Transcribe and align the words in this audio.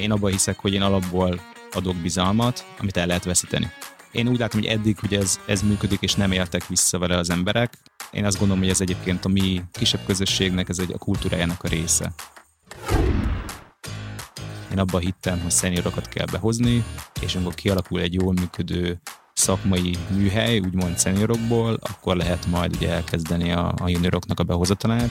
Én 0.00 0.10
abban 0.10 0.30
hiszek, 0.30 0.58
hogy 0.58 0.72
én 0.72 0.82
alapból 0.82 1.40
adok 1.72 1.96
bizalmat, 1.96 2.64
amit 2.78 2.96
el 2.96 3.06
lehet 3.06 3.24
veszíteni. 3.24 3.70
Én 4.12 4.28
úgy 4.28 4.38
látom, 4.38 4.60
hogy 4.60 4.70
eddig 4.70 4.98
hogy 4.98 5.14
ez, 5.14 5.40
ez 5.46 5.62
működik, 5.62 6.00
és 6.00 6.14
nem 6.14 6.32
éltek 6.32 6.66
vissza 6.66 6.98
vele 6.98 7.16
az 7.16 7.30
emberek. 7.30 7.72
Én 8.10 8.24
azt 8.24 8.38
gondolom, 8.38 8.62
hogy 8.62 8.70
ez 8.70 8.80
egyébként 8.80 9.24
a 9.24 9.28
mi 9.28 9.62
kisebb 9.72 10.00
közösségnek, 10.06 10.68
ez 10.68 10.78
egy 10.78 10.92
a 10.92 10.98
kultúrájának 10.98 11.62
a 11.62 11.68
része. 11.68 12.12
Én 14.70 14.78
abban 14.78 15.00
hittem, 15.00 15.40
hogy 15.40 15.50
szeniorokat 15.50 16.08
kell 16.08 16.26
behozni, 16.26 16.84
és 17.20 17.34
amikor 17.34 17.54
kialakul 17.54 18.00
egy 18.00 18.14
jól 18.14 18.32
működő 18.32 19.00
szakmai 19.32 19.96
műhely, 20.10 20.58
úgymond 20.58 20.98
szeniorokból, 20.98 21.78
akkor 21.80 22.16
lehet 22.16 22.46
majd 22.46 22.76
ugye 22.76 22.90
elkezdeni 22.90 23.52
a, 23.52 23.74
a 23.80 23.88
junioroknak 23.88 24.40
a 24.40 24.42
behozatalát. 24.42 25.10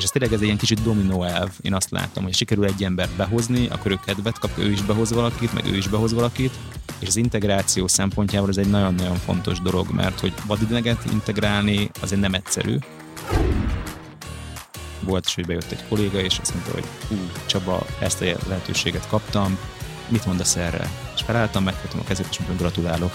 És 0.00 0.06
ez 0.06 0.12
tényleg 0.12 0.32
ez 0.32 0.38
egy 0.40 0.46
ilyen 0.46 0.58
kicsit 0.58 0.82
dominó 0.82 1.24
elv. 1.24 1.50
Én 1.60 1.74
azt 1.74 1.90
látom, 1.90 2.24
hogy 2.24 2.34
sikerül 2.34 2.64
egy 2.64 2.84
embert 2.84 3.16
behozni, 3.16 3.68
akkor 3.68 3.90
ő 3.90 3.98
kedvet 4.04 4.38
kap, 4.38 4.58
ő 4.58 4.70
is 4.70 4.82
behoz 4.82 5.12
valakit, 5.12 5.52
meg 5.52 5.66
ő 5.66 5.76
is 5.76 5.88
behoz 5.88 6.12
valakit, 6.12 6.54
és 6.98 7.08
az 7.08 7.16
integráció 7.16 7.86
szempontjából 7.86 8.48
ez 8.48 8.56
egy 8.56 8.70
nagyon-nagyon 8.70 9.16
fontos 9.16 9.60
dolog, 9.60 9.90
mert 9.90 10.20
hogy 10.20 10.32
vadideget 10.46 11.04
integrálni 11.12 11.90
azért 12.00 12.20
nem 12.20 12.34
egyszerű. 12.34 12.76
Volt 15.00 15.26
is, 15.26 15.34
hogy 15.34 15.46
bejött 15.46 15.70
egy 15.70 15.84
kolléga, 15.88 16.20
és 16.20 16.38
azt 16.38 16.54
mondta, 16.54 16.72
hogy 16.72 16.84
hú, 17.08 17.16
Csaba, 17.46 17.86
ezt 17.98 18.20
a 18.22 18.24
lehetőséget 18.48 19.08
kaptam, 19.08 19.58
mit 20.08 20.26
mondasz 20.26 20.56
erre? 20.56 20.90
És 21.14 21.22
felálltam, 21.22 21.64
megfogtam 21.64 22.00
a 22.00 22.04
kezét, 22.04 22.26
és 22.30 22.38
mondtam, 22.38 22.56
gratulálok. 22.56 23.12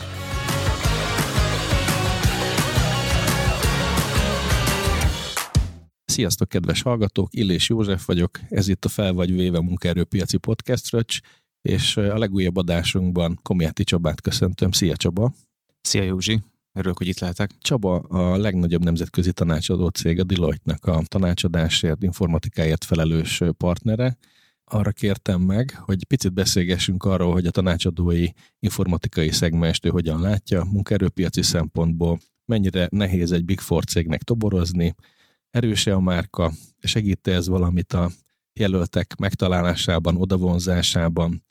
Sziasztok, 6.15 6.49
kedves 6.49 6.81
hallgatók! 6.81 7.33
Illés 7.33 7.69
József 7.69 8.05
vagyok, 8.05 8.39
ez 8.49 8.67
itt 8.67 8.85
a 8.85 8.89
Fel 8.89 9.13
vagy 9.13 9.33
Véve 9.33 9.61
munkaerőpiaci 9.61 10.37
podcast 10.37 10.91
Röcs, 10.91 11.19
és 11.61 11.97
a 11.97 12.17
legújabb 12.17 12.57
adásunkban 12.57 13.39
Komjáti 13.41 13.83
Csabát 13.83 14.21
köszöntöm. 14.21 14.71
Szia 14.71 14.95
Csaba! 14.95 15.33
Szia 15.81 16.03
Józsi! 16.03 16.39
Örülök, 16.73 16.97
hogy 16.97 17.07
itt 17.07 17.19
lehetek. 17.19 17.51
Csaba 17.59 17.99
a 17.99 18.37
legnagyobb 18.37 18.83
nemzetközi 18.83 19.33
tanácsadó 19.33 19.87
cég, 19.87 20.19
a 20.19 20.23
Deloitte-nak 20.23 20.85
a 20.85 21.03
tanácsadásért, 21.05 22.03
informatikáért 22.03 22.83
felelős 22.83 23.41
partnere. 23.57 24.17
Arra 24.63 24.91
kértem 24.91 25.41
meg, 25.41 25.77
hogy 25.79 26.05
picit 26.05 26.33
beszélgessünk 26.33 27.03
arról, 27.03 27.33
hogy 27.33 27.45
a 27.45 27.51
tanácsadói 27.51 28.27
informatikai 28.59 29.31
szegmest 29.31 29.85
ő 29.85 29.89
hogyan 29.89 30.21
látja, 30.21 30.63
munkaerőpiaci 30.63 31.41
szempontból, 31.41 32.19
mennyire 32.45 32.87
nehéz 32.91 33.31
egy 33.31 33.45
Big 33.45 33.59
Four 33.59 33.83
cégnek 33.83 34.23
toborozni, 34.23 34.95
erőse 35.55 35.93
a 35.93 35.99
márka, 35.99 36.51
segít 36.79 37.27
ez 37.27 37.47
valamit 37.47 37.93
a 37.93 38.11
jelöltek 38.53 39.15
megtalálásában, 39.15 40.17
odavonzásában, 40.17 41.45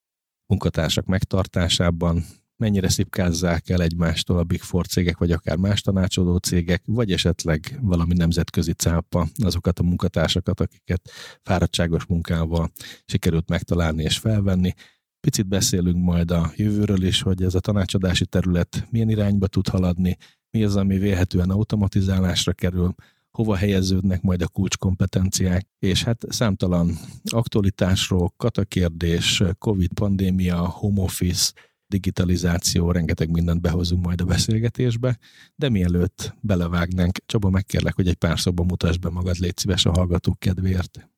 munkatársak 0.46 1.06
megtartásában, 1.06 2.24
mennyire 2.56 2.88
szipkázzák 2.88 3.68
el 3.68 3.82
egymástól 3.82 4.38
a 4.38 4.44
Big 4.44 4.60
Four 4.60 4.86
cégek, 4.86 5.18
vagy 5.18 5.32
akár 5.32 5.56
más 5.56 5.80
tanácsadó 5.80 6.36
cégek, 6.36 6.82
vagy 6.86 7.12
esetleg 7.12 7.78
valami 7.80 8.14
nemzetközi 8.14 8.72
cápa 8.72 9.28
azokat 9.36 9.78
a 9.78 9.82
munkatársakat, 9.82 10.60
akiket 10.60 11.10
fáradtságos 11.42 12.04
munkával 12.06 12.70
sikerült 13.04 13.48
megtalálni 13.48 14.02
és 14.02 14.18
felvenni. 14.18 14.74
Picit 15.20 15.46
beszélünk 15.46 16.04
majd 16.04 16.30
a 16.30 16.52
jövőről 16.56 17.02
is, 17.02 17.22
hogy 17.22 17.42
ez 17.42 17.54
a 17.54 17.60
tanácsadási 17.60 18.26
terület 18.26 18.86
milyen 18.90 19.10
irányba 19.10 19.46
tud 19.46 19.68
haladni, 19.68 20.16
mi 20.50 20.64
az, 20.64 20.76
ami 20.76 20.98
vélhetően 20.98 21.50
automatizálásra 21.50 22.52
kerül, 22.52 22.94
hova 23.34 23.56
helyeződnek 23.56 24.22
majd 24.22 24.42
a 24.42 24.48
kulcskompetenciák, 24.48 25.66
és 25.78 26.04
hát 26.04 26.22
számtalan 26.28 26.98
aktualitásról, 27.24 28.32
katakérdés, 28.36 29.42
Covid 29.58 29.92
pandémia, 29.92 30.68
home 30.68 31.00
office, 31.00 31.52
digitalizáció, 31.86 32.90
rengeteg 32.90 33.30
mindent 33.30 33.60
behozunk 33.60 34.04
majd 34.04 34.20
a 34.20 34.24
beszélgetésbe, 34.24 35.18
de 35.54 35.68
mielőtt 35.68 36.34
belevágnánk, 36.40 37.18
Csaba, 37.26 37.50
megkérlek, 37.50 37.94
hogy 37.94 38.08
egy 38.08 38.14
pár 38.14 38.40
szóban 38.40 38.66
mutasd 38.66 39.00
be 39.00 39.08
magad, 39.08 39.38
légy 39.38 39.56
szíves 39.56 39.86
a 39.86 39.90
hallgatók 39.90 40.38
kedvéért. 40.38 41.08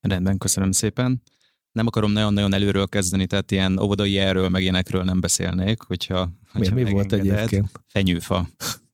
Rendben, 0.00 0.38
köszönöm 0.38 0.72
szépen. 0.72 1.22
Nem 1.72 1.86
akarom 1.86 2.12
nagyon-nagyon 2.12 2.52
előről 2.52 2.86
kezdeni, 2.86 3.26
tehát 3.26 3.50
ilyen 3.50 3.78
óvodai 3.78 4.18
erről, 4.18 4.48
meg 4.48 4.62
ilyenekről 4.62 5.02
nem 5.02 5.20
beszélnék, 5.20 5.80
hogyha... 5.80 6.30
hogyha 6.52 6.74
mi, 6.74 6.82
mi 6.82 6.90
volt 6.90 7.12
egyébként? 7.12 7.70
Fenyőfa. 7.86 8.48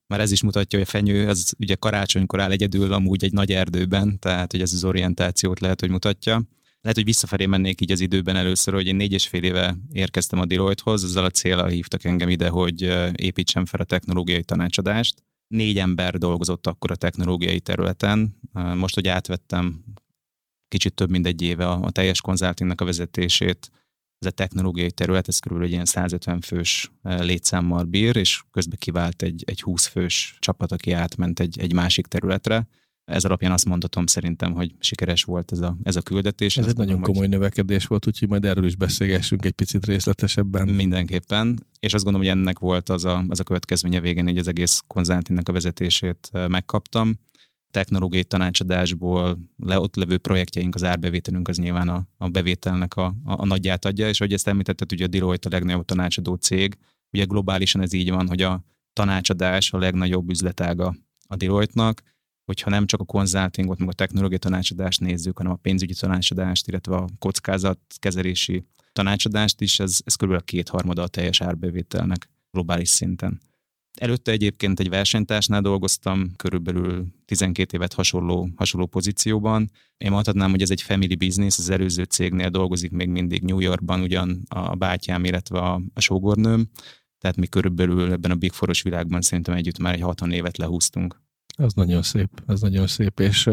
Már 0.07 0.21
ez 0.21 0.31
is 0.31 0.43
mutatja, 0.43 0.79
hogy 0.79 0.89
a 0.89 0.91
fenyő 0.91 1.29
az 1.29 1.55
ugye 1.59 1.75
karácsonykor 1.75 2.41
áll 2.41 2.51
egyedül 2.51 2.93
amúgy 2.93 3.25
egy 3.25 3.33
nagy 3.33 3.53
erdőben, 3.53 4.19
tehát 4.19 4.53
hogy 4.53 4.61
ez 4.61 4.73
az 4.73 4.85
orientációt 4.85 5.61
lehet, 5.61 5.81
hogy 5.81 5.91
mutatja. 5.91 6.43
Lehet, 6.81 6.97
hogy 6.97 7.05
visszafelé 7.05 7.47
mennék 7.47 7.81
így 7.81 7.93
az 7.93 8.01
időben 8.01 8.37
először, 8.37 8.75
hogy 8.75 8.87
én 8.87 8.97
négy 8.97 9.13
és 9.13 9.27
fél 9.27 9.43
éve 9.43 9.77
érkeztem 9.93 10.39
a 10.39 10.45
Deloitte-hoz, 10.45 11.05
azzal 11.05 11.25
a 11.25 11.31
célral 11.31 11.69
hívtak 11.69 12.05
engem 12.05 12.29
ide, 12.29 12.49
hogy 12.49 12.83
építsem 13.13 13.65
fel 13.65 13.81
a 13.81 13.85
technológiai 13.85 14.43
tanácsadást. 14.43 15.23
Négy 15.49 15.79
ember 15.79 16.19
dolgozott 16.19 16.67
akkor 16.67 16.91
a 16.91 16.97
technológiai 16.97 17.61
területen. 17.61 18.39
Most, 18.53 18.95
hogy 18.95 19.09
átvettem 19.09 19.85
kicsit 20.69 20.95
több 20.95 21.11
mint 21.11 21.27
egy 21.27 21.43
éve 21.43 21.69
a, 21.69 21.91
teljes 21.91 22.21
konzultingnak 22.21 22.81
a 22.81 22.85
vezetését, 22.85 23.71
ez 24.19 24.27
a 24.27 24.31
technológiai 24.31 24.91
terület, 24.91 25.29
ez 25.29 25.39
körülbelül 25.39 25.69
egy 25.69 25.75
ilyen 25.75 25.87
150 25.87 26.41
fős 26.41 26.93
létszámmal 27.03 27.85
bír, 27.85 28.17
és 28.17 28.43
közben 28.51 28.79
kivált 28.79 29.23
egy, 29.23 29.43
egy 29.47 29.63
20 29.63 29.87
fős 29.87 30.37
csapat, 30.39 30.73
aki 30.73 30.93
átment 30.93 31.41
egy, 31.41 31.59
egy 31.61 31.73
másik 31.73 32.07
területre. 32.07 32.69
Ez 33.05 33.25
alapján 33.25 33.53
azt 33.53 33.65
mondhatom 33.65 34.07
szerintem, 34.07 34.53
hogy 34.53 34.75
sikeres 34.79 35.25
volt 35.25 35.53
ez 35.53 35.61
a, 35.61 35.77
ez 35.83 35.97
a 35.97 36.01
küldetés. 36.01 36.57
Ez 36.57 36.67
egy 36.67 36.77
nagyon 36.77 37.01
komoly 37.01 37.21
hogy... 37.21 37.29
növekedés 37.29 37.87
volt, 37.87 38.07
úgyhogy 38.07 38.29
majd 38.29 38.45
erről 38.45 38.65
is 38.65 38.77
beszélgessünk 38.77 39.45
egy 39.45 39.53
picit 39.53 39.87
részletesebben. 39.87 40.69
Mindenképpen, 40.69 41.67
és 41.81 41.95
azt 41.95 42.05
gondolom, 42.05 42.29
hogy 42.29 42.39
ennek 42.39 42.59
volt 42.59 42.89
az 42.89 43.05
a, 43.05 43.25
az 43.29 43.41
a 43.41 43.43
következménye 43.43 44.01
végén, 44.01 44.25
hogy 44.25 44.39
az 44.39 44.49
egész 44.49 44.83
konzultingnek 44.87 45.49
a 45.49 45.53
vezetését 45.53 46.31
megkaptam 46.49 47.19
technológiai 47.71 48.25
tanácsadásból 48.25 49.39
le, 49.57 49.81
ott 49.81 49.97
levő 49.97 50.19
projektjeink, 50.19 50.75
az 50.75 50.85
árbevételünk 50.85 51.49
az 51.49 51.57
nyilván 51.57 51.89
a, 51.89 52.07
a 52.17 52.29
bevételnek 52.29 52.97
a, 52.97 53.05
a, 53.05 53.41
a 53.41 53.47
nagyját 53.47 53.85
adja, 53.85 54.09
és 54.09 54.19
hogy 54.19 54.33
ezt 54.33 54.49
említetted, 54.49 54.93
ugye 54.93 55.05
a 55.05 55.09
Deloitte 55.09 55.49
a 55.49 55.53
legnagyobb 55.53 55.85
tanácsadó 55.85 56.35
cég, 56.35 56.77
ugye 57.13 57.25
globálisan 57.25 57.81
ez 57.81 57.93
így 57.93 58.11
van, 58.11 58.29
hogy 58.29 58.43
a 58.43 58.65
tanácsadás 58.93 59.73
a 59.73 59.79
legnagyobb 59.79 60.31
üzletága 60.31 60.95
a 61.27 61.37
Deloitte-nak, 61.37 62.03
hogyha 62.45 62.71
nem 62.71 62.87
csak 62.87 63.01
a 63.01 63.05
konzultingot, 63.05 63.79
meg 63.79 63.89
a 63.89 63.93
technológiai 63.93 64.39
tanácsadást 64.39 65.01
nézzük, 65.01 65.37
hanem 65.37 65.53
a 65.53 65.57
pénzügyi 65.57 65.95
tanácsadást, 65.95 66.69
illetve 66.69 66.97
a 66.97 67.09
kockázatkezelési 67.19 68.65
tanácsadást 68.93 69.61
is, 69.61 69.81
ez, 69.81 69.99
ez 70.05 70.15
kb. 70.15 70.31
a 70.31 70.41
kétharmada 70.41 71.03
a 71.03 71.09
teljes 71.09 71.41
árbevételnek 71.41 72.29
globális 72.51 72.89
szinten. 72.89 73.41
Előtte 73.97 74.31
egyébként 74.33 74.81
egy 74.81 74.89
versenytársnál 74.89 75.61
dolgoztam, 75.61 76.33
körülbelül 76.37 77.07
12 77.25 77.77
évet 77.77 77.93
hasonló, 77.93 78.49
hasonló 78.57 78.87
pozícióban. 78.87 79.71
Én 79.97 80.11
mondhatnám, 80.11 80.51
hogy 80.51 80.63
ez 80.63 80.71
egy 80.71 80.83
family 80.83 81.15
business, 81.15 81.59
az 81.59 81.71
előző 81.71 82.03
cégnél 82.03 82.49
dolgozik 82.49 82.91
még 82.91 83.09
mindig 83.09 83.43
New 83.43 83.61
Yorkban, 83.61 84.01
ugyan 84.01 84.43
a 84.49 84.75
bátyám, 84.75 85.25
illetve 85.25 85.59
a, 85.59 85.81
a 85.95 86.01
sógornőm, 86.01 86.71
tehát 87.19 87.37
mi 87.37 87.47
körülbelül 87.47 88.13
ebben 88.13 88.31
a 88.31 88.35
Big 88.35 88.53
Foros 88.53 88.83
világban 88.83 89.21
szerintem 89.21 89.55
együtt 89.55 89.79
már 89.79 89.95
egy 89.95 90.01
60 90.01 90.33
évet 90.33 90.57
lehúztunk. 90.57 91.23
Ez 91.57 91.73
nagyon 91.73 92.03
szép, 92.03 92.43
ez 92.47 92.61
nagyon 92.61 92.87
szép, 92.87 93.21
és 93.21 93.51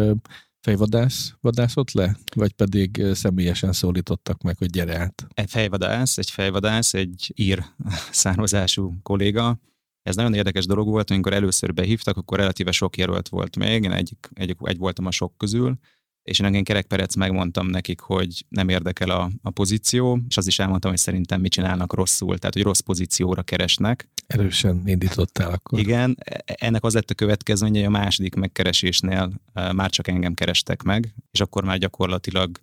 fejvadász 0.59 1.33
vadászott 1.41 1.91
le? 1.91 2.17
Vagy 2.35 2.53
pedig 2.53 3.03
személyesen 3.13 3.73
szólítottak 3.73 4.41
meg, 4.41 4.57
hogy 4.57 4.69
gyere 4.69 4.97
át? 4.97 5.27
Egy 5.33 5.49
fejvadász, 5.49 6.17
egy 6.17 6.29
fejvadász, 6.29 6.93
egy 6.93 7.31
ír 7.35 7.63
származású 8.11 8.93
kolléga, 9.01 9.59
ez 10.03 10.15
nagyon 10.15 10.33
érdekes 10.33 10.65
dolog 10.65 10.87
volt, 10.87 11.11
amikor 11.11 11.33
először 11.33 11.73
behívtak, 11.73 12.17
akkor 12.17 12.37
relatíve 12.37 12.71
sok 12.71 12.97
jelölt 12.97 13.29
volt 13.29 13.57
még, 13.57 13.83
én 13.83 13.91
egy, 13.91 14.15
egy, 14.33 14.55
egy 14.59 14.77
voltam 14.77 15.05
a 15.05 15.11
sok 15.11 15.37
közül, 15.37 15.77
és 16.23 16.39
én 16.39 16.45
engem 16.45 16.63
kerekperec 16.63 17.15
megmondtam 17.15 17.67
nekik, 17.67 17.99
hogy 17.99 18.45
nem 18.49 18.69
érdekel 18.69 19.09
a, 19.09 19.29
a 19.41 19.49
pozíció, 19.49 20.19
és 20.27 20.37
az 20.37 20.47
is 20.47 20.59
elmondtam, 20.59 20.91
hogy 20.91 20.99
szerintem 20.99 21.41
mit 21.41 21.51
csinálnak 21.51 21.93
rosszul, 21.93 22.37
tehát 22.37 22.53
hogy 22.53 22.63
rossz 22.63 22.79
pozícióra 22.79 23.41
keresnek. 23.41 24.09
Erősen 24.27 24.81
indítottál 24.85 25.51
akkor. 25.51 25.79
Igen, 25.79 26.17
ennek 26.45 26.83
az 26.83 26.93
lett 26.93 27.09
a 27.09 27.13
következménye, 27.13 27.77
hogy 27.77 27.87
a 27.87 27.89
második 27.89 28.35
megkeresésnél 28.35 29.31
már 29.53 29.89
csak 29.89 30.07
engem 30.07 30.33
kerestek 30.33 30.83
meg, 30.83 31.13
és 31.31 31.39
akkor 31.39 31.63
már 31.63 31.77
gyakorlatilag 31.77 32.61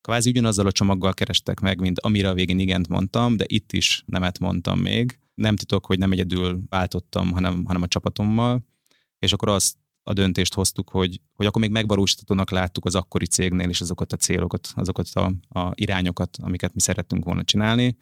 kvázi 0.00 0.30
ugyanazzal 0.30 0.66
a 0.66 0.72
csomaggal 0.72 1.14
kerestek 1.14 1.60
meg, 1.60 1.80
mint 1.80 2.00
amire 2.00 2.28
a 2.28 2.34
végén 2.34 2.58
igent 2.58 2.88
mondtam, 2.88 3.36
de 3.36 3.44
itt 3.48 3.72
is 3.72 4.02
nemet 4.06 4.38
mondtam 4.38 4.78
még, 4.78 5.18
nem 5.34 5.56
titok, 5.56 5.86
hogy 5.86 5.98
nem 5.98 6.12
egyedül 6.12 6.62
váltottam, 6.68 7.30
hanem, 7.30 7.64
hanem 7.64 7.82
a 7.82 7.86
csapatommal, 7.86 8.64
és 9.18 9.32
akkor 9.32 9.48
azt 9.48 9.76
a 10.02 10.12
döntést 10.12 10.54
hoztuk, 10.54 10.90
hogy, 10.90 11.20
hogy 11.32 11.46
akkor 11.46 11.60
még 11.60 11.70
megvalósítatónak 11.70 12.50
láttuk 12.50 12.84
az 12.84 12.94
akkori 12.94 13.26
cégnél 13.26 13.68
is 13.68 13.80
azokat 13.80 14.12
a 14.12 14.16
célokat, 14.16 14.68
azokat 14.74 15.08
a, 15.08 15.32
a 15.60 15.72
irányokat, 15.74 16.36
amiket 16.42 16.74
mi 16.74 16.80
szerettünk 16.80 17.24
volna 17.24 17.44
csinálni. 17.44 17.96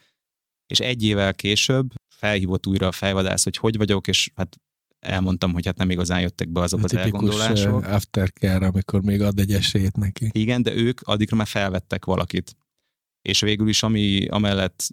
És 0.66 0.80
egy 0.80 1.02
évvel 1.02 1.34
később 1.34 1.92
felhívott 2.08 2.66
újra 2.66 2.86
a 2.86 2.92
fejvadász, 2.92 3.44
hogy 3.44 3.56
hogy 3.56 3.76
vagyok, 3.76 4.06
és 4.06 4.30
hát 4.34 4.60
elmondtam, 5.00 5.52
hogy 5.52 5.66
hát 5.66 5.76
nem 5.76 5.90
igazán 5.90 6.20
jöttek 6.20 6.48
be 6.48 6.60
azok 6.60 6.80
A 6.80 6.84
az 6.84 6.94
elgondolások. 6.94 7.84
aftercare, 7.84 8.66
amikor 8.66 9.02
még 9.02 9.20
ad 9.22 9.38
egy 9.38 9.52
esélyt 9.52 9.96
neki. 9.96 10.30
Igen, 10.32 10.62
de 10.62 10.74
ők 10.74 11.00
addigra 11.00 11.36
már 11.36 11.46
felvettek 11.46 12.04
valakit. 12.04 12.56
És 13.22 13.40
végül 13.40 13.68
is, 13.68 13.82
ami 13.82 14.26
amellett, 14.26 14.88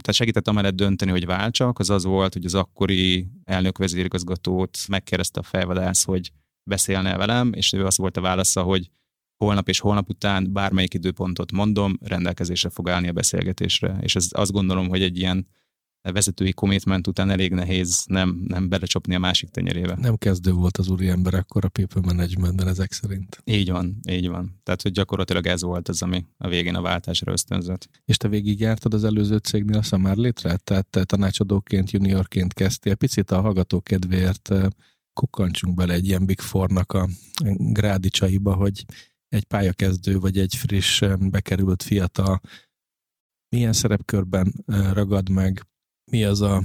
tehát 0.00 0.18
segített 0.18 0.48
amellett 0.48 0.74
dönteni, 0.74 1.10
hogy 1.10 1.26
váltsak, 1.26 1.78
az 1.78 1.90
az 1.90 2.04
volt, 2.04 2.32
hogy 2.32 2.44
az 2.44 2.54
akkori 2.54 3.30
elnök 3.44 3.78
vezérigazgatót 3.78 4.78
megkérdezte 4.88 5.40
a 5.40 5.42
felvadász, 5.42 6.04
hogy 6.04 6.32
beszélne 6.62 7.16
velem, 7.16 7.52
és 7.52 7.72
ő 7.72 7.86
az 7.86 7.96
volt 7.96 8.16
a 8.16 8.20
válasza, 8.20 8.62
hogy 8.62 8.90
holnap 9.36 9.68
és 9.68 9.78
holnap 9.78 10.08
után 10.08 10.52
bármelyik 10.52 10.94
időpontot 10.94 11.52
mondom, 11.52 11.98
rendelkezésre 12.02 12.70
fog 12.70 12.88
állni 12.88 13.08
a 13.08 13.12
beszélgetésre. 13.12 13.98
És 14.00 14.16
ez 14.16 14.28
azt 14.30 14.52
gondolom, 14.52 14.88
hogy 14.88 15.02
egy 15.02 15.18
ilyen 15.18 15.46
vezetői 16.02 16.52
commitment 16.52 17.06
után 17.06 17.30
elég 17.30 17.52
nehéz 17.52 18.04
nem, 18.06 18.44
nem 18.46 18.68
belecsapni 18.68 19.14
a 19.14 19.18
másik 19.18 19.48
tenyerébe. 19.50 19.96
Nem 20.00 20.16
kezdő 20.16 20.52
volt 20.52 20.76
az 20.76 20.88
úri 20.88 21.08
ember 21.08 21.34
akkor 21.34 21.64
a 21.64 21.68
people 21.68 22.00
managementben 22.04 22.68
ezek 22.68 22.92
szerint. 22.92 23.40
Így 23.44 23.70
van, 23.70 23.98
így 24.08 24.28
van. 24.28 24.60
Tehát, 24.62 24.82
hogy 24.82 24.92
gyakorlatilag 24.92 25.46
ez 25.46 25.62
volt 25.62 25.88
az, 25.88 26.02
ami 26.02 26.26
a 26.36 26.48
végén 26.48 26.74
a 26.74 26.80
váltásra 26.80 27.32
ösztönzött. 27.32 27.88
És 28.04 28.16
te 28.16 28.28
végigjártad 28.28 28.94
az 28.94 29.04
előző 29.04 29.36
cégnél 29.36 29.78
a 29.78 29.82
Samár 29.82 30.16
létre? 30.16 30.56
Tehát 30.56 30.86
te 30.86 31.04
tanácsadóként, 31.04 31.90
juniorként 31.90 32.52
kezdtél. 32.52 32.94
Picit 32.94 33.30
a 33.30 33.40
hallgató 33.40 33.80
kedvéért 33.80 34.54
kukkantsunk 35.12 35.74
bele 35.74 35.92
egy 35.92 36.06
ilyen 36.06 36.26
Big 36.26 36.40
Four-nak 36.40 36.92
a 36.92 37.08
grádicsaiba, 37.56 38.54
hogy 38.54 38.84
egy 39.28 39.44
pályakezdő 39.44 40.18
vagy 40.18 40.38
egy 40.38 40.54
friss 40.56 41.02
bekerült 41.18 41.82
fiatal 41.82 42.40
milyen 43.56 43.72
szerepkörben 43.72 44.64
ragad 44.92 45.28
meg, 45.28 45.66
mi 46.10 46.24
az 46.24 46.40
a 46.40 46.62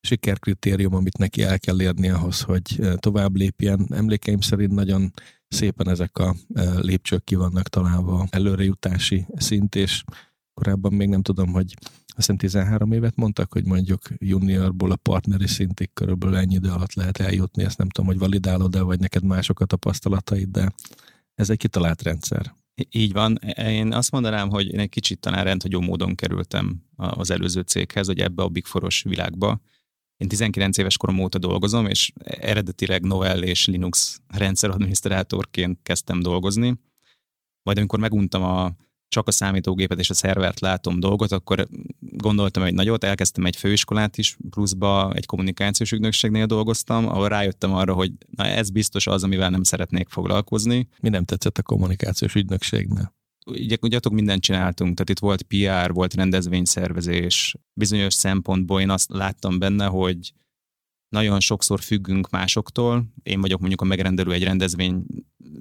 sikerkritérium, 0.00 0.94
amit 0.94 1.18
neki 1.18 1.42
el 1.42 1.58
kell 1.58 1.80
érni 1.80 2.08
ahhoz, 2.08 2.40
hogy 2.40 2.80
tovább 2.96 3.36
lépjen. 3.36 3.86
Emlékeim 3.90 4.40
szerint 4.40 4.72
nagyon 4.72 5.12
szépen 5.48 5.88
ezek 5.88 6.18
a 6.18 6.34
lépcsők 6.80 7.24
ki 7.24 7.34
vannak 7.34 7.68
találva 7.68 8.26
előrejutási 8.30 9.26
szint, 9.36 9.74
és 9.74 10.04
korábban 10.54 10.92
még 10.92 11.08
nem 11.08 11.22
tudom, 11.22 11.52
hogy 11.52 11.74
azt 12.16 12.16
hiszem 12.16 12.36
13 12.36 12.92
évet 12.92 13.16
mondtak, 13.16 13.52
hogy 13.52 13.64
mondjuk 13.64 14.02
juniorból 14.18 14.90
a 14.90 14.96
partneri 14.96 15.46
szintig 15.46 15.92
körülbelül 15.92 16.36
ennyi 16.36 16.54
idő 16.54 16.68
alatt 16.68 16.94
lehet 16.94 17.18
eljutni, 17.18 17.62
ezt 17.62 17.78
nem 17.78 17.88
tudom, 17.88 18.10
hogy 18.10 18.18
validálod-e, 18.18 18.80
vagy 18.80 19.00
neked 19.00 19.24
mások 19.24 19.60
a 19.60 19.64
tapasztalataid, 19.64 20.48
de 20.48 20.72
ez 21.34 21.50
egy 21.50 21.56
kitalált 21.56 22.02
rendszer. 22.02 22.54
Így 22.90 23.12
van. 23.12 23.38
Én 23.56 23.92
azt 23.92 24.10
mondanám, 24.10 24.48
hogy 24.48 24.72
én 24.72 24.78
egy 24.78 24.88
kicsit 24.88 25.20
talán 25.20 25.44
rendhagyó 25.44 25.80
módon 25.80 26.14
kerültem 26.14 26.82
az 26.96 27.30
előző 27.30 27.60
céghez, 27.60 28.06
hogy 28.06 28.20
ebbe 28.20 28.42
a 28.42 28.48
Big 28.48 28.64
Foros 28.64 29.02
világba. 29.02 29.60
Én 30.16 30.28
19 30.28 30.78
éves 30.78 30.96
korom 30.96 31.18
óta 31.18 31.38
dolgozom, 31.38 31.86
és 31.86 32.12
eredetileg 32.24 33.02
Novell 33.02 33.42
és 33.42 33.66
Linux 33.66 34.20
rendszeradminisztrátorként 34.26 35.78
kezdtem 35.82 36.20
dolgozni. 36.20 36.80
Majd 37.62 37.78
amikor 37.78 37.98
meguntam 37.98 38.42
a 38.42 38.76
csak 39.14 39.28
a 39.28 39.30
számítógépet 39.30 39.98
és 39.98 40.10
a 40.10 40.14
szervert 40.14 40.60
látom 40.60 41.00
dolgot, 41.00 41.32
akkor 41.32 41.68
gondoltam 42.00 42.62
egy 42.62 42.74
nagyot, 42.74 43.04
elkezdtem 43.04 43.46
egy 43.46 43.56
főiskolát 43.56 44.18
is, 44.18 44.36
pluszba 44.50 45.12
egy 45.14 45.26
kommunikációs 45.26 45.92
ügynökségnél 45.92 46.46
dolgoztam, 46.46 47.08
ahol 47.08 47.28
rájöttem 47.28 47.72
arra, 47.72 47.92
hogy 47.92 48.12
na 48.30 48.44
ez 48.44 48.70
biztos 48.70 49.06
az, 49.06 49.22
amivel 49.22 49.50
nem 49.50 49.62
szeretnék 49.62 50.08
foglalkozni. 50.08 50.88
Mi 51.00 51.08
nem 51.08 51.24
tetszett 51.24 51.58
a 51.58 51.62
kommunikációs 51.62 52.34
ügynökségnél? 52.34 53.14
Ugye, 53.46 53.76
ugye 53.82 53.98
mindent 54.10 54.42
csináltunk, 54.42 54.94
tehát 54.94 55.10
itt 55.10 55.18
volt 55.18 55.42
PR, 55.42 55.92
volt 55.92 56.14
rendezvényszervezés, 56.14 57.56
bizonyos 57.72 58.14
szempontból 58.14 58.80
én 58.80 58.90
azt 58.90 59.10
láttam 59.10 59.58
benne, 59.58 59.86
hogy 59.86 60.32
nagyon 61.08 61.40
sokszor 61.40 61.80
függünk 61.80 62.30
másoktól. 62.30 63.04
Én 63.22 63.40
vagyok 63.40 63.60
mondjuk 63.60 63.80
a 63.80 63.84
megrendelő 63.84 64.32
egy 64.32 64.42
rendezvény 64.42 65.04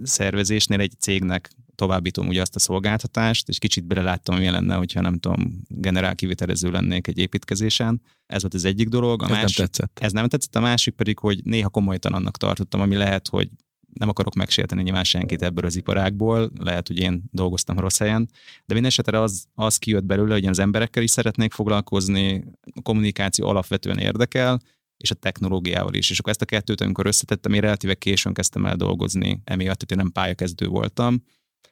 szervezésnél, 0.03 0.79
egy 0.79 0.93
cégnek 0.99 1.51
továbbítom 1.75 2.27
ugye 2.27 2.41
azt 2.41 2.55
a 2.55 2.59
szolgáltatást, 2.59 3.49
és 3.49 3.57
kicsit 3.57 3.85
beleláttam, 3.85 4.37
milyen 4.37 4.53
lenne, 4.53 4.75
hogyha 4.75 5.01
nem 5.01 5.19
tudom, 5.19 5.61
generál 5.67 6.15
kivitelező 6.15 6.71
lennék 6.71 7.07
egy 7.07 7.17
építkezésen. 7.17 8.01
Ez 8.25 8.41
volt 8.41 8.53
az 8.53 8.65
egyik 8.65 8.87
dolog. 8.87 9.21
A 9.21 9.25
ez 9.25 9.31
másik, 9.31 9.57
nem 9.57 9.65
tetszett. 9.65 9.99
Ez 10.01 10.11
nem 10.11 10.27
tetszett, 10.27 10.55
a 10.55 10.59
másik 10.59 10.93
pedig, 10.93 11.19
hogy 11.19 11.41
néha 11.43 11.69
komolytalannak 11.69 12.37
tartottam, 12.37 12.81
ami 12.81 12.95
lehet, 12.95 13.27
hogy 13.27 13.49
nem 13.93 14.09
akarok 14.09 14.33
megsérteni 14.33 14.81
nyilván 14.81 15.03
senkit 15.03 15.41
ebből 15.41 15.65
az 15.65 15.75
iparágból, 15.75 16.51
lehet, 16.59 16.87
hogy 16.87 16.97
én 16.97 17.23
dolgoztam 17.31 17.79
rossz 17.79 17.97
helyen, 17.97 18.29
de 18.65 18.73
minden 18.73 18.91
esetre 18.91 19.21
az, 19.21 19.45
az 19.53 19.77
kijött 19.77 20.03
belőle, 20.03 20.33
hogy 20.33 20.45
az 20.45 20.59
emberekkel 20.59 21.03
is 21.03 21.11
szeretnék 21.11 21.51
foglalkozni, 21.51 22.43
a 22.75 22.81
kommunikáció 22.81 23.47
alapvetően 23.47 23.97
érdekel, 23.97 24.61
és 24.97 25.11
a 25.11 25.15
technológiával 25.15 25.93
is. 25.93 26.09
És 26.09 26.19
akkor 26.19 26.31
ezt 26.31 26.41
a 26.41 26.45
kettőt, 26.45 26.81
amikor 26.81 27.05
összetettem, 27.05 27.53
én 27.53 27.61
relatíve 27.61 27.95
későn 27.95 28.33
kezdtem 28.33 28.65
el 28.65 28.75
dolgozni, 28.75 29.41
emiatt, 29.43 29.79
hogy 29.79 29.91
én 29.91 29.97
nem 29.97 30.11
pályakezdő 30.11 30.67
voltam. 30.67 31.23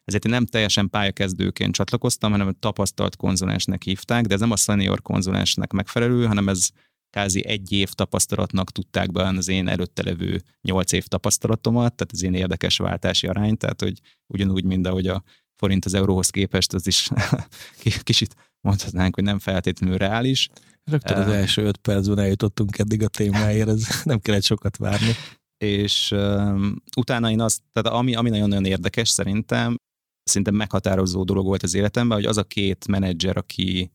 Ezért 0.03 0.25
én 0.25 0.31
nem 0.31 0.45
teljesen 0.45 0.89
pályakezdőként 0.89 1.73
csatlakoztam, 1.73 2.31
hanem 2.31 2.55
tapasztalt 2.59 3.15
konzulensnek 3.15 3.83
hívták, 3.83 4.25
de 4.25 4.33
ez 4.33 4.39
nem 4.39 4.51
a 4.51 4.55
senior 4.55 5.01
konzulensnek 5.01 5.71
megfelelő, 5.71 6.25
hanem 6.25 6.49
ez 6.49 6.69
kázi 7.09 7.45
egy 7.45 7.71
év 7.71 7.89
tapasztalatnak 7.89 8.71
tudták 8.71 9.11
be 9.11 9.23
az 9.23 9.47
én 9.47 9.67
előtte 9.67 10.03
levő 10.03 10.41
nyolc 10.61 10.91
év 10.91 11.05
tapasztalatomat, 11.05 11.95
tehát 11.95 12.13
ez 12.13 12.23
én 12.23 12.33
érdekes 12.33 12.77
váltási 12.77 13.27
arány, 13.27 13.57
tehát 13.57 13.81
hogy 13.81 13.99
ugyanúgy, 14.33 14.63
mint 14.63 14.87
ahogy 14.87 15.07
a 15.07 15.23
forint 15.55 15.85
az 15.85 15.93
euróhoz 15.93 16.29
képest, 16.29 16.73
az 16.73 16.87
is 16.87 17.09
kicsit 18.03 18.35
mondhatnánk, 18.61 19.15
hogy 19.15 19.23
nem 19.23 19.39
feltétlenül 19.39 19.97
reális. 19.97 20.49
Rögtön 20.83 21.17
az 21.17 21.27
első 21.27 21.63
öt 21.63 21.77
percben 21.77 22.19
eljutottunk 22.19 22.77
eddig 22.77 23.03
a 23.03 23.07
témáért, 23.07 23.67
ez 23.67 23.87
nem 24.03 24.19
kellett 24.19 24.43
sokat 24.43 24.77
várni. 24.77 25.11
És 25.57 26.11
um, 26.11 26.75
utána 26.97 27.29
én 27.29 27.41
azt, 27.41 27.61
tehát 27.71 27.99
ami, 27.99 28.15
ami 28.15 28.29
nagyon-nagyon 28.29 28.65
érdekes 28.65 29.09
szerintem, 29.09 29.75
szerintem 30.23 30.55
meghatározó 30.55 31.23
dolog 31.23 31.45
volt 31.45 31.63
az 31.63 31.73
életemben, 31.73 32.17
hogy 32.17 32.27
az 32.27 32.37
a 32.37 32.43
két 32.43 32.87
menedzser, 32.87 33.37
aki 33.37 33.91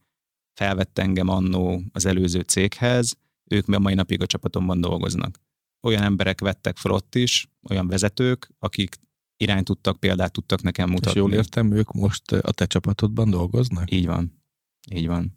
felvett 0.52 0.98
engem 0.98 1.28
annó 1.28 1.82
az 1.92 2.04
előző 2.06 2.40
céghez, 2.40 3.16
ők 3.44 3.68
a 3.68 3.78
mai 3.78 3.94
napig 3.94 4.22
a 4.22 4.26
csapatomban 4.26 4.80
dolgoznak. 4.80 5.40
Olyan 5.82 6.02
emberek 6.02 6.40
vettek 6.40 6.76
fel 6.76 6.92
ott 6.92 7.14
is, 7.14 7.48
olyan 7.68 7.88
vezetők, 7.88 8.50
akik 8.58 8.96
irányt 9.36 9.64
tudtak, 9.64 10.00
példát 10.00 10.32
tudtak 10.32 10.62
nekem 10.62 10.88
mutatni. 10.88 11.10
És 11.10 11.16
jól 11.16 11.32
értem, 11.32 11.72
ők 11.72 11.92
most 11.92 12.32
a 12.32 12.52
te 12.52 12.66
csapatodban 12.66 13.30
dolgoznak? 13.30 13.90
Így 13.90 14.06
van. 14.06 14.42
Így 14.90 15.06
van. 15.06 15.32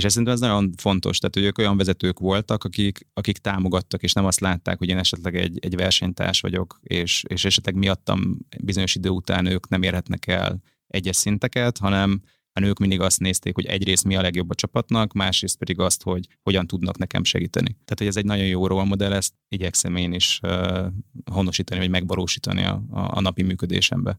És 0.00 0.06
ez 0.06 0.12
szerintem 0.12 0.34
ez 0.34 0.40
nagyon 0.40 0.72
fontos, 0.76 1.18
tehát 1.18 1.34
hogy 1.34 1.44
ők 1.44 1.58
olyan 1.58 1.76
vezetők 1.76 2.18
voltak, 2.18 2.64
akik, 2.64 3.06
akik 3.12 3.38
támogattak, 3.38 4.02
és 4.02 4.12
nem 4.12 4.24
azt 4.24 4.40
látták, 4.40 4.78
hogy 4.78 4.88
én 4.88 4.98
esetleg 4.98 5.36
egy, 5.36 5.58
egy 5.60 5.76
versenytárs 5.76 6.40
vagyok, 6.40 6.80
és, 6.82 7.24
és 7.28 7.44
esetleg 7.44 7.74
miattam 7.74 8.38
bizonyos 8.60 8.94
idő 8.94 9.08
után 9.08 9.46
ők 9.46 9.68
nem 9.68 9.82
érhetnek 9.82 10.26
el 10.26 10.62
egyes 10.86 11.16
szinteket, 11.16 11.78
hanem, 11.78 12.22
hanem 12.52 12.68
ők 12.68 12.78
mindig 12.78 13.00
azt 13.00 13.20
nézték, 13.20 13.54
hogy 13.54 13.66
egyrészt 13.66 14.04
mi 14.04 14.16
a 14.16 14.22
legjobb 14.22 14.50
a 14.50 14.54
csapatnak, 14.54 15.12
másrészt 15.12 15.58
pedig 15.58 15.78
azt, 15.78 16.02
hogy 16.02 16.26
hogyan 16.42 16.66
tudnak 16.66 16.98
nekem 16.98 17.24
segíteni. 17.24 17.70
Tehát, 17.70 17.98
hogy 17.98 18.06
ez 18.06 18.16
egy 18.16 18.24
nagyon 18.24 18.46
jó 18.46 18.66
role 18.66 18.84
modell, 18.84 19.12
ezt 19.12 19.34
igyekszem 19.48 19.96
én 19.96 20.12
is 20.12 20.40
uh, 20.42 20.86
honosítani, 21.30 21.80
vagy 21.80 21.90
megvalósítani 21.90 22.64
a, 22.64 22.82
a, 22.90 23.16
a 23.16 23.20
napi 23.20 23.42
működésembe 23.42 24.18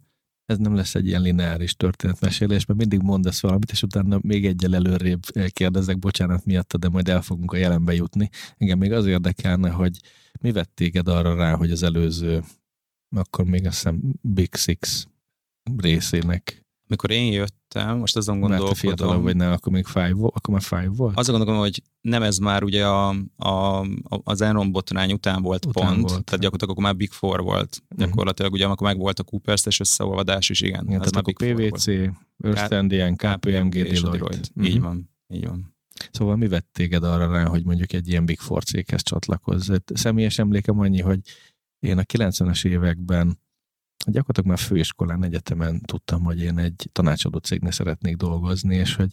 ez 0.51 0.57
nem 0.57 0.75
lesz 0.75 0.95
egy 0.95 1.07
ilyen 1.07 1.21
lineáris 1.21 1.75
történetmesélés, 1.75 2.65
mert 2.65 2.79
mindig 2.79 3.01
mondasz 3.01 3.41
valamit, 3.41 3.71
és 3.71 3.83
utána 3.83 4.19
még 4.21 4.45
egyel 4.45 4.75
előrébb 4.75 5.21
kérdezek, 5.47 5.99
bocsánat 5.99 6.45
miatta, 6.45 6.77
de 6.77 6.89
majd 6.89 7.09
el 7.09 7.21
fogunk 7.21 7.51
a 7.51 7.57
jelenbe 7.57 7.93
jutni. 7.93 8.29
Engem 8.57 8.77
még 8.77 8.91
az 8.91 9.05
érdekelne, 9.05 9.69
hogy 9.69 9.97
mi 10.41 10.51
vett 10.51 10.71
téged 10.75 11.07
arra 11.07 11.35
rá, 11.35 11.55
hogy 11.55 11.71
az 11.71 11.83
előző, 11.83 12.43
akkor 13.15 13.45
még 13.45 13.65
azt 13.65 13.75
hiszem 13.75 14.01
Big 14.21 14.55
Six 14.55 15.07
részének 15.77 16.61
mikor 16.91 17.11
én 17.11 17.31
jöttem, 17.73 17.97
most 17.97 18.17
azon 18.17 18.39
gondolkodom... 18.39 18.67
Mert 18.67 18.79
fiatalabb 18.79 19.23
vagy 19.23 19.35
nem, 19.35 19.51
akkor 19.51 19.71
még 19.71 19.85
five 19.85 20.13
volt? 20.13 20.35
Akkor 20.35 20.53
már 20.53 20.63
five 20.63 20.91
volt? 20.95 21.17
Azon 21.17 21.35
gondolkodom, 21.35 21.59
hogy 21.59 21.83
nem 22.01 22.23
ez 22.23 22.37
már 22.37 22.63
ugye 22.63 22.87
a, 22.87 23.09
a, 23.37 23.85
az 24.23 24.41
Enron 24.41 24.71
botrány 24.71 25.11
után 25.11 25.41
volt 25.41 25.65
után 25.65 25.85
pont, 25.85 26.09
volt. 26.09 26.23
tehát 26.23 26.41
gyakorlatilag 26.41 26.69
akkor 26.69 26.83
már 26.83 26.95
Big 26.95 27.11
Four 27.11 27.41
volt. 27.41 27.81
Uh-huh. 27.89 28.07
Gyakorlatilag 28.07 28.53
ugye 28.53 28.65
akkor 28.65 28.87
meg 28.87 28.97
volt 28.97 29.19
a 29.19 29.23
Coopers-es 29.23 29.79
összeolvadás 29.79 30.49
is, 30.49 30.61
igen. 30.61 30.85
igen 30.87 31.01
az 31.01 31.11
már 31.11 31.23
Big 31.23 31.35
PVC, 31.35 31.87
Ernst 32.37 32.91
Young, 32.91 33.15
KPMG, 33.15 33.83
Deloitte. 33.83 34.49
Uh-huh. 34.55 34.67
Így 34.67 34.81
van, 34.81 35.09
így 35.33 35.47
van. 35.47 35.75
Szóval 36.11 36.35
mi 36.35 36.47
vett 36.47 36.67
téged 36.71 37.03
arra 37.03 37.31
rá, 37.31 37.45
hogy 37.45 37.65
mondjuk 37.65 37.93
egy 37.93 38.07
ilyen 38.07 38.25
Big 38.25 38.39
Four 38.39 38.63
céghez 38.63 39.03
csatlakozz? 39.03 39.71
Személyes 39.93 40.39
emlékem 40.39 40.79
annyi, 40.79 41.01
hogy 41.01 41.19
én 41.79 41.97
a 41.97 42.01
90-es 42.01 42.65
években 42.65 43.39
gyakorlatilag 44.05 44.49
már 44.49 44.57
főiskolán, 44.57 45.23
egyetemen 45.23 45.81
tudtam, 45.81 46.23
hogy 46.23 46.41
én 46.41 46.57
egy 46.57 46.89
tanácsadó 46.91 47.37
cégnél 47.37 47.71
szeretnék 47.71 48.15
dolgozni, 48.15 48.75
és 48.75 48.95
hogy 48.95 49.11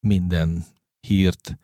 minden 0.00 0.64
hírt 1.00 1.58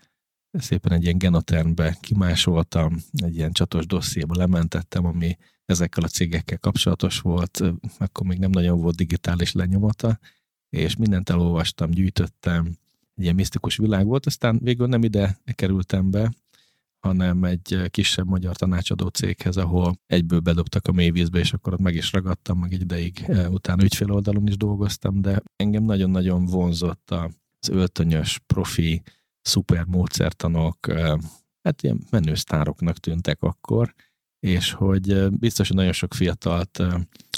szépen 0.50 0.92
egy 0.92 1.02
ilyen 1.02 1.18
genotermbe 1.18 1.96
kimásoltam, 2.00 2.96
egy 3.12 3.36
ilyen 3.36 3.52
csatos 3.52 3.86
dossziéba 3.86 4.36
lementettem, 4.36 5.04
ami 5.06 5.36
ezekkel 5.64 6.04
a 6.04 6.08
cégekkel 6.08 6.58
kapcsolatos 6.58 7.20
volt, 7.20 7.62
akkor 7.98 8.26
még 8.26 8.38
nem 8.38 8.50
nagyon 8.50 8.80
volt 8.80 8.96
digitális 8.96 9.52
lenyomata, 9.52 10.18
és 10.68 10.96
mindent 10.96 11.30
elolvastam, 11.30 11.90
gyűjtöttem, 11.90 12.76
egy 13.14 13.22
ilyen 13.22 13.34
misztikus 13.34 13.76
világ 13.76 14.06
volt, 14.06 14.26
aztán 14.26 14.58
végül 14.62 14.86
nem 14.86 15.02
ide 15.02 15.38
kerültem 15.54 16.10
be, 16.10 16.32
hanem 17.02 17.44
egy 17.44 17.80
kisebb 17.90 18.26
magyar 18.26 18.56
tanácsadó 18.56 19.06
céghez, 19.06 19.56
ahol 19.56 19.98
egyből 20.06 20.40
bedobtak 20.40 20.86
a 20.86 20.92
mélyvízbe, 20.92 21.38
és 21.38 21.52
akkor 21.52 21.72
ott 21.72 21.80
meg 21.80 21.94
is 21.94 22.12
ragadtam, 22.12 22.58
meg 22.58 22.72
egy 22.72 22.80
ideig 22.80 23.24
utána 23.48 23.82
ügyféloldalon 23.82 24.46
is 24.46 24.56
dolgoztam, 24.56 25.20
de 25.20 25.42
engem 25.56 25.84
nagyon-nagyon 25.84 26.44
vonzott 26.44 27.10
az 27.10 27.68
öltönyös, 27.68 28.40
profi, 28.46 29.02
szuper 29.40 29.84
módszertanok, 29.84 30.92
hát 31.62 31.82
ilyen 31.82 32.00
menő 32.10 32.34
sztároknak 32.34 32.98
tűntek 32.98 33.42
akkor, 33.42 33.94
és 34.40 34.72
hogy 34.72 35.30
biztos, 35.30 35.68
hogy 35.68 35.76
nagyon 35.76 35.92
sok 35.92 36.14
fiatalt 36.14 36.82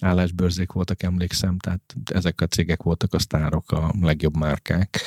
állásbőrzék 0.01 0.73
voltak, 0.73 1.03
emlékszem, 1.03 1.59
tehát 1.59 1.95
ezek 2.05 2.41
a 2.41 2.47
cégek 2.47 2.83
voltak 2.83 3.15
a 3.15 3.19
sztárok, 3.19 3.73
a 3.73 3.95
legjobb 4.01 4.37
márkák. 4.37 5.01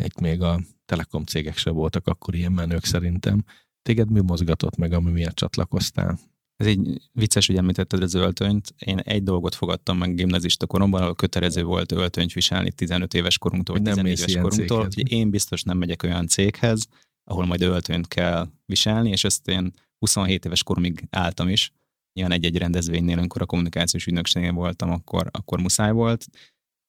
Itt 0.00 0.20
még 0.20 0.42
a 0.42 0.60
telekom 0.84 1.24
cégek 1.24 1.56
se 1.56 1.70
voltak 1.70 2.06
akkor 2.06 2.34
ilyen 2.34 2.52
menők 2.52 2.84
szerintem. 2.84 3.44
Téged 3.82 4.10
mi 4.10 4.20
mozgatott 4.20 4.76
meg, 4.76 4.92
ami 4.92 5.10
miatt 5.10 5.34
csatlakoztál? 5.34 6.18
Ez 6.56 6.66
egy 6.66 7.00
vicces, 7.12 7.46
hogy 7.46 7.56
említetted 7.56 8.02
az 8.02 8.14
öltönyt. 8.14 8.74
Én 8.78 8.98
egy 8.98 9.22
dolgot 9.22 9.54
fogadtam 9.54 9.98
meg 9.98 10.14
gimnazista 10.14 10.66
koromban, 10.66 11.02
ahol 11.02 11.14
kötelező 11.14 11.62
volt 11.62 11.92
öltönyt 11.92 12.32
viselni 12.32 12.72
15 12.72 13.14
éves 13.14 13.38
korunktól, 13.38 13.76
vagy 13.76 13.84
14 13.84 14.18
éves 14.18 14.42
korunktól, 14.42 14.82
hogy 14.82 15.12
én 15.12 15.30
biztos 15.30 15.62
nem 15.62 15.78
megyek 15.78 16.02
olyan 16.02 16.26
céghez, 16.26 16.86
ahol 17.24 17.46
majd 17.46 17.62
öltönyt 17.62 18.08
kell 18.08 18.48
viselni, 18.66 19.10
és 19.10 19.24
ezt 19.24 19.48
én 19.48 19.72
27 19.98 20.44
éves 20.44 20.62
koromig 20.62 21.06
álltam 21.10 21.48
is. 21.48 21.72
Nyilván 22.12 22.36
egy-egy 22.36 22.58
rendezvénynél, 22.58 23.18
amikor 23.18 23.42
a 23.42 23.46
kommunikációs 23.46 24.06
ügynökségnél 24.06 24.52
voltam, 24.52 24.90
akkor, 24.90 25.28
akkor 25.30 25.60
muszáj 25.60 25.92
volt. 25.92 26.26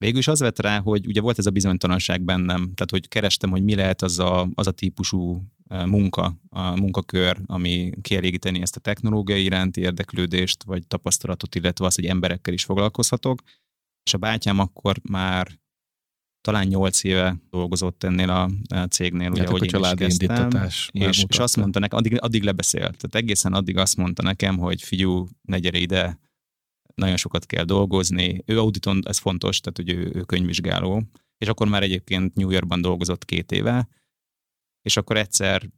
Végül 0.01 0.19
is 0.19 0.27
az 0.27 0.39
vett 0.39 0.59
rá, 0.59 0.79
hogy 0.79 1.07
ugye 1.07 1.21
volt 1.21 1.37
ez 1.37 1.45
a 1.45 1.51
bizonytalanság 1.51 2.21
bennem, 2.21 2.61
tehát 2.73 2.89
hogy 2.89 3.07
kerestem, 3.07 3.49
hogy 3.49 3.63
mi 3.63 3.75
lehet 3.75 4.01
az 4.01 4.19
a, 4.19 4.49
az 4.53 4.67
a 4.67 4.71
típusú 4.71 5.43
munka, 5.85 6.37
a 6.49 6.75
munkakör, 6.75 7.37
ami 7.45 7.91
kielégíteni 8.01 8.61
ezt 8.61 8.75
a 8.75 8.79
technológiai 8.79 9.43
iránti 9.43 9.81
érdeklődést, 9.81 10.63
vagy 10.63 10.87
tapasztalatot, 10.87 11.55
illetve 11.55 11.85
az, 11.85 11.95
hogy 11.95 12.05
emberekkel 12.05 12.53
is 12.53 12.63
foglalkozhatok. 12.63 13.41
És 14.03 14.13
a 14.13 14.17
bátyám 14.17 14.59
akkor 14.59 14.97
már 15.09 15.59
talán 16.41 16.67
nyolc 16.67 17.03
éve 17.03 17.37
dolgozott 17.49 18.03
ennél 18.03 18.29
a, 18.29 18.49
a 18.75 18.85
cégnél, 18.85 19.31
ugye, 19.31 19.47
hogy 19.47 19.73
én 19.73 19.79
is 19.79 19.93
kezdtem, 19.95 20.49
és, 20.91 21.25
és 21.27 21.39
azt 21.39 21.57
mondta 21.57 21.79
nekem, 21.79 21.97
addig, 21.97 22.21
addig 22.21 22.43
lebeszélt, 22.43 22.97
tehát 22.97 23.15
egészen 23.15 23.53
addig 23.53 23.77
azt 23.77 23.97
mondta 23.97 24.21
nekem, 24.21 24.57
hogy 24.57 24.81
figyú, 24.81 25.27
ne 25.41 25.59
gyere 25.59 25.77
ide, 25.77 26.19
nagyon 26.95 27.17
sokat 27.17 27.45
kell 27.45 27.63
dolgozni. 27.63 28.43
Ő 28.45 28.59
auditon, 28.59 29.01
ez 29.07 29.17
fontos, 29.17 29.59
tehát 29.59 29.77
hogy 29.77 29.89
ő, 29.89 30.11
ő 30.19 30.21
könyvvizsgáló, 30.21 31.03
és 31.37 31.47
akkor 31.47 31.67
már 31.67 31.83
egyébként 31.83 32.35
New 32.35 32.49
Yorkban 32.49 32.81
dolgozott 32.81 33.25
két 33.25 33.51
éve, 33.51 33.87
és 34.81 34.97
akkor 34.97 35.17
egyszer, 35.17 35.69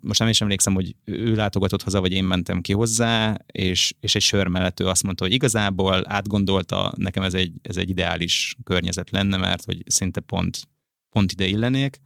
most 0.00 0.18
nem 0.18 0.28
is 0.28 0.40
emlékszem, 0.40 0.74
hogy 0.74 0.96
ő 1.04 1.34
látogatott 1.34 1.82
haza, 1.82 2.00
vagy 2.00 2.12
én 2.12 2.24
mentem 2.24 2.60
ki 2.60 2.72
hozzá, 2.72 3.36
és, 3.46 3.94
és 4.00 4.14
egy 4.14 4.22
sör 4.22 4.46
mellett 4.46 4.80
ő 4.80 4.86
azt 4.86 5.02
mondta, 5.02 5.24
hogy 5.24 5.32
igazából 5.32 6.12
átgondolta, 6.12 6.92
nekem 6.96 7.22
ez 7.22 7.34
egy, 7.34 7.52
ez 7.62 7.76
egy 7.76 7.88
ideális 7.88 8.56
környezet 8.64 9.10
lenne, 9.10 9.36
mert 9.36 9.64
hogy 9.64 9.82
szinte 9.86 10.20
pont, 10.20 10.68
pont 11.10 11.32
ide 11.32 11.46
illenék, 11.46 12.00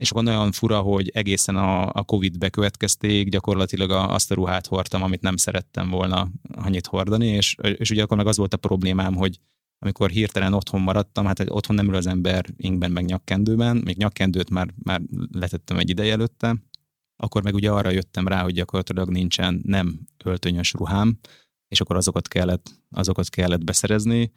és 0.00 0.10
akkor 0.10 0.26
olyan 0.26 0.52
fura, 0.52 0.80
hogy 0.80 1.08
egészen 1.08 1.56
a, 1.56 1.88
a 1.92 2.02
Covid 2.02 2.38
bekövetkezték, 2.38 3.28
gyakorlatilag 3.28 3.90
azt 3.90 4.30
a 4.30 4.34
ruhát 4.34 4.66
hordtam, 4.66 5.02
amit 5.02 5.20
nem 5.20 5.36
szerettem 5.36 5.90
volna 5.90 6.28
annyit 6.54 6.86
hordani, 6.86 7.26
és, 7.26 7.56
és 7.76 7.90
ugye 7.90 8.02
akkor 8.02 8.16
meg 8.16 8.26
az 8.26 8.36
volt 8.36 8.54
a 8.54 8.56
problémám, 8.56 9.14
hogy 9.14 9.38
amikor 9.78 10.10
hirtelen 10.10 10.52
otthon 10.52 10.80
maradtam, 10.80 11.24
hát 11.26 11.50
otthon 11.50 11.76
nem 11.76 11.88
ül 11.88 11.94
az 11.94 12.06
ember 12.06 12.44
ingben 12.56 12.90
meg 12.90 13.04
nyakkendőben, 13.04 13.76
még 13.76 13.96
nyakkendőt 13.96 14.50
már, 14.50 14.74
már 14.82 15.00
letettem 15.32 15.78
egy 15.78 15.90
ideje 15.90 16.12
előtte, 16.12 16.56
akkor 17.16 17.42
meg 17.42 17.54
ugye 17.54 17.70
arra 17.70 17.90
jöttem 17.90 18.28
rá, 18.28 18.42
hogy 18.42 18.54
gyakorlatilag 18.54 19.10
nincsen 19.10 19.60
nem 19.64 20.00
öltönyös 20.24 20.72
ruhám, 20.72 21.18
és 21.68 21.80
akkor 21.80 21.96
azokat 21.96 22.28
kellett, 22.28 22.70
azokat 22.90 23.28
kellett 23.28 23.64
beszerezni, 23.64 24.32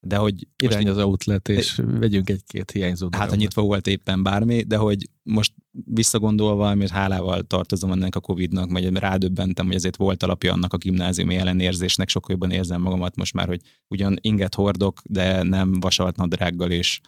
de 0.00 0.16
hogy... 0.16 0.48
Irány 0.62 0.88
az 0.88 0.98
outlet, 0.98 1.48
és 1.48 1.78
egy, 1.78 1.98
vegyünk 1.98 2.30
egy-két 2.30 2.70
hiányzó 2.70 3.08
Hát, 3.10 3.28
ha 3.28 3.34
nyitva 3.34 3.62
volt 3.62 3.86
éppen 3.86 4.22
bármi, 4.22 4.62
de 4.62 4.76
hogy 4.76 5.10
most 5.22 5.52
visszagondolva, 5.70 6.74
mert 6.74 6.90
hálával 6.90 7.42
tartozom 7.42 7.92
ennek 7.92 8.14
a 8.14 8.20
Covid-nak, 8.20 8.70
vagy 8.70 8.96
rádöbbentem, 8.96 9.66
hogy 9.66 9.74
ezért 9.74 9.96
volt 9.96 10.22
alapja 10.22 10.52
annak 10.52 10.72
a 10.72 10.76
gimnáziumi 10.76 11.36
ellenérzésnek, 11.36 12.08
sokkal 12.08 12.30
jobban 12.30 12.50
érzem 12.50 12.80
magamat 12.80 13.16
most 13.16 13.34
már, 13.34 13.46
hogy 13.46 13.60
ugyan 13.88 14.16
inget 14.20 14.54
hordok, 14.54 15.00
de 15.04 15.42
nem 15.42 15.80
vasalt 15.80 16.16
nadrággal 16.16 16.70
és, 16.70 17.00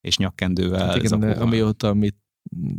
és 0.00 0.16
nyakkendővel. 0.16 0.86
Hát 0.86 0.96
igen, 0.96 1.22
amióta 1.22 1.88
amit 1.88 2.16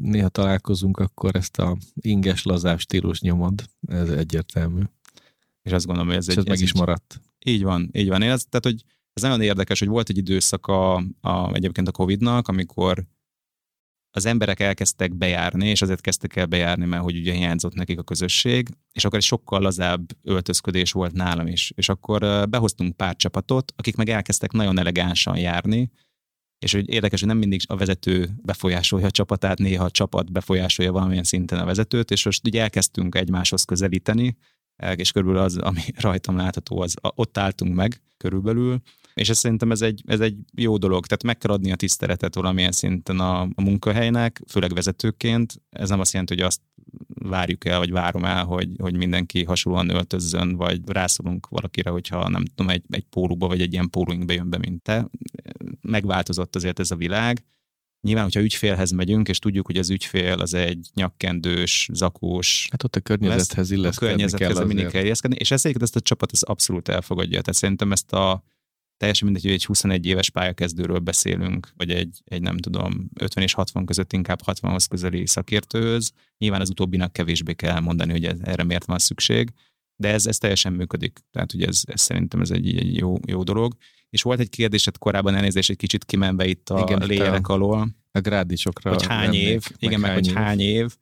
néha 0.01 0.29
találkozunk, 0.29 0.98
akkor 0.98 1.36
ezt 1.36 1.57
a 1.57 1.77
inges, 2.01 2.43
lazáv 2.43 2.79
stílus 2.79 3.22
nyomod, 3.22 3.63
ez 3.88 4.10
egyértelmű. 4.10 4.81
És 5.62 5.72
azt 5.72 5.86
gondolom, 5.86 6.10
hogy 6.10 6.17
ez, 6.17 6.29
és 6.29 6.36
egy, 6.36 6.39
ez 6.39 6.45
meg 6.45 6.60
is 6.60 6.74
maradt. 6.74 7.22
Így 7.45 7.63
van, 7.63 7.89
így 7.93 8.07
van. 8.07 8.22
Én 8.22 8.29
ez, 8.29 8.45
tehát, 8.50 8.65
hogy 8.65 8.84
ez 9.15 9.22
nagyon 9.22 9.41
érdekes, 9.41 9.79
hogy 9.79 9.88
volt 9.88 10.10
egy 10.10 10.17
időszak 10.17 10.67
a, 10.67 10.95
a, 11.22 11.53
egyébként 11.53 11.88
a 11.88 11.91
Covid-nak, 11.91 12.48
amikor 12.48 13.05
az 14.12 14.25
emberek 14.25 14.60
elkezdtek 14.60 15.15
bejárni, 15.15 15.67
és 15.67 15.81
azért 15.81 16.01
kezdtek 16.01 16.36
el 16.36 16.45
bejárni, 16.45 16.86
mert 16.86 17.03
hogy 17.03 17.17
ugye 17.17 17.34
hiányzott 17.34 17.74
nekik 17.74 18.00
a 18.00 18.03
közösség, 18.03 18.69
és 18.91 19.05
akkor 19.05 19.17
egy 19.17 19.24
sokkal 19.24 19.62
lazább 19.62 20.12
öltözködés 20.24 20.91
volt 20.91 21.13
nálam 21.13 21.48
is. 21.48 21.72
És 21.75 21.89
akkor 21.89 22.50
behoztunk 22.50 22.95
pár 22.95 23.15
csapatot, 23.15 23.74
akik 23.75 23.95
meg 23.95 24.10
elkezdtek 24.10 24.51
nagyon 24.51 24.79
elegánsan 24.79 25.38
járni, 25.38 25.91
és 26.60 26.74
hogy 26.74 26.89
érdekes, 26.89 27.19
hogy 27.19 27.29
nem 27.29 27.38
mindig 27.38 27.62
a 27.67 27.75
vezető 27.75 28.29
befolyásolja 28.41 29.05
a 29.05 29.12
csapatát, 29.12 29.57
néha 29.57 29.84
a 29.84 29.91
csapat 29.91 30.31
befolyásolja 30.31 30.91
valamilyen 30.91 31.24
szinten 31.24 31.60
a 31.60 31.65
vezetőt, 31.65 32.12
és 32.12 32.25
most 32.25 32.48
ugye 32.48 32.62
elkezdtünk 32.62 33.15
egymáshoz 33.15 33.63
közelíteni, 33.63 34.38
és 34.95 35.12
körülbelül 35.12 35.43
az, 35.43 35.57
ami 35.57 35.81
rajtam 35.95 36.38
látható, 36.38 36.81
az 36.81 36.93
ott 37.01 37.38
álltunk 37.38 37.75
meg 37.75 38.01
körülbelül, 38.17 38.81
és 39.15 39.29
ez 39.29 39.38
szerintem 39.38 39.72
ez 39.72 39.81
egy, 39.81 40.01
ez 40.05 40.19
egy 40.19 40.38
jó 40.55 40.77
dolog, 40.77 41.05
tehát 41.05 41.24
meg 41.24 41.38
kell 41.38 41.51
adni 41.51 41.72
a 41.72 41.75
tiszteletet 41.75 42.36
valamilyen 42.36 42.72
szinten 42.72 43.19
a, 43.19 43.41
a 43.41 43.62
munkahelynek, 43.62 44.41
főleg 44.48 44.74
vezetőként. 44.74 45.62
Ez 45.69 45.89
nem 45.89 46.00
azt 46.00 46.12
jelenti, 46.12 46.34
hogy 46.34 46.43
azt 46.43 46.62
várjuk 47.07 47.65
el, 47.65 47.77
vagy 47.77 47.91
várom 47.91 48.25
el, 48.25 48.43
hogy, 48.43 48.69
hogy 48.77 48.95
mindenki 48.95 49.43
hasonlóan 49.43 49.89
öltözzön, 49.89 50.55
vagy 50.55 50.81
rászolunk 50.86 51.48
valakire, 51.48 51.89
hogyha 51.89 52.29
nem 52.29 52.45
tudom, 52.45 52.69
egy, 52.72 52.84
egy 52.89 53.05
pólóba, 53.10 53.48
vagy 53.48 53.62
egy 53.62 53.74
ilyen 53.74 53.89
pólóinkbe 53.89 54.34
jön 54.34 54.50
be, 54.50 54.57
mint 54.57 54.81
te. 54.81 55.10
Megváltozott 55.81 56.55
azért 56.55 56.79
ez 56.79 56.91
a 56.91 56.95
világ. 56.95 57.45
Nyilván, 58.01 58.24
hogyha 58.24 58.41
ügyfélhez 58.41 58.91
megyünk, 58.91 59.27
és 59.27 59.39
tudjuk, 59.39 59.65
hogy 59.65 59.77
az 59.77 59.89
ügyfél 59.89 60.39
az 60.39 60.53
egy 60.53 60.89
nyakkendős, 60.93 61.89
zakós. 61.93 62.67
Hát 62.72 62.84
ott 62.84 62.95
a 62.95 63.00
környezethez 63.00 63.72
illeszkedni 63.72 64.07
A 64.07 64.10
környezethez 64.10 64.57
kell 64.57 64.65
mindig 64.65 64.88
kell 64.88 65.03
illeszkedni, 65.03 65.38
és 65.39 65.51
ezt, 65.51 65.65
ezt 65.65 65.95
a 65.95 66.00
csapat 66.00 66.31
ez 66.31 66.41
abszolút 66.41 66.88
elfogadja. 66.88 67.41
Tehát 67.41 67.53
szerintem 67.53 67.91
ezt 67.91 68.13
a 68.13 68.43
teljesen 68.97 69.25
mindegy, 69.25 69.45
hogy 69.45 69.53
egy 69.53 69.65
21 69.65 70.05
éves 70.05 70.29
pályakezdőről 70.29 70.99
beszélünk, 70.99 71.69
vagy 71.77 71.91
egy, 71.91 72.21
egy 72.25 72.41
nem 72.41 72.57
tudom, 72.57 73.09
50 73.19 73.43
és 73.43 73.53
60 73.53 73.85
között 73.85 74.13
inkább 74.13 74.39
60-hoz 74.45 74.85
közeli 74.85 75.27
szakértőhöz. 75.27 76.11
Nyilván 76.37 76.61
az 76.61 76.69
utóbbinak 76.69 77.13
kevésbé 77.13 77.53
kell 77.53 77.71
elmondani, 77.71 78.11
hogy 78.11 78.25
ez, 78.25 78.39
erre 78.41 78.63
miért 78.63 78.85
van 78.85 78.99
szükség, 78.99 79.49
de 79.95 80.11
ez, 80.11 80.25
ez 80.25 80.37
teljesen 80.37 80.73
működik. 80.73 81.19
Tehát, 81.31 81.51
hogy 81.51 81.63
ez, 81.63 81.81
ez 81.85 82.01
szerintem 82.01 82.41
ez 82.41 82.51
egy, 82.51 82.77
egy 82.77 82.95
jó, 82.95 83.17
jó 83.27 83.43
dolog. 83.43 83.75
És 84.09 84.21
volt 84.21 84.39
egy 84.39 84.49
kérdésed 84.49 84.97
korábban 84.97 85.35
elnézés, 85.35 85.69
egy 85.69 85.77
kicsit 85.77 86.05
kimenve 86.05 86.45
itt 86.45 86.69
a 86.69 86.79
igen, 86.79 87.07
lények 87.07 87.47
alól. 87.47 87.87
A 88.11 88.19
grádisokra. 88.19 88.89
Hogy 88.89 89.05
hány 89.05 89.33
év, 89.33 89.63
igen, 89.77 89.99
meg, 89.99 90.09
meg 90.09 90.23
hogy 90.23 90.33
hány 90.33 90.59
év. 90.59 90.95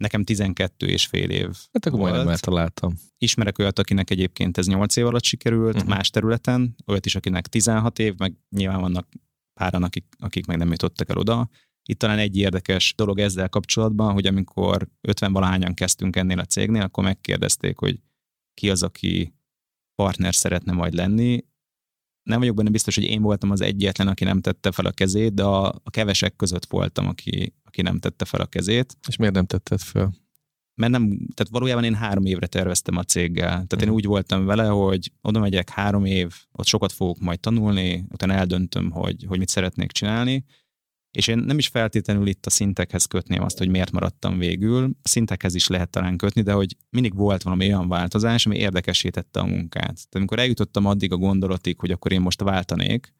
Nekem 0.00 0.24
12 0.24 0.86
és 0.86 1.06
fél 1.06 1.30
év 1.30 1.48
Hát 1.72 1.86
akkor 1.86 1.98
majdnem 1.98 2.28
eltaláltam. 2.28 2.94
Ismerek 3.18 3.58
olyat, 3.58 3.78
akinek 3.78 4.10
egyébként 4.10 4.58
ez 4.58 4.66
8 4.66 4.96
év 4.96 5.06
alatt 5.06 5.22
sikerült, 5.22 5.74
uh-huh. 5.74 5.88
más 5.88 6.10
területen, 6.10 6.76
olyat 6.86 7.06
is, 7.06 7.14
akinek 7.14 7.46
16 7.46 7.98
év, 7.98 8.14
meg 8.16 8.34
nyilván 8.50 8.80
vannak 8.80 9.08
páran, 9.54 9.82
akik, 9.82 10.04
akik 10.18 10.46
meg 10.46 10.56
nem 10.56 10.70
jutottak 10.70 11.08
el 11.08 11.16
oda. 11.16 11.48
Itt 11.88 11.98
talán 11.98 12.18
egy 12.18 12.36
érdekes 12.36 12.94
dolog 12.96 13.18
ezzel 13.18 13.48
kapcsolatban, 13.48 14.12
hogy 14.12 14.26
amikor 14.26 14.88
50 15.00 15.32
valahányan 15.32 15.74
kezdtünk 15.74 16.16
ennél 16.16 16.38
a 16.38 16.44
cégnél, 16.44 16.82
akkor 16.82 17.04
megkérdezték, 17.04 17.78
hogy 17.78 18.00
ki 18.54 18.70
az, 18.70 18.82
aki 18.82 19.34
partner 19.94 20.34
szeretne 20.34 20.72
majd 20.72 20.94
lenni. 20.94 21.44
Nem 22.30 22.38
vagyok 22.38 22.54
benne 22.56 22.70
biztos, 22.70 22.94
hogy 22.94 23.04
én 23.04 23.22
voltam 23.22 23.50
az 23.50 23.60
egyetlen, 23.60 24.08
aki 24.08 24.24
nem 24.24 24.40
tette 24.40 24.72
fel 24.72 24.86
a 24.86 24.90
kezét, 24.90 25.34
de 25.34 25.42
a, 25.42 25.66
a 25.66 25.90
kevesek 25.90 26.36
között 26.36 26.66
voltam, 26.66 27.06
aki, 27.06 27.54
aki 27.64 27.82
nem 27.82 27.98
tette 27.98 28.24
fel 28.24 28.40
a 28.40 28.46
kezét. 28.46 28.96
És 29.08 29.16
miért 29.16 29.34
nem 29.34 29.46
tetted 29.46 29.80
fel? 29.80 30.12
Mert 30.74 30.92
nem, 30.92 31.08
tehát 31.08 31.48
valójában 31.50 31.84
én 31.84 31.94
három 31.94 32.24
évre 32.24 32.46
terveztem 32.46 32.96
a 32.96 33.02
céggel. 33.02 33.48
Tehát 33.48 33.76
mm. 33.76 33.80
én 33.80 33.86
mhm. 33.86 33.94
úgy 33.94 34.04
voltam 34.04 34.44
vele, 34.44 34.66
hogy 34.66 35.12
oda 35.22 35.38
megyek 35.38 35.70
három 35.70 36.04
év, 36.04 36.34
ott 36.52 36.66
sokat 36.66 36.92
fogok 36.92 37.18
majd 37.18 37.40
tanulni, 37.40 38.04
utána 38.12 38.32
eldöntöm, 38.32 38.90
hogy, 38.90 39.24
hogy 39.28 39.38
mit 39.38 39.48
szeretnék 39.48 39.92
csinálni, 39.92 40.44
és 41.10 41.26
én 41.26 41.38
nem 41.38 41.58
is 41.58 41.68
feltétlenül 41.68 42.26
itt 42.26 42.46
a 42.46 42.50
szintekhez 42.50 43.04
kötném 43.04 43.42
azt, 43.42 43.58
hogy 43.58 43.68
miért 43.68 43.90
maradtam 43.90 44.38
végül. 44.38 44.84
A 45.02 45.08
szintekhez 45.08 45.54
is 45.54 45.66
lehet 45.66 45.90
talán 45.90 46.16
kötni, 46.16 46.42
de 46.42 46.52
hogy 46.52 46.76
mindig 46.90 47.14
volt 47.14 47.42
valami 47.42 47.66
olyan 47.66 47.88
változás, 47.88 48.46
ami 48.46 48.56
érdekesítette 48.56 49.40
a 49.40 49.46
munkát. 49.46 49.82
Tehát 49.82 50.14
amikor 50.14 50.38
eljutottam 50.38 50.86
addig 50.86 51.12
a 51.12 51.16
gondolatig, 51.16 51.78
hogy 51.78 51.90
akkor 51.90 52.12
én 52.12 52.20
most 52.20 52.42
váltanék, 52.42 53.14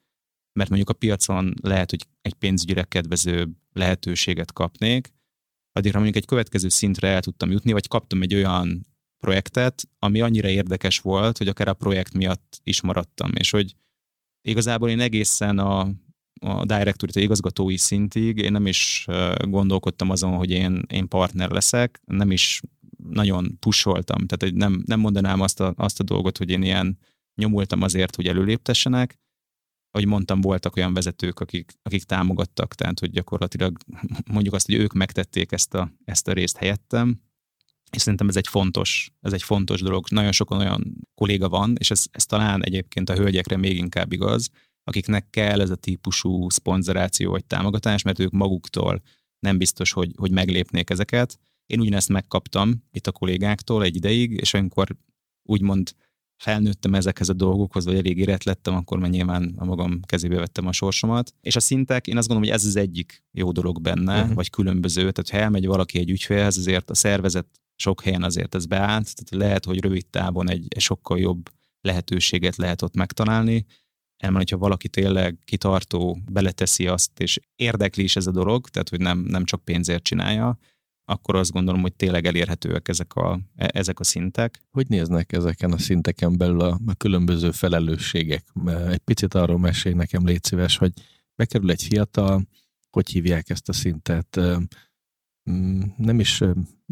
mert 0.53 0.69
mondjuk 0.69 0.91
a 0.91 0.99
piacon 0.99 1.55
lehet, 1.63 1.91
hogy 1.91 2.07
egy 2.23 2.35
pénzügyre 2.35 2.83
kedvező 2.83 3.49
lehetőséget 3.73 4.53
kapnék, 4.53 5.13
addigra 5.73 5.99
mondjuk 5.99 6.23
egy 6.23 6.29
következő 6.29 6.69
szintre 6.69 7.09
el 7.09 7.21
tudtam 7.21 7.51
jutni, 7.51 7.73
vagy 7.73 7.89
kaptam 7.89 8.23
egy 8.23 8.35
olyan 8.35 8.87
projektet, 9.21 9.89
ami 9.99 10.21
annyira 10.21 10.49
érdekes 10.49 10.99
volt, 10.99 11.39
hogy 11.39 11.49
akár 11.49 11.69
a 11.69 11.75
projekt 11.75 12.13
miatt 12.13 12.61
is 12.63 12.81
maradtam, 12.81 13.31
és 13.35 13.51
hogy 13.51 13.75
igazából 14.43 14.89
én 14.89 15.01
egészen 15.01 15.59
a, 15.59 15.91
a 16.41 16.65
director, 16.65 17.09
a 17.15 17.21
igazgatói 17.21 17.77
szintig. 17.77 18.37
Én 18.37 18.53
nem 18.53 18.67
is 18.67 19.07
gondolkodtam 19.41 20.11
azon, 20.11 20.37
hogy 20.37 20.51
én, 20.51 20.83
én 20.89 21.09
partner 21.09 21.51
leszek, 21.51 22.01
nem 22.05 22.31
is 22.31 22.61
nagyon 23.09 23.59
pusoltam, 23.59 24.27
tehát 24.27 24.43
hogy 24.43 24.55
nem, 24.55 24.83
nem 24.87 25.01
mondanám 25.01 25.41
azt 25.41 25.61
a, 25.61 25.75
azt 25.77 26.01
a 26.01 26.05
dolgot, 26.05 26.39
hogy 26.39 26.51
én 26.51 26.63
ilyen 26.63 26.99
nyomultam 27.35 27.83
azért, 27.83 28.17
hogy 28.17 28.27
előléptessenek, 28.27 29.19
ahogy 29.91 30.07
mondtam, 30.07 30.41
voltak 30.41 30.77
olyan 30.77 30.95
vezetők, 30.95 31.41
akik, 31.41 31.73
akik 31.83 32.03
támogattak, 32.03 32.75
tehát 32.75 33.01
hogy 33.01 33.11
gyakorlatilag 33.11 33.77
mondjuk 34.33 34.55
azt, 34.55 34.67
hogy 34.67 34.75
ők 34.75 34.93
megtették 34.93 35.53
ezt 35.53 35.75
a, 35.75 35.93
ezt 36.05 36.29
a 36.29 36.33
részt 36.33 36.57
helyettem, 36.57 37.21
és 37.91 38.03
szerintem 38.03 38.29
ez 38.29 38.37
egy 38.37 38.49
fontos, 38.49 39.11
ez 39.21 39.33
egy 39.33 39.43
fontos 39.43 39.81
dolog. 39.81 40.07
Nagyon 40.11 40.33
sokan 40.33 40.59
olyan 40.59 41.09
kolléga 41.15 41.49
van, 41.49 41.75
és 41.79 41.91
ez, 41.91 42.05
ez 42.11 42.27
talán 42.27 42.65
egyébként 42.65 43.11
a 43.11 43.15
hölgyekre 43.15 43.57
még 43.57 43.77
inkább 43.77 44.13
igaz, 44.13 44.51
akiknek 44.85 45.31
kell 45.31 45.61
ez 45.61 45.71
a 45.71 45.75
típusú 45.75 46.51
szponzoráció 46.51 47.31
vagy 47.31 47.45
támogatás, 47.45 48.03
mert 48.03 48.19
ők 48.19 48.31
maguktól 48.31 49.03
nem 49.39 49.59
biztos, 49.59 49.93
hogy, 49.93 50.13
hogy 50.17 50.31
meglépnék 50.31 50.91
ezeket. 50.91 51.39
Én 51.67 51.81
ugyanezt 51.81 52.09
megkaptam 52.09 52.85
itt 52.93 53.07
a 53.07 53.13
kollégáktól 53.13 53.85
egy 53.85 53.97
ideig, 53.97 54.31
és 54.33 54.55
amikor 54.55 54.97
úgymond 55.43 55.95
felnőttem 56.37 56.95
ezekhez 56.95 57.29
a 57.29 57.33
dolgokhoz, 57.33 57.85
vagy 57.85 57.97
elég 57.97 58.19
érett 58.19 58.43
lettem, 58.43 58.75
akkor 58.75 58.99
már 58.99 59.11
nyilván 59.11 59.55
a 59.57 59.65
magam 59.65 60.01
kezébe 60.03 60.37
vettem 60.37 60.67
a 60.67 60.73
sorsomat. 60.73 61.35
És 61.41 61.57
a 61.57 61.61
szintek, 61.61 62.07
én 62.07 62.17
azt 62.17 62.29
gondolom, 62.29 62.51
hogy 62.51 62.61
ez 62.61 62.67
az 62.67 62.77
egyik 62.77 63.25
jó 63.31 63.53
dolog 63.53 63.81
benne, 63.81 64.21
uh-huh. 64.21 64.35
vagy 64.35 64.51
különböző. 64.51 65.01
Tehát 65.01 65.31
ha 65.31 65.37
elmegy 65.37 65.67
valaki 65.67 65.99
egy 65.99 66.11
ügyfélhez, 66.11 66.57
azért 66.57 66.91
a 66.91 66.95
szervezet 66.95 67.47
sok 67.77 68.03
helyen 68.03 68.23
azért 68.23 68.55
ez 68.55 68.67
beállt, 68.67 69.15
tehát 69.15 69.45
lehet, 69.45 69.65
hogy 69.65 69.81
rövid 69.81 70.07
távon 70.07 70.51
egy, 70.51 70.67
egy 70.69 70.83
sokkal 70.83 71.19
jobb 71.19 71.51
lehetőséget 71.81 72.57
lehet 72.57 72.83
ott 72.83 72.95
megtalálni. 72.95 73.67
Elmen, 74.21 74.39
hogyha 74.39 74.59
valaki 74.59 74.89
tényleg 74.89 75.39
kitartó, 75.45 76.19
beleteszi 76.31 76.87
azt, 76.87 77.21
és 77.21 77.41
érdekli 77.57 78.03
is 78.03 78.17
ez 78.17 78.27
a 78.27 78.31
dolog, 78.31 78.69
tehát 78.69 78.89
hogy 78.89 79.01
nem, 79.01 79.19
nem 79.19 79.45
csak 79.45 79.65
pénzért 79.65 80.03
csinálja, 80.03 80.59
akkor 81.05 81.35
azt 81.37 81.53
gondolom, 81.53 81.81
hogy 81.81 81.95
tényleg 81.95 82.27
elérhetőek 82.27 82.89
ezek 82.89 83.15
a, 83.15 83.41
e, 83.57 83.71
ezek 83.73 84.01
a 84.01 84.05
szintek. 84.05 84.63
Hogy 84.71 84.89
néznek 84.89 85.33
ezeken 85.33 85.73
a 85.73 85.79
szinteken 85.79 86.37
belül 86.37 86.61
a, 86.61 86.81
a 86.87 86.95
különböző 86.95 87.51
felelősségek? 87.51 88.45
Egy 88.89 88.99
picit 88.99 89.35
arról 89.35 89.59
mesélj 89.59 89.95
nekem, 89.95 90.27
légy 90.27 90.45
szíves, 90.45 90.77
hogy 90.77 90.93
bekerül 91.35 91.71
egy 91.71 91.83
fiatal, 91.83 92.47
hogy 92.91 93.11
hívják 93.11 93.51
ezt 93.51 93.69
a 93.69 93.73
szintet, 93.73 94.41
mm, 95.51 95.81
nem 95.97 96.21
is 96.21 96.43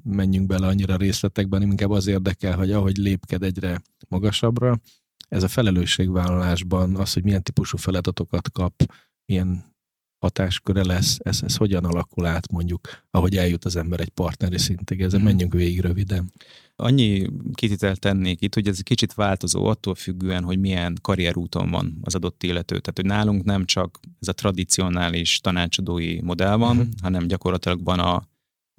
menjünk 0.05 0.47
bele 0.47 0.67
annyira 0.67 0.97
részletekben, 0.97 1.63
inkább 1.63 1.91
az 1.91 2.07
érdekel, 2.07 2.57
hogy 2.57 2.73
ahogy 2.73 2.97
lépked 2.97 3.43
egyre 3.43 3.83
magasabbra, 4.09 4.81
ez 5.29 5.43
a 5.43 5.49
felelősségvállalásban 5.49 6.97
az, 6.97 7.13
hogy 7.13 7.23
milyen 7.23 7.43
típusú 7.43 7.77
feladatokat 7.77 8.51
kap, 8.51 8.93
milyen 9.27 9.77
hatásköre 10.19 10.85
lesz, 10.85 11.19
ez, 11.23 11.41
ez 11.43 11.57
hogyan 11.57 11.85
alakul 11.85 12.27
át 12.27 12.53
mondjuk, 12.53 12.81
ahogy 13.11 13.37
eljut 13.37 13.65
az 13.65 13.77
ember 13.77 14.01
egy 14.01 14.09
partneri 14.09 14.59
szintig. 14.59 15.01
Ezen 15.01 15.21
hmm. 15.21 15.29
menjünk 15.29 15.53
végig 15.53 15.81
röviden. 15.81 16.33
Annyi 16.77 17.31
kititelt 17.53 18.01
tennék 18.01 18.41
itt, 18.41 18.55
hogy 18.55 18.69
ez 18.69 18.77
egy 18.79 18.85
kicsit 18.85 19.15
változó 19.15 19.67
attól 19.67 19.95
függően, 19.95 20.45
hogy 20.45 20.59
milyen 20.59 20.99
karrierúton 21.03 21.71
van 21.71 21.99
az 22.03 22.15
adott 22.15 22.43
illető. 22.43 22.79
Tehát, 22.79 22.97
hogy 22.97 23.05
nálunk 23.05 23.45
nem 23.45 23.65
csak 23.65 24.01
ez 24.21 24.29
a 24.29 24.33
tradicionális 24.33 25.41
tanácsadói 25.41 26.21
modell 26.21 26.57
van, 26.57 26.77
uh-huh. 26.77 26.93
hanem 27.03 27.27
gyakorlatilag 27.27 27.85
van 27.85 27.99
a 27.99 28.28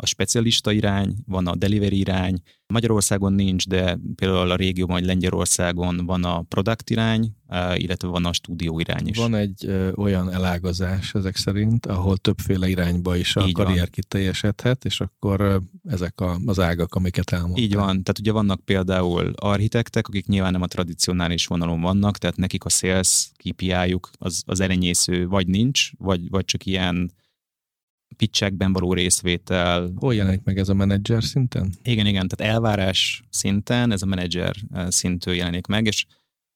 a 0.01 0.05
specialista 0.05 0.71
irány, 0.71 1.15
van 1.25 1.47
a 1.47 1.55
delivery 1.55 1.97
irány. 1.99 2.41
Magyarországon 2.73 3.33
nincs, 3.33 3.67
de 3.67 3.99
például 4.15 4.51
a 4.51 4.55
régióban, 4.55 4.95
vagy 4.95 5.05
Lengyelországon 5.05 6.05
van 6.05 6.23
a 6.23 6.41
product 6.41 6.89
irány, 6.89 7.31
illetve 7.75 8.07
van 8.07 8.25
a 8.25 8.33
stúdió 8.33 8.79
irány 8.79 9.07
is. 9.07 9.17
Van 9.17 9.35
egy 9.35 9.65
ö, 9.65 9.91
olyan 9.91 10.31
elágazás 10.31 11.13
ezek 11.13 11.35
szerint, 11.35 11.85
ahol 11.85 12.17
többféle 12.17 12.69
irányba 12.69 13.15
is 13.15 13.35
a 13.35 13.47
Így 13.47 13.53
karrier 13.53 13.77
van. 13.77 13.87
kiteljesedhet, 13.91 14.85
és 14.85 15.01
akkor 15.01 15.41
ö, 15.41 15.57
ezek 15.89 16.21
a, 16.21 16.39
az 16.45 16.59
ágak, 16.59 16.95
amiket 16.95 17.31
elmondtam. 17.31 17.63
Így 17.63 17.73
van, 17.75 17.85
tehát 17.87 18.19
ugye 18.19 18.31
vannak 18.31 18.65
például 18.65 19.33
architektek, 19.35 20.07
akik 20.07 20.25
nyilván 20.25 20.51
nem 20.51 20.61
a 20.61 20.67
tradicionális 20.67 21.45
vonalon 21.45 21.81
vannak, 21.81 22.17
tehát 22.17 22.37
nekik 22.37 22.63
a 22.63 22.69
sales 22.69 23.31
KPI-juk 23.37 24.09
az, 24.17 24.43
az 24.45 24.59
elenyésző 24.59 25.27
vagy 25.27 25.47
nincs, 25.47 25.91
vagy, 25.97 26.29
vagy 26.29 26.45
csak 26.45 26.65
ilyen 26.65 27.11
pitchekben 28.19 28.73
való 28.73 28.93
részvétel. 28.93 29.91
Hol 29.95 30.15
jelenik 30.15 30.43
meg 30.43 30.57
ez 30.57 30.69
a 30.69 30.73
menedzser 30.73 31.23
szinten? 31.23 31.73
Igen, 31.83 32.05
igen, 32.05 32.27
tehát 32.27 32.53
elvárás 32.53 33.23
szinten 33.29 33.91
ez 33.91 34.01
a 34.01 34.05
menedzser 34.05 34.55
eh, 34.73 34.89
szintű 34.89 35.31
jelenik 35.31 35.67
meg, 35.67 35.85
és 35.85 36.05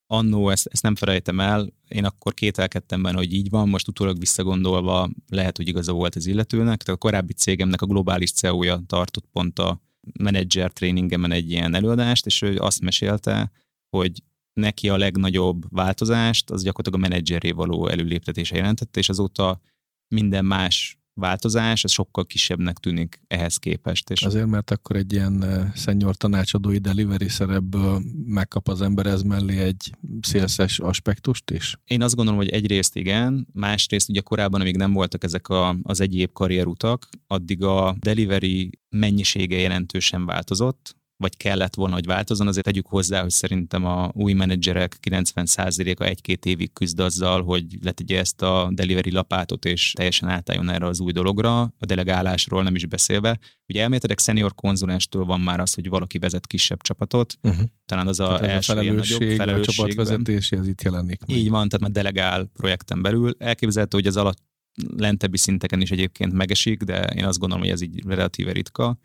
annó 0.08 0.50
ezt, 0.50 0.68
ezt 0.72 0.84
nem 0.84 0.96
felejtem 0.96 1.40
el, 1.40 1.74
én 1.88 2.06
akkor 2.06 2.34
kételkedtem 2.34 3.02
benne, 3.02 3.18
hogy 3.18 3.34
így 3.34 3.50
van, 3.50 3.70
most 3.70 3.88
utólag 3.88 4.20
visszagondolva 4.20 5.10
lehet, 5.28 5.58
hogy 5.58 5.68
igaza 5.68 5.92
volt 5.92 6.16
az 6.16 6.26
illetőnek, 6.26 6.84
tehát 6.84 7.02
a 7.02 7.06
korábbi 7.06 7.34
cégemnek 7.34 7.82
a 7.82 7.86
globális 7.86 8.32
CEO-ja 8.32 8.82
tartott 8.88 9.26
pont 9.32 9.60
a 9.60 9.82
menedzser 10.20 10.72
tréningemen 10.72 11.32
egy 11.32 11.52
ilyen 11.52 11.74
előadást, 11.74 12.26
és 12.26 12.42
ő 12.42 12.58
azt 12.58 12.82
mesélte, 12.82 13.52
hogy 13.90 14.24
neki 14.54 14.90
a 14.90 14.98
legnagyobb 14.98 15.66
változást 15.70 16.50
az 16.50 16.64
gyakorlatilag 16.64 17.06
a 17.06 17.10
menedzseré 17.10 17.52
való 17.52 17.88
előléptetése 17.88 18.56
jelentette, 18.56 19.00
és 19.00 19.10
azóta 19.10 19.62
minden 20.08 20.46
más 20.46 20.98
változás, 21.14 21.84
ez 21.84 21.92
sokkal 21.92 22.26
kisebbnek 22.26 22.78
tűnik 22.78 23.22
ehhez 23.28 23.58
képest. 23.58 24.10
És 24.10 24.24
Azért, 24.24 24.48
mert 24.48 24.72
akkor 24.72 24.96
egy 24.96 25.14
ilyen 25.14 25.72
szenyor 25.76 26.16
tanácsadói 26.16 26.78
delivery 26.78 27.30
szerepből 27.30 28.02
megkap 28.26 28.68
az 28.68 28.82
ember 28.82 29.06
ez 29.06 29.22
mellé 29.22 29.58
egy 29.58 29.92
szélszes 30.22 30.80
aspektust 30.80 31.52
is? 31.52 31.78
Én 31.86 32.02
azt 32.02 32.16
gondolom, 32.16 32.40
hogy 32.40 32.50
egyrészt 32.50 32.96
igen, 32.96 33.48
másrészt 33.54 34.10
ugye 34.10 34.22
korábban, 34.22 34.62
amíg 34.62 34.78
nem 34.78 34.94
voltak 34.94 35.24
ezek 35.24 35.48
a, 35.48 35.78
az 35.84 36.02
egyéb 36.02 36.32
karrierutak, 36.34 37.08
addig 37.28 37.64
a 37.64 37.96
delivery 38.00 38.80
mennyisége 38.90 39.58
jelentősen 39.58 40.26
változott, 40.26 40.96
vagy 41.24 41.38
kellett 41.38 41.76
volna, 41.76 41.94
hogy 41.94 42.06
változzon, 42.06 42.48
azért 42.48 42.66
tegyük 42.66 42.88
hozzá, 42.88 43.22
hogy 43.22 43.30
szerintem 43.30 43.86
a 43.86 44.12
új 44.14 44.34
menedzserek 44.34 44.98
90%-a 45.10 46.04
egy-két 46.04 46.46
évig 46.46 46.74
küzd 46.74 47.00
azzal, 47.00 47.44
hogy 47.44 47.66
letegye 47.82 48.20
ezt 48.20 48.42
a 48.42 48.70
delivery 48.74 49.12
lapátot, 49.12 49.66
és 49.66 49.92
teljesen 49.92 50.30
átálljon 50.30 50.70
erre 50.70 50.86
az 50.86 51.00
új 51.00 51.12
dologra, 51.12 51.62
a 51.62 51.86
delegálásról 51.86 52.64
nem 52.64 52.76
is 52.76 52.86
beszélve. 52.86 53.40
Ugye 53.68 53.82
elméletileg 53.82 54.20
senior 54.20 54.56
konzulenstől 54.56 55.26
van 55.26 55.40
már 55.40 55.60
az, 55.60 55.74
hogy 55.74 55.90
valaki 55.90 56.18
vezet 56.18 56.48
kisebb 56.48 56.82
csapatot, 56.82 57.38
uh-huh. 57.42 57.66
talán 57.86 58.08
az 58.08 58.20
a 58.20 58.28
tehát 58.28 58.44
első 58.44 58.74
a 58.74 58.76
felelősség, 58.76 59.36
felelősség, 59.36 59.70
a 59.70 59.72
csapatvezetés, 59.72 60.52
ez 60.52 60.68
itt 60.68 60.82
jelenik. 60.82 61.26
Meg. 61.26 61.38
Így 61.38 61.50
van, 61.50 61.70
tehát 61.70 61.80
már 61.80 61.92
delegál 61.92 62.50
projekten 62.54 63.02
belül. 63.02 63.36
Elképzelhető, 63.38 63.98
hogy 63.98 64.08
az 64.08 64.18
alatt 64.18 64.38
lentebbi 64.98 65.38
szinteken 65.38 65.82
is 65.82 65.92
egyébként 65.92 66.34
megesik, 66.34 66.84
de 66.84 67.06
én 67.06 67.26
azt 67.26 67.40
gondolom, 67.40 67.64
hogy 67.64 67.74
ez 67.74 67.82
így 67.82 68.04
relatíve 68.06 68.52
ritka 68.52 68.98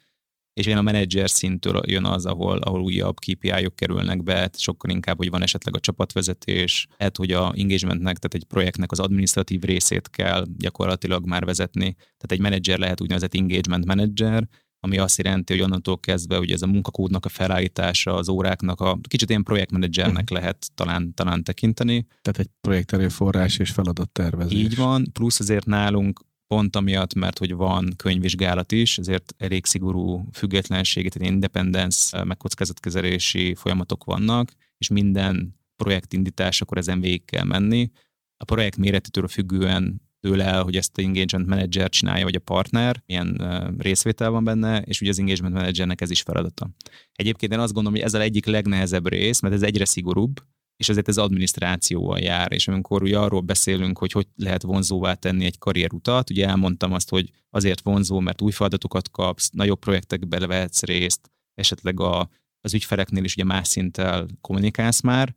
és 0.59 0.67
én 0.67 0.77
a 0.77 0.83
menedzser 0.83 1.31
szintől 1.31 1.81
jön 1.87 2.05
az, 2.05 2.27
ahol, 2.27 2.59
ahol 2.59 2.81
újabb 2.81 3.19
KPI-ok 3.19 3.77
kerülnek 3.77 4.23
be, 4.23 4.51
sokkal 4.57 4.91
inkább, 4.91 5.17
hogy 5.17 5.31
van 5.31 5.43
esetleg 5.43 5.77
a 5.77 5.81
csapatvezetés, 5.81 6.87
lehet, 6.97 7.17
hogy 7.17 7.33
a 7.33 7.53
engagementnek, 7.57 8.17
tehát 8.17 8.35
egy 8.35 8.45
projektnek 8.45 8.93
az 8.93 8.99
administratív 8.99 9.61
részét 9.61 10.11
kell 10.11 10.45
gyakorlatilag 10.57 11.27
már 11.27 11.45
vezetni. 11.45 11.95
Tehát 11.95 12.33
egy 12.33 12.41
menedzser 12.41 12.79
lehet 12.79 13.01
úgynevezett 13.01 13.35
engagement 13.35 13.85
manager, 13.85 14.49
ami 14.81 14.99
azt 14.99 15.23
jelenti, 15.23 15.53
hogy 15.53 15.63
onnantól 15.63 16.01
kezdve, 16.01 16.37
hogy 16.37 16.51
ez 16.51 16.63
a 16.63 16.67
munkakódnak 16.67 17.25
a 17.25 17.29
felállítása, 17.29 18.15
az 18.15 18.29
óráknak 18.29 18.81
a 18.81 18.99
kicsit 19.09 19.29
ilyen 19.29 19.43
projektmenedzsernek 19.43 20.23
uh-huh. 20.23 20.39
lehet 20.39 20.67
talán, 20.75 21.15
talán 21.15 21.45
tekinteni. 21.45 22.07
Tehát 22.23 22.39
egy 22.39 22.51
projekterőforrás 22.61 23.59
és 23.59 23.71
feladattervezés. 23.71 24.59
Így 24.59 24.77
van, 24.77 25.07
plusz 25.13 25.41
azért 25.41 25.67
nálunk 25.67 26.21
pont 26.49 26.77
amiatt, 26.77 27.15
mert 27.15 27.39
hogy 27.39 27.55
van 27.55 27.93
könyvvizsgálat 27.97 28.73
is, 28.73 28.99
ezért 28.99 29.35
elég 29.39 29.67
szigorú 29.67 30.29
függetlenség, 30.33 31.11
tehát 31.11 31.33
independence, 31.33 32.19
eh, 32.19 32.25
megkockázatkezelési 32.25 33.55
folyamatok 33.55 34.05
vannak, 34.05 34.53
és 34.79 34.89
minden 34.89 35.57
projektindítás, 35.77 36.61
akkor 36.61 36.79
ezen 36.79 37.01
végig 37.01 37.25
kell 37.25 37.45
menni. 37.45 37.91
A 38.37 38.45
projekt 38.45 38.77
méretétől 38.77 39.29
függően 39.29 40.01
tőle 40.21 40.45
el, 40.45 40.63
hogy 40.63 40.77
ezt 40.77 40.99
a 40.99 41.03
engagement 41.03 41.49
manager 41.49 41.89
csinálja, 41.89 42.25
vagy 42.25 42.35
a 42.35 42.41
partner, 42.41 43.03
milyen 43.07 43.37
uh, 43.41 43.79
részvétel 43.79 44.31
van 44.31 44.45
benne, 44.45 44.83
és 44.83 45.01
ugye 45.01 45.11
az 45.11 45.19
engagement 45.19 45.55
managernek 45.55 46.01
ez 46.01 46.11
is 46.11 46.23
feladata. 46.23 46.71
Egyébként 47.13 47.53
én 47.53 47.59
azt 47.59 47.73
gondolom, 47.73 47.99
hogy 47.99 48.07
ez 48.07 48.15
az 48.15 48.21
egyik 48.21 48.47
legnehezebb 48.47 49.09
rész, 49.09 49.41
mert 49.41 49.55
ez 49.55 49.63
egyre 49.63 49.85
szigorúbb, 49.85 50.41
és 50.79 50.89
ezért 50.89 51.09
ez 51.09 51.19
adminisztrációval 51.19 52.19
jár, 52.19 52.53
és 52.53 52.69
amikor 52.69 53.03
ugye 53.03 53.19
arról 53.19 53.41
beszélünk, 53.41 53.99
hogy 53.99 54.13
hogy 54.13 54.27
lehet 54.37 54.63
vonzóvá 54.63 55.15
tenni 55.15 55.45
egy 55.45 55.59
karrierutat, 55.59 56.31
ugye 56.31 56.47
elmondtam 56.47 56.93
azt, 56.93 57.09
hogy 57.09 57.31
azért 57.51 57.81
vonzó, 57.81 58.21
mert 58.21 58.43
új 58.43 58.53
feladatokat 58.53 59.11
kapsz, 59.11 59.51
nagyobb 59.51 59.79
projektekbe 59.79 60.47
vehetsz 60.47 60.83
részt, 60.83 61.31
esetleg 61.55 62.01
a, 62.01 62.29
az 62.61 62.75
ügyfeleknél 62.75 63.25
is 63.25 63.35
ugye 63.35 63.45
más 63.45 63.69
szinttel 63.69 64.27
kommunikálsz 64.41 65.01
már, 65.01 65.35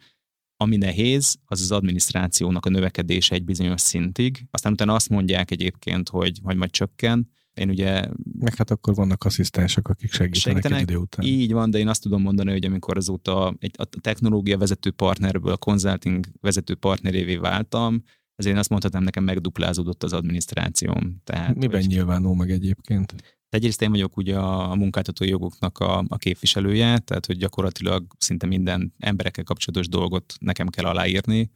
ami 0.58 0.78
nehéz, 0.78 1.38
az 1.46 1.62
az 1.62 1.72
adminisztrációnak 1.72 2.66
a 2.66 2.70
növekedése 2.70 3.36
egy 3.36 3.44
bizonyos 3.44 3.82
szintig. 3.82 4.46
Aztán 4.52 4.72
utána 4.72 4.94
azt 4.94 5.10
mondják 5.10 5.52
egyébként, 5.52 6.10
hogy, 6.10 6.40
hogy 6.44 6.56
majd 6.56 6.72
csökken, 6.72 7.32
Én 7.54 7.70
ugye... 7.70 8.08
Meg 8.40 8.56
hát 8.56 8.72
akkor 8.72 8.96
vannak 8.96 9.24
asszisztensek, 9.24 9.88
akik 9.88 10.12
segítenek, 10.12 10.62
segítenek 10.62 10.78
egy 10.78 10.90
idő 10.90 10.96
után. 11.00 11.26
Így 11.26 11.52
van, 11.52 11.70
de 11.70 11.78
én 11.78 11.88
azt 11.88 12.02
tudom 12.02 12.22
mondani, 12.22 12.52
hogy 12.52 12.66
amikor 12.66 12.98
azóta 12.98 13.56
egy, 13.60 13.76
a 13.78 13.86
technológia 13.86 14.58
vezető 14.58 14.92
partnerből 14.92 15.52
a 15.52 15.58
consulting 15.58 16.26
vezető 16.40 16.76
partnerévé 16.76 17.36
váltam, 17.36 18.04
ezért 18.36 18.58
azt 18.58 18.70
mondhatnám, 18.70 19.04
nekem 19.04 19.24
megduplázódott 19.24 20.04
az 20.04 20.14
adminisztrációm. 20.14 21.22
Tehát, 21.24 21.56
Miben 21.56 21.80
hogy... 21.80 21.90
nyilvánul 21.90 22.36
meg 22.36 22.52
egyébként? 22.52 23.16
Egyrészt 23.50 23.82
én 23.82 23.90
vagyok 23.90 24.18
ugye 24.18 24.38
a, 24.38 24.72
a 24.72 24.76
munkáltatói 24.76 25.30
jogoknak 25.30 25.78
a, 25.78 26.04
a 26.08 26.18
képviselője, 26.18 27.00
tehát 27.00 27.26
hogy 27.26 27.38
gyakorlatilag 27.38 28.06
szinte 28.18 28.46
minden 28.46 28.94
emberekkel 28.98 29.44
kapcsolatos 29.44 29.88
dolgot 29.88 30.34
nekem 30.40 30.68
kell 30.68 30.86
aláírni. 30.86 31.52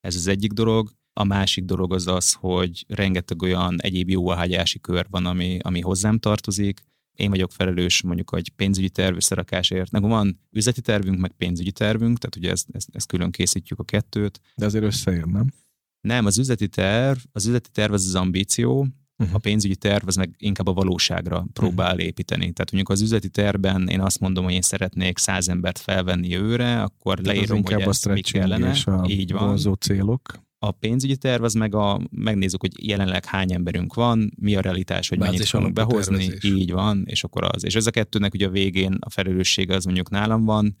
Ez 0.00 0.14
az 0.14 0.26
egyik 0.26 0.52
dolog. 0.52 0.90
A 1.20 1.24
másik 1.24 1.64
dolog 1.64 1.92
az 1.92 2.06
az, 2.06 2.32
hogy 2.32 2.84
rengeteg 2.88 3.42
olyan 3.42 3.80
egyéb 3.80 4.08
jóváhagyási 4.08 4.80
kör 4.80 5.06
van, 5.10 5.26
ami, 5.26 5.58
ami 5.62 5.80
hozzám 5.80 6.18
tartozik. 6.18 6.80
Én 7.16 7.30
vagyok 7.30 7.52
felelős 7.52 8.02
mondjuk 8.02 8.32
egy 8.36 8.52
pénzügyi 8.56 8.88
terv 8.88 9.16
összerakásért. 9.16 9.90
Nekünk 9.90 10.12
van 10.12 10.40
üzleti 10.50 10.80
tervünk, 10.80 11.18
meg 11.18 11.32
pénzügyi 11.32 11.72
tervünk, 11.72 12.18
tehát 12.18 12.36
ugye 12.36 12.50
ezt, 12.50 12.68
ezt, 12.72 12.88
ezt 12.92 13.06
külön 13.06 13.30
készítjük 13.30 13.78
a 13.78 13.84
kettőt. 13.84 14.40
De 14.56 14.64
azért 14.64 14.84
összejön, 14.84 15.28
nem? 15.28 15.52
Nem, 16.00 16.26
az 16.26 16.38
üzleti 16.38 16.68
terv, 16.68 17.18
az 17.32 17.46
üzleti 17.46 17.70
terv 17.72 17.92
az 17.92 18.06
az 18.06 18.14
ambíció, 18.14 18.86
uh-huh. 19.18 19.34
a 19.34 19.38
pénzügyi 19.38 19.76
terv 19.76 20.06
az 20.06 20.16
meg 20.16 20.34
inkább 20.38 20.66
a 20.66 20.72
valóságra 20.72 21.46
próbál 21.52 21.92
uh-huh. 21.92 22.06
építeni. 22.06 22.52
Tehát 22.52 22.72
mondjuk 22.72 22.88
az 22.88 23.00
üzleti 23.00 23.28
tervben 23.28 23.88
én 23.88 24.00
azt 24.00 24.20
mondom, 24.20 24.44
hogy 24.44 24.52
én 24.52 24.62
szeretnék 24.62 25.18
száz 25.18 25.48
embert 25.48 25.78
felvenni 25.78 26.28
jövőre, 26.28 26.82
akkor 26.82 27.18
Tehát 27.18 27.36
leírom, 27.36 27.64
hogy 27.64 27.80
ez 27.80 28.04
mi 28.04 28.20
kellene. 28.20 28.70
A 28.84 29.06
Így 29.08 29.32
van. 29.32 29.76
célok. 29.80 30.48
A 30.62 30.70
pénzügyi 30.70 31.16
terv 31.16 31.42
az 31.42 31.54
meg 31.54 31.74
a, 31.74 32.00
megnézzük, 32.10 32.60
hogy 32.60 32.86
jelenleg 32.86 33.24
hány 33.24 33.52
emberünk 33.52 33.94
van, 33.94 34.32
mi 34.40 34.56
a 34.56 34.60
realitás, 34.60 35.08
hogy 35.08 35.18
Bázis 35.18 35.34
mennyit 35.34 35.48
fogunk 35.48 35.72
behozni. 35.72 36.16
Tervezés. 36.16 36.50
Így 36.50 36.72
van, 36.72 37.04
és 37.06 37.24
akkor 37.24 37.44
az. 37.44 37.64
És 37.64 37.74
ez 37.74 37.86
a 37.86 37.90
kettőnek 37.90 38.34
ugye 38.34 38.46
a 38.46 38.50
végén 38.50 38.96
a 39.00 39.10
felelőssége 39.10 39.74
az 39.74 39.84
mondjuk 39.84 40.10
nálam 40.10 40.44
van, 40.44 40.76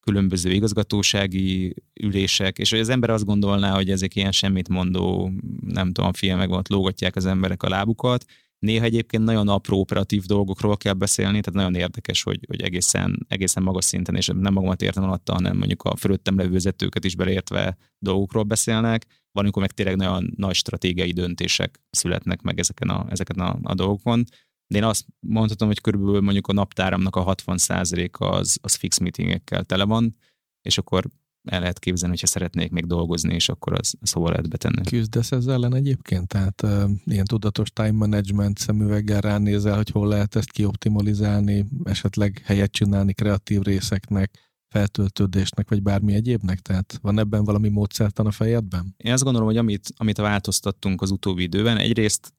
különböző 0.00 0.50
igazgatósági 0.50 1.74
ülések, 2.00 2.58
és 2.58 2.70
hogy 2.70 2.78
az 2.78 2.88
ember 2.88 3.10
azt 3.10 3.24
gondolná, 3.24 3.74
hogy 3.74 3.90
ezek 3.90 4.16
ilyen 4.16 4.32
semmit 4.32 4.68
mondó, 4.68 5.32
nem 5.60 5.92
tudom, 5.92 6.12
filmek 6.12 6.48
volt, 6.48 6.68
lógatják 6.68 7.16
az 7.16 7.26
emberek 7.26 7.62
a 7.62 7.68
lábukat. 7.68 8.24
Néha 8.64 8.84
egyébként 8.84 9.24
nagyon 9.24 9.48
apró 9.48 9.80
operatív 9.80 10.24
dolgokról 10.24 10.76
kell 10.76 10.92
beszélni, 10.92 11.40
tehát 11.40 11.52
nagyon 11.52 11.74
érdekes, 11.74 12.22
hogy, 12.22 12.44
hogy 12.46 12.62
egészen, 12.62 13.26
egészen 13.28 13.62
magas 13.62 13.84
szinten, 13.84 14.16
és 14.16 14.26
nem 14.26 14.52
magamat 14.52 14.82
értem 14.82 15.02
alatta, 15.02 15.32
hanem 15.32 15.56
mondjuk 15.56 15.82
a 15.82 15.96
fölöttem 15.96 16.36
levő 16.36 16.50
vezetőket 16.50 17.04
is 17.04 17.16
beleértve 17.16 17.76
dolgokról 17.98 18.42
beszélnek. 18.42 19.06
Van, 19.32 19.42
amikor 19.42 19.62
meg 19.62 19.70
tényleg 19.70 19.96
nagyon 19.96 20.32
nagy 20.36 20.54
stratégiai 20.54 21.12
döntések 21.12 21.80
születnek 21.90 22.42
meg 22.42 22.58
ezeken 22.58 22.88
a, 22.88 23.06
ezeken 23.08 23.38
a, 23.38 23.58
a 23.62 23.74
dolgokon. 23.74 24.24
De 24.66 24.78
én 24.78 24.84
azt 24.84 25.06
mondhatom, 25.20 25.68
hogy 25.68 25.80
körülbelül 25.80 26.20
mondjuk 26.20 26.46
a 26.46 26.52
naptáramnak 26.52 27.16
a 27.16 27.34
60%-a 27.34 28.24
az, 28.24 28.58
az 28.62 28.74
fix 28.74 28.98
meetingekkel 28.98 29.64
tele 29.64 29.84
van, 29.84 30.16
és 30.62 30.78
akkor 30.78 31.04
el 31.44 31.60
lehet 31.60 31.78
képzelni, 31.78 32.14
hogyha 32.14 32.26
szeretnék 32.26 32.70
még 32.70 32.86
dolgozni, 32.86 33.34
és 33.34 33.48
akkor 33.48 33.72
az, 33.72 33.94
az 34.00 34.12
hova 34.12 34.28
lehet 34.28 34.48
betenni. 34.48 34.82
Küzdesz 34.82 35.32
ezzel 35.32 35.54
ellen 35.54 35.74
egyébként? 35.74 36.28
Tehát 36.28 36.62
uh, 36.62 36.90
ilyen 37.04 37.24
tudatos 37.24 37.70
time 37.70 37.92
management 37.92 38.58
szemüveggel 38.58 39.20
ránézel, 39.20 39.76
hogy 39.76 39.90
hol 39.90 40.08
lehet 40.08 40.36
ezt 40.36 40.50
kioptimalizálni, 40.50 41.64
esetleg 41.84 42.42
helyet 42.44 42.72
csinálni 42.72 43.12
kreatív 43.12 43.60
részeknek, 43.60 44.52
feltöltődésnek, 44.68 45.68
vagy 45.68 45.82
bármi 45.82 46.14
egyébnek? 46.14 46.60
Tehát 46.60 46.98
van 47.02 47.18
ebben 47.18 47.44
valami 47.44 47.68
módszertan 47.68 48.26
a 48.26 48.30
fejedben? 48.30 48.94
Én 48.96 49.12
azt 49.12 49.22
gondolom, 49.22 49.48
hogy 49.48 49.56
amit, 49.56 49.88
amit 49.96 50.16
változtattunk 50.16 51.02
az 51.02 51.10
utóbbi 51.10 51.42
időben, 51.42 51.76
egyrészt 51.76 52.34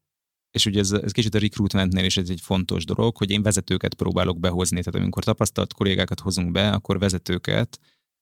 és 0.52 0.66
ugye 0.66 0.80
ez, 0.80 0.92
ez 0.92 1.12
kicsit 1.12 1.36
a 1.36 1.40
recruitmentnél 1.40 2.06
is 2.06 2.18
ez 2.18 2.30
egy 2.30 2.42
fontos 2.42 2.86
dolog, 2.86 3.18
hogy 3.18 3.32
én 3.32 3.42
vezetőket 3.42 3.94
próbálok 3.94 4.40
behozni. 4.40 4.84
Tehát 4.84 5.00
amikor 5.00 5.24
tapasztalt 5.24 5.74
kollégákat 5.74 6.20
hozunk 6.20 6.52
be, 6.52 6.70
akkor 6.70 7.00
vezetőket 7.00 7.80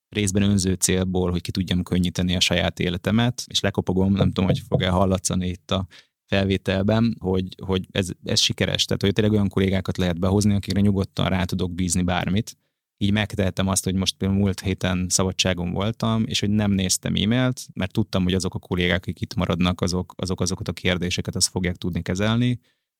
részben 0.09 0.43
önző 0.43 0.73
célból, 0.73 1.31
hogy 1.31 1.41
ki 1.41 1.51
tudjam 1.51 1.83
könnyíteni 1.83 2.35
a 2.35 2.39
saját 2.39 2.79
életemet, 2.79 3.43
és 3.47 3.59
lekopogom, 3.59 4.13
nem 4.13 4.27
tudom, 4.27 4.45
hogy 4.45 4.59
fog-e 4.67 4.89
hallatszani 4.89 5.47
itt 5.47 5.71
a 5.71 5.87
felvételben, 6.25 7.17
hogy, 7.19 7.55
hogy 7.65 7.87
ez, 7.91 8.09
ez 8.23 8.39
sikeres. 8.39 8.85
Tehát, 8.85 9.01
hogy 9.01 9.13
tényleg 9.13 9.33
olyan 9.33 9.49
kollégákat 9.49 9.97
lehet 9.97 10.19
behozni, 10.19 10.53
akikre 10.53 10.81
nyugodtan 10.81 11.29
rá 11.29 11.43
tudok 11.43 11.71
bízni 11.71 12.01
bármit, 12.01 12.57
így 12.97 13.11
megtehettem 13.11 13.67
azt, 13.67 13.83
hogy 13.83 13.95
most 13.95 14.15
például 14.17 14.39
múlt 14.39 14.59
héten 14.59 15.07
szabadságon 15.09 15.71
voltam, 15.71 16.23
és 16.25 16.39
hogy 16.39 16.49
nem 16.49 16.71
néztem 16.71 17.15
e-mailt, 17.15 17.67
mert 17.73 17.91
tudtam, 17.91 18.23
hogy 18.23 18.33
azok 18.33 18.53
a 18.53 18.59
kollégák, 18.59 18.97
akik 18.97 19.21
itt 19.21 19.35
maradnak, 19.35 19.81
azok, 19.81 20.13
azok 20.17 20.41
azokat 20.41 20.67
a 20.67 20.73
kérdéseket 20.73 21.35
azt 21.35 21.49
fogják 21.49 21.75
tudni 21.75 22.01
kezelni, 22.01 22.59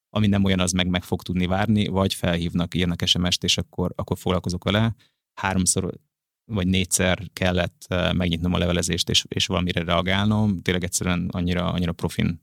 ami 0.09 0.27
nem 0.27 0.43
olyan, 0.43 0.59
az 0.59 0.71
meg 0.71 0.87
meg 0.87 1.03
fog 1.03 1.21
tudni 1.21 1.45
várni, 1.45 1.87
vagy 1.87 2.13
felhívnak, 2.13 2.75
írnak 2.75 3.05
SMS-t, 3.05 3.43
és 3.43 3.57
akkor, 3.57 3.93
akkor 3.95 4.17
foglalkozok 4.17 4.63
vele. 4.63 4.95
Háromszor 5.33 5.93
vagy 6.45 6.67
négyszer 6.67 7.23
kellett 7.34 7.86
megnyitnom 8.13 8.53
a 8.53 8.58
levelezést, 8.58 9.10
és, 9.10 9.25
és 9.27 9.45
valamire 9.45 9.84
reagálnom. 9.84 10.62
Tényleg 10.62 10.84
egyszerűen 10.84 11.29
annyira, 11.32 11.71
annyira 11.71 11.91
profin 11.91 12.41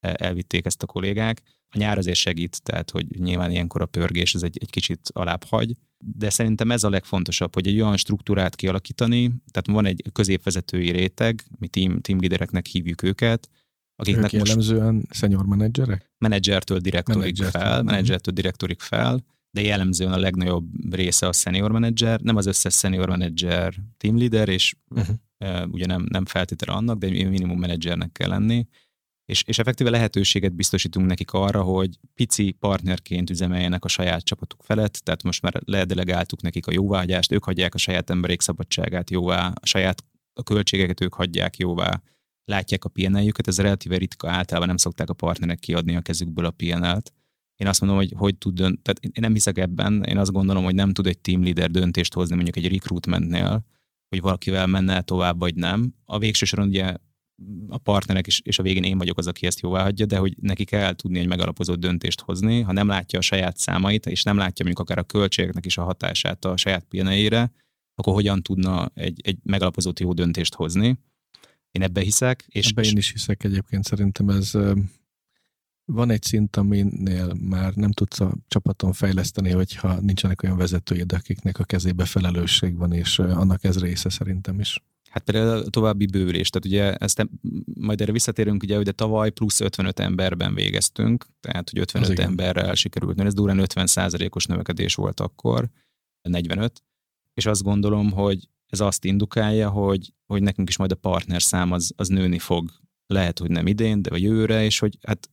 eh, 0.00 0.12
elvitték 0.16 0.66
ezt 0.66 0.82
a 0.82 0.86
kollégák. 0.86 1.42
A 1.74 1.78
nyár 1.78 1.98
azért 1.98 2.16
segít, 2.16 2.62
tehát 2.62 2.90
hogy 2.90 3.06
nyilván 3.18 3.50
ilyenkor 3.50 3.80
a 3.80 3.86
pörgés 3.86 4.34
ez 4.34 4.42
egy, 4.42 4.58
egy 4.60 4.70
kicsit 4.70 5.10
alább 5.12 5.44
hagy, 5.44 5.76
de 6.04 6.30
szerintem 6.30 6.70
ez 6.70 6.84
a 6.84 6.90
legfontosabb, 6.90 7.54
hogy 7.54 7.66
egy 7.66 7.80
olyan 7.80 7.96
struktúrát 7.96 8.56
kialakítani, 8.56 9.26
tehát 9.26 9.66
van 9.66 9.86
egy 9.86 10.02
középvezetői 10.12 10.90
réteg, 10.90 11.44
mi 11.58 11.68
team, 11.68 12.00
team 12.00 12.20
leadereknek 12.20 12.66
hívjuk 12.66 13.02
őket, 13.02 13.48
akiknek 13.96 14.24
ők 14.32 14.32
jellemzően 14.32 14.94
most 14.94 15.12
senior 15.14 15.46
menedzserek? 15.46 16.10
Menedzsertől 16.18 16.78
direktorig 16.78 17.20
Menedzsertől. 17.20 17.60
fel, 17.60 17.82
menedzsertől 17.82 18.34
direktorig 18.34 18.80
fel, 18.80 19.24
de 19.54 19.60
jellemzően 19.60 20.12
a 20.12 20.18
legnagyobb 20.18 20.94
része 20.94 21.26
a 21.26 21.32
senior 21.32 21.72
menedzser, 21.72 22.20
nem 22.20 22.36
az 22.36 22.46
összes 22.46 22.74
senior 22.74 23.08
menedzser 23.08 23.74
team 23.96 24.18
leader, 24.18 24.48
és 24.48 24.74
uh-huh. 24.88 25.16
uh, 25.38 25.72
ugye 25.72 25.86
nem, 25.86 26.06
nem 26.08 26.24
feltétele 26.24 26.72
annak, 26.72 26.98
de 26.98 27.08
minimum 27.08 27.58
menedzsernek 27.58 28.12
kell 28.12 28.28
lenni, 28.28 28.66
és, 29.24 29.42
és 29.46 29.58
effektíve 29.58 29.90
lehetőséget 29.90 30.54
biztosítunk 30.54 31.06
nekik 31.06 31.32
arra, 31.32 31.62
hogy 31.62 31.98
pici 32.14 32.50
partnerként 32.50 33.30
üzemeljenek 33.30 33.84
a 33.84 33.88
saját 33.88 34.24
csapatuk 34.24 34.62
felett, 34.62 34.92
tehát 34.92 35.22
most 35.22 35.42
már 35.42 35.62
ledelegáltuk 35.64 36.42
nekik 36.42 36.66
a 36.66 36.72
jóvágyást, 36.72 37.32
ők 37.32 37.44
hagyják 37.44 37.74
a 37.74 37.78
saját 37.78 38.10
emberek 38.10 38.40
szabadságát 38.40 39.10
jóvá, 39.10 39.52
a 39.60 39.66
saját 39.66 40.04
a 40.34 40.42
költségeket 40.42 41.00
ők 41.00 41.14
hagyják 41.14 41.56
jóvá, 41.56 42.02
látják 42.44 42.84
a 42.84 42.88
PNL-jüket, 42.88 43.48
ez 43.48 43.58
relatíve 43.58 43.96
ritka, 43.96 44.30
általában 44.30 44.68
nem 44.68 44.76
szokták 44.76 45.10
a 45.10 45.14
partnerek 45.14 45.58
kiadni 45.58 45.96
a 45.96 46.00
kezükből 46.00 46.44
a 46.44 46.50
PNL-t. 46.50 47.12
Én 47.62 47.68
azt 47.68 47.80
mondom, 47.80 47.98
hogy 47.98 48.12
hogy 48.16 48.36
tud 48.36 48.54
dönt, 48.54 48.82
tehát 48.82 48.98
én 49.00 49.10
nem 49.20 49.32
hiszek 49.32 49.58
ebben, 49.58 50.02
én 50.02 50.18
azt 50.18 50.32
gondolom, 50.32 50.64
hogy 50.64 50.74
nem 50.74 50.92
tud 50.92 51.06
egy 51.06 51.18
team 51.18 51.42
leader 51.42 51.70
döntést 51.70 52.14
hozni 52.14 52.34
mondjuk 52.34 52.56
egy 52.56 52.72
recruitmentnél, 52.72 53.64
hogy 54.08 54.20
valakivel 54.20 54.66
menne 54.66 55.02
tovább, 55.02 55.38
vagy 55.38 55.54
nem. 55.54 55.94
A 56.04 56.18
végső 56.18 56.44
soron 56.44 56.68
ugye 56.68 56.94
a 57.68 57.78
partnerek 57.78 58.26
is, 58.26 58.40
és 58.40 58.58
a 58.58 58.62
végén 58.62 58.82
én 58.82 58.98
vagyok 58.98 59.18
az, 59.18 59.26
aki 59.26 59.46
ezt 59.46 59.60
jóvá 59.60 59.82
hagyja, 59.82 60.06
de 60.06 60.16
hogy 60.16 60.34
neki 60.40 60.64
kell 60.64 60.94
tudni 60.94 61.18
egy 61.18 61.26
megalapozott 61.26 61.80
döntést 61.80 62.20
hozni, 62.20 62.60
ha 62.60 62.72
nem 62.72 62.86
látja 62.86 63.18
a 63.18 63.22
saját 63.22 63.56
számait, 63.56 64.06
és 64.06 64.22
nem 64.22 64.36
látja 64.36 64.64
mondjuk 64.64 64.88
akár 64.88 64.98
a 64.98 65.06
költségeknek 65.06 65.66
is 65.66 65.78
a 65.78 65.84
hatását 65.84 66.44
a 66.44 66.56
saját 66.56 66.84
pillanére, 66.84 67.52
akkor 67.94 68.14
hogyan 68.14 68.42
tudna 68.42 68.90
egy, 68.94 69.20
egy 69.24 69.38
megalapozott 69.42 70.00
jó 70.00 70.12
döntést 70.12 70.54
hozni. 70.54 70.98
Én 71.70 71.82
ebbe 71.82 72.00
hiszek. 72.00 72.44
És 72.48 72.68
ebbe 72.68 72.82
én 72.82 72.96
is 72.96 73.12
hiszek 73.12 73.44
egyébként, 73.44 73.84
szerintem 73.84 74.28
ez 74.28 74.52
van 75.84 76.10
egy 76.10 76.22
szint, 76.22 76.56
aminél 76.56 77.34
már 77.40 77.74
nem 77.74 77.92
tudsz 77.92 78.20
a 78.20 78.34
csapaton 78.48 78.92
fejleszteni, 78.92 79.50
hogyha 79.50 80.00
nincsenek 80.00 80.42
olyan 80.42 80.56
vezetőid, 80.56 81.12
akiknek 81.12 81.58
a 81.58 81.64
kezébe 81.64 82.04
felelősség 82.04 82.76
van, 82.76 82.92
és 82.92 83.18
annak 83.18 83.64
ez 83.64 83.78
része 83.78 84.08
szerintem 84.08 84.60
is. 84.60 84.82
Hát 85.10 85.22
például 85.24 85.62
a 85.62 85.70
további 85.70 86.06
bővülés, 86.06 86.50
tehát 86.50 86.66
ugye 86.66 86.94
ezt 86.94 87.26
majd 87.74 88.00
erre 88.00 88.12
visszatérünk, 88.12 88.62
ugye, 88.62 88.76
hogy 88.76 88.94
tavaly 88.94 89.30
plusz 89.30 89.60
55 89.60 90.00
emberben 90.00 90.54
végeztünk, 90.54 91.26
tehát 91.40 91.70
hogy 91.70 91.78
55 91.78 92.08
Az 92.08 92.24
emberrel 92.24 92.62
igen. 92.62 92.74
sikerült, 92.74 93.16
mert 93.16 93.28
ez 93.28 93.34
durán 93.34 93.58
50 93.58 93.88
os 94.30 94.46
növekedés 94.46 94.94
volt 94.94 95.20
akkor, 95.20 95.68
45, 96.28 96.82
és 97.34 97.46
azt 97.46 97.62
gondolom, 97.62 98.10
hogy 98.10 98.48
ez 98.66 98.80
azt 98.80 99.04
indukálja, 99.04 99.70
hogy, 99.70 100.12
hogy 100.26 100.42
nekünk 100.42 100.68
is 100.68 100.76
majd 100.76 100.92
a 100.92 100.96
partner 100.96 101.42
szám 101.42 101.72
az, 101.72 101.92
az 101.96 102.08
nőni 102.08 102.38
fog. 102.38 102.70
Lehet, 103.06 103.38
hogy 103.38 103.50
nem 103.50 103.66
idén, 103.66 104.02
de 104.02 104.10
a 104.10 104.16
jövőre, 104.16 104.64
és 104.64 104.78
hogy 104.78 104.98
hát 105.02 105.30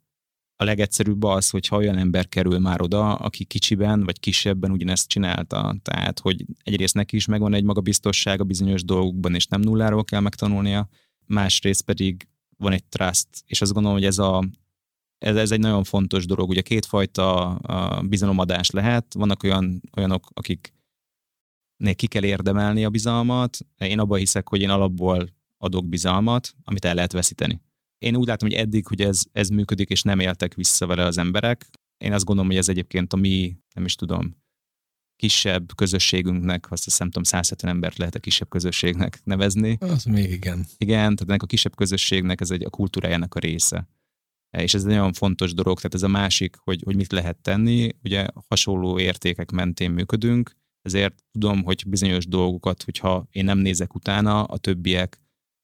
a 0.61 0.63
legegyszerűbb 0.63 1.23
az, 1.23 1.49
hogy 1.49 1.67
ha 1.67 1.75
olyan 1.75 1.97
ember 1.97 2.29
kerül 2.29 2.59
már 2.59 2.81
oda, 2.81 3.15
aki 3.15 3.43
kicsiben 3.43 4.03
vagy 4.03 4.19
kisebben 4.19 4.71
ugyanezt 4.71 5.07
csinálta. 5.07 5.75
Tehát, 5.81 6.19
hogy 6.19 6.45
egyrészt 6.63 6.93
neki 6.93 7.15
is 7.15 7.25
megvan 7.25 7.53
egy 7.53 7.63
magabiztossága 7.63 8.43
bizonyos 8.43 8.83
dolgokban, 8.83 9.35
és 9.35 9.47
nem 9.47 9.61
nulláról 9.61 10.03
kell 10.03 10.19
megtanulnia, 10.19 10.89
másrészt 11.25 11.81
pedig 11.81 12.27
van 12.57 12.71
egy 12.71 12.83
trust, 12.83 13.27
és 13.45 13.61
azt 13.61 13.73
gondolom, 13.73 13.97
hogy 13.97 14.07
ez, 14.07 14.17
a, 14.17 14.43
ez, 15.17 15.35
ez 15.35 15.51
egy 15.51 15.59
nagyon 15.59 15.83
fontos 15.83 16.25
dolog. 16.25 16.49
Ugye 16.49 16.61
kétfajta 16.61 17.59
bizalomadás 18.05 18.69
lehet, 18.69 19.13
vannak 19.13 19.43
olyan, 19.43 19.81
olyanok, 19.97 20.29
akik 20.33 20.73
ki 21.93 22.07
kell 22.07 22.23
érdemelni 22.23 22.85
a 22.85 22.89
bizalmat. 22.89 23.57
Én 23.77 23.99
abban 23.99 24.19
hiszek, 24.19 24.49
hogy 24.49 24.61
én 24.61 24.69
alapból 24.69 25.29
adok 25.57 25.89
bizalmat, 25.89 26.55
amit 26.63 26.85
el 26.85 26.95
lehet 26.95 27.11
veszíteni. 27.11 27.61
Én 27.99 28.15
úgy 28.15 28.27
látom, 28.27 28.49
hogy 28.49 28.57
eddig, 28.57 28.87
hogy 28.87 29.01
ez, 29.01 29.21
ez 29.31 29.49
működik, 29.49 29.89
és 29.89 30.01
nem 30.01 30.19
éltek 30.19 30.53
vissza 30.53 30.85
vele 30.85 31.03
az 31.03 31.17
emberek. 31.17 31.69
én 31.97 32.13
azt 32.13 32.25
gondolom, 32.25 32.49
hogy 32.49 32.59
ez 32.59 32.69
egyébként 32.69 33.13
a 33.13 33.17
mi, 33.17 33.57
nem 33.73 33.85
is 33.85 33.95
tudom, 33.95 34.37
kisebb 35.15 35.75
közösségünknek, 35.75 36.71
azt 36.71 36.83
hiszem, 36.83 37.07
tudom, 37.07 37.23
170 37.23 37.71
embert 37.71 37.97
lehet 37.97 38.15
a 38.15 38.19
kisebb 38.19 38.49
közösségnek 38.49 39.19
nevezni. 39.23 39.77
Az 39.79 40.03
még 40.03 40.31
igen. 40.31 40.65
Igen, 40.77 40.99
tehát 40.99 41.21
ennek 41.21 41.43
a 41.43 41.45
kisebb 41.45 41.75
közösségnek 41.75 42.41
ez 42.41 42.51
egy 42.51 42.65
a 42.65 42.69
kultúrájának 42.69 43.35
a 43.35 43.39
része. 43.39 43.87
És 44.57 44.73
ez 44.73 44.83
egy 44.83 44.89
nagyon 44.89 45.13
fontos 45.13 45.53
dolog, 45.53 45.77
tehát 45.77 45.93
ez 45.93 46.03
a 46.03 46.07
másik, 46.07 46.55
hogy, 46.63 46.81
hogy 46.85 46.95
mit 46.95 47.11
lehet 47.11 47.37
tenni. 47.37 47.89
Ugye 48.03 48.27
hasonló 48.47 48.99
értékek 48.99 49.51
mentén 49.51 49.91
működünk, 49.91 50.55
ezért 50.81 51.23
tudom, 51.31 51.63
hogy 51.63 51.83
bizonyos 51.87 52.27
dolgokat, 52.27 52.83
hogyha 52.83 53.27
én 53.31 53.43
nem 53.43 53.57
nézek 53.57 53.95
utána, 53.95 54.43
a 54.43 54.57
többiek, 54.57 55.19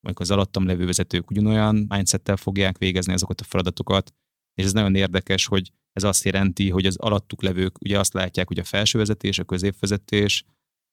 vagy 0.06 0.14
az 0.18 0.32
alattam 0.32 0.66
levő 0.66 0.86
vezetők 0.86 1.30
ugyanolyan 1.30 1.86
mindsettel 1.90 2.38
fogják 2.38 2.78
végezni 2.78 3.14
azokat 3.14 3.42
a 3.42 3.44
feladatokat, 3.44 4.14
és 4.54 4.66
ez 4.66 4.74
nagyon 4.74 4.96
érdekes, 4.96 5.46
hogy 5.46 5.72
ez 5.92 6.04
azt 6.04 6.24
jelenti, 6.24 6.70
hogy 6.70 6.86
az 6.86 6.96
alattuk 6.98 7.42
levők 7.42 7.82
ugye 7.82 8.00
azt 8.00 8.14
látják, 8.14 8.48
hogy 8.48 8.60
a 8.60 8.64
felső 8.64 8.98
vezetés, 8.98 9.40
a 9.40 9.44
középvezetés, 9.44 10.46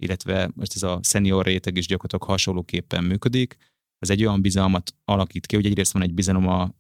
illetve 0.03 0.51
most 0.55 0.75
ez 0.75 0.83
a 0.83 1.01
senior 1.03 1.45
réteg 1.45 1.77
is 1.77 1.87
gyakorlatilag 1.87 2.31
hasonlóképpen 2.31 3.05
működik. 3.05 3.57
Ez 3.99 4.11
egy 4.11 4.25
olyan 4.25 4.41
bizalmat 4.41 4.95
alakít 5.05 5.47
ki, 5.47 5.55
hogy 5.55 5.67
egyrészt 5.67 5.93
van 5.93 6.03
egy 6.03 6.15
bizalom 6.15 6.49
a 6.49 6.75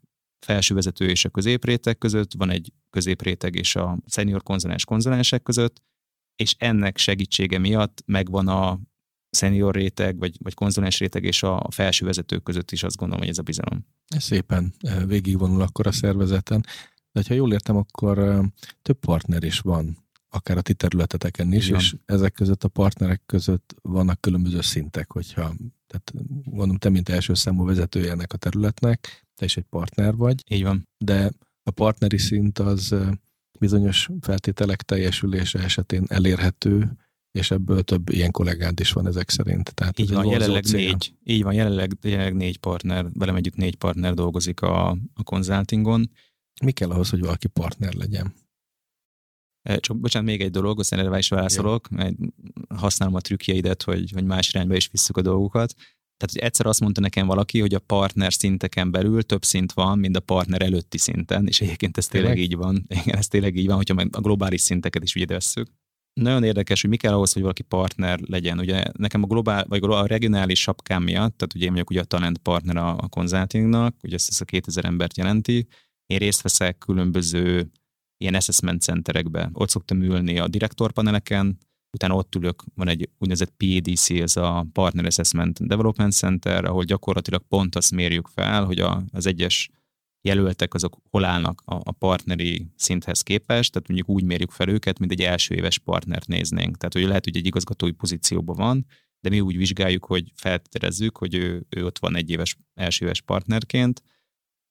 felső 0.46 0.74
vezető 0.74 1.08
és 1.08 1.24
a 1.24 1.28
középréteg 1.28 1.98
között, 1.98 2.32
van 2.32 2.50
egy 2.50 2.72
középréteg 2.90 3.54
és 3.54 3.76
a 3.76 3.98
senior 4.06 4.42
konzulens 4.42 4.84
konzulensek 4.84 5.42
között, 5.42 5.82
és 6.36 6.54
ennek 6.58 6.96
segítsége 6.96 7.58
miatt 7.58 8.02
megvan 8.06 8.48
a 8.48 8.80
senior 9.32 9.74
réteg, 9.74 10.18
vagy, 10.18 10.36
vagy 10.42 10.54
konzulens 10.54 10.98
réteg 10.98 11.24
és 11.24 11.42
a 11.42 11.66
felső 11.70 12.04
vezetők 12.04 12.42
között 12.42 12.70
is 12.70 12.82
azt 12.82 12.96
gondolom, 12.96 13.22
hogy 13.22 13.32
ez 13.32 13.38
a 13.38 13.42
bizalom. 13.42 13.86
Ez 14.06 14.22
szépen 14.22 14.74
eh, 14.80 15.04
végigvonul 15.06 15.60
akkor 15.60 15.86
a 15.86 15.92
szervezeten. 15.92 16.64
De 17.12 17.22
ha 17.28 17.34
jól 17.34 17.52
értem, 17.52 17.76
akkor 17.76 18.18
eh, 18.18 18.40
több 18.82 18.98
partner 18.98 19.44
is 19.44 19.60
van, 19.60 19.96
akár 20.28 20.56
a 20.56 20.62
ti 20.62 20.74
területeteken 20.74 21.52
is, 21.52 21.66
Igen. 21.66 21.78
és 21.80 21.96
ezek 22.04 22.32
között 22.32 22.64
a 22.64 22.68
partnerek 22.68 23.22
között 23.26 23.74
vannak 23.82 24.20
különböző 24.20 24.60
szintek, 24.60 25.12
hogyha, 25.12 25.52
tehát 25.86 26.12
gondolom 26.44 26.76
te, 26.76 26.88
mint 26.88 27.08
első 27.08 27.34
számú 27.34 27.64
vezetője 27.64 28.10
ennek 28.10 28.32
a 28.32 28.36
területnek, 28.36 29.26
te 29.34 29.44
is 29.44 29.56
egy 29.56 29.66
partner 29.68 30.16
vagy. 30.16 30.44
Így 30.48 30.62
van. 30.62 30.88
De 30.98 31.30
a 31.62 31.70
partneri 31.70 32.18
szint 32.18 32.58
az 32.58 32.92
eh, 32.92 33.08
bizonyos 33.58 34.08
feltételek 34.20 34.82
teljesülése 34.82 35.58
esetén 35.58 36.04
elérhető, 36.08 36.96
és 37.32 37.50
ebből 37.50 37.82
több 37.82 38.08
ilyen 38.08 38.30
kollégád 38.30 38.80
is 38.80 38.92
van 38.92 39.06
ezek 39.06 39.30
szerint. 39.30 39.74
Tehát 39.74 39.98
így 39.98 40.12
van, 40.12 40.26
jelenleg 40.26 40.64
cél. 40.64 40.78
négy, 40.78 41.14
így 41.24 41.42
van, 41.42 41.52
jelenleg, 41.52 41.96
jelenleg 42.02 42.34
négy 42.34 42.58
partner, 42.58 43.06
velem 43.12 43.36
együtt 43.36 43.56
négy 43.56 43.76
partner 43.76 44.14
dolgozik 44.14 44.60
a, 44.60 44.90
a 44.90 45.22
consultingon. 45.24 46.10
Mi 46.64 46.72
kell 46.72 46.90
ahhoz, 46.90 47.10
hogy 47.10 47.20
valaki 47.20 47.48
partner 47.48 47.94
legyen? 47.94 48.34
Eh, 49.62 49.76
csak, 49.76 50.00
bocsánat, 50.00 50.28
még 50.28 50.40
egy 50.40 50.50
dolog, 50.50 50.78
aztán 50.78 50.98
erre 50.98 51.18
is 51.18 51.28
válaszolok, 51.28 51.88
mert 51.88 52.14
használom 52.68 53.14
a 53.14 53.20
trükkjeidet, 53.20 53.82
hogy, 53.82 54.10
hogy 54.10 54.24
más 54.24 54.54
irányba 54.54 54.74
is 54.74 54.88
visszük 54.92 55.16
a 55.16 55.22
dolgokat. 55.22 55.74
Tehát, 56.16 56.34
hogy 56.34 56.42
egyszer 56.42 56.66
azt 56.66 56.80
mondta 56.80 57.00
nekem 57.00 57.26
valaki, 57.26 57.60
hogy 57.60 57.74
a 57.74 57.78
partner 57.78 58.32
szinteken 58.32 58.90
belül 58.90 59.22
több 59.22 59.44
szint 59.44 59.72
van, 59.72 59.98
mint 59.98 60.16
a 60.16 60.20
partner 60.20 60.62
előtti 60.62 60.98
szinten, 60.98 61.46
és 61.46 61.60
egyébként 61.60 61.96
ez 61.96 62.06
tényleg, 62.06 62.32
tényleg 62.32 62.50
így 62.50 62.56
van. 62.56 62.84
Igen, 62.88 63.16
ez 63.16 63.28
tényleg 63.28 63.56
így 63.56 63.66
van, 63.66 63.76
hogyha 63.76 63.94
meg 63.94 64.16
a 64.16 64.20
globális 64.20 64.60
szinteket 64.60 65.02
is 65.02 65.14
ugye 65.14 65.26
vesszük 65.26 65.70
nagyon 66.14 66.44
érdekes, 66.44 66.80
hogy 66.80 66.90
mi 66.90 66.96
kell 66.96 67.12
ahhoz, 67.12 67.32
hogy 67.32 67.42
valaki 67.42 67.62
partner 67.62 68.20
legyen. 68.20 68.58
Ugye 68.58 68.84
nekem 68.92 69.22
a 69.22 69.26
globál, 69.26 69.64
vagy 69.68 69.82
a 69.82 70.06
regionális 70.06 70.60
sapkám 70.60 71.02
miatt, 71.02 71.36
tehát 71.36 71.54
ugye 71.54 71.64
én 71.64 71.72
vagyok 71.72 71.90
ugye 71.90 72.00
a 72.00 72.04
talent 72.04 72.38
partner 72.38 72.76
a, 72.76 72.98
a 72.98 73.08
consultingnak, 73.08 73.96
ugye 74.02 74.14
ezt, 74.14 74.28
ezt 74.28 74.40
a 74.40 74.44
2000 74.44 74.84
embert 74.84 75.16
jelenti, 75.16 75.66
én 76.06 76.18
részt 76.18 76.42
veszek 76.42 76.78
különböző 76.78 77.70
ilyen 78.16 78.34
assessment 78.34 78.82
centerekbe. 78.82 79.50
Ott 79.52 79.68
szoktam 79.68 80.02
ülni 80.02 80.38
a 80.38 80.48
direktorpaneleken, 80.48 81.58
utána 81.92 82.14
ott 82.14 82.34
ülök, 82.34 82.62
van 82.74 82.88
egy 82.88 83.08
úgynevezett 83.18 83.54
PADC, 83.56 84.10
ez 84.10 84.36
a 84.36 84.66
Partner 84.72 85.04
Assessment 85.06 85.66
Development 85.66 86.12
Center, 86.12 86.64
ahol 86.64 86.84
gyakorlatilag 86.84 87.42
pont 87.48 87.76
azt 87.76 87.92
mérjük 87.92 88.28
fel, 88.34 88.64
hogy 88.64 88.78
a, 88.78 89.02
az 89.12 89.26
egyes 89.26 89.70
jelöltek 90.22 90.74
azok 90.74 90.96
hol 91.10 91.24
állnak 91.24 91.62
a, 91.64 91.74
a 91.74 91.92
partneri 91.92 92.66
szinthez 92.76 93.20
képest, 93.20 93.72
tehát 93.72 93.88
mondjuk 93.88 94.08
úgy 94.08 94.24
mérjük 94.24 94.50
fel 94.50 94.68
őket, 94.68 94.98
mint 94.98 95.12
egy 95.12 95.20
első 95.20 95.54
éves 95.54 95.78
partnert 95.78 96.26
néznénk. 96.26 96.76
Tehát, 96.76 96.92
hogy 96.92 97.02
lehet, 97.02 97.24
hogy 97.24 97.36
egy 97.36 97.46
igazgatói 97.46 97.90
pozícióban 97.90 98.56
van, 98.56 98.86
de 99.20 99.28
mi 99.28 99.40
úgy 99.40 99.56
vizsgáljuk, 99.56 100.04
hogy 100.04 100.32
feltételezzük, 100.34 101.16
hogy 101.16 101.34
ő, 101.34 101.66
ő 101.68 101.84
ott 101.84 101.98
van 101.98 102.16
egy 102.16 102.30
éves, 102.30 102.56
első 102.74 103.04
éves 103.04 103.20
partnerként, 103.20 104.02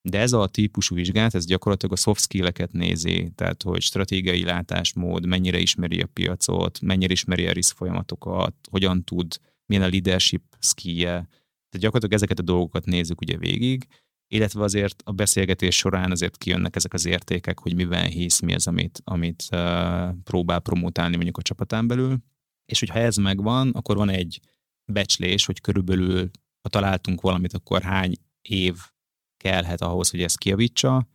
de 0.10 0.20
ez 0.20 0.34
a 0.34 0.48
típusú 0.48 0.96
vizsgát, 0.96 1.36
ez 1.36 1.46
gyakorlatilag 1.46 1.94
a 1.94 2.00
soft 2.00 2.22
skill-eket 2.22 2.72
nézi, 2.72 3.32
tehát 3.36 3.64
hogy 3.64 3.82
stratégiai 3.82 4.44
látásmód, 4.44 5.26
mennyire 5.26 5.60
ismeri 5.60 6.02
a 6.02 6.08
piacot, 6.14 6.82
mennyire 6.82 7.14
ismeri 7.14 7.48
a 7.48 7.52
risk 7.52 7.76
folyamatokat, 7.76 8.56
hogyan 8.70 9.04
tud, 9.04 9.40
milyen 9.66 9.84
a 9.84 9.90
leadership 9.90 10.44
skillje. 10.60 11.10
Tehát 11.10 11.80
gyakorlatilag 11.80 12.14
ezeket 12.14 12.40
a 12.40 12.44
dolgokat 12.44 12.86
nézzük 12.86 13.22
ugye 13.22 13.38
végig, 13.38 13.88
illetve 14.34 14.64
azért 14.64 15.02
a 15.06 15.12
beszélgetés 15.12 15.78
során 15.78 16.12
azért 16.12 16.38
kijönnek 16.38 16.76
ezek 16.76 16.94
az 16.94 17.06
értékek, 17.06 17.60
hogy 17.60 17.76
mivel 17.76 18.06
hisz, 18.06 18.40
mi 18.40 18.54
az, 18.54 18.68
amit, 18.68 19.02
amit 19.04 19.44
próbál 20.24 20.60
promotálni 20.60 21.16
mondjuk 21.16 21.38
a 21.38 21.42
csapatán 21.42 21.88
belül. 21.88 22.18
És 22.66 22.80
hogyha 22.80 23.00
ez 23.00 23.16
megvan, 23.16 23.70
akkor 23.70 23.96
van 23.96 24.10
egy 24.10 24.40
becslés, 24.86 25.46
hogy 25.46 25.62
körülbelül, 25.62 26.30
ha 26.62 26.70
találtunk 26.70 27.22
valamit, 27.22 27.54
akkor 27.54 27.82
hány 27.82 28.14
év 28.42 28.76
kellhet 29.38 29.82
ahhoz, 29.82 30.10
hogy 30.10 30.22
ezt 30.22 30.38
kiavítsa, 30.38 31.08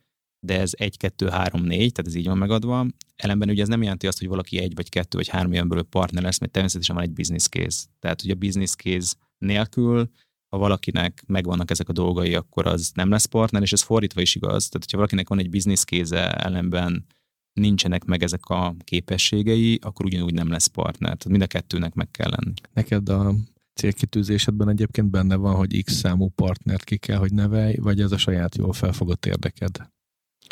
de 0.46 0.60
ez 0.60 0.72
1, 0.76 0.96
2, 0.96 1.28
3, 1.28 1.62
4, 1.62 1.92
tehát 1.92 2.10
ez 2.10 2.14
így 2.14 2.26
van 2.26 2.38
megadva. 2.38 2.86
Ellenben 3.16 3.50
ugye 3.50 3.62
ez 3.62 3.68
nem 3.68 3.82
jelenti 3.82 4.06
azt, 4.06 4.18
hogy 4.18 4.28
valaki 4.28 4.58
egy, 4.58 4.74
vagy 4.74 4.88
kettő, 4.88 5.16
vagy 5.16 5.28
három 5.28 5.52
éven 5.52 5.86
partner 5.90 6.22
lesz, 6.22 6.38
mert 6.38 6.52
természetesen 6.52 6.94
van 6.94 7.04
egy 7.04 7.12
business 7.12 7.48
case. 7.48 7.86
Tehát, 7.98 8.20
hogy 8.20 8.30
a 8.30 8.34
business 8.34 8.74
case 8.74 9.14
nélkül 9.38 10.10
ha 10.48 10.58
valakinek 10.58 11.22
megvannak 11.26 11.70
ezek 11.70 11.88
a 11.88 11.92
dolgai, 11.92 12.34
akkor 12.34 12.66
az 12.66 12.90
nem 12.94 13.10
lesz 13.10 13.24
partner, 13.24 13.62
és 13.62 13.72
ez 13.72 13.82
fordítva 13.82 14.20
is 14.20 14.34
igaz. 14.34 14.68
Tehát, 14.68 14.84
hogyha 14.84 14.96
valakinek 14.96 15.28
van 15.28 15.38
egy 15.38 15.50
business 15.50 15.84
kéze, 15.84 16.32
ellenben 16.32 17.06
nincsenek 17.52 18.04
meg 18.04 18.22
ezek 18.22 18.46
a 18.46 18.74
képességei, 18.84 19.78
akkor 19.82 20.04
ugyanúgy 20.04 20.34
nem 20.34 20.50
lesz 20.50 20.66
partner. 20.66 21.08
Tehát 21.08 21.28
mind 21.28 21.42
a 21.42 21.46
kettőnek 21.46 21.94
meg 21.94 22.10
kell 22.10 22.30
lenni. 22.30 22.52
Neked 22.72 23.08
a 23.08 23.34
célkitűzésedben 23.74 24.68
egyébként 24.68 25.10
benne 25.10 25.36
van, 25.36 25.54
hogy 25.54 25.82
X 25.84 25.92
számú 25.92 26.28
partnert 26.28 26.84
ki 26.84 26.96
kell, 26.96 27.18
hogy 27.18 27.32
nevelj, 27.32 27.76
vagy 27.76 28.00
ez 28.00 28.12
a 28.12 28.16
saját 28.16 28.56
jól 28.56 28.72
felfogott 28.72 29.26
érdeked? 29.26 29.90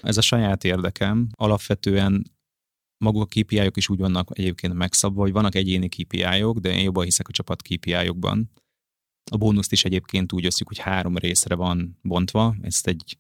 Ez 0.03 0.17
a 0.17 0.21
saját 0.21 0.65
érdekem. 0.65 1.29
Alapvetően 1.37 2.33
maguk 3.05 3.23
a 3.23 3.27
KPI-ok 3.27 3.77
is 3.77 3.89
úgy 3.89 3.99
vannak 3.99 4.39
egyébként 4.39 4.75
megszabva, 4.75 5.21
hogy 5.21 5.33
vannak 5.33 5.55
egyéni 5.55 5.89
KPI-ok, 5.89 6.59
de 6.59 6.73
én 6.73 6.83
jobban 6.83 7.05
hiszek 7.05 7.29
a 7.29 7.33
csapat 7.33 7.63
KPI-okban. 7.63 8.51
A 9.31 9.37
bónuszt 9.37 9.73
is 9.73 9.85
egyébként 9.85 10.33
úgy 10.33 10.47
osztjuk, 10.47 10.69
hogy 10.69 10.79
három 10.79 11.17
részre 11.17 11.55
van 11.55 11.99
bontva. 12.03 12.55
Ezt 12.63 12.87
egy 12.87 13.19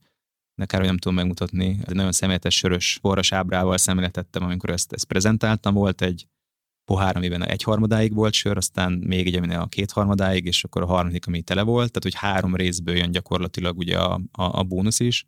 akár 0.56 0.82
nem 0.82 0.98
tudom 0.98 1.16
megmutatni, 1.16 1.78
ez 1.80 1.88
egy 1.88 1.94
nagyon 1.94 2.12
szemléletes 2.12 2.56
sörös 2.56 2.98
forras 3.00 3.32
ábrával 3.32 3.78
szemléltettem, 3.78 4.42
amikor 4.42 4.70
ezt, 4.70 4.92
ezt 4.92 5.04
prezentáltam. 5.04 5.74
Volt 5.74 6.02
egy 6.02 6.26
pohár, 6.84 7.16
amiben 7.16 7.44
egy 7.44 7.62
harmadáig 7.62 8.14
volt 8.14 8.32
sör, 8.32 8.56
aztán 8.56 8.92
még 8.92 9.26
egy, 9.26 9.34
aminek 9.34 9.60
a 9.60 9.66
kétharmadáig, 9.66 10.46
és 10.46 10.64
akkor 10.64 10.82
a 10.82 10.86
harmadik, 10.86 11.26
ami 11.26 11.42
tele 11.42 11.62
volt. 11.62 11.92
Tehát, 11.92 12.02
hogy 12.02 12.14
három 12.14 12.56
részből 12.56 12.96
jön 12.96 13.10
gyakorlatilag 13.10 13.78
ugye 13.78 13.98
a, 13.98 14.14
a, 14.32 14.58
a 14.58 14.62
bónusz 14.62 15.00
is. 15.00 15.26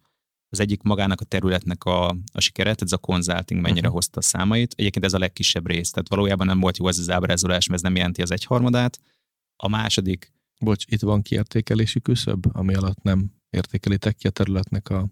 Az 0.49 0.61
egyik 0.61 0.83
magának 0.83 1.21
a 1.21 1.25
területnek 1.25 1.85
a, 1.85 2.09
a 2.33 2.41
sikeret, 2.41 2.83
ez 2.83 2.93
a 2.93 2.99
consulting 2.99 3.61
mennyire 3.61 3.81
uh-huh. 3.81 3.95
hozta 3.95 4.19
a 4.19 4.23
számait. 4.23 4.75
Egyébként 4.77 5.05
ez 5.05 5.13
a 5.13 5.19
legkisebb 5.19 5.67
rész, 5.67 5.91
tehát 5.91 6.09
valójában 6.09 6.47
nem 6.47 6.61
volt 6.61 6.77
jó 6.77 6.89
ez 6.89 6.99
az 6.99 7.11
ábrázolás, 7.11 7.67
mert 7.67 7.83
ez 7.83 7.89
nem 7.89 7.97
jelenti 7.97 8.23
az 8.23 8.31
egyharmadát. 8.31 9.01
A 9.57 9.69
második 9.69 10.36
Bocs, 10.61 10.85
itt 10.89 11.01
van 11.01 11.23
kiértékelési 11.23 12.01
küszöb, 12.01 12.47
ami 12.53 12.75
alatt 12.75 13.03
nem 13.03 13.33
értékelitek 13.51 14.17
ki 14.17 14.27
a 14.27 14.31
területnek 14.31 14.89
a 14.89 15.09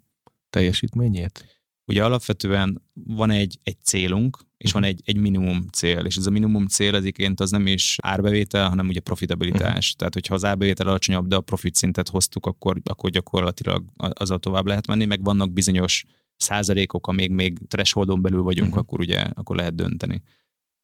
teljesítményét? 0.50 1.62
Ugye 1.87 2.04
alapvetően 2.04 2.83
van 2.92 3.30
egy, 3.30 3.59
egy 3.62 3.76
célunk, 3.83 4.38
és 4.57 4.72
van 4.72 4.85
egy, 4.85 5.00
egy 5.04 5.16
minimum 5.16 5.66
cél, 5.72 6.04
és 6.04 6.16
ez 6.16 6.26
a 6.26 6.30
minimum 6.30 6.66
cél 6.66 6.94
egyébként 6.94 7.40
az 7.40 7.50
nem 7.50 7.66
is 7.66 7.96
árbevétel, 8.02 8.68
hanem 8.68 8.88
ugye 8.88 9.00
profitabilitás. 9.00 9.85
Uh-huh. 9.85 9.96
Tehát, 9.96 10.14
hogyha 10.14 10.35
az 10.35 10.44
árbevétel 10.44 10.87
alacsonyabb, 10.87 11.26
de 11.26 11.37
a 11.37 11.40
profit 11.40 11.74
szintet 11.74 12.09
hoztuk, 12.09 12.46
akkor, 12.46 12.80
akkor 12.85 13.11
gyakorlatilag 13.11 13.85
azzal 13.96 14.38
tovább 14.38 14.66
lehet 14.66 14.87
menni, 14.87 15.04
meg 15.04 15.24
vannak 15.24 15.52
bizonyos 15.52 16.04
százalékok, 16.37 17.07
amíg 17.07 17.30
még 17.30 17.59
thresholdon 17.68 18.22
belül 18.22 18.42
vagyunk, 18.42 18.68
uh-huh. 18.68 18.83
akkor 18.83 19.00
ugye 19.00 19.20
akkor 19.20 19.57
lehet 19.57 19.74
dönteni. 19.74 20.22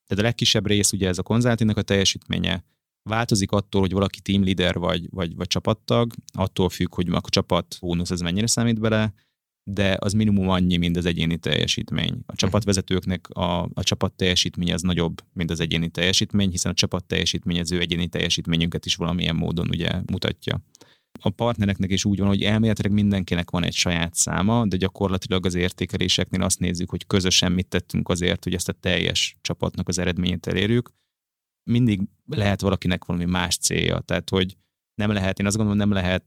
Tehát 0.07 0.25
a 0.25 0.27
legkisebb 0.27 0.67
rész 0.67 0.93
ugye 0.93 1.09
ez 1.09 1.19
a 1.19 1.23
konzultingnak 1.23 1.77
a 1.77 1.83
teljesítménye, 1.83 2.65
Változik 3.03 3.51
attól, 3.51 3.81
hogy 3.81 3.93
valaki 3.93 4.21
team 4.21 4.45
leader 4.45 4.75
vagy, 4.79 5.11
vagy, 5.11 5.35
vagy 5.35 5.47
csapattag, 5.47 6.13
attól 6.33 6.69
függ, 6.69 6.95
hogy 6.95 7.09
a 7.11 7.21
csapat 7.29 7.77
bónusz 7.81 8.11
ez 8.11 8.21
mennyire 8.21 8.47
számít 8.47 8.81
bele, 8.81 9.13
de 9.71 9.97
az 10.01 10.13
minimum 10.13 10.49
annyi, 10.49 10.77
mint 10.77 10.97
az 10.97 11.07
egyéni 11.07 11.39
teljesítmény. 11.39 12.19
A 12.27 12.37
csapatvezetőknek 12.37 13.29
a, 13.29 13.63
a 13.63 13.83
csapat 13.83 14.13
teljesítmény 14.13 14.73
az 14.73 14.83
nagyobb, 14.83 15.25
mint 15.33 15.51
az 15.51 15.61
egyéni 15.61 15.89
teljesítmény, 15.89 16.51
hiszen 16.51 16.73
a 16.73 16.75
csapat 16.75 17.05
teljesítmény 17.05 17.61
az 17.61 17.73
ő 17.73 17.81
egyéni 17.81 18.09
teljesítményünket 18.09 18.87
is 18.87 18.95
valamilyen 18.95 19.37
módon 19.37 19.69
ugye 19.69 19.91
mutatja. 20.07 20.63
a 21.21 21.31
partnereknek 21.31 21.91
is 21.91 22.05
úgy 22.05 22.19
van, 22.19 22.29
hogy 22.29 22.43
elméletileg 22.43 22.93
mindenkinek 22.93 23.51
van 23.51 23.65
egy 23.65 23.75
saját 23.75 24.15
száma, 24.15 24.67
de 24.67 24.77
gyakorlatilag 24.77 25.47
az 25.47 25.55
értékeléseknél 25.55 26.43
azt 26.43 26.59
nézzük, 26.59 26.91
hogy 26.91 27.07
közösen 27.07 27.53
mit 27.53 27.69
tettünk 27.69 28.09
azért, 28.09 28.45
hogy 28.45 28.55
ezt 28.55 28.69
a 28.69 28.73
teljes 28.73 29.37
csapatnak 29.41 29.89
az 29.89 29.99
eredményét 29.99 30.47
elérjük. 30.47 30.91
Mindig 31.65 32.01
lehet 32.27 32.61
valakinek 32.61 33.05
valami 33.05 33.25
más 33.25 33.57
célja, 33.57 34.01
tehát 34.01 34.31
hogy 34.31 34.57
nem 34.95 35.13
lehet, 35.13 35.39
én 35.39 35.47
azt 35.47 35.57
gondolom, 35.57 35.81
nem 35.81 35.93
lehet 35.93 36.25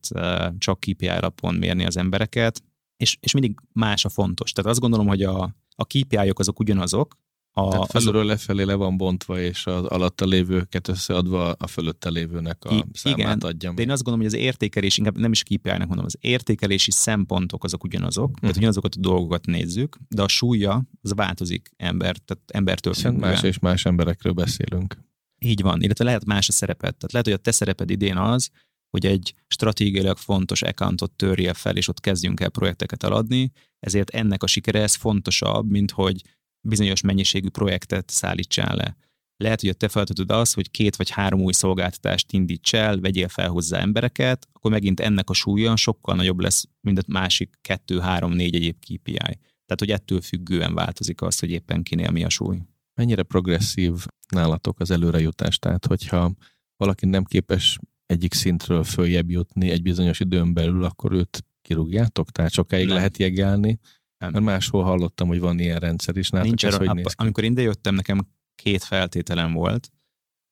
csak 0.58 0.80
KPI 0.80 1.08
alapon 1.08 1.56
mérni 1.56 1.86
az 1.86 1.98
embereket, 1.98 2.64
és, 2.98 3.18
és 3.20 3.34
mindig 3.34 3.60
más 3.74 4.06
a 4.06 4.10
fontos. 4.10 4.52
Tehát 4.52 4.72
azt 4.72 4.80
gondolom, 4.80 5.08
hogy 5.08 5.24
a, 5.24 5.56
a 5.76 5.86
KPI-ok 5.86 6.40
azok 6.40 6.60
ugyanazok, 6.60 7.18
a, 7.56 7.70
Tehát 7.70 7.92
felülről 7.92 8.22
azok... 8.22 8.32
lefelé 8.32 8.64
le 8.64 8.74
van 8.74 8.98
bontva, 8.98 9.40
és 9.40 9.66
az 9.66 9.86
alatta 9.86 10.26
lévőket 10.26 10.88
összeadva 10.88 11.52
a 11.52 11.68
fölötte 11.68 12.10
lévőnek 12.10 12.66
a 12.66 12.74
I, 12.74 12.84
számát 12.94 13.18
igen, 13.18 13.40
adja. 13.40 13.74
De 13.74 13.82
én 13.82 13.90
azt 13.90 14.04
gondolom, 14.04 14.30
hogy 14.30 14.40
az 14.40 14.46
értékelés, 14.46 14.98
inkább 14.98 15.18
nem 15.18 15.32
is 15.32 15.44
KPI-nek 15.44 15.88
mondom, 15.88 16.06
az 16.06 16.18
értékelési 16.20 16.92
szempontok 16.92 17.64
azok 17.64 17.84
ugyanazok, 17.84 18.26
uh-huh. 18.26 18.40
tehát 18.40 18.58
ugyanazokat 18.58 18.96
a 18.96 19.00
dolgokat 19.00 19.46
nézzük, 19.46 19.98
de 20.08 20.22
a 20.22 20.28
súlya 20.28 20.84
az 21.02 21.14
változik 21.14 21.72
ember, 21.78 22.18
tehát 22.18 22.44
embertől 22.48 22.94
Hiszen 22.94 23.14
más 23.14 23.44
és 23.44 23.60
más 23.60 23.86
emberekről 23.86 24.34
beszélünk. 24.34 24.98
Így 25.44 25.62
van, 25.62 25.82
illetve 25.82 26.04
lehet 26.04 26.26
más 26.26 26.48
a 26.48 26.52
szerepet. 26.52 26.96
Tehát 26.96 27.12
lehet, 27.12 27.26
hogy 27.26 27.36
a 27.36 27.42
te 27.42 27.52
szereped 27.52 27.90
idén 27.90 28.18
az, 28.18 28.50
hogy 28.90 29.06
egy 29.06 29.34
stratégiailag 29.48 30.18
fontos 30.18 30.62
accountot 30.62 31.12
törje 31.12 31.54
fel, 31.54 31.78
és 31.78 31.88
ott 31.88 32.00
kezdjünk 32.00 32.40
el 32.40 32.50
projekteket 32.50 33.04
eladni, 33.04 33.52
ezért 33.80 34.10
ennek 34.10 34.44
a 34.44 34.48
sikere 34.48 34.82
ez 34.82 34.96
fontosabb, 34.96 35.70
mint 35.70 35.92
hogy 35.92 36.22
bizonyos 36.68 37.02
mennyiségű 37.02 37.50
projektet 37.50 38.10
szállítsál 38.10 38.76
le. 38.76 38.98
Lehet, 39.38 39.60
hogy 39.60 39.70
a 39.70 39.74
te 39.74 39.88
feladatod 39.88 40.32
az, 40.32 40.54
hogy 40.54 40.72
két 40.72 40.96
vagy 40.96 41.10
három 41.10 41.42
új 41.42 41.54
szolgáltatást 41.54 42.32
indíts 42.32 42.74
el, 42.74 43.00
vegyél 43.00 43.28
fel 43.28 43.50
hozzá 43.50 43.80
embereket, 43.80 44.48
akkor 44.54 44.72
megint 44.72 45.00
ennek 45.00 45.30
a 45.30 45.34
súlya 45.34 45.76
sokkal 45.76 46.16
nagyobb 46.16 46.40
lesz, 46.40 46.66
mint 46.82 46.98
a 46.98 47.04
másik 47.08 47.58
kettő, 47.62 48.00
három, 48.00 48.32
négy 48.32 48.56
egyéb 48.56 48.80
KPI. 48.80 49.40
Tehát, 49.66 49.80
hogy 49.80 49.92
ettől 49.92 50.22
függően 50.22 50.74
változik 50.74 51.22
az, 51.22 51.40
hogy 51.40 51.50
éppen 51.50 51.84
kinél 51.84 52.12
mi 52.12 52.24
a 52.24 52.30
súly. 52.30 52.62
Mennyire 52.96 53.24
progresszív 53.24 54.06
nálatok 54.30 54.80
az 54.80 54.92
előrejutás? 54.92 55.60
Tehát, 55.60 55.86
hogyha 55.86 56.32
valaki 56.78 57.06
nem 57.06 57.24
képes 57.24 57.80
egyik 58.06 58.34
szintről 58.34 58.84
följebb 58.84 59.30
jutni 59.30 59.70
egy 59.70 59.82
bizonyos 59.82 60.20
időn 60.20 60.54
belül, 60.54 60.84
akkor 60.84 61.12
őt 61.12 61.46
kirúgjátok? 61.62 62.32
Tehát 62.32 62.52
sokáig 62.52 62.86
nem. 62.86 62.96
lehet 62.96 63.18
jegelni? 63.18 63.80
Mert 64.18 64.40
máshol 64.40 64.84
hallottam, 64.84 65.28
hogy 65.28 65.40
van 65.40 65.60
ilyen 65.60 65.80
rendszer 65.80 66.18
is. 66.18 66.30
Nálatok 66.30 66.50
Nincs 66.50 66.66
ez, 66.66 66.78
hogy 66.78 66.94
néz 66.94 67.14
Amikor 67.16 67.44
ide 67.44 67.62
jöttem, 67.62 67.96
nekem 67.96 68.28
két 68.56 68.84
feltételem 68.84 69.54
volt. 69.54 69.92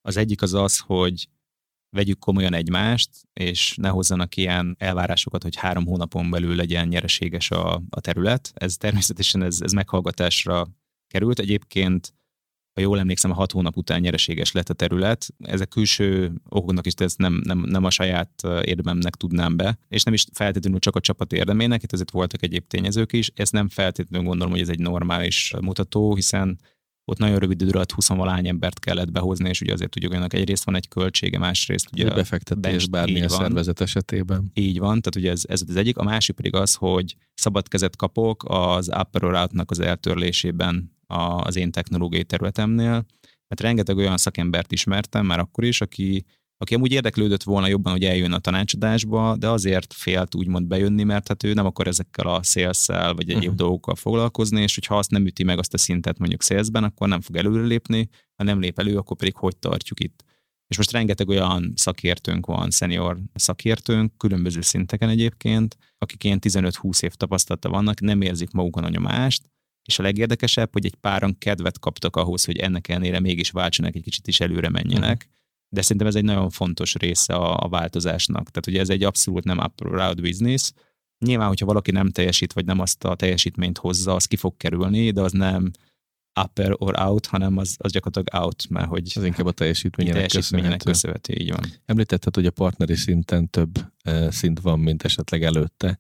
Az 0.02 0.18
egyik 0.18 0.42
az 0.42 0.54
az, 0.54 0.80
hogy 0.80 1.30
vegyük 1.90 2.20
komolyan 2.20 2.54
egymást, 2.54 3.10
és 3.34 3.76
ne 3.76 3.90
hozzanak 3.90 4.36
ilyen 4.36 4.76
elvárásokat, 4.80 5.44
hogy 5.44 5.56
három 5.56 5.86
hónapon 5.86 6.30
belül 6.30 6.56
legyen 6.56 6.88
nyereséges 6.88 7.52
a, 7.52 7.82
a 7.90 8.00
terület. 8.00 8.52
Ez 8.54 8.78
természetesen 8.78 9.42
ez, 9.44 9.62
ez 9.62 9.72
meghallgatásra 9.72 10.68
került. 11.08 11.40
Egyébként 11.40 12.14
ha 12.74 12.82
jól 12.82 13.00
emlékszem, 13.00 13.32
a 13.32 13.34
hat 13.34 13.52
hónap 13.52 13.78
után 13.78 14.00
nyereséges 14.00 14.52
lett 14.52 14.70
a 14.70 14.74
terület. 14.74 15.28
Ezek 15.40 15.68
külső 15.68 16.34
okoknak 16.50 16.86
is 16.86 16.94
ezt 16.94 17.18
nem, 17.18 17.42
nem, 17.44 17.60
nem 17.60 17.84
a 17.84 17.90
saját 17.90 18.32
érdememnek 18.62 19.16
tudnám 19.16 19.58
be, 19.58 19.78
és 19.88 20.04
nem 20.04 20.14
is 20.14 20.26
feltétlenül 20.34 20.80
csak 20.80 20.96
a 20.96 21.00
csapat 21.00 21.34
érdemének, 21.34 21.84
itt 21.84 21.92
azért 21.92 22.12
voltak 22.12 22.44
egyéb 22.44 22.68
tényezők 22.68 23.14
is. 23.14 23.32
Ezt 23.36 23.52
nem 23.52 23.70
feltétlenül 23.70 24.28
gondolom, 24.28 24.52
hogy 24.54 24.62
ez 24.62 24.70
egy 24.70 24.80
normális 24.80 25.54
mutató, 25.62 26.16
hiszen 26.16 26.60
ott 27.06 27.18
nagyon 27.18 27.40
rövid 27.40 27.62
idő 27.62 27.72
alatt 27.72 27.92
20 27.92 28.08
valány 28.08 28.48
embert 28.48 28.80
kellett 28.80 29.12
behozni, 29.12 29.50
és 29.50 29.62
ugye 29.62 29.74
azért 29.74 29.90
tudjuk, 29.90 30.14
hogy 30.16 30.36
egyrészt 30.36 30.64
van 30.64 30.76
egy 30.76 30.88
költsége, 30.88 31.38
másrészt 31.38 31.90
ugye 31.94 32.10
a 32.10 32.14
befektetés 32.14 32.88
bármilyen 32.88 33.28
szervezet 33.28 33.82
esetében. 33.82 34.52
Így 34.54 34.80
van, 34.80 35.02
tehát 35.02 35.16
ugye 35.16 35.32
ez, 35.32 35.44
ez 35.48 35.64
az 35.68 35.76
egyik. 35.76 35.98
A 35.98 36.04
másik 36.04 36.36
pedig 36.36 36.56
az, 36.56 36.76
hogy 36.76 37.16
szabad 37.34 37.68
kezet 37.68 37.96
kapok 37.96 38.44
az 38.48 38.88
upper 38.88 39.24
az 39.66 39.80
eltörlésében 39.80 40.92
az 41.12 41.56
én 41.56 41.72
technológiai 41.72 42.24
területemnél, 42.24 43.06
mert 43.48 43.62
rengeteg 43.62 43.98
olyan 43.98 44.18
szakembert 44.18 44.72
ismertem 44.72 45.26
már 45.26 45.40
akkor 45.40 45.64
is, 45.64 45.82
aki, 45.82 46.26
aki 46.58 46.76
amúgy 46.76 46.92
érdeklődött 46.92 47.44
volna 47.44 47.68
jobban, 47.68 47.92
hogy 47.92 48.04
eljön 48.04 48.32
a 48.32 48.40
tanácsadásba, 48.40 49.36
de 49.36 49.50
azért 49.50 49.94
félt 49.94 50.36
úgymond 50.36 50.68
bejönni, 50.68 51.04
mert 51.04 51.28
hát 51.28 51.44
ő 51.44 51.54
nem 51.54 51.66
akar 51.66 51.88
ezekkel 51.88 52.28
a 52.28 52.44
szélszel 52.44 53.14
vagy 53.14 53.30
egyéb 53.30 53.42
uh-huh. 53.42 53.56
dolgokkal 53.56 53.96
foglalkozni, 53.96 54.62
és 54.62 54.74
hogyha 54.74 54.98
azt 54.98 55.12
nem 55.12 55.26
üti 55.26 55.44
meg 55.44 55.58
azt 55.58 55.74
a 55.74 55.78
szintet 55.78 56.18
mondjuk 56.18 56.42
szélszben, 56.42 56.84
akkor 56.84 57.08
nem 57.08 57.22
fog 57.22 57.36
előrelépni, 57.36 58.10
ha 58.36 58.44
nem 58.44 58.60
lép 58.60 58.80
elő, 58.80 58.98
akkor 58.98 59.18
pedig 59.18 59.36
hogy 59.36 59.58
tartjuk 59.58 60.00
itt. 60.00 60.24
És 60.68 60.78
most 60.78 60.92
rengeteg 60.92 61.28
olyan 61.28 61.74
szakértőnk 61.76 62.46
van, 62.46 62.72
senior 62.72 63.20
szakértőnk, 63.34 64.18
különböző 64.18 64.62
szinteken 64.62 65.10
egyébként, 65.10 65.78
akik 65.98 66.24
ilyen 66.24 66.40
15-20 66.42 67.04
év 67.04 67.14
tapasztalata 67.14 67.70
vannak, 67.70 68.00
nem 68.00 68.22
érzik 68.22 68.52
magukon 68.52 68.84
a 68.84 68.90
nyomást, 68.90 69.51
és 69.86 70.00
a 70.00 70.04
legérdekesebb, 70.04 70.70
hogy 70.72 70.86
egy 70.86 70.96
páran 70.96 71.38
kedvet 71.38 71.80
kaptak 71.80 72.16
ahhoz, 72.16 72.46
hogy 72.46 72.58
ennek 72.58 72.88
ellenére 72.88 73.20
mégis 73.20 73.50
váltsanak, 73.50 73.96
egy 73.96 74.04
kicsit 74.04 74.28
is 74.28 74.40
előre 74.40 74.70
menjenek. 74.70 75.16
Uh-huh. 75.16 75.40
De 75.70 75.82
szerintem 75.82 76.08
ez 76.08 76.16
egy 76.16 76.24
nagyon 76.24 76.50
fontos 76.50 76.96
része 76.96 77.34
a, 77.34 77.64
a 77.64 77.70
változásnak. 77.70 78.50
Tehát 78.50 78.68
ugye 78.68 78.80
ez 78.80 78.90
egy 78.90 79.04
abszolút 79.04 79.44
nem 79.44 79.58
up 79.58 79.82
or 79.86 80.00
out 80.00 80.22
business. 80.22 80.72
Nyilván, 81.26 81.48
hogyha 81.48 81.66
valaki 81.66 81.92
nem 81.92 82.10
teljesít, 82.10 82.54
vagy 82.54 82.66
nem 82.66 82.80
azt 82.80 83.04
a 83.04 83.16
teljesítményt 83.16 83.78
hozza, 83.78 84.16
az 84.16 84.26
ki 84.26 84.36
fog 84.36 84.58
kerülni, 84.58 85.12
de 85.12 85.22
az 85.22 85.32
nem 85.32 85.72
upper 86.44 86.74
or 86.78 87.00
out, 87.00 87.26
hanem 87.26 87.58
az, 87.58 87.76
az 87.80 87.92
gyakorlatilag 87.92 88.44
out, 88.44 88.70
mert 88.70 88.88
hogy... 88.88 89.12
Az 89.16 89.24
inkább 89.24 89.46
a 89.46 89.52
teljesítményének, 89.52 90.28
teljesítményének 90.28 90.84
köszönhető. 90.84 91.34
így 91.34 91.52
van. 91.52 91.66
Említetted, 91.86 92.36
hogy 92.36 92.46
a 92.46 92.52
partneri 92.52 92.96
szinten 92.96 93.50
több 93.50 93.78
uh, 94.06 94.30
szint 94.30 94.60
van, 94.60 94.80
mint 94.80 95.04
esetleg 95.04 95.44
előtte. 95.44 95.98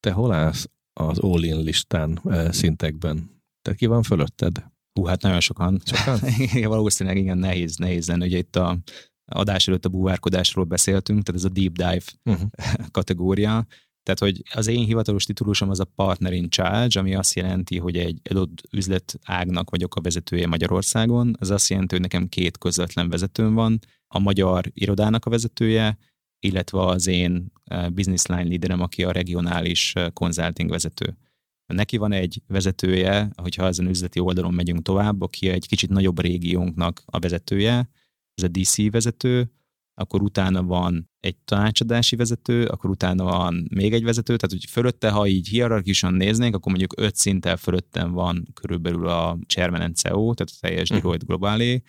Te 0.00 0.10
hol 0.10 0.32
állsz 0.32 0.68
az 0.92 1.18
all-in 1.18 1.62
listán 1.62 2.20
szintekben. 2.50 3.40
Tehát 3.62 3.78
ki 3.78 3.86
van 3.86 4.02
fölötted? 4.02 4.64
Hú, 4.92 5.04
hát 5.04 5.22
nagyon 5.22 5.40
sokan. 5.40 5.80
Sokan? 5.84 6.18
igen, 6.54 6.68
valószínűleg 6.68 7.18
igen, 7.18 7.38
nehéz, 7.38 7.76
nehéz 7.76 8.08
lenne. 8.08 8.24
Ugye 8.24 8.38
itt 8.38 8.56
a 8.56 8.78
adás 9.24 9.68
előtt 9.68 9.84
a 9.84 9.88
búvárkodásról 9.88 10.64
beszéltünk, 10.64 11.22
tehát 11.22 11.40
ez 11.40 11.50
a 11.50 11.52
deep 11.52 11.72
dive 11.72 12.02
uh-huh. 12.24 12.50
kategória. 12.90 13.66
Tehát, 14.02 14.20
hogy 14.20 14.42
az 14.54 14.66
én 14.66 14.84
hivatalos 14.84 15.24
titulusom 15.24 15.70
az 15.70 15.80
a 15.80 15.84
partner 15.84 16.32
in 16.32 16.48
charge, 16.48 17.00
ami 17.00 17.14
azt 17.14 17.34
jelenti, 17.34 17.78
hogy 17.78 17.96
egy 17.96 18.20
adott 18.30 18.62
üzlet 18.70 19.18
ágnak 19.24 19.70
vagyok 19.70 19.94
a 19.94 20.00
vezetője 20.00 20.46
Magyarországon. 20.46 21.36
Ez 21.40 21.50
azt 21.50 21.68
jelenti, 21.68 21.94
hogy 21.94 22.02
nekem 22.02 22.28
két 22.28 22.58
közvetlen 22.58 23.08
vezetőm 23.08 23.54
van. 23.54 23.78
A 24.14 24.18
magyar 24.18 24.70
irodának 24.74 25.24
a 25.24 25.30
vezetője, 25.30 25.98
illetve 26.44 26.80
az 26.80 27.06
én 27.06 27.52
business 27.92 28.26
line 28.26 28.48
leaderem, 28.48 28.80
aki 28.80 29.04
a 29.04 29.12
regionális 29.12 29.92
consulting 30.12 30.70
vezető. 30.70 31.16
Neki 31.66 31.96
van 31.96 32.12
egy 32.12 32.42
vezetője, 32.46 33.30
hogyha 33.34 33.66
ezen 33.66 33.88
üzleti 33.88 34.20
oldalon 34.20 34.54
megyünk 34.54 34.82
tovább, 34.82 35.20
aki 35.20 35.48
egy 35.48 35.68
kicsit 35.68 35.90
nagyobb 35.90 36.20
régiónknak 36.20 37.02
a 37.04 37.18
vezetője, 37.18 37.90
ez 38.34 38.44
a 38.44 38.48
DC 38.48 38.90
vezető, 38.90 39.50
akkor 39.94 40.22
utána 40.22 40.62
van 40.62 41.10
egy 41.20 41.36
tanácsadási 41.44 42.16
vezető, 42.16 42.64
akkor 42.64 42.90
utána 42.90 43.24
van 43.24 43.68
még 43.74 43.92
egy 43.92 44.04
vezető, 44.04 44.36
tehát 44.36 44.50
hogy 44.60 44.70
fölötte, 44.70 45.10
ha 45.10 45.26
így 45.26 45.48
hierarchikusan 45.48 46.14
néznénk, 46.14 46.54
akkor 46.54 46.70
mondjuk 46.70 46.94
öt 46.96 47.16
szinttel 47.16 47.56
fölöttem 47.56 48.12
van 48.12 48.48
körülbelül 48.54 49.08
a 49.08 49.38
Chairman 49.46 49.80
and 49.80 49.96
CEO, 49.96 50.34
tehát 50.34 50.52
a 50.52 50.60
teljes 50.60 50.88
uh-huh. 50.88 50.98
Deloitte 50.98 51.26
Globálé, 51.26 51.82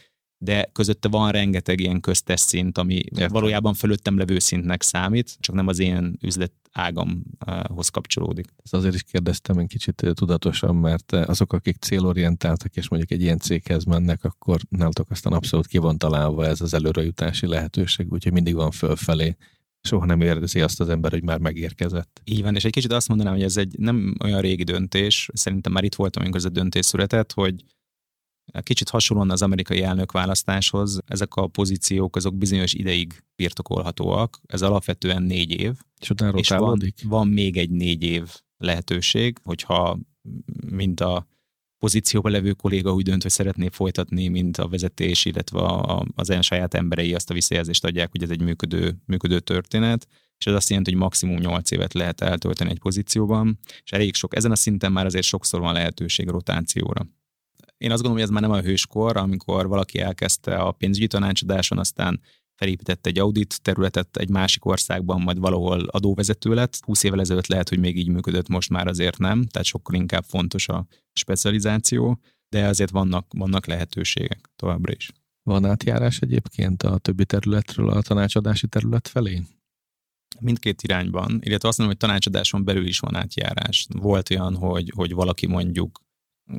de 0.44 0.70
közötte 0.72 1.08
van 1.08 1.32
rengeteg 1.32 1.80
ilyen 1.80 2.00
köztes 2.00 2.40
szint, 2.40 2.78
ami 2.78 2.94
Értem. 2.94 3.28
valójában 3.32 3.74
fölöttem 3.74 4.18
levő 4.18 4.40
szintnek 4.40 4.82
számít, 4.82 5.36
csak 5.40 5.56
nem 5.56 5.68
az 5.68 5.80
én 5.80 6.18
üzlet 6.22 6.52
ágamhoz 6.72 7.90
kapcsolódik. 7.90 8.48
Ez 8.64 8.74
azért 8.74 8.94
is 8.94 9.04
kérdeztem 9.04 9.58
egy 9.58 9.68
kicsit 9.68 10.06
tudatosan, 10.14 10.76
mert 10.76 11.12
azok, 11.12 11.54
akik 11.54 11.78
célorientáltak, 11.78 12.76
és 12.76 12.90
mondjuk 12.90 13.12
egy 13.12 13.22
ilyen 13.22 13.38
céghez 13.38 13.84
mennek, 13.84 14.24
akkor 14.24 14.60
nálatok 14.70 15.10
aztán 15.10 15.34
abszolút 15.34 15.68
ki 15.68 15.78
van 15.78 15.98
találva 15.98 16.46
ez 16.46 16.62
az 16.62 16.74
előrejutási 16.74 17.48
lehetőség, 17.48 18.12
úgyhogy 18.12 18.34
mindig 18.34 18.56
van 18.56 18.72
fölfelé 18.72 19.36
soha 19.82 20.06
nem 20.06 20.22
érzi 20.22 20.62
azt 20.62 20.80
az 20.80 20.90
ember, 20.90 21.12
hogy 21.12 21.24
már 21.24 21.40
megérkezett. 21.40 22.22
Így 22.24 22.42
van, 22.42 22.56
és 22.56 22.66
egy 22.66 22.72
kicsit 22.72 22.92
azt 22.92 23.08
mondanám, 23.08 23.34
hogy 23.34 23.44
ez 23.44 23.58
egy 23.58 23.76
nem 23.78 24.16
olyan 24.24 24.42
régi 24.42 24.64
döntés, 24.64 25.30
szerintem 25.34 25.72
már 25.72 25.84
itt 25.84 25.96
voltam, 25.96 26.22
amikor 26.22 26.40
ez 26.40 26.46
a 26.46 26.50
döntés 26.50 26.86
született, 26.86 27.32
hogy 27.32 27.64
Kicsit 28.62 28.90
hasonlóan 28.90 29.32
az 29.32 29.42
amerikai 29.42 29.84
elnökválasztáshoz, 29.84 31.00
ezek 31.06 31.36
a 31.36 31.48
pozíciók 31.48 32.16
azok 32.16 32.36
bizonyos 32.36 32.74
ideig 32.74 33.24
birtokolhatóak, 33.36 34.40
ez 34.46 34.62
alapvetően 34.62 35.24
négy 35.24 35.52
év. 35.52 35.74
És 36.02 36.10
utána 36.10 36.38
és 36.38 36.50
van, 36.50 36.94
van 37.04 37.28
még 37.28 37.58
egy 37.58 37.70
négy 37.70 38.04
év 38.04 38.42
lehetőség, 38.58 39.38
hogyha 39.44 40.00
mint 40.70 41.00
a 41.00 41.28
pozícióban 41.84 42.32
levő 42.32 42.52
kolléga 42.52 42.94
úgy 42.94 43.04
dönt, 43.04 43.22
hogy 43.22 43.32
szeretné 43.32 43.68
folytatni, 43.70 44.28
mint 44.28 44.58
a 44.58 44.68
vezetés, 44.68 45.26
illetve 45.26 45.60
a, 45.60 46.06
az 46.16 46.30
en 46.30 46.42
saját 46.42 46.74
emberei 46.74 47.14
azt 47.14 47.30
a 47.30 47.34
visszajelzést 47.34 47.86
adják, 47.86 48.12
hogy 48.12 48.24
ez 48.24 48.30
egy 48.30 48.42
működő, 48.42 48.96
működő 49.06 49.40
történet, 49.40 50.08
és 50.38 50.46
ez 50.46 50.54
azt 50.54 50.70
jelenti, 50.70 50.92
hogy 50.92 51.00
maximum 51.00 51.38
8 51.38 51.72
évet 51.72 51.94
lehet 51.94 52.22
eltölteni 52.22 52.70
egy 52.70 52.80
pozícióban, 52.80 53.60
és 53.84 53.92
elég 53.92 54.16
sok, 54.16 54.36
ezen 54.36 54.52
a 54.52 54.56
szinten 54.56 54.92
már 54.92 55.06
azért 55.06 55.26
sokszor 55.26 55.60
van 55.60 55.74
lehetőség 55.74 56.28
rotációra. 56.28 57.08
Én 57.78 57.92
azt 57.92 58.02
gondolom, 58.02 58.14
hogy 58.14 58.22
ez 58.22 58.30
már 58.30 58.42
nem 58.42 58.60
a 58.60 58.68
hőskor, 58.68 59.18
amikor 59.18 59.68
valaki 59.68 60.00
elkezdte 60.00 60.56
a 60.56 60.72
pénzügyi 60.72 61.08
tanácsadáson, 61.08 61.78
aztán 61.78 62.22
felépített 62.56 63.06
egy 63.06 63.20
audit 63.20 63.62
területet 63.62 64.18
egy 64.18 64.30
másik 64.30 64.66
országban, 64.66 65.22
majd 65.22 65.40
valahol 65.40 65.80
adóvezető 65.80 66.54
lett. 66.54 66.80
20 66.82 67.04
évvel 67.04 67.20
ezelőtt 67.20 67.48
lehet, 67.48 67.70
hogy 67.70 67.80
még 67.80 67.98
így 67.98 68.08
működött, 68.08 68.48
most 68.48 68.70
már 68.70 68.88
azért 68.88 69.18
nem, 69.18 69.44
tehát 69.44 69.68
sokkal 69.68 69.96
inkább 69.96 70.24
fontos 70.24 70.68
a 70.68 70.86
specializáció, 71.14 72.20
de 72.50 72.68
azért 72.68 72.92
vannak, 72.92 73.26
vannak 73.36 73.66
lehetőségek 73.66 74.50
továbbra 74.56 74.94
is. 74.94 75.12
Van 75.44 75.66
átjárás 75.66 76.20
egyébként 76.20 76.84
a 76.84 76.98
többi 76.98 77.26
területről 77.26 77.90
a 77.90 78.02
tanácsadási 78.02 78.68
terület 78.68 79.08
felé? 79.08 79.42
Mindkét 80.40 80.82
irányban, 80.82 81.40
illetve 81.42 81.68
azt 81.68 81.78
mondom, 81.78 81.98
hogy 81.98 82.08
tanácsadáson 82.08 82.64
belül 82.64 82.88
is 82.88 83.00
van 83.00 83.16
átjárás. 83.16 83.88
Volt 83.90 84.30
olyan, 84.30 84.56
hogy, 84.56 84.92
hogy 84.96 85.14
valaki 85.14 85.48
mondjuk 85.48 86.00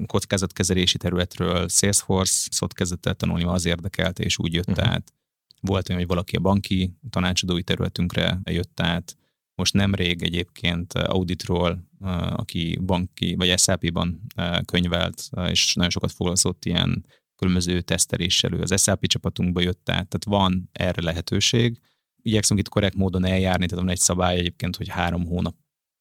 kockázatkezelési 0.06 0.96
területről 0.96 1.68
Salesforce-ot 1.68 2.74
kezdett 2.74 3.06
el 3.06 3.14
tanulni, 3.14 3.44
az 3.44 3.64
érdekelte, 3.64 4.22
és 4.22 4.38
úgy 4.38 4.52
jött 4.52 4.68
uh-huh. 4.68 4.88
át. 4.88 5.12
Volt 5.60 5.88
olyan, 5.88 6.00
hogy 6.00 6.10
valaki 6.10 6.36
a 6.36 6.40
banki 6.40 6.96
tanácsadói 7.10 7.62
területünkre 7.62 8.40
jött 8.44 8.80
át. 8.80 9.16
Most 9.54 9.72
nemrég 9.72 10.22
egyébként 10.22 10.92
auditról, 10.92 11.88
aki 12.30 12.78
banki 12.82 13.34
vagy 13.34 13.58
SAP-ban 13.58 14.20
könyvelt, 14.64 15.28
és 15.48 15.74
nagyon 15.74 15.90
sokat 15.90 16.12
foglalkozott 16.12 16.64
ilyen 16.64 17.06
különböző 17.36 17.80
teszteléssel, 17.80 18.52
az 18.52 18.82
SAP 18.82 19.06
csapatunkba 19.06 19.60
jött 19.60 19.88
át, 19.88 20.08
tehát 20.08 20.24
van 20.24 20.68
erre 20.72 21.02
lehetőség. 21.02 21.80
Igyekszünk 22.22 22.60
itt 22.60 22.68
korrekt 22.68 22.94
módon 22.94 23.24
eljárni, 23.24 23.66
tehát 23.66 23.84
van 23.84 23.92
egy 23.92 23.98
szabály 23.98 24.38
egyébként, 24.38 24.76
hogy 24.76 24.88
három 24.88 25.26
hónap 25.26 25.56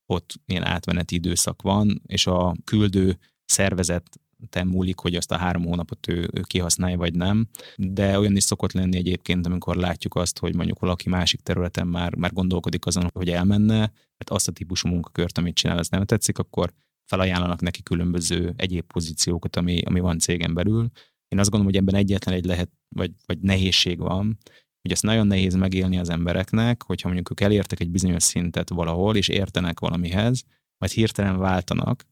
ott 0.06 0.34
ilyen 0.46 0.66
átmeneti 0.66 1.16
időszak 1.16 1.62
van, 1.62 2.02
és 2.06 2.28
a 2.28 2.56
küldő 2.64 3.20
szervezet 3.54 4.20
múlik, 4.64 5.00
hogy 5.00 5.16
azt 5.16 5.32
a 5.32 5.38
három 5.38 5.64
hónapot 5.64 6.08
ő, 6.08 6.30
ő 6.34 6.42
kihasználja, 6.42 6.98
vagy 6.98 7.14
nem. 7.14 7.48
De 7.78 8.20
olyan 8.20 8.36
is 8.36 8.44
szokott 8.44 8.72
lenni 8.72 8.98
egyébként, 8.98 9.46
amikor 9.46 9.76
látjuk 9.76 10.16
azt, 10.16 10.40
hogy 10.40 10.56
mondjuk 10.56 10.80
valaki 10.80 11.10
másik 11.10 11.42
területen 11.42 11.88
már, 11.88 12.16
már 12.16 12.34
gondolkodik 12.34 12.86
azon, 12.86 13.10
hogy 13.14 13.30
elmenne, 13.30 13.78
mert 14.18 14.30
azt 14.30 14.48
a 14.48 14.52
típusú 14.52 14.90
munkakört, 14.90 15.38
amit 15.38 15.56
csinál, 15.56 15.78
az 15.78 15.90
nem 15.90 16.06
tetszik, 16.06 16.38
akkor 16.38 16.74
felajánlanak 17.06 17.62
neki 17.62 17.84
különböző 17.84 18.54
egyéb 18.56 18.86
pozíciókat, 18.86 19.56
ami, 19.56 19.82
ami 19.82 20.00
van 20.00 20.20
cégen 20.20 20.54
belül. 20.54 20.90
Én 21.28 21.40
azt 21.40 21.50
gondolom, 21.50 21.66
hogy 21.66 21.82
ebben 21.82 21.96
egyetlen 21.96 22.36
egy 22.36 22.46
lehet, 22.46 22.70
vagy, 22.96 23.12
vagy 23.26 23.40
nehézség 23.40 23.98
van, 24.00 24.38
hogy 24.82 24.92
ezt 24.92 25.04
nagyon 25.04 25.28
nehéz 25.28 25.56
megélni 25.56 25.98
az 25.98 26.10
embereknek, 26.10 26.84
hogyha 26.84 27.08
mondjuk 27.08 27.32
ők 27.32 27.42
elértek 27.42 27.80
egy 27.80 27.90
bizonyos 27.90 28.24
szintet 28.24 28.70
valahol, 28.70 29.16
és 29.16 29.28
értenek 29.28 29.80
valamihez, 29.80 30.44
majd 30.78 30.92
hirtelen 30.92 31.38
váltanak, 31.38 32.06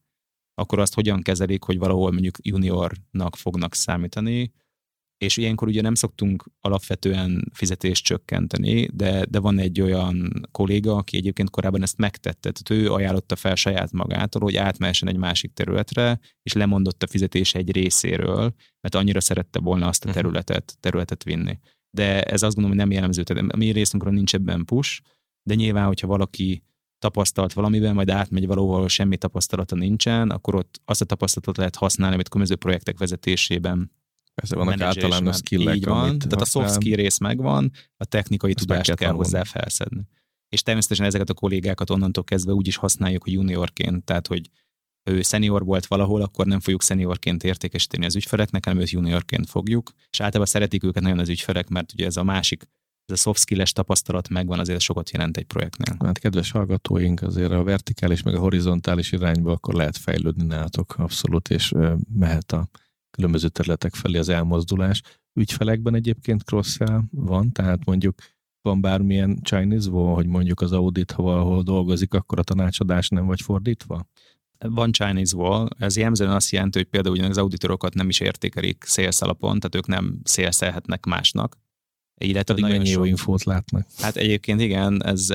akkor 0.54 0.78
azt 0.78 0.94
hogyan 0.94 1.22
kezelik, 1.22 1.62
hogy 1.62 1.78
valahol 1.78 2.10
mondjuk 2.10 2.36
juniornak 2.42 3.36
fognak 3.36 3.74
számítani, 3.74 4.52
és 5.22 5.36
ilyenkor 5.36 5.68
ugye 5.68 5.80
nem 5.80 5.94
szoktunk 5.94 6.44
alapvetően 6.60 7.50
fizetést 7.52 8.04
csökkenteni, 8.04 8.88
de, 8.92 9.24
de 9.24 9.38
van 9.38 9.58
egy 9.58 9.80
olyan 9.80 10.46
kolléga, 10.50 10.96
aki 10.96 11.16
egyébként 11.16 11.50
korábban 11.50 11.82
ezt 11.82 11.96
megtette, 11.98 12.52
tehát 12.52 12.82
ő 12.82 12.92
ajánlotta 12.92 13.36
fel 13.36 13.54
saját 13.54 13.92
magától, 13.92 14.42
hogy 14.42 14.56
átmehessen 14.56 15.08
egy 15.08 15.16
másik 15.16 15.52
területre, 15.52 16.20
és 16.42 16.52
lemondott 16.52 17.02
a 17.02 17.06
fizetés 17.06 17.54
egy 17.54 17.72
részéről, 17.72 18.54
mert 18.80 18.94
annyira 18.94 19.20
szerette 19.20 19.60
volna 19.60 19.86
azt 19.88 20.04
a 20.04 20.08
mhm. 20.08 20.16
területet, 20.16 20.76
területet 20.80 21.24
vinni. 21.24 21.58
De 21.90 22.22
ez 22.22 22.42
azt 22.42 22.54
gondolom, 22.54 22.70
hogy 22.70 22.86
nem 22.86 22.96
jellemző, 22.96 23.22
tehát 23.22 23.52
a 23.52 23.56
mi 23.56 23.70
részünkről 23.70 24.12
nincs 24.12 24.34
ebben 24.34 24.64
push, 24.64 25.00
de 25.42 25.54
nyilván, 25.54 25.86
hogyha 25.86 26.06
valaki 26.06 26.62
tapasztalt 27.02 27.52
valamiben, 27.52 27.94
majd 27.94 28.10
átmegy 28.10 28.46
valahol, 28.46 28.88
semmi 28.88 29.16
tapasztalata 29.16 29.76
nincsen, 29.76 30.30
akkor 30.30 30.54
ott 30.54 30.80
azt 30.84 31.00
a 31.00 31.04
tapasztalatot 31.04 31.56
lehet 31.56 31.76
használni, 31.76 32.14
amit 32.14 32.28
különböző 32.28 32.56
projektek 32.56 32.98
vezetésében 32.98 33.90
Persze 34.34 34.56
vannak 34.56 34.80
általános 34.80 35.36
skillek, 35.36 35.76
Így 35.76 35.84
van, 35.84 36.18
tehát 36.18 36.40
a 36.40 36.44
soft 36.44 36.72
skill 36.72 36.96
rész 36.96 37.18
megvan, 37.18 37.72
a 37.96 38.04
technikai 38.04 38.50
Azt 38.50 38.58
tudást 38.58 38.86
kell, 38.86 38.94
kell 38.94 39.12
hozzá 39.12 39.44
felszedni. 39.44 40.08
És 40.48 40.62
természetesen 40.62 41.06
ezeket 41.06 41.30
a 41.30 41.34
kollégákat 41.34 41.90
onnantól 41.90 42.24
kezdve 42.24 42.52
úgy 42.52 42.66
is 42.66 42.76
használjuk, 42.76 43.22
hogy 43.22 43.32
juniorként, 43.32 44.04
tehát 44.04 44.26
hogy 44.26 44.50
ő 45.10 45.22
senior 45.22 45.64
volt 45.64 45.86
valahol, 45.86 46.22
akkor 46.22 46.46
nem 46.46 46.60
fogjuk 46.60 46.82
seniorként 46.82 47.44
értékesíteni 47.44 48.04
az 48.04 48.16
ügyfeleknek, 48.16 48.64
hanem 48.64 48.80
őt 48.80 48.90
juniorként 48.90 49.48
fogjuk, 49.48 49.92
és 50.10 50.20
általában 50.20 50.52
szeretik 50.52 50.84
őket 50.84 51.02
nagyon 51.02 51.18
az 51.18 51.28
ügyfelek, 51.28 51.68
mert 51.68 51.92
ugye 51.92 52.06
ez 52.06 52.16
a 52.16 52.22
másik 52.22 52.68
ez 53.06 53.18
a 53.18 53.20
soft 53.20 53.40
skilles 53.40 53.72
tapasztalat 53.72 54.28
megvan, 54.28 54.58
azért 54.58 54.80
sokat 54.80 55.10
jelent 55.10 55.36
egy 55.36 55.44
projektnél. 55.44 55.96
Hát 56.04 56.18
kedves 56.18 56.50
hallgatóink, 56.50 57.22
azért 57.22 57.52
a 57.52 57.62
vertikális 57.62 58.22
meg 58.22 58.34
a 58.34 58.38
horizontális 58.38 59.12
irányba 59.12 59.52
akkor 59.52 59.74
lehet 59.74 59.96
fejlődni 59.96 60.44
nálatok 60.44 60.94
abszolút, 60.98 61.50
és 61.50 61.72
mehet 62.14 62.52
a 62.52 62.68
különböző 63.10 63.48
területek 63.48 63.94
felé 63.94 64.18
az 64.18 64.28
elmozdulás. 64.28 65.02
Ügyfelekben 65.40 65.94
egyébként 65.94 66.42
cross 66.42 66.78
van, 67.10 67.52
tehát 67.52 67.84
mondjuk 67.84 68.14
van 68.62 68.80
bármilyen 68.80 69.40
Chinese 69.42 69.90
wall, 69.90 70.14
hogy 70.14 70.26
mondjuk 70.26 70.60
az 70.60 70.72
audit, 70.72 71.10
ha 71.10 71.22
valahol 71.22 71.62
dolgozik, 71.62 72.14
akkor 72.14 72.38
a 72.38 72.42
tanácsadás 72.42 73.08
nem 73.08 73.26
vagy 73.26 73.40
fordítva? 73.40 74.06
Van 74.58 74.92
Chinese 74.92 75.36
wall, 75.36 75.68
ez 75.78 75.96
jellemzően 75.96 76.30
azt 76.30 76.50
jelenti, 76.50 76.78
hogy 76.78 76.88
például 76.88 77.24
az 77.24 77.38
auditorokat 77.38 77.94
nem 77.94 78.08
is 78.08 78.20
értékelik 78.20 78.84
sales 78.86 79.20
alapon, 79.20 79.58
tehát 79.58 79.74
ők 79.74 79.86
nem 79.86 80.20
szélszelhetnek 80.24 81.06
másnak, 81.06 81.56
illetve 82.22 82.54
Pedig 82.54 82.70
nagyon 82.70 82.86
jó 82.86 83.04
infót 83.04 83.44
látnak. 83.44 83.86
Hát 83.98 84.16
egyébként 84.16 84.60
igen, 84.60 85.04
ez, 85.04 85.26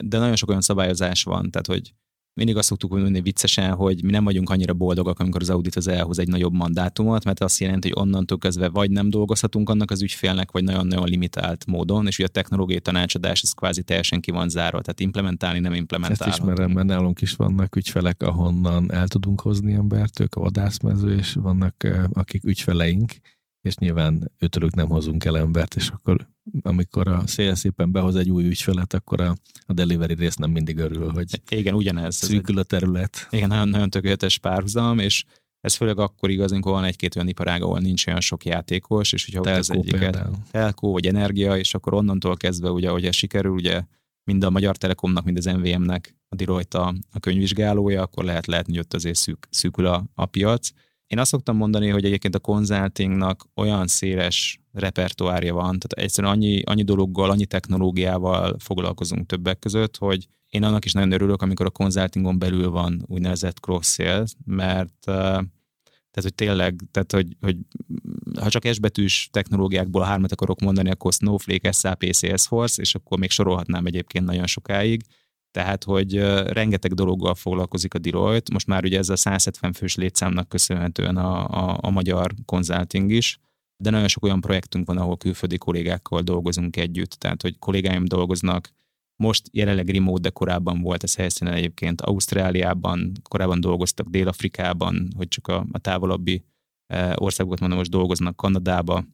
de 0.00 0.18
nagyon 0.18 0.36
sok 0.36 0.48
olyan 0.48 0.60
szabályozás 0.60 1.22
van, 1.22 1.50
tehát 1.50 1.66
hogy 1.66 1.92
mindig 2.34 2.56
azt 2.56 2.68
szoktuk 2.68 2.90
mondani 2.90 3.20
viccesen, 3.20 3.74
hogy 3.74 4.04
mi 4.04 4.10
nem 4.10 4.24
vagyunk 4.24 4.50
annyira 4.50 4.74
boldogak, 4.74 5.18
amikor 5.18 5.40
az 5.40 5.50
audit 5.50 5.76
az 5.76 5.88
elhoz 5.88 6.18
egy 6.18 6.28
nagyobb 6.28 6.52
mandátumot, 6.52 7.24
mert 7.24 7.40
azt 7.40 7.58
jelenti, 7.60 7.88
hogy 7.88 8.02
onnantól 8.02 8.38
kezdve 8.38 8.68
vagy 8.68 8.90
nem 8.90 9.10
dolgozhatunk 9.10 9.68
annak 9.68 9.90
az 9.90 10.02
ügyfélnek, 10.02 10.50
vagy 10.50 10.64
nagyon-nagyon 10.64 11.08
limitált 11.08 11.66
módon, 11.66 12.06
és 12.06 12.18
ugye 12.18 12.26
a 12.26 12.30
technológiai 12.30 12.80
tanácsadás 12.80 13.42
ez 13.42 13.52
kvázi 13.52 13.82
teljesen 13.82 14.20
ki 14.20 14.30
van 14.30 14.48
zárva, 14.48 14.80
tehát 14.80 15.00
implementálni 15.00 15.58
nem 15.58 15.74
implementálni. 15.74 16.32
Ezt 16.32 16.40
ismerem, 16.40 16.70
mert 16.70 16.86
nálunk 16.86 17.20
is 17.20 17.32
vannak 17.32 17.76
ügyfelek, 17.76 18.22
ahonnan 18.22 18.92
el 18.92 19.08
tudunk 19.08 19.40
hozni 19.40 19.72
embert, 19.72 20.20
ők 20.20 20.34
a 20.34 20.40
vadászmező, 20.40 21.16
és 21.16 21.32
vannak 21.32 21.86
akik 22.12 22.44
ügyfeleink, 22.44 23.12
és 23.62 23.76
nyilván 23.76 24.30
őtőlük 24.38 24.74
nem 24.74 24.88
hozunk 24.88 25.24
el 25.24 25.38
embert, 25.38 25.74
és 25.74 25.88
akkor 25.88 26.28
amikor 26.62 27.08
a 27.08 27.26
szél 27.26 27.54
szépen 27.54 27.92
behoz 27.92 28.16
egy 28.16 28.30
új 28.30 28.44
ügyfelet, 28.44 28.94
akkor 28.94 29.20
a, 29.20 29.36
a 29.66 29.72
delivery 29.72 30.14
rész 30.14 30.34
nem 30.34 30.50
mindig 30.50 30.78
örül, 30.78 31.10
hogy 31.10 31.40
igen, 31.48 31.74
ugyanez. 31.74 32.14
Szűkül 32.14 32.58
a 32.58 32.62
terület. 32.62 33.26
Igen, 33.30 33.48
nagyon, 33.48 33.68
nagyon 33.68 33.90
tökéletes 33.90 34.38
párhuzam, 34.38 34.98
és 34.98 35.24
ez 35.60 35.74
főleg 35.74 35.98
akkor 35.98 36.30
igaz, 36.30 36.52
amikor 36.52 36.72
van 36.72 36.84
egy-két 36.84 37.16
olyan 37.16 37.28
iparág, 37.28 37.62
ahol 37.62 37.78
nincs 37.78 38.06
olyan 38.06 38.20
sok 38.20 38.44
játékos, 38.44 39.12
és 39.12 39.24
hogyha 39.24 39.40
telkó 39.40 39.58
az 39.58 39.70
egyiket, 39.70 40.28
telkó 40.50 40.92
vagy 40.92 41.06
energia, 41.06 41.56
és 41.56 41.74
akkor 41.74 41.94
onnantól 41.94 42.36
kezdve, 42.36 42.70
ugye, 42.70 42.88
hogy 42.88 43.04
ez 43.04 43.14
sikerül, 43.14 43.52
ugye 43.52 43.82
mind 44.24 44.44
a 44.44 44.50
Magyar 44.50 44.76
Telekomnak, 44.76 45.24
mind 45.24 45.36
az 45.36 45.44
MVM-nek 45.44 46.16
a 46.28 46.34
Deloitte 46.34 46.78
a, 46.78 46.94
a 47.12 47.20
könyvvizsgálója, 47.20 48.02
akkor 48.02 48.24
lehet 48.24 48.46
lehet, 48.46 48.66
hogy 48.66 48.78
ott 48.78 48.94
azért 48.94 49.16
szűk, 49.16 49.46
szűkül 49.50 49.86
a, 49.86 50.04
a 50.14 50.26
piac 50.26 50.70
én 51.12 51.18
azt 51.18 51.30
szoktam 51.30 51.56
mondani, 51.56 51.88
hogy 51.88 52.04
egyébként 52.04 52.34
a 52.34 52.38
konzultingnak 52.38 53.44
olyan 53.54 53.86
széles 53.86 54.60
repertoárja 54.72 55.54
van, 55.54 55.78
tehát 55.78 55.92
egyszerűen 55.92 56.32
annyi, 56.32 56.62
annyi 56.62 56.82
dologgal, 56.82 57.30
annyi 57.30 57.46
technológiával 57.46 58.56
foglalkozunk 58.58 59.26
többek 59.26 59.58
között, 59.58 59.96
hogy 59.96 60.26
én 60.48 60.62
annak 60.62 60.84
is 60.84 60.92
nagyon 60.92 61.12
örülök, 61.12 61.42
amikor 61.42 61.66
a 61.66 61.70
konzultingon 61.70 62.38
belül 62.38 62.70
van 62.70 63.04
úgynevezett 63.06 63.60
cross-sale, 63.60 64.24
mert 64.44 65.04
tehát, 65.04 66.30
hogy 66.30 66.34
tényleg, 66.34 66.80
tehát, 66.90 67.12
hogy, 67.12 67.36
hogy 67.40 67.56
ha 68.40 68.48
csak 68.48 68.64
esbetűs 68.64 69.28
technológiákból 69.32 70.02
hármat 70.02 70.32
akarok 70.32 70.60
mondani, 70.60 70.90
akkor 70.90 71.12
Snowflake, 71.12 71.72
SAP, 71.72 72.04
Salesforce, 72.12 72.82
és 72.82 72.94
akkor 72.94 73.18
még 73.18 73.30
sorolhatnám 73.30 73.86
egyébként 73.86 74.24
nagyon 74.24 74.46
sokáig, 74.46 75.02
tehát, 75.52 75.84
hogy 75.84 76.16
rengeteg 76.46 76.94
dologgal 76.94 77.34
foglalkozik 77.34 77.94
a 77.94 77.98
Deloitte, 77.98 78.52
most 78.52 78.66
már 78.66 78.84
ugye 78.84 78.98
ez 78.98 79.08
a 79.08 79.16
170 79.16 79.72
fős 79.72 79.94
létszámnak 79.94 80.48
köszönhetően 80.48 81.16
a, 81.16 81.48
a, 81.48 81.78
a 81.80 81.90
magyar 81.90 82.34
konzulting 82.44 83.10
is, 83.10 83.38
de 83.76 83.90
nagyon 83.90 84.08
sok 84.08 84.24
olyan 84.24 84.40
projektünk 84.40 84.86
van, 84.86 84.98
ahol 84.98 85.16
külföldi 85.16 85.58
kollégákkal 85.58 86.22
dolgozunk 86.22 86.76
együtt, 86.76 87.10
tehát, 87.10 87.42
hogy 87.42 87.58
kollégáim 87.58 88.04
dolgoznak, 88.04 88.70
most 89.16 89.48
jelenleg 89.52 89.88
remote, 89.88 90.20
de 90.20 90.30
korábban 90.30 90.80
volt 90.80 91.02
ez 91.02 91.16
helyszínen 91.16 91.54
egyébként 91.54 92.00
Ausztráliában, 92.00 93.12
korábban 93.28 93.60
dolgoztak 93.60 94.06
Dél-Afrikában, 94.06 95.08
hogy 95.16 95.28
csak 95.28 95.48
a, 95.48 95.66
a 95.72 95.78
távolabbi 95.78 96.44
országokat 97.14 97.60
mondom, 97.60 97.78
most 97.78 97.90
dolgoznak 97.90 98.36
Kanadába, 98.36 99.04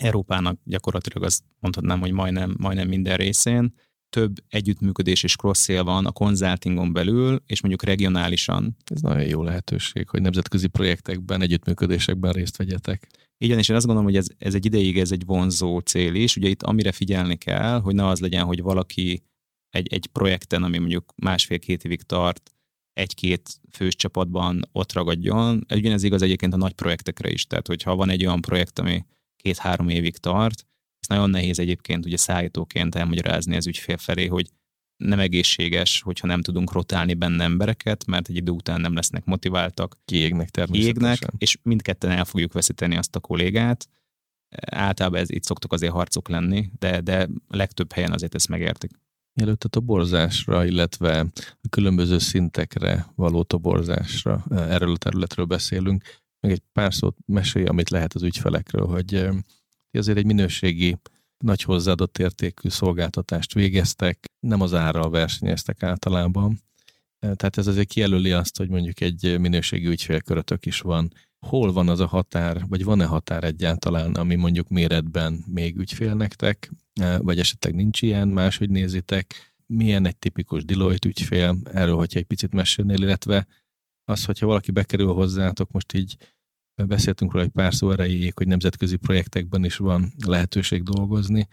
Európának 0.00 0.60
gyakorlatilag 0.64 1.22
azt 1.22 1.44
mondhatnám, 1.58 2.00
hogy 2.00 2.12
majdnem, 2.12 2.54
majdnem 2.58 2.88
minden 2.88 3.16
részén, 3.16 3.74
több 4.10 4.34
együttműködés 4.48 5.22
és 5.22 5.36
cross 5.36 5.66
van 5.66 6.06
a 6.06 6.12
konzultingon 6.12 6.92
belül, 6.92 7.42
és 7.46 7.60
mondjuk 7.60 7.82
regionálisan. 7.82 8.76
Ez 8.84 9.00
nagyon 9.00 9.26
jó 9.26 9.42
lehetőség, 9.42 10.08
hogy 10.08 10.22
nemzetközi 10.22 10.66
projektekben, 10.66 11.42
együttműködésekben 11.42 12.32
részt 12.32 12.56
vegyetek. 12.56 13.08
Igen, 13.38 13.58
és 13.58 13.68
én 13.68 13.76
azt 13.76 13.86
gondolom, 13.86 14.10
hogy 14.10 14.18
ez, 14.18 14.26
ez 14.38 14.54
egy 14.54 14.64
ideig 14.64 14.98
ez 14.98 15.12
egy 15.12 15.24
vonzó 15.24 15.78
cél 15.78 16.14
is. 16.14 16.36
Ugye 16.36 16.48
itt 16.48 16.62
amire 16.62 16.92
figyelni 16.92 17.36
kell, 17.36 17.80
hogy 17.80 17.94
ne 17.94 18.06
az 18.06 18.20
legyen, 18.20 18.44
hogy 18.44 18.62
valaki 18.62 19.22
egy, 19.70 19.92
egy 19.92 20.06
projekten, 20.06 20.62
ami 20.62 20.78
mondjuk 20.78 21.12
másfél-két 21.16 21.84
évig 21.84 22.02
tart, 22.02 22.50
egy-két 22.92 23.60
fős 23.70 23.96
csapatban 23.96 24.68
ott 24.72 24.92
ragadjon. 24.92 25.66
Ugyanez 25.74 26.02
igaz 26.02 26.22
egyébként 26.22 26.54
a 26.54 26.56
nagy 26.56 26.72
projektekre 26.72 27.30
is. 27.30 27.46
Tehát, 27.46 27.66
hogyha 27.66 27.96
van 27.96 28.08
egy 28.08 28.26
olyan 28.26 28.40
projekt, 28.40 28.78
ami 28.78 29.04
két-három 29.36 29.88
évig 29.88 30.16
tart, 30.16 30.66
Ezt 31.06 31.18
nagyon 31.18 31.30
nehéz 31.30 31.58
egyébként 31.58 32.06
ugye 32.06 32.16
szállítóként 32.16 32.94
elmagyarázni 32.94 33.56
az 33.56 33.66
ügyfél 33.66 33.96
felé, 33.96 34.26
hogy 34.26 34.50
nem 34.96 35.18
egészséges, 35.18 36.00
hogyha 36.00 36.26
nem 36.26 36.42
tudunk 36.42 36.72
rotálni 36.72 37.14
benne 37.14 37.44
embereket, 37.44 38.06
mert 38.06 38.28
egy 38.28 38.36
idő 38.36 38.50
után 38.50 38.80
nem 38.80 38.94
lesznek 38.94 39.24
motiváltak. 39.24 39.96
Kiégnek 40.04 40.50
természetesen. 40.50 41.16
Kiégnek, 41.16 41.32
és 41.38 41.58
mindketten 41.62 42.10
el 42.10 42.24
fogjuk 42.24 42.52
veszíteni 42.52 42.96
azt 42.96 43.16
a 43.16 43.20
kollégát. 43.20 43.88
Általában 44.70 45.20
ez 45.20 45.30
itt 45.30 45.42
szoktak 45.42 45.72
azért 45.72 45.92
harcok 45.92 46.28
lenni, 46.28 46.70
de, 46.78 47.00
de 47.00 47.28
legtöbb 47.48 47.92
helyen 47.92 48.12
azért 48.12 48.34
ezt 48.34 48.48
megértik. 48.48 48.90
Mielőtt 49.32 49.64
a 49.64 49.68
toborzásra, 49.68 50.64
illetve 50.64 51.20
a 51.62 51.68
különböző 51.70 52.18
szintekre 52.18 53.06
való 53.14 53.42
toborzásra, 53.42 54.44
erről 54.50 54.92
a 54.92 54.96
területről 54.96 55.46
beszélünk, 55.46 56.04
meg 56.40 56.52
egy 56.52 56.62
pár 56.72 56.94
szót 56.94 57.16
mesélj, 57.26 57.64
amit 57.64 57.90
lehet 57.90 58.14
az 58.14 58.22
ügyfelekről, 58.22 58.86
hogy 58.86 59.28
azért 59.96 60.18
egy 60.18 60.26
minőségi 60.26 60.96
nagy 61.44 61.62
hozzáadott 61.62 62.18
értékű 62.18 62.68
szolgáltatást 62.68 63.54
végeztek, 63.54 64.24
nem 64.40 64.60
az 64.60 64.74
árral 64.74 65.10
versenyeztek 65.10 65.82
általában. 65.82 66.60
Tehát 67.20 67.58
ez 67.58 67.66
azért 67.66 67.88
kijelöli 67.88 68.32
azt, 68.32 68.56
hogy 68.56 68.68
mondjuk 68.68 69.00
egy 69.00 69.38
minőségi 69.40 69.86
ügyfélkörötök 69.86 70.66
is 70.66 70.80
van. 70.80 71.12
Hol 71.46 71.72
van 71.72 71.88
az 71.88 72.00
a 72.00 72.06
határ, 72.06 72.66
vagy 72.68 72.84
van-e 72.84 73.04
határ 73.04 73.44
egyáltalán, 73.44 74.14
ami 74.14 74.34
mondjuk 74.34 74.68
méretben 74.68 75.44
még 75.46 75.76
ügyfél 75.76 76.14
nektek, 76.14 76.72
vagy 77.18 77.38
esetleg 77.38 77.74
nincs 77.74 78.02
ilyen, 78.02 78.28
máshogy 78.28 78.70
nézitek, 78.70 79.54
milyen 79.66 80.06
egy 80.06 80.16
tipikus 80.16 80.64
Deloitte 80.64 81.08
ügyfél, 81.08 81.56
erről, 81.64 81.96
hogyha 81.96 82.18
egy 82.18 82.26
picit 82.26 82.52
mesélnél, 82.52 83.02
illetve 83.02 83.46
az, 84.04 84.24
hogyha 84.24 84.46
valaki 84.46 84.70
bekerül 84.70 85.12
hozzátok, 85.12 85.70
most 85.70 85.92
így 85.92 86.16
beszéltünk 86.84 87.32
róla 87.32 87.44
egy 87.44 87.50
pár 87.50 87.74
szó 87.74 87.90
erejéig, 87.90 88.32
hogy 88.36 88.46
nemzetközi 88.46 88.96
projektekben 88.96 89.64
is 89.64 89.76
van 89.76 90.12
lehetőség 90.26 90.82
dolgozni. 90.82 91.48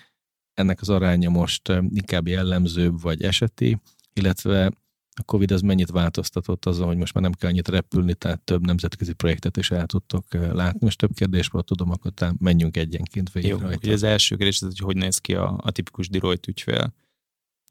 Ennek 0.53 0.81
az 0.81 0.89
aránya 0.89 1.29
most 1.29 1.67
inkább 1.89 2.27
jellemzőbb 2.27 3.01
vagy 3.01 3.23
eseti, 3.23 3.81
illetve 4.13 4.71
a 5.15 5.23
Covid 5.23 5.51
az 5.51 5.61
mennyit 5.61 5.89
változtatott 5.89 6.65
azon, 6.65 6.87
hogy 6.87 6.97
most 6.97 7.13
már 7.13 7.23
nem 7.23 7.31
kell 7.31 7.49
annyit 7.49 7.67
repülni, 7.67 8.13
tehát 8.13 8.41
több 8.41 8.65
nemzetközi 8.65 9.13
projektet 9.13 9.57
is 9.57 9.71
el 9.71 9.85
tudtok 9.85 10.33
látni. 10.33 10.79
Most 10.81 10.97
több 10.97 11.13
kérdés 11.13 11.47
volt, 11.47 11.65
tudom, 11.65 11.91
akkor 11.91 12.11
menjünk 12.37 12.77
egyenként 12.77 13.31
végig 13.31 13.49
Jó, 13.49 13.57
rajta. 13.57 13.79
Ugye 13.83 13.93
az 13.93 14.03
első 14.03 14.35
kérdés 14.35 14.61
az, 14.61 14.67
hogy 14.67 14.79
hogy 14.79 14.95
néz 14.95 15.17
ki 15.17 15.35
a, 15.35 15.59
a 15.63 15.71
tipikus 15.71 16.09
Deloitte 16.09 16.49
ügyfél. 16.49 16.93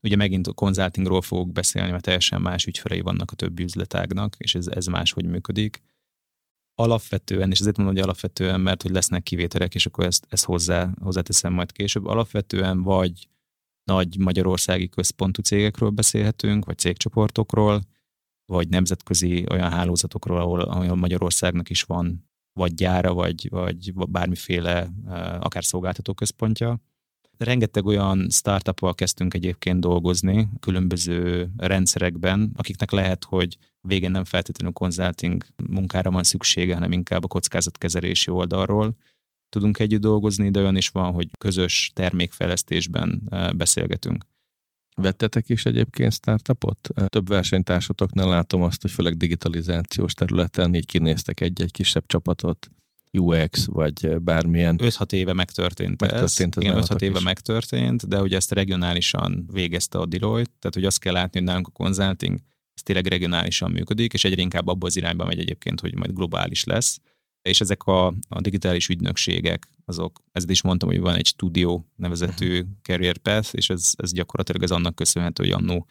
Ugye 0.03 0.17
megint 0.17 0.47
a 0.47 0.53
konzultingról 0.53 1.23
fogok 1.23 1.53
beszélni, 1.53 1.91
mert 1.91 2.03
teljesen 2.03 2.41
más 2.41 2.67
ügyfelei 2.67 3.01
vannak 3.01 3.31
a 3.31 3.35
többi 3.35 3.63
üzletágnak, 3.63 4.37
és 4.39 4.55
ez, 4.55 4.67
ez 4.67 4.87
máshogy 4.87 5.25
működik 5.25 5.83
alapvetően, 6.83 7.51
és 7.51 7.61
ezért 7.61 7.77
mondom, 7.77 7.95
hogy 7.95 8.05
alapvetően, 8.05 8.61
mert 8.61 8.83
hogy 8.83 8.91
lesznek 8.91 9.23
kivételek, 9.23 9.75
és 9.75 9.87
akkor 9.87 10.05
ezt, 10.05 10.27
ezt 10.29 10.45
hozzá, 10.45 10.91
hozzáteszem 11.01 11.53
majd 11.53 11.73
később, 11.73 12.07
alapvetően 12.07 12.83
vagy 12.83 13.29
nagy 13.85 14.19
magyarországi 14.19 14.89
központú 14.89 15.43
cégekről 15.43 15.91
beszélhetünk, 15.91 16.65
vagy 16.65 16.79
cégcsoportokról, 16.79 17.81
vagy 18.53 18.69
nemzetközi 18.69 19.45
olyan 19.51 19.71
hálózatokról, 19.71 20.41
ahol, 20.41 20.61
ahol 20.61 20.97
Magyarországnak 20.97 21.71
is 21.71 21.83
van 21.83 22.31
vagy 22.53 22.75
gyára, 22.75 23.15
vagy, 23.15 23.49
vagy 23.51 23.93
bármiféle 23.95 24.91
akár 25.41 25.65
szolgáltató 25.65 26.15
központja. 26.15 26.81
Rengeteg 27.43 27.87
olyan 27.87 28.27
startup 28.31 28.95
kezdtünk 28.95 29.35
egyébként 29.35 29.81
dolgozni 29.81 30.49
különböző 30.61 31.51
rendszerekben, 31.57 32.53
akiknek 32.57 32.91
lehet, 32.91 33.25
hogy 33.25 33.57
végén 33.81 34.11
nem 34.11 34.25
feltétlenül 34.25 34.73
konzulting 34.73 35.45
munkára 35.71 36.11
van 36.11 36.23
szüksége, 36.23 36.75
hanem 36.75 36.93
inkább 36.93 37.25
a 37.25 37.29
kockázatkezelési 37.29 38.31
oldalról 38.31 38.97
tudunk 39.49 39.79
együtt 39.79 40.01
dolgozni, 40.01 40.51
de 40.51 40.61
olyan 40.61 40.77
is 40.77 40.89
van, 40.89 41.13
hogy 41.13 41.31
közös 41.39 41.91
termékfejlesztésben 41.95 43.23
e, 43.31 43.53
beszélgetünk. 43.53 44.25
Vettetek 44.97 45.49
is 45.49 45.65
egyébként 45.65 46.13
startupot? 46.13 46.89
Több 47.07 47.29
versenytársatoknál 47.29 48.29
látom 48.29 48.63
azt, 48.63 48.83
hogy 48.83 48.91
főleg 48.91 49.17
digitalizációs 49.17 50.15
területen 50.15 50.75
így 50.75 50.87
kinéztek 50.87 51.41
egy-egy 51.41 51.71
kisebb 51.71 52.07
csapatot. 52.07 52.71
UX, 53.19 53.67
vagy 53.67 54.21
bármilyen. 54.21 54.79
5-6 54.83 55.13
éve 55.13 55.33
megtörtént, 55.33 56.01
megtörtént 56.01 56.57
ez. 56.57 56.63
Igen, 56.63 56.83
5-6 56.83 57.01
éve 57.01 57.19
is. 57.19 57.25
megtörtént, 57.25 58.09
de 58.09 58.21
ugye 58.21 58.37
ezt 58.37 58.53
regionálisan 58.53 59.49
végezte 59.53 59.99
a 59.99 60.07
Deloitte, 60.07 60.53
tehát 60.59 60.75
hogy 60.75 60.85
azt 60.85 60.99
kell 60.99 61.13
látni, 61.13 61.39
hogy 61.39 61.49
nálunk 61.49 61.67
a 61.67 61.71
consulting 61.71 62.39
ez 62.75 62.83
tényleg 62.83 63.07
regionálisan 63.07 63.71
működik, 63.71 64.13
és 64.13 64.25
egyre 64.25 64.43
inkább 64.43 64.67
abban 64.67 64.89
az 64.89 64.97
irányba 64.97 65.25
megy 65.25 65.39
egyébként, 65.39 65.81
hogy 65.81 65.95
majd 65.95 66.13
globális 66.13 66.65
lesz. 66.65 67.01
És 67.43 67.61
ezek 67.61 67.83
a, 67.83 68.07
a 68.29 68.41
digitális 68.41 68.89
ügynökségek, 68.89 69.69
azok, 69.85 70.23
ezt 70.33 70.51
is 70.51 70.63
mondtam, 70.63 70.89
hogy 70.89 71.01
van 71.01 71.15
egy 71.15 71.27
stúdió 71.27 71.89
nevezetű 71.97 72.59
uh-huh. 72.59 72.69
career 72.83 73.17
path, 73.17 73.49
és 73.53 73.71
ez, 73.71 73.93
ez 73.97 74.13
gyakorlatilag 74.13 74.63
ez 74.63 74.71
annak 74.71 74.95
köszönhető, 74.95 75.43
hogy 75.43 75.53
annó 75.53 75.87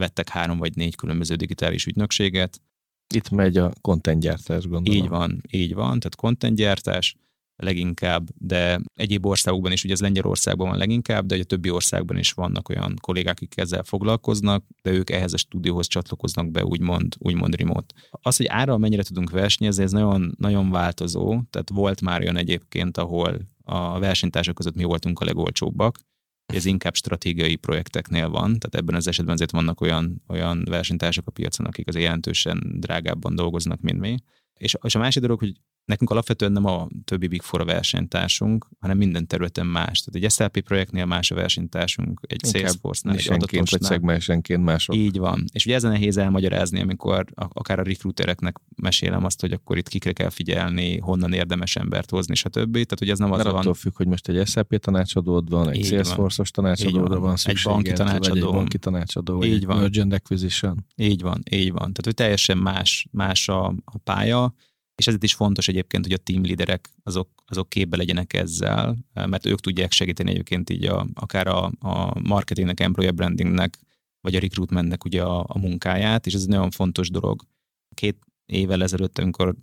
vettek 0.00 0.28
három 0.28 0.58
vagy 0.58 0.76
négy 0.76 0.96
különböző 0.96 1.34
digitális 1.34 1.86
ügynökséget. 1.86 2.60
Itt 3.14 3.30
megy 3.30 3.56
a 3.56 3.72
contentgyártás, 3.80 4.66
gondolom. 4.66 5.02
Így 5.02 5.08
van, 5.08 5.42
így 5.50 5.74
van, 5.74 5.86
tehát 5.86 6.16
contentgyártás, 6.16 7.16
leginkább, 7.56 8.28
de 8.38 8.80
egyéb 8.94 9.26
országokban 9.26 9.72
is, 9.72 9.84
ugye 9.84 9.92
ez 9.92 10.00
Lengyelországban 10.00 10.68
van 10.68 10.78
leginkább, 10.78 11.26
de 11.26 11.36
a 11.36 11.44
többi 11.44 11.70
országban 11.70 12.16
is 12.16 12.32
vannak 12.32 12.68
olyan 12.68 12.94
kollégák, 13.00 13.32
akik 13.32 13.56
ezzel 13.56 13.82
foglalkoznak, 13.82 14.64
de 14.82 14.90
ők 14.90 15.10
ehhez 15.10 15.32
a 15.32 15.36
stúdióhoz 15.36 15.86
csatlakoznak 15.86 16.50
be, 16.50 16.64
úgymond, 16.64 17.14
úgymond 17.18 17.54
remote. 17.54 17.94
Az, 18.10 18.36
hogy 18.36 18.46
árral 18.46 18.78
mennyire 18.78 19.02
tudunk 19.02 19.30
versenyezni, 19.30 19.82
ez 19.82 19.92
nagyon, 19.92 20.34
nagyon 20.38 20.70
változó, 20.70 21.42
tehát 21.50 21.70
volt 21.70 22.00
már 22.00 22.20
olyan 22.20 22.36
egyébként, 22.36 22.96
ahol 22.96 23.38
a 23.64 23.98
versenytársak 23.98 24.54
között 24.54 24.74
mi 24.74 24.84
voltunk 24.84 25.20
a 25.20 25.24
legolcsóbbak, 25.24 25.98
ez 26.46 26.64
inkább 26.64 26.94
stratégiai 26.94 27.56
projekteknél 27.56 28.28
van, 28.28 28.58
tehát 28.58 28.74
ebben 28.74 28.94
az 28.94 29.06
esetben 29.06 29.34
azért 29.34 29.50
vannak 29.50 29.80
olyan, 29.80 30.22
olyan 30.28 30.64
versenytársak 30.64 31.26
a 31.26 31.30
piacon, 31.30 31.66
akik 31.66 31.88
azért 31.88 32.04
jelentősen 32.04 32.76
drágábban 32.80 33.34
dolgoznak, 33.34 33.80
mint 33.80 34.00
mi. 34.00 34.16
És, 34.58 34.76
és 34.82 34.94
a 34.94 34.98
másik 34.98 35.22
dolog, 35.22 35.38
hogy 35.38 35.60
nekünk 35.84 36.10
alapvetően 36.10 36.52
nem 36.52 36.64
a 36.64 36.88
többi 37.04 37.26
Big 37.26 37.42
Four 37.42 37.60
a 37.60 37.64
versenytársunk, 37.64 38.68
hanem 38.80 38.96
minden 38.96 39.26
területen 39.26 39.66
más. 39.66 40.00
Tehát 40.00 40.24
egy 40.24 40.30
SLP 40.30 40.60
projektnél 40.60 41.04
más 41.04 41.30
a 41.30 41.34
versenytársunk, 41.34 42.20
egy 42.26 42.44
Salesforce-nál, 42.44 43.16
egy 43.16 43.28
adatosnál. 43.28 43.64
vagy 43.70 43.82
szegmensenként 43.82 44.64
mások. 44.64 44.96
Így 44.96 45.18
van. 45.18 45.44
És 45.52 45.66
ugye 45.66 45.74
ezen 45.74 45.90
nehéz 45.90 46.16
elmagyarázni, 46.16 46.80
amikor 46.80 47.24
akár 47.34 47.78
a 47.78 47.82
recruitereknek 47.82 48.56
mesélem 48.76 49.24
azt, 49.24 49.40
hogy 49.40 49.52
akkor 49.52 49.76
itt 49.76 49.88
kikre 49.88 50.12
kell 50.12 50.30
figyelni, 50.30 50.98
honnan 50.98 51.32
érdemes 51.32 51.76
embert 51.76 52.10
hozni, 52.10 52.34
stb. 52.34 52.72
Tehát, 52.72 52.98
hogy 52.98 53.10
ez 53.10 53.18
nem 53.18 53.32
az 53.32 53.36
Mert 53.36 53.50
van. 53.50 53.60
attól 53.60 53.74
függ, 53.74 53.96
hogy 53.96 54.06
most 54.06 54.28
egy 54.28 54.46
SLP 54.46 54.76
tanácsadód 54.76 55.50
van, 55.50 55.70
egy 55.70 55.84
Salesforce-os 55.84 56.50
tanácsadódra 56.50 57.18
van, 57.20 57.36
szükség. 57.36 57.66
egy 57.66 57.72
banki 57.72 57.92
tanácsadó. 57.92 58.46
Egy 58.46 58.52
banki 58.52 58.78
tanácsadó, 58.78 59.44
így 59.44 59.66
van. 59.66 59.76
Mergent 59.78 60.12
Acquisition. 60.12 60.86
Így 60.96 61.22
van, 61.22 61.42
így 61.50 61.70
van. 61.70 61.78
Tehát, 61.78 62.04
hogy 62.04 62.14
teljesen 62.14 62.58
más, 62.58 63.06
más 63.10 63.48
a, 63.48 63.66
a 63.84 63.98
pálya 64.04 64.54
és 64.94 65.06
ezért 65.06 65.22
is 65.22 65.34
fontos 65.34 65.68
egyébként, 65.68 66.04
hogy 66.04 66.14
a 66.14 66.22
team 66.22 66.44
leaderek 66.44 66.90
azok, 67.02 67.28
azok 67.46 67.68
képbe 67.68 67.96
legyenek 67.96 68.32
ezzel, 68.32 68.96
mert 69.12 69.46
ők 69.46 69.60
tudják 69.60 69.92
segíteni 69.92 70.30
egyébként 70.30 70.70
így 70.70 70.84
a, 70.84 71.06
akár 71.14 71.46
a, 71.46 71.72
a 71.78 72.20
marketingnek, 72.20 72.80
employer 72.80 73.14
brandingnek, 73.14 73.78
vagy 74.20 74.34
a 74.34 74.40
recruitmentnek 74.40 75.04
ugye 75.04 75.22
a, 75.22 75.44
a 75.48 75.58
munkáját, 75.58 76.26
és 76.26 76.34
ez 76.34 76.42
egy 76.42 76.48
nagyon 76.48 76.70
fontos 76.70 77.10
dolog. 77.10 77.42
Két 77.94 78.16
évvel 78.46 78.82
ezelőtt, 78.82 79.18
amikor 79.18 79.54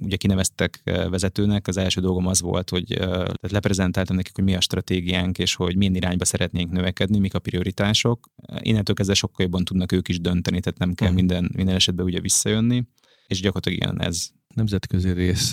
ugye 0.00 0.16
kineveztek 0.16 0.80
vezetőnek, 0.84 1.68
az 1.68 1.76
első 1.76 2.00
dolgom 2.00 2.26
az 2.26 2.40
volt, 2.40 2.70
hogy 2.70 2.84
tehát 2.86 3.50
leprezentáltam 3.50 4.16
nekik, 4.16 4.34
hogy 4.34 4.44
mi 4.44 4.54
a 4.54 4.60
stratégiánk, 4.60 5.38
és 5.38 5.54
hogy 5.54 5.76
milyen 5.76 5.94
irányba 5.94 6.24
szeretnénk 6.24 6.70
növekedni, 6.70 7.18
mik 7.18 7.34
a 7.34 7.38
prioritások. 7.38 8.28
Innentől 8.60 8.94
kezdve 8.94 9.14
sokkal 9.14 9.44
jobban 9.44 9.64
tudnak 9.64 9.92
ők 9.92 10.08
is 10.08 10.20
dönteni, 10.20 10.60
tehát 10.60 10.78
nem 10.78 10.94
kell 10.94 11.08
uh-huh. 11.08 11.22
minden, 11.22 11.50
minden 11.54 11.74
esetben 11.74 12.06
ugye 12.06 12.20
visszajönni, 12.20 12.84
és 13.26 13.40
gyakorlatilag 13.40 13.78
igen, 13.78 14.06
ez, 14.06 14.30
nemzetközi 14.54 15.10
rész 15.10 15.52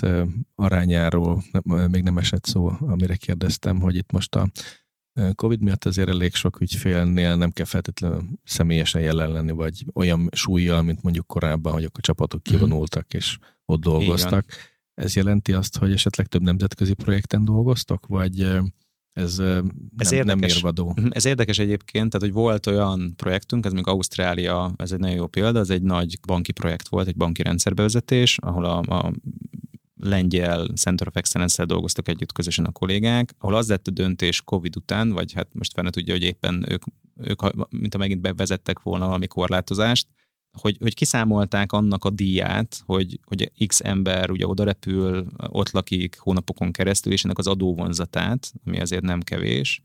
arányáról 0.54 1.42
még 1.90 2.02
nem 2.02 2.18
esett 2.18 2.44
szó, 2.44 2.70
amire 2.80 3.16
kérdeztem, 3.16 3.80
hogy 3.80 3.96
itt 3.96 4.12
most 4.12 4.34
a 4.34 4.48
Covid 5.34 5.60
miatt 5.60 5.84
azért 5.84 6.08
elég 6.08 6.34
sok 6.34 6.60
ügyfélnél 6.60 7.36
nem 7.36 7.50
kell 7.50 7.64
feltétlenül 7.64 8.22
személyesen 8.44 9.00
jelen 9.00 9.30
lenni, 9.30 9.52
vagy 9.52 9.84
olyan 9.94 10.28
súlyjal, 10.32 10.82
mint 10.82 11.02
mondjuk 11.02 11.26
korábban, 11.26 11.72
hogy 11.72 11.84
a 11.84 12.00
csapatok 12.00 12.40
mhm. 12.44 12.54
kivonultak 12.54 13.14
és 13.14 13.38
ott 13.64 13.80
dolgoztak. 13.80 14.44
Ez 14.94 15.16
jelenti 15.16 15.52
azt, 15.52 15.78
hogy 15.78 15.92
esetleg 15.92 16.26
több 16.26 16.42
nemzetközi 16.42 16.94
projekten 16.94 17.44
dolgoztok, 17.44 18.06
vagy 18.06 18.60
ez, 19.16 19.38
ez 19.38 19.38
nem, 19.38 20.12
érdekes, 20.12 20.24
nem 20.24 20.38
mérvadó. 20.38 20.92
Mhm, 20.96 21.06
ez 21.10 21.24
érdekes 21.24 21.58
egyébként, 21.58 22.10
tehát 22.10 22.26
hogy 22.26 22.32
volt 22.42 22.66
olyan 22.66 23.14
projektünk, 23.16 23.64
ez 23.66 23.72
még 23.72 23.86
Ausztrália, 23.86 24.72
ez 24.76 24.92
egy 24.92 24.98
nagyon 24.98 25.16
jó 25.16 25.26
példa, 25.26 25.58
ez 25.58 25.70
egy 25.70 25.82
nagy 25.82 26.18
banki 26.26 26.52
projekt 26.52 26.88
volt, 26.88 27.06
egy 27.06 27.16
banki 27.16 27.42
rendszerbevezetés, 27.42 28.38
ahol 28.38 28.64
a, 28.64 28.78
a 28.78 29.12
lengyel 30.00 30.66
Center 30.66 31.08
of 31.08 31.16
Excellence-szel 31.16 31.66
dolgoztak 31.66 32.08
együtt 32.08 32.32
közösen 32.32 32.64
a 32.64 32.72
kollégák, 32.72 33.34
ahol 33.38 33.54
az 33.54 33.68
lett 33.68 33.86
a 33.86 33.90
döntés 33.90 34.42
Covid 34.42 34.76
után, 34.76 35.10
vagy 35.10 35.32
hát 35.32 35.48
most 35.52 35.72
fene 35.72 35.90
tudja, 35.90 36.12
hogy 36.12 36.22
éppen 36.22 36.64
ők, 36.68 36.82
ők 37.20 37.42
mint 37.70 37.94
a 37.94 37.98
megint 37.98 38.20
bevezettek 38.20 38.82
volna 38.82 39.06
valami 39.06 39.26
korlátozást, 39.26 40.06
hogy, 40.60 40.76
hogy 40.80 40.94
kiszámolták 40.94 41.72
annak 41.72 42.04
a 42.04 42.10
díját, 42.10 42.82
hogy, 42.86 43.20
hogy 43.24 43.52
X 43.66 43.80
ember 43.80 44.30
ugye 44.30 44.46
oda 44.46 44.64
repül, 44.64 45.26
ott 45.48 45.70
lakik 45.70 46.18
hónapokon 46.18 46.72
keresztül, 46.72 47.12
és 47.12 47.24
ennek 47.24 47.38
az 47.38 47.46
adóvonzatát, 47.46 48.52
ami 48.64 48.80
azért 48.80 49.02
nem 49.02 49.20
kevés, 49.20 49.82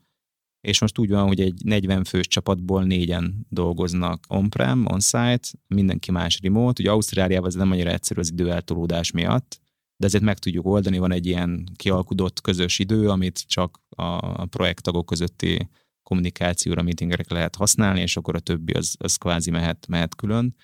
és 0.62 0.82
most 0.82 0.98
úgy 0.98 1.10
van, 1.10 1.28
hogy 1.28 1.42
egy 1.42 1.62
40 1.64 2.04
fős 2.04 2.28
csapatból 2.28 2.84
négyen 2.84 3.46
dolgoznak 3.50 4.24
on-prem, 4.28 4.86
on-site, 4.92 5.48
mindenki 5.68 6.12
más 6.12 6.40
remote. 6.44 6.82
Ugye 6.82 6.92
Ausztráliában 6.92 7.48
ez 7.48 7.56
nem 7.56 7.72
annyira 7.72 7.90
egyszerű 7.90 8.20
az 8.20 8.32
időeltolódás 8.32 9.12
miatt, 9.12 9.62
de 9.98 10.06
ezért 10.08 10.24
meg 10.24 10.38
tudjuk 10.38 10.66
oldani, 10.66 10.98
van 10.98 11.12
egy 11.12 11.26
ilyen 11.26 11.68
kialkudott 11.76 12.42
közös 12.42 12.80
idő, 12.80 13.10
amit 13.10 13.44
csak 13.48 13.82
a 13.90 14.46
projekttagok 14.46 15.06
közötti 15.06 15.70
kommunikációra, 16.12 16.82
meetingekre 16.82 17.36
lehet 17.36 17.56
használni, 17.56 18.02
és 18.02 18.18
akkor 18.18 18.36
a 18.36 18.40
többi 18.40 18.74
az, 18.74 18.96
az 19.00 19.16
kvázi 19.16 19.52
mehet, 19.52 19.88
mehet 19.88 20.16
külön. 20.16 20.56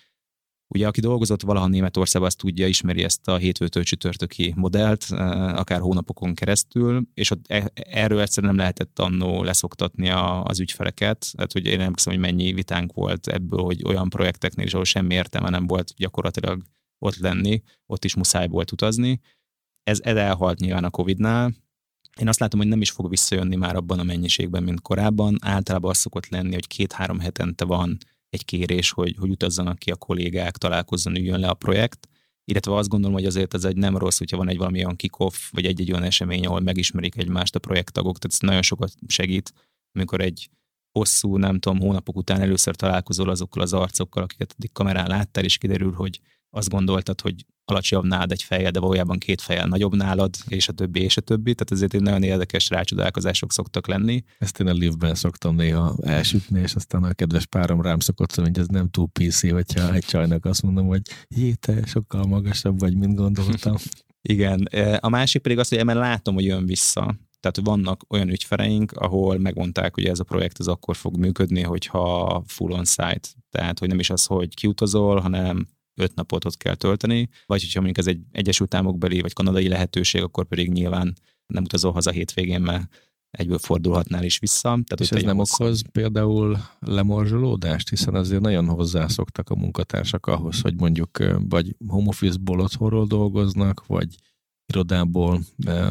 Ugye, 0.68 0.88
aki 0.88 1.00
dolgozott 1.00 1.42
valaha 1.42 1.68
Németországban, 1.68 2.30
azt 2.30 2.38
tudja, 2.38 2.68
ismeri 2.68 3.04
ezt 3.04 3.28
a 3.28 3.38
hétfőtől 3.38 3.84
csütörtöki 3.84 4.54
modellt, 4.56 5.06
akár 5.56 5.80
hónapokon 5.80 6.34
keresztül, 6.34 7.08
és 7.14 7.32
ott 7.32 7.46
e, 7.48 7.72
erről 7.74 8.22
egyszerűen 8.22 8.54
nem 8.54 8.62
lehetett 8.62 9.00
annó 9.00 9.44
leszoktatni 9.44 10.10
a, 10.10 10.44
az 10.44 10.60
ügyfeleket. 10.60 11.28
Tehát, 11.32 11.52
hogy 11.52 11.66
én 11.66 11.78
nem 11.78 11.94
hiszem, 11.94 12.14
hogy 12.14 12.22
mennyi 12.22 12.54
vitánk 12.54 12.94
volt 12.94 13.28
ebből, 13.28 13.64
hogy 13.64 13.84
olyan 13.86 14.10
projekteknél 14.10 14.66
is, 14.66 14.74
ahol 14.74 14.86
semmi 14.86 15.14
értelme 15.14 15.50
nem 15.50 15.68
volt 15.68 15.94
gyakorlatilag 15.98 16.64
ott 17.00 17.16
lenni, 17.16 17.62
ott 17.86 18.06
is 18.06 18.16
muszáj 18.16 18.48
volt 18.48 18.72
utazni. 18.72 19.20
Ez, 19.84 20.00
ez 20.04 20.16
elhalt 20.16 20.60
nyilván 20.60 20.84
a 20.84 20.90
Covid-nál, 20.90 21.54
én 22.20 22.28
azt 22.28 22.40
látom, 22.40 22.60
hogy 22.60 22.70
nem 22.70 22.82
is 22.82 22.92
fog 22.92 23.10
visszajönni 23.10 23.56
már 23.56 23.76
abban 23.76 24.00
a 24.00 24.04
mennyiségben, 24.04 24.64
mint 24.64 24.82
korábban. 24.82 25.38
Általában 25.42 25.90
az 25.90 25.98
szokott 25.98 26.28
lenni, 26.28 26.54
hogy 26.54 26.68
két-három 26.68 27.20
hetente 27.20 27.66
van 27.66 27.98
egy 28.30 28.46
kérés, 28.46 28.92
hogy, 28.92 29.16
hogy 29.20 29.30
utazzanak 29.30 29.80
ki 29.80 29.92
a 29.92 29.96
kollégák, 29.96 30.58
találkozzon, 30.58 31.16
üljön 31.16 31.40
le 31.40 31.48
a 31.48 31.54
projekt. 31.54 32.08
Illetve 32.46 32.76
azt 32.76 32.90
gondolom, 32.90 33.16
hogy 33.16 33.26
azért 33.26 33.54
ez 33.54 33.64
egy 33.64 33.76
nem 33.76 33.98
rossz, 33.98 34.18
hogyha 34.18 34.38
van 34.38 34.50
egy 34.50 34.58
valami 34.58 34.84
olyan 34.84 34.96
kick-off, 34.96 35.36
vagy 35.52 35.66
egy-egy 35.66 35.92
olyan 35.92 36.04
esemény, 36.04 36.46
ahol 36.46 36.60
megismerik 36.60 37.16
egymást 37.16 37.56
a 37.56 37.60
projekttagok, 37.60 38.18
tehát 38.18 38.38
ez 38.42 38.48
nagyon 38.48 38.62
sokat 38.62 38.94
segít, 39.08 39.54
amikor 39.92 40.22
egy 40.22 40.50
hosszú, 40.92 41.38
nem 41.38 41.60
tudom, 41.60 41.80
hónapok 41.80 42.16
után 42.16 42.42
először 42.42 42.76
találkozol 42.76 43.30
azokkal 43.30 43.62
az 43.62 43.74
arcokkal, 43.74 44.24
akiket 44.24 44.56
eddig 44.58 44.72
kamerán 44.72 45.08
láttál, 45.08 45.44
és 45.44 45.58
kiderül, 45.58 45.92
hogy 45.92 46.20
azt 46.58 46.70
gondoltad, 46.70 47.22
hogy 47.22 47.46
alacsonyabb 47.66 48.06
nálad 48.06 48.32
egy 48.32 48.44
fejjel, 48.44 48.72
de 48.72 48.80
valójában 48.80 49.18
két 49.18 49.42
fejjel 49.42 49.68
nagyobb 49.68 49.96
nálad, 49.96 50.36
és 50.48 50.68
a 50.68 50.72
többi, 50.72 51.02
és 51.02 51.18
a 51.18 51.22
többi. 51.22 51.54
Tehát 51.54 51.72
ezért 51.72 51.94
egy 51.94 52.02
nagyon 52.02 52.24
érdekes 52.24 52.70
rácsodálkozások 52.70 53.52
szoktak 53.52 53.88
lenni. 53.88 54.24
Ezt 54.38 54.60
én 54.60 54.68
a 54.68 54.74
liftben 54.74 55.16
szoktam 55.16 55.56
néha 55.56 55.96
elsütni, 56.02 56.60
és 56.60 56.76
aztán 56.76 57.04
a 57.04 57.14
kedves 57.14 57.46
párom 57.46 57.82
rám 57.82 58.00
szokott 58.00 58.32
szólni, 58.32 58.52
hogy 58.52 58.60
ez 58.60 58.68
nem 58.68 58.90
túl 58.90 59.08
PC, 59.08 59.52
hogyha 59.52 59.94
egy 59.94 60.06
csajnak 60.06 60.46
azt 60.46 60.62
mondom, 60.62 60.88
hogy 60.88 61.02
jé, 61.28 61.54
te 61.54 61.86
sokkal 61.86 62.26
magasabb 62.26 62.80
vagy, 62.80 62.96
mint 62.96 63.16
gondoltam. 63.16 63.76
Igen. 64.22 64.68
E, 64.72 65.00
a 65.02 65.10
másik 65.10 65.42
pedig 65.42 65.60
az, 65.60 65.70
hogy 65.70 65.78
emel 65.78 65.96
látom, 65.96 66.34
hogy 66.34 66.46
jön 66.46 66.66
vissza. 66.66 67.16
Tehát 67.40 67.60
vannak 67.64 68.04
olyan 68.10 68.30
ügyfeleink, 68.30 68.92
ahol 68.92 69.38
megmondták, 69.38 69.94
hogy 69.94 70.06
ez 70.06 70.20
a 70.20 70.24
projekt 70.24 70.58
az 70.58 70.68
akkor 70.68 70.96
fog 70.96 71.18
működni, 71.18 71.62
hogyha 71.62 72.44
full 72.48 72.72
on 72.72 72.86
site. 72.86 73.28
Tehát, 73.50 73.80
hogy 73.80 73.88
nem 73.88 74.00
is 74.00 74.10
az, 74.10 74.26
hogy 74.26 74.56
kiutazol, 74.56 75.20
hanem 75.20 75.68
öt 75.98 76.16
napot 76.16 76.46
ott 76.46 76.58
kell 76.58 76.76
tölteni, 76.76 77.30
vagy 77.46 77.62
hogyha 77.62 77.82
mondjuk 77.82 78.08
ez 78.08 78.14
egy 78.14 78.22
Egyesült 78.32 78.74
Államokbeli 78.74 79.22
vagy 79.22 79.34
kanadai 79.34 79.68
lehetőség, 79.68 80.22
akkor 80.22 80.46
pedig 80.46 80.72
nyilván 80.72 81.14
nem 81.48 81.64
utazol 81.64 81.92
haza 81.92 82.12
hétvégén, 82.12 82.62
mert 82.62 82.88
egyből 83.32 83.58
fordulhatnál 83.58 84.24
is 84.24 84.40
vissza. 84.40 84.70
Tehát 84.70 85.00
és 85.00 85.12
ez 85.12 85.24
nem 85.24 85.38
hosszú... 85.38 85.64
okoz 85.64 85.82
például 85.92 86.58
lemorzsolódást, 86.80 87.90
hiszen 87.90 88.16
azért 88.16 88.42
nagyon 88.42 88.68
hozzászoktak 88.68 89.50
a 89.50 89.56
munkatársak 89.56 90.26
ahhoz, 90.26 90.62
hogy 90.62 90.76
mondjuk 90.76 91.18
vagy 91.50 91.76
home 91.88 92.08
office-ból 92.08 92.60
otthonról 92.60 93.06
dolgoznak, 93.06 93.86
vagy 93.86 94.16
irodából 94.68 95.40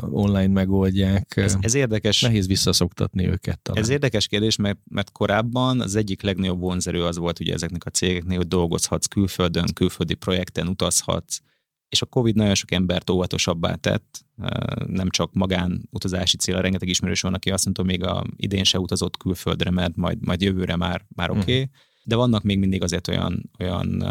online 0.00 0.46
megoldják. 0.46 1.36
Ez, 1.36 1.56
ez 1.60 1.74
érdekes. 1.74 2.20
Nehéz 2.20 2.46
visszaszoktatni 2.46 3.26
őket 3.26 3.60
talán. 3.60 3.82
Ez 3.82 3.88
érdekes 3.88 4.26
kérdés, 4.26 4.56
mert, 4.56 4.78
mert 4.90 5.12
korábban 5.12 5.80
az 5.80 5.94
egyik 5.94 6.22
legnagyobb 6.22 6.60
vonzerő 6.60 7.04
az 7.04 7.16
volt 7.16 7.40
ugye 7.40 7.52
ezeknek 7.52 7.84
a 7.84 7.90
cégeknél, 7.90 8.36
hogy 8.36 8.48
dolgozhatsz 8.48 9.06
külföldön, 9.06 9.66
külföldi 9.74 10.14
projekten 10.14 10.68
utazhatsz, 10.68 11.40
és 11.88 12.02
a 12.02 12.06
Covid 12.06 12.34
nagyon 12.34 12.54
sok 12.54 12.72
embert 12.72 13.10
óvatosabbá 13.10 13.74
tett, 13.74 14.24
nem 14.86 15.10
csak 15.10 15.32
magán 15.32 15.88
utazási 15.90 16.36
célra, 16.36 16.60
rengeteg 16.60 16.88
ismerős 16.88 17.20
van, 17.20 17.34
aki 17.34 17.50
azt 17.50 17.64
mondta, 17.64 17.82
még 17.82 18.04
a 18.04 18.24
idén 18.36 18.64
se 18.64 18.78
utazott 18.78 19.16
külföldre, 19.16 19.70
mert 19.70 19.96
majd, 19.96 20.24
majd 20.24 20.40
jövőre 20.40 20.76
már, 20.76 21.06
már 21.08 21.30
oké. 21.30 21.40
Okay. 21.40 21.60
Mm 21.60 21.70
de 22.06 22.16
vannak 22.16 22.42
még 22.42 22.58
mindig 22.58 22.82
azért 22.82 23.08
olyan, 23.08 23.50
olyan 23.58 24.04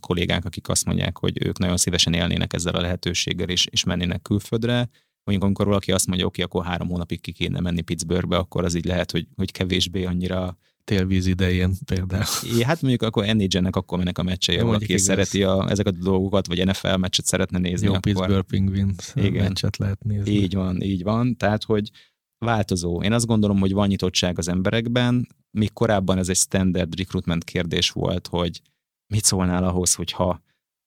kollégák, 0.00 0.44
akik 0.44 0.68
azt 0.68 0.84
mondják, 0.84 1.18
hogy 1.18 1.46
ők 1.46 1.58
nagyon 1.58 1.76
szívesen 1.76 2.12
élnének 2.12 2.52
ezzel 2.52 2.74
a 2.74 2.80
lehetőséggel, 2.80 3.48
és, 3.48 3.66
és 3.70 3.84
mennének 3.84 4.22
külföldre. 4.22 4.88
Mondjuk, 5.24 5.48
amikor 5.48 5.66
valaki 5.66 5.92
azt 5.92 6.06
mondja, 6.06 6.26
oké, 6.26 6.42
okay, 6.42 6.58
akkor 6.58 6.70
három 6.70 6.88
hónapig 6.88 7.20
ki 7.20 7.32
kéne 7.32 7.60
menni 7.60 7.80
Pittsburghbe, 7.80 8.36
akkor 8.36 8.64
az 8.64 8.74
így 8.74 8.84
lehet, 8.84 9.10
hogy, 9.10 9.26
hogy 9.36 9.52
kevésbé 9.52 10.04
annyira 10.04 10.58
télvíz 10.84 11.26
idején 11.26 11.72
például. 11.84 12.24
É, 12.58 12.62
hát 12.62 12.82
mondjuk 12.82 13.02
akkor 13.02 13.26
NHL-nek 13.26 13.76
akkor 13.76 13.98
mennek 13.98 14.18
a 14.18 14.22
meccsei, 14.22 14.58
valaki 14.58 14.84
igaz. 14.84 15.02
szereti 15.02 15.42
a, 15.42 15.66
ezeket 15.70 15.94
a 16.00 16.02
dolgokat, 16.02 16.46
vagy 16.46 16.66
NFL 16.66 16.96
meccset 16.96 17.26
szeretne 17.26 17.58
nézni. 17.58 17.86
Jó, 17.86 17.92
akkor... 17.92 18.12
Pittsburgh 18.12 18.46
Penguins 18.46 19.12
Igen. 19.14 19.42
meccset 19.42 19.76
lehet 19.76 20.04
nézni. 20.04 20.30
Így 20.30 20.54
van, 20.54 20.82
így 20.82 21.02
van. 21.02 21.36
Tehát, 21.36 21.64
hogy 21.64 21.90
változó. 22.38 23.02
Én 23.02 23.12
azt 23.12 23.26
gondolom, 23.26 23.58
hogy 23.58 23.72
van 23.72 23.88
nyitottság 23.88 24.38
az 24.38 24.48
emberekben, 24.48 25.28
míg 25.50 25.72
korábban 25.72 26.18
ez 26.18 26.28
egy 26.28 26.36
standard 26.36 26.98
recruitment 26.98 27.44
kérdés 27.44 27.90
volt, 27.90 28.26
hogy 28.26 28.62
mit 29.06 29.24
szólnál 29.24 29.64
ahhoz, 29.64 29.94
hogyha 29.94 30.42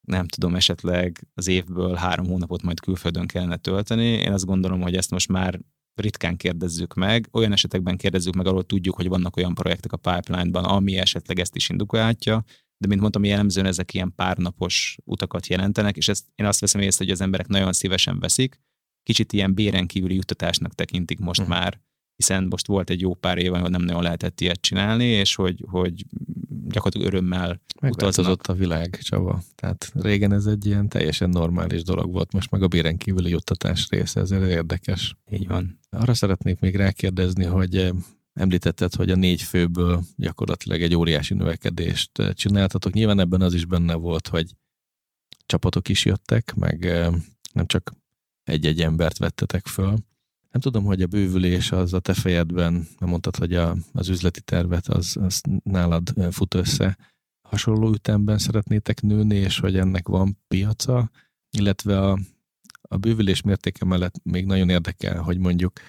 nem 0.07 0.27
tudom, 0.27 0.55
esetleg 0.55 1.27
az 1.33 1.47
évből 1.47 1.95
három 1.95 2.25
hónapot 2.25 2.61
majd 2.61 2.79
külföldön 2.79 3.27
kellene 3.27 3.57
tölteni. 3.57 4.05
Én 4.05 4.33
azt 4.33 4.45
gondolom, 4.45 4.81
hogy 4.81 4.95
ezt 4.95 5.11
most 5.11 5.27
már 5.27 5.59
ritkán 5.95 6.37
kérdezzük 6.37 6.93
meg. 6.93 7.27
Olyan 7.31 7.51
esetekben 7.51 7.97
kérdezzük 7.97 8.35
meg, 8.35 8.45
ahol 8.47 8.63
tudjuk, 8.63 8.95
hogy 8.95 9.07
vannak 9.07 9.37
olyan 9.37 9.53
projektek 9.53 9.91
a 9.91 9.97
pipeline-ban, 9.97 10.63
ami 10.63 10.97
esetleg 10.97 11.39
ezt 11.39 11.55
is 11.55 11.69
indokolhatja, 11.69 12.43
de 12.77 12.87
mint 12.87 13.01
mondtam, 13.01 13.23
jellemzően 13.23 13.65
ezek 13.65 13.93
ilyen 13.93 14.15
párnapos 14.15 14.97
utakat 15.03 15.47
jelentenek, 15.47 15.97
és 15.97 16.07
ezt 16.07 16.25
én 16.35 16.45
azt 16.45 16.59
veszem 16.59 16.81
észre, 16.81 17.03
hogy 17.03 17.13
az 17.13 17.21
emberek 17.21 17.47
nagyon 17.47 17.73
szívesen 17.73 18.19
veszik. 18.19 18.59
Kicsit 19.03 19.33
ilyen 19.33 19.53
béren 19.53 19.87
kívüli 19.87 20.15
juttatásnak 20.15 20.73
tekintik 20.73 21.19
most 21.19 21.41
uh 21.41 21.47
már 21.47 21.81
hiszen 22.21 22.47
most 22.49 22.67
volt 22.67 22.89
egy 22.89 23.01
jó 23.01 23.13
pár 23.13 23.37
év, 23.37 23.53
ahol 23.53 23.69
nem 23.69 23.81
nagyon 23.81 24.03
lehetett 24.03 24.41
ilyet 24.41 24.61
csinálni, 24.61 25.05
és 25.05 25.35
hogy, 25.35 25.65
hogy 25.67 26.05
gyakorlatilag 26.67 27.07
örömmel 27.07 27.61
Megváltozott 27.81 28.47
a 28.47 28.53
világ, 28.53 28.97
Csaba. 29.01 29.41
Tehát 29.55 29.91
régen 29.93 30.33
ez 30.33 30.45
egy 30.45 30.65
ilyen 30.65 30.89
teljesen 30.89 31.29
normális 31.29 31.83
dolog 31.83 32.11
volt, 32.11 32.33
most 32.33 32.51
meg 32.51 32.61
a 32.61 32.67
béren 32.67 32.97
kívüli 32.97 33.29
juttatás 33.29 33.87
része, 33.89 34.19
ez 34.19 34.31
érdekes. 34.31 35.15
Így 35.31 35.47
van. 35.47 35.79
Arra 35.89 36.13
szeretnék 36.13 36.59
még 36.59 36.75
rákérdezni, 36.75 37.45
hogy 37.45 37.77
eh, 37.77 37.89
említetted, 38.33 38.95
hogy 38.95 39.09
a 39.09 39.15
négy 39.15 39.41
főből 39.41 40.03
gyakorlatilag 40.15 40.81
egy 40.81 40.95
óriási 40.95 41.33
növekedést 41.33 42.19
eh, 42.19 42.33
csináltatok. 42.33 42.93
Nyilván 42.93 43.19
ebben 43.19 43.41
az 43.41 43.53
is 43.53 43.65
benne 43.65 43.93
volt, 43.93 44.27
hogy 44.27 44.55
csapatok 45.45 45.89
is 45.89 46.05
jöttek, 46.05 46.53
meg 46.55 46.85
eh, 46.85 47.13
nem 47.53 47.65
csak 47.65 47.91
egy-egy 48.43 48.81
embert 48.81 49.17
vettetek 49.17 49.67
föl. 49.67 49.95
Nem 50.51 50.61
tudom, 50.61 50.83
hogy 50.83 51.01
a 51.01 51.07
bővülés 51.07 51.71
az 51.71 51.93
a 51.93 51.99
te 51.99 52.13
fejedben, 52.13 52.87
nem 52.99 53.09
mondtad, 53.09 53.35
hogy 53.35 53.53
a, 53.53 53.75
az 53.93 54.09
üzleti 54.09 54.41
tervet 54.41 54.87
az, 54.87 55.17
az 55.19 55.41
nálad 55.63 56.13
fut 56.31 56.53
össze. 56.53 56.97
Hasonló 57.41 57.91
ütemben 57.93 58.37
szeretnétek 58.37 59.01
nőni, 59.01 59.35
és 59.35 59.59
hogy 59.59 59.77
ennek 59.77 60.07
van 60.07 60.37
piaca, 60.47 61.11
illetve 61.57 61.99
a, 61.99 62.19
a 62.81 62.97
bővülés 62.97 63.41
mértéke 63.41 63.85
mellett 63.85 64.23
még 64.23 64.45
nagyon 64.45 64.69
érdekel, 64.69 65.21
hogy 65.21 65.37
mondjuk 65.37 65.79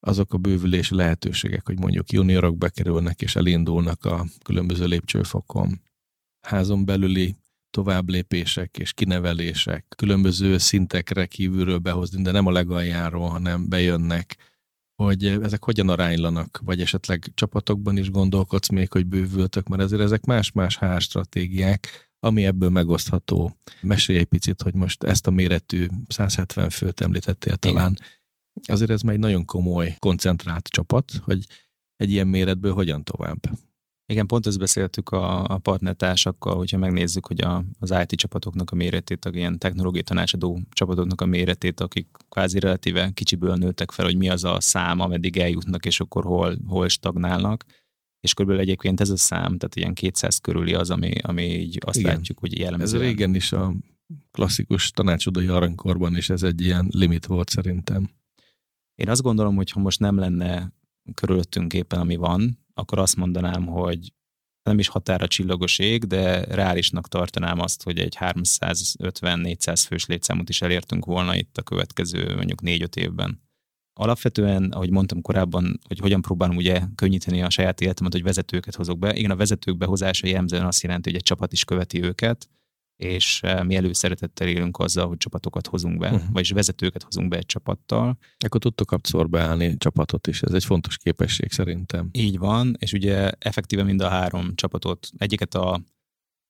azok 0.00 0.32
a 0.32 0.38
bővülési 0.38 0.94
lehetőségek, 0.94 1.66
hogy 1.66 1.78
mondjuk 1.78 2.12
juniorok 2.12 2.58
bekerülnek 2.58 3.22
és 3.22 3.36
elindulnak 3.36 4.04
a 4.04 4.26
különböző 4.44 4.86
lépcsőfokon, 4.86 5.80
házon 6.40 6.84
belüli 6.84 7.36
tovább 7.70 8.08
lépések 8.08 8.78
és 8.78 8.92
kinevelések, 8.92 9.86
különböző 9.96 10.58
szintekre 10.58 11.26
kívülről 11.26 11.78
behozni, 11.78 12.22
de 12.22 12.30
nem 12.30 12.46
a 12.46 12.52
legaljáról, 12.52 13.28
hanem 13.28 13.68
bejönnek, 13.68 14.36
hogy 15.02 15.24
ezek 15.24 15.64
hogyan 15.64 15.88
aránylanak, 15.88 16.60
vagy 16.64 16.80
esetleg 16.80 17.30
csapatokban 17.34 17.96
is 17.96 18.10
gondolkodsz 18.10 18.68
még, 18.68 18.92
hogy 18.92 19.06
bővültök, 19.06 19.68
mert 19.68 19.82
ezért 19.82 20.02
ezek 20.02 20.24
más-más 20.24 20.78
HR 20.78 21.00
stratégiák, 21.00 22.10
ami 22.20 22.44
ebből 22.44 22.70
megosztható. 22.70 23.56
Mesélj 23.80 24.18
egy 24.18 24.26
picit, 24.26 24.62
hogy 24.62 24.74
most 24.74 25.02
ezt 25.02 25.26
a 25.26 25.30
méretű 25.30 25.86
170 26.08 26.70
főt 26.70 27.00
említettél 27.00 27.56
talán. 27.56 27.92
Igen. 27.92 28.08
Azért 28.68 28.90
ez 28.90 29.02
már 29.02 29.14
egy 29.14 29.20
nagyon 29.20 29.44
komoly, 29.44 29.96
koncentrált 29.98 30.68
csapat, 30.68 31.12
hogy 31.22 31.46
egy 31.96 32.10
ilyen 32.10 32.26
méretből 32.26 32.72
hogyan 32.72 33.04
tovább? 33.04 33.38
Igen, 34.10 34.26
pont 34.26 34.46
ezt 34.46 34.58
beszéltük 34.58 35.10
a, 35.10 35.44
a 35.44 35.58
partnertársakkal, 35.58 36.56
hogyha 36.56 36.78
megnézzük, 36.78 37.26
hogy 37.26 37.40
a, 37.40 37.64
az 37.78 37.94
IT 38.02 38.18
csapatoknak 38.18 38.70
a 38.70 38.74
méretét, 38.74 39.24
a 39.24 39.30
ilyen 39.32 39.58
technológiai 39.58 40.02
tanácsadó 40.02 40.60
csapatoknak 40.70 41.20
a 41.20 41.26
méretét, 41.26 41.80
akik 41.80 42.06
kvázi 42.28 42.58
relatíve 42.58 43.10
kicsiből 43.14 43.54
nőttek 43.54 43.90
fel, 43.90 44.04
hogy 44.04 44.16
mi 44.16 44.28
az 44.28 44.44
a 44.44 44.60
szám, 44.60 45.00
ameddig 45.00 45.36
eljutnak, 45.36 45.86
és 45.86 46.00
akkor 46.00 46.24
hol, 46.24 46.58
hol 46.66 46.88
stagnálnak. 46.88 47.64
és 48.20 48.34
körülbelül 48.34 48.62
egyébként 48.62 49.00
ez 49.00 49.10
a 49.10 49.16
szám, 49.16 49.58
tehát 49.58 49.76
ilyen 49.76 49.94
200 49.94 50.38
körüli 50.38 50.74
az, 50.74 50.90
ami, 50.90 51.12
ami 51.22 51.42
így 51.42 51.78
azt 51.86 51.98
Igen. 51.98 52.14
látjuk, 52.14 52.38
hogy 52.38 52.58
jellemző. 52.58 52.96
Ez 52.96 53.02
régen 53.02 53.34
is 53.34 53.52
a 53.52 53.74
klasszikus 54.30 54.90
tanácsadói 54.90 55.46
aranykorban 55.46 56.16
is 56.16 56.30
ez 56.30 56.42
egy 56.42 56.60
ilyen 56.60 56.88
limit 56.90 57.26
volt 57.26 57.48
szerintem. 57.48 58.10
Én 58.94 59.08
azt 59.08 59.22
gondolom, 59.22 59.56
hogy 59.56 59.70
ha 59.70 59.80
most 59.80 60.00
nem 60.00 60.18
lenne 60.18 60.72
körülöttünk 61.14 61.72
éppen, 61.72 62.00
ami 62.00 62.16
van, 62.16 62.59
akkor 62.80 62.98
azt 62.98 63.16
mondanám, 63.16 63.66
hogy 63.66 64.12
nem 64.62 64.78
is 64.78 64.88
határa 64.88 65.26
csillagos 65.26 65.78
ég, 65.78 66.04
de 66.04 66.44
reálisnak 66.44 67.08
tartanám 67.08 67.60
azt, 67.60 67.82
hogy 67.82 67.98
egy 67.98 68.16
350-400 68.20 69.84
fős 69.86 70.06
létszámot 70.06 70.48
is 70.48 70.62
elértünk 70.62 71.04
volna 71.04 71.36
itt 71.36 71.56
a 71.58 71.62
következő 71.62 72.34
mondjuk 72.34 72.60
4-5 72.62 72.96
évben. 72.96 73.42
Alapvetően, 74.00 74.64
ahogy 74.64 74.90
mondtam 74.90 75.20
korábban, 75.20 75.80
hogy 75.88 75.98
hogyan 75.98 76.22
próbálom 76.22 76.56
ugye 76.56 76.82
könnyíteni 76.94 77.42
a 77.42 77.50
saját 77.50 77.80
életemet, 77.80 78.12
hogy 78.12 78.22
vezetőket 78.22 78.74
hozok 78.74 78.98
be. 78.98 79.14
Igen, 79.14 79.30
a 79.30 79.36
vezetők 79.36 79.76
behozása 79.76 80.26
jellemzően 80.26 80.66
azt 80.66 80.82
jelenti, 80.82 81.08
hogy 81.10 81.18
egy 81.18 81.24
csapat 81.24 81.52
is 81.52 81.64
követi 81.64 82.02
őket, 82.02 82.48
és 83.00 83.40
eh, 83.42 83.64
mi 83.64 83.76
előszeretettel 83.76 84.48
élünk 84.48 84.78
azzal, 84.78 85.08
hogy 85.08 85.16
csapatokat 85.16 85.66
hozunk 85.66 85.98
be, 85.98 86.10
uh-huh. 86.10 86.30
vagyis 86.32 86.50
vezetőket 86.50 87.02
hozunk 87.02 87.28
be 87.28 87.36
egy 87.36 87.46
csapattal. 87.46 88.18
Akkor 88.38 88.60
tudtok 88.60 88.92
abszorbálni 88.92 89.76
csapatot 89.76 90.26
is, 90.26 90.42
ez 90.42 90.52
egy 90.52 90.64
fontos 90.64 90.96
képesség 90.96 91.52
szerintem. 91.52 92.08
Így 92.12 92.38
van, 92.38 92.76
és 92.78 92.92
ugye 92.92 93.30
effektíve 93.38 93.82
mind 93.82 94.00
a 94.00 94.08
három 94.08 94.54
csapatot, 94.54 95.08
egyiket 95.18 95.54
a 95.54 95.80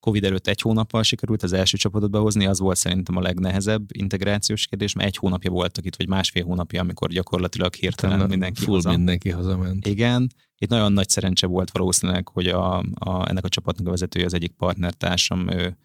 Covid 0.00 0.24
előtt 0.24 0.46
egy 0.46 0.60
hónappal 0.60 1.02
sikerült 1.02 1.42
az 1.42 1.52
első 1.52 1.76
csapatot 1.76 2.10
behozni, 2.10 2.46
az 2.46 2.58
volt 2.58 2.76
szerintem 2.76 3.16
a 3.16 3.20
legnehezebb 3.20 3.82
integrációs 3.92 4.66
kérdés, 4.66 4.94
mert 4.94 5.08
egy 5.08 5.16
hónapja 5.16 5.50
voltak 5.50 5.84
itt, 5.84 5.96
vagy 5.96 6.08
másfél 6.08 6.44
hónapja, 6.44 6.80
amikor 6.80 7.08
gyakorlatilag 7.08 7.74
hirtelen 7.74 8.28
mindenki 8.28 8.60
full 8.60 8.74
haza. 8.74 8.90
mindenki 8.90 9.30
hazament. 9.30 9.86
Igen, 9.86 10.30
itt 10.58 10.68
nagyon 10.68 10.92
nagy 10.92 11.08
szerencse 11.08 11.46
volt 11.46 11.70
valószínűleg, 11.70 12.28
hogy 12.28 12.46
a, 12.46 12.78
a, 12.78 13.28
ennek 13.28 13.44
a 13.44 13.48
csapatnak 13.48 13.86
a 13.86 13.90
vezetője 13.90 14.24
az 14.24 14.34
egyik 14.34 14.52
partnertársam, 14.52 15.48
ő 15.48 15.76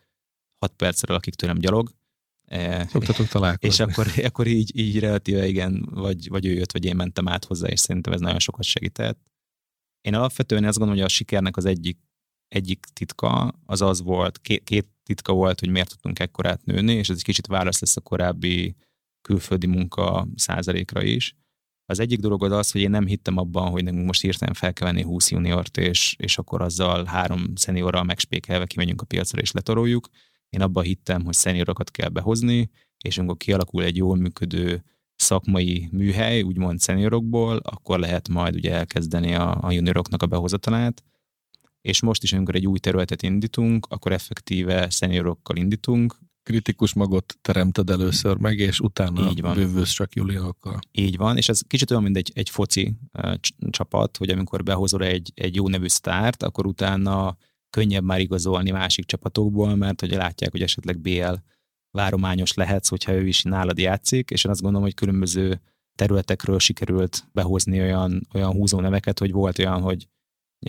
6 0.60 0.74
percre 0.76 1.14
lakik 1.14 1.34
tőlem 1.34 1.58
gyalog. 1.58 1.92
E, 2.46 2.88
Szoktatok 2.88 3.28
találkozni. 3.28 3.68
És 3.68 3.80
akkor, 3.80 4.08
akkor 4.30 4.48
így, 4.48 4.78
így 4.80 5.00
relatíve 5.00 5.48
igen, 5.48 5.88
vagy, 5.92 6.30
vagy 6.30 6.46
ő 6.46 6.54
jött, 6.54 6.72
vagy 6.72 6.86
én 6.86 6.96
mentem 6.96 7.28
át 7.28 7.46
hozzá, 7.46 7.68
és 7.68 7.80
szerintem 7.80 8.14
ez 8.14 8.20
nagyon 8.20 8.40
sokat 8.40 8.64
segített. 8.64 9.32
Én 10.02 10.14
alapvetően 10.14 10.64
azt 10.64 10.78
gondolom, 10.78 11.02
hogy 11.02 11.12
a 11.12 11.16
sikernek 11.16 11.58
az 11.58 11.66
egyik, 11.66 11.98
egyik 12.48 12.86
titka 12.94 13.54
az 13.66 13.82
az 13.82 14.02
volt, 14.02 14.42
két, 14.42 14.64
két 14.64 14.88
titka 15.04 15.34
volt, 15.34 15.60
hogy 15.60 15.70
miért 15.70 15.90
tudtunk 15.90 16.20
ekkorát 16.20 16.66
nőni, 16.66 16.94
és 16.94 17.10
ez 17.10 17.16
egy 17.16 17.24
kicsit 17.24 17.48
válasz 17.48 17.80
lesz 17.80 17.98
a 17.98 18.02
korábbi 18.02 18.76
külföldi 19.22 19.68
munka 19.68 20.28
százalékra 20.36 21.04
is. 21.04 21.36
Az 21.86 22.00
egyik 22.00 22.20
dolog 22.20 22.44
az 22.44 22.52
az, 22.52 22.72
hogy 22.72 22.82
én 22.82 22.90
nem 22.90 23.06
hittem 23.06 23.38
abban, 23.38 23.70
hogy 23.70 23.84
nekünk 23.84 24.06
most 24.06 24.22
hirtelen 24.22 24.54
fel 24.54 24.74
kell 24.74 24.88
venni 24.88 25.04
20 25.04 25.32
juniort, 25.32 25.78
és, 25.78 26.16
és 26.18 26.38
akkor 26.38 26.62
azzal 26.62 27.06
három 27.06 27.56
szeniorral 27.56 28.04
megspékelve 28.04 28.66
kimegyünk 28.66 29.02
a 29.02 29.06
piacra 29.06 29.42
és 29.42 29.52
letoroljuk, 29.52 30.08
én 30.56 30.62
abban 30.62 30.84
hittem, 30.84 31.24
hogy 31.24 31.34
szeniorokat 31.34 31.92
kell 31.92 32.10
behozni, 32.10 32.70
és 33.04 33.18
amikor 33.18 33.38
kialakul 33.38 33.84
egy 33.84 33.96
jól 33.96 34.16
működő 34.16 34.84
szakmai 35.16 35.90
műhely, 35.92 36.42
úgymond 36.42 36.80
szeniorokból, 36.80 37.58
akkor 37.58 38.00
lehet 38.00 38.30
majd 38.30 38.56
ugye 38.56 38.74
elkezdeni 38.74 39.34
a, 39.34 39.58
a 39.62 39.72
junioroknak 39.72 40.22
a 40.22 40.28
behozatalát, 40.28 41.04
és 41.82 42.02
most 42.02 42.24
is, 42.24 42.34
amikor 42.34 42.56
egy 42.56 42.68
új 42.68 42.80
területet 42.80 43.22
indítunk, 43.22 43.86
akkor 43.90 44.12
effektíve 44.12 44.90
szeniorokkal 44.90 45.56
indítunk. 45.56 46.16
Kritikus 46.44 46.94
magot 46.94 47.38
teremted 47.42 47.90
először 47.90 48.38
meg, 48.38 48.60
és 48.60 48.80
utána 48.80 49.30
Így 49.30 49.42
van. 49.42 49.56
bővülsz 49.56 49.92
csak 49.92 50.16
juniorokkal. 50.16 50.80
Így 50.92 51.18
van, 51.18 51.38
és 51.38 51.50
ez 51.50 51.62
kicsit 51.68 51.92
olyan, 51.92 52.04
mint 52.04 52.18
egy, 52.18 52.32
egy 52.34 52.50
foci 52.50 52.96
csapat, 53.70 54.18
hogy 54.18 54.30
amikor 54.30 54.64
behozol 54.64 55.04
egy, 55.04 55.32
egy 55.36 55.56
jó 55.56 55.68
nevű 55.68 55.88
sztárt, 55.88 56.44
akkor 56.44 56.66
utána 56.66 57.38
könnyebb 57.76 58.04
már 58.04 58.20
igazolni 58.20 58.72
másik 58.72 59.06
csapatokból, 59.06 59.76
mert 59.76 60.00
hogy 60.00 60.12
látják, 60.12 60.52
hogy 60.52 60.62
esetleg 60.62 61.00
BL 61.00 61.34
várományos 61.92 62.54
lehetsz, 62.54 62.90
hogyha 62.90 63.12
ő 63.12 63.28
is 63.28 63.44
nálad 63.44 63.78
játszik, 63.78 64.30
és 64.30 64.44
én 64.44 64.52
azt 64.52 64.62
gondolom, 64.62 64.86
hogy 64.86 64.96
különböző 64.96 65.62
területekről 65.96 66.60
sikerült 66.60 67.28
behozni 67.32 67.80
olyan, 67.80 68.28
olyan 68.34 68.52
húzó 68.52 68.80
neveket, 68.80 69.20
hogy 69.20 69.32
volt 69.32 69.60
olyan, 69.60 69.82
hogy 69.82 70.08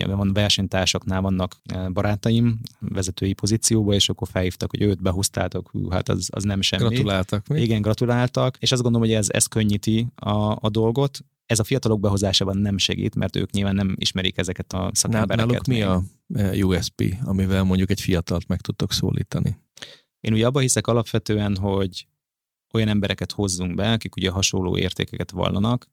van 0.05 0.33
versenytársaknál 0.33 1.21
vannak 1.21 1.55
eh, 1.65 1.89
barátaim 1.89 2.59
vezetői 2.79 3.33
pozícióba, 3.33 3.93
és 3.93 4.09
akkor 4.09 4.27
felhívtak, 4.27 4.69
hogy 4.69 4.81
őt 4.81 5.01
behoztátok, 5.01 5.69
hú, 5.69 5.89
hát 5.89 6.09
az, 6.09 6.29
az 6.31 6.43
nem 6.43 6.61
semmi. 6.61 6.87
Gratuláltak. 6.87 7.47
Mi? 7.47 7.61
Igen, 7.61 7.81
gratuláltak, 7.81 8.57
és 8.59 8.71
azt 8.71 8.81
gondolom, 8.81 9.07
hogy 9.07 9.17
ez, 9.17 9.27
ez 9.29 9.45
könnyíti 9.45 10.07
a, 10.15 10.57
a 10.59 10.69
dolgot, 10.69 11.19
ez 11.47 11.59
a 11.59 11.63
fiatalok 11.63 11.99
behozásában 11.99 12.57
nem 12.57 12.77
segít, 12.77 13.15
mert 13.15 13.35
ők 13.35 13.51
nyilván 13.51 13.75
nem 13.75 13.95
ismerik 13.99 14.37
ezeket 14.37 14.73
a 14.73 14.89
szakembereket. 14.93 15.47
Náluk 15.47 15.65
mi 15.65 15.81
a 15.81 16.03
e, 16.33 16.65
USP, 16.65 17.17
amivel 17.23 17.63
mondjuk 17.63 17.89
egy 17.89 18.01
fiatalt 18.01 18.47
meg 18.47 18.61
tudtok 18.61 18.93
szólítani? 18.93 19.57
Én 20.19 20.33
ugye 20.33 20.45
abban 20.45 20.61
hiszek 20.61 20.87
alapvetően, 20.87 21.57
hogy 21.57 22.07
olyan 22.73 22.87
embereket 22.87 23.31
hozzunk 23.31 23.75
be, 23.75 23.91
akik 23.91 24.15
ugye 24.15 24.29
hasonló 24.29 24.77
értékeket 24.77 25.31
vallanak, 25.31 25.89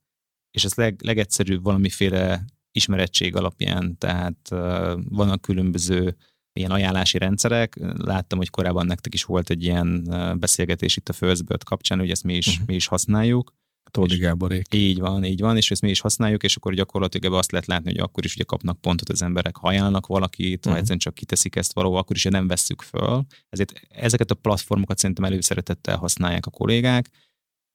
és 0.51 0.65
ez 0.65 0.75
leg, 0.75 1.01
legegyszerűbb 1.03 1.63
valamiféle 1.63 2.45
ismerettség 2.73 3.37
alapján, 3.37 3.99
tehát 3.99 4.49
uh, 4.51 5.01
vannak 5.09 5.41
különböző 5.41 6.17
ilyen 6.53 6.71
ajánlási 6.71 7.19
rendszerek. 7.19 7.79
Láttam, 7.97 8.39
hogy 8.39 8.51
korábban 8.51 8.87
nektek 8.87 9.15
is 9.15 9.25
volt 9.25 9.51
egy 9.51 9.63
ilyen 9.63 10.05
beszélgetés 10.39 10.97
itt 10.97 11.09
a 11.09 11.13
Firstbird 11.13 11.65
kapcsán, 11.65 11.99
hogy 11.99 12.11
ezt 12.11 12.25
mi 12.25 12.35
is, 12.35 12.47
uh-huh. 12.47 12.67
mi 12.67 12.75
is 12.75 12.87
használjuk. 12.87 13.55
Tódi 13.91 14.17
Gáborék. 14.17 14.75
Így 14.75 14.99
van, 14.99 15.25
így 15.25 15.41
van, 15.41 15.57
és 15.57 15.71
ezt 15.71 15.83
mi 15.83 15.91
is 15.91 16.01
használjuk, 16.01 16.43
és 16.43 16.57
akkor 16.57 16.75
gyakorlatilag 16.75 17.35
azt 17.35 17.51
lehet 17.51 17.67
látni, 17.67 17.91
hogy 17.91 18.01
akkor 18.01 18.25
is 18.25 18.35
ugye 18.35 18.45
kapnak 18.45 18.81
pontot 18.81 19.09
az 19.09 19.23
emberek, 19.23 19.57
ha 19.57 19.69
ajánlanak 19.69 20.07
valakit, 20.07 20.47
uh-huh. 20.47 20.63
ha 20.65 20.71
mhm. 20.71 20.79
egyszerűen 20.79 20.99
csak 20.99 21.15
kiteszik 21.15 21.57
ezt 21.57 21.75
való, 21.75 21.95
akkor 21.95 22.17
is 22.17 22.25
nem 22.25 22.47
vesszük 22.47 22.83
föl. 22.83 23.25
Ezért 23.49 23.73
ezeket 23.89 24.31
a 24.31 24.35
platformokat 24.35 24.99
szerintem 24.99 25.25
előszeretettel 25.25 25.97
használják 25.97 26.47
a 26.47 26.51
kollégák. 26.51 27.11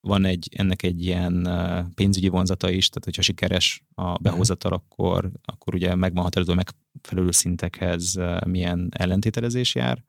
Van 0.07 0.25
egy, 0.25 0.49
ennek 0.55 0.83
egy 0.83 1.03
ilyen 1.03 1.49
pénzügyi 1.95 2.27
vonzata 2.27 2.69
is, 2.69 2.89
tehát 2.89 3.03
hogyha 3.03 3.21
sikeres 3.21 3.83
a 3.93 4.09
mhm. 4.09 4.23
behozatal, 4.23 4.71
uh-huh. 4.71 4.85
akkor, 4.89 5.31
akkor 5.45 5.73
ugye 5.73 5.95
megvan 5.95 6.23
határozó 6.23 6.53
megfelelő 6.53 7.31
szintekhez 7.31 8.19
milyen 8.45 8.89
ellentételezés 8.91 9.75
jár 9.75 10.03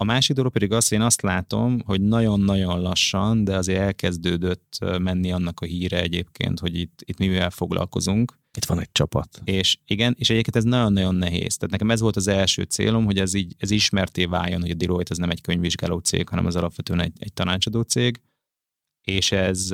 a 0.00 0.04
másik 0.04 0.36
dolog 0.36 0.52
pedig 0.52 0.72
az, 0.72 0.88
hogy 0.88 0.98
én 0.98 1.04
azt 1.04 1.22
látom, 1.22 1.80
hogy 1.84 2.00
nagyon-nagyon 2.00 2.80
lassan, 2.80 3.44
de 3.44 3.56
azért 3.56 3.80
elkezdődött 3.80 4.78
menni 4.98 5.32
annak 5.32 5.60
a 5.60 5.64
híre 5.64 6.00
egyébként, 6.00 6.58
hogy 6.60 6.78
itt, 6.78 7.02
itt 7.04 7.18
mivel 7.18 7.50
foglalkozunk. 7.50 8.38
Itt 8.56 8.64
van 8.64 8.80
egy 8.80 8.92
csapat. 8.92 9.40
És 9.44 9.78
igen, 9.86 10.14
és 10.18 10.30
egyébként 10.30 10.56
ez 10.56 10.64
nagyon-nagyon 10.64 11.14
nehéz. 11.14 11.56
Tehát 11.56 11.70
nekem 11.70 11.90
ez 11.90 12.00
volt 12.00 12.16
az 12.16 12.26
első 12.26 12.62
célom, 12.62 13.04
hogy 13.04 13.18
ez 13.18 13.34
így 13.34 13.54
ez 13.58 13.70
ismerté 13.70 14.24
váljon, 14.24 14.60
hogy 14.60 14.70
a 14.70 14.74
Deloitte 14.74 15.10
ez 15.10 15.18
nem 15.18 15.30
egy 15.30 15.40
könyvvizsgáló 15.40 15.98
cég, 15.98 16.28
hanem 16.28 16.46
az 16.46 16.56
alapvetően 16.56 17.00
egy, 17.00 17.12
egy 17.18 17.32
tanácsadó 17.32 17.80
cég. 17.80 18.20
És 19.02 19.32
ez, 19.32 19.70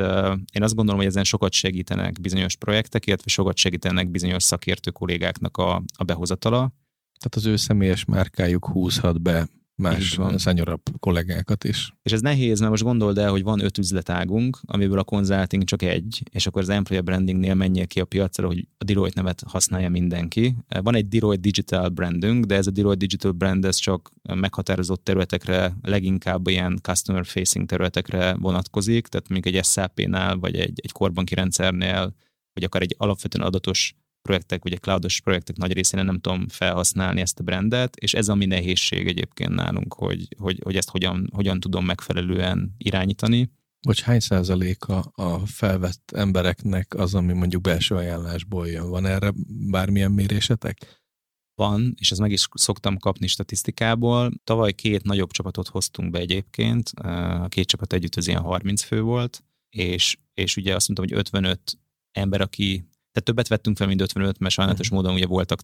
én 0.52 0.62
azt 0.62 0.74
gondolom, 0.74 1.00
hogy 1.00 1.08
ezen 1.08 1.24
sokat 1.24 1.52
segítenek 1.52 2.20
bizonyos 2.20 2.56
projektek, 2.56 3.06
illetve 3.06 3.30
sokat 3.30 3.56
segítenek 3.56 4.10
bizonyos 4.10 4.42
szakértő 4.42 4.90
kollégáknak 4.90 5.56
a, 5.56 5.82
a 5.96 6.04
behozatala. 6.04 6.72
Tehát 7.18 7.34
az 7.34 7.46
ő 7.46 7.56
személyes 7.56 8.04
márkájuk 8.04 8.66
húzhat 8.66 9.22
be 9.22 9.48
más 9.76 10.18
szenyorabb 10.36 10.82
kollégákat 10.98 11.64
is. 11.64 11.94
És 12.02 12.12
ez 12.12 12.20
nehéz, 12.20 12.58
mert 12.58 12.70
most 12.70 12.82
gondold 12.82 13.18
el, 13.18 13.30
hogy 13.30 13.42
van 13.42 13.60
öt 13.60 13.78
üzletágunk, 13.78 14.60
amiből 14.64 14.98
a 14.98 15.04
consulting 15.04 15.64
csak 15.64 15.82
egy, 15.82 16.22
és 16.30 16.46
akkor 16.46 16.62
az 16.62 16.68
employer 16.68 17.04
brandingnél 17.04 17.54
menjél 17.54 17.86
ki 17.86 18.00
a 18.00 18.04
piacra, 18.04 18.46
hogy 18.46 18.68
a 18.78 18.84
Deloitte 18.84 19.20
nevet 19.20 19.42
használja 19.46 19.88
mindenki. 19.88 20.56
Van 20.82 20.94
egy 20.94 21.08
Deloitte 21.08 21.40
Digital 21.40 21.88
brandünk, 21.88 22.44
de 22.44 22.54
ez 22.54 22.66
a 22.66 22.70
Deloitte 22.70 22.98
Digital 22.98 23.32
brand 23.32 23.64
ez 23.64 23.76
csak 23.76 24.10
meghatározott 24.22 25.04
területekre, 25.04 25.76
leginkább 25.82 26.46
ilyen 26.46 26.78
customer 26.82 27.26
facing 27.26 27.66
területekre 27.66 28.34
vonatkozik, 28.34 29.06
tehát 29.06 29.28
mondjuk 29.28 29.54
egy 29.54 29.64
SAP-nál, 29.64 30.36
vagy 30.36 30.56
egy, 30.56 30.80
egy 30.82 30.92
korbanki 30.92 31.34
rendszernél, 31.34 32.14
vagy 32.52 32.64
akár 32.64 32.82
egy 32.82 32.94
alapvetően 32.98 33.46
adatos 33.46 33.94
projektek, 34.24 34.64
ugye 34.64 34.76
cloudos 34.76 35.20
projektek 35.20 35.56
nagy 35.56 35.72
részén 35.72 36.04
nem 36.04 36.20
tudom 36.20 36.48
felhasználni 36.48 37.20
ezt 37.20 37.38
a 37.40 37.42
brandet, 37.42 37.96
és 37.96 38.14
ez 38.14 38.28
a 38.28 38.34
mi 38.34 38.44
nehézség 38.46 39.06
egyébként 39.06 39.54
nálunk, 39.54 39.94
hogy, 39.94 40.28
hogy, 40.38 40.60
hogy 40.64 40.76
ezt 40.76 40.90
hogyan, 40.90 41.30
hogyan 41.32 41.60
tudom 41.60 41.84
megfelelően 41.84 42.74
irányítani. 42.78 43.50
Vagy 43.86 44.00
hány 44.00 44.20
százaléka 44.20 44.98
a 45.00 45.46
felvett 45.46 46.10
embereknek 46.14 46.94
az, 46.94 47.14
ami 47.14 47.32
mondjuk 47.32 47.62
belső 47.62 47.94
ajánlásból 47.94 48.68
jön? 48.68 48.88
Van 48.88 49.06
erre 49.06 49.32
bármilyen 49.70 50.12
mérésetek? 50.12 51.02
Van, 51.54 51.94
és 52.00 52.10
ezt 52.10 52.20
meg 52.20 52.32
is 52.32 52.48
szoktam 52.54 52.98
kapni 52.98 53.26
statisztikából. 53.26 54.32
Tavaly 54.44 54.72
két 54.72 55.02
nagyobb 55.02 55.30
csapatot 55.30 55.68
hoztunk 55.68 56.10
be 56.10 56.18
egyébként, 56.18 56.88
a 56.88 57.48
két 57.48 57.66
csapat 57.66 57.92
együtt 57.92 58.14
az 58.14 58.28
ilyen 58.28 58.42
30 58.42 58.82
fő 58.82 59.00
volt, 59.00 59.44
és, 59.76 60.16
és 60.34 60.56
ugye 60.56 60.74
azt 60.74 60.88
mondtam, 60.88 61.08
hogy 61.08 61.26
55 61.26 61.78
ember, 62.12 62.40
aki 62.40 62.88
tehát 63.14 63.28
többet 63.28 63.48
vettünk 63.48 63.76
fel, 63.76 63.86
mint 63.86 64.00
55, 64.00 64.38
mert 64.38 64.54
sajnálatos 64.54 64.86
uh-huh. 64.86 65.02
módon 65.02 65.16
ugye 65.16 65.26
voltak 65.26 65.60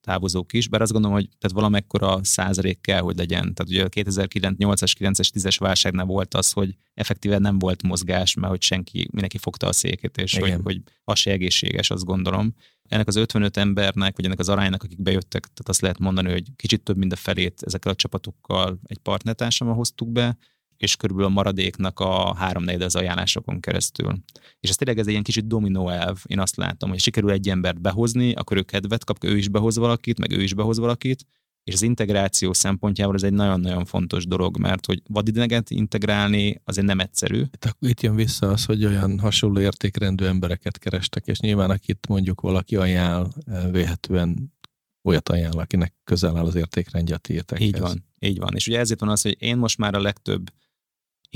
távozók 0.00 0.52
is, 0.52 0.68
bár 0.68 0.80
azt 0.80 0.92
gondolom, 0.92 1.16
hogy 1.16 1.28
tehát 1.38 1.56
valamekkora 1.56 2.20
százalék 2.22 2.80
kell, 2.80 3.00
hogy 3.00 3.16
legyen. 3.16 3.54
Tehát 3.54 3.72
ugye 3.72 3.84
a 3.84 3.88
2008-as, 3.88 4.92
9-es, 4.98 5.30
10-es 5.34 5.56
válságnál 5.58 6.04
volt 6.04 6.34
az, 6.34 6.52
hogy 6.52 6.76
effektíven 6.94 7.40
nem 7.40 7.58
volt 7.58 7.82
mozgás, 7.82 8.34
mert 8.34 8.50
hogy 8.50 8.62
senki, 8.62 9.08
mindenki 9.10 9.38
fogta 9.38 9.66
a 9.66 9.72
székét, 9.72 10.16
és 10.16 10.38
hogy, 10.38 10.56
hogy 10.62 10.82
az 11.04 11.18
se 11.18 11.30
egészséges, 11.30 11.90
azt 11.90 12.04
gondolom. 12.04 12.54
Ennek 12.88 13.06
az 13.06 13.16
55 13.16 13.56
embernek, 13.56 14.16
vagy 14.16 14.24
ennek 14.24 14.38
az 14.38 14.48
aránynak, 14.48 14.82
akik 14.82 15.02
bejöttek, 15.02 15.40
tehát 15.40 15.68
azt 15.68 15.80
lehet 15.80 15.98
mondani, 15.98 16.30
hogy 16.30 16.44
kicsit 16.56 16.82
több, 16.82 16.96
mint 16.96 17.12
a 17.12 17.16
felét 17.16 17.62
ezekkel 17.66 17.92
a 17.92 17.94
csapatokkal 17.94 18.78
egy 18.84 18.98
partnertársammal 18.98 19.74
hoztuk 19.74 20.12
be, 20.12 20.36
és 20.76 20.96
körülbelül 20.96 21.30
a 21.30 21.34
maradéknak 21.34 22.00
a 22.00 22.34
háromnegyed 22.34 22.82
az 22.82 22.96
ajánlásokon 22.96 23.60
keresztül. 23.60 24.18
És 24.60 24.68
ez 24.68 24.76
tényleg 24.76 24.98
ez 24.98 25.04
egy 25.04 25.10
ilyen 25.12 25.22
kicsit 25.22 25.46
dominó 25.46 25.88
elv. 25.88 26.22
Én 26.24 26.40
azt 26.40 26.56
látom, 26.56 26.90
hogy 26.90 27.00
sikerül 27.00 27.30
egy 27.30 27.48
embert 27.48 27.80
behozni, 27.80 28.32
akkor 28.32 28.56
ő 28.56 28.62
kedvet 28.62 29.04
kap, 29.04 29.24
ő 29.24 29.36
is 29.36 29.48
behoz 29.48 29.76
valakit, 29.76 30.18
meg 30.18 30.32
ő 30.32 30.42
is 30.42 30.54
behoz 30.54 30.78
valakit, 30.78 31.26
és 31.66 31.74
az 31.74 31.82
integráció 31.82 32.52
szempontjából 32.52 33.14
ez 33.14 33.22
egy 33.22 33.32
nagyon-nagyon 33.32 33.84
fontos 33.84 34.26
dolog, 34.26 34.58
mert 34.58 34.86
hogy 34.86 35.02
vadideget 35.08 35.70
integrálni 35.70 36.60
azért 36.64 36.86
nem 36.86 37.00
egyszerű. 37.00 37.40
Itt, 37.40 37.76
itt 37.80 38.00
jön 38.00 38.14
vissza 38.14 38.50
az, 38.50 38.64
hogy 38.64 38.84
olyan 38.84 39.18
hasonló 39.18 39.60
értékrendű 39.60 40.24
embereket 40.24 40.78
kerestek, 40.78 41.26
és 41.26 41.40
nyilván 41.40 41.70
akit 41.70 42.06
mondjuk 42.08 42.40
valaki 42.40 42.76
ajánl, 42.76 43.28
eh, 43.46 43.70
véhetően 43.70 44.54
olyat 45.02 45.28
ajánl, 45.28 45.58
akinek 45.58 45.94
közel 46.04 46.36
áll 46.36 46.46
az 46.46 46.54
értékrendje 46.54 47.14
a 47.14 47.18
tiétekhez. 47.18 47.66
Így 47.66 47.78
van, 47.78 48.04
így 48.18 48.38
van. 48.38 48.54
És 48.54 48.66
ugye 48.66 48.78
ezért 48.78 49.00
van 49.00 49.08
az, 49.08 49.22
hogy 49.22 49.36
én 49.38 49.56
most 49.56 49.78
már 49.78 49.94
a 49.94 50.00
legtöbb 50.00 50.50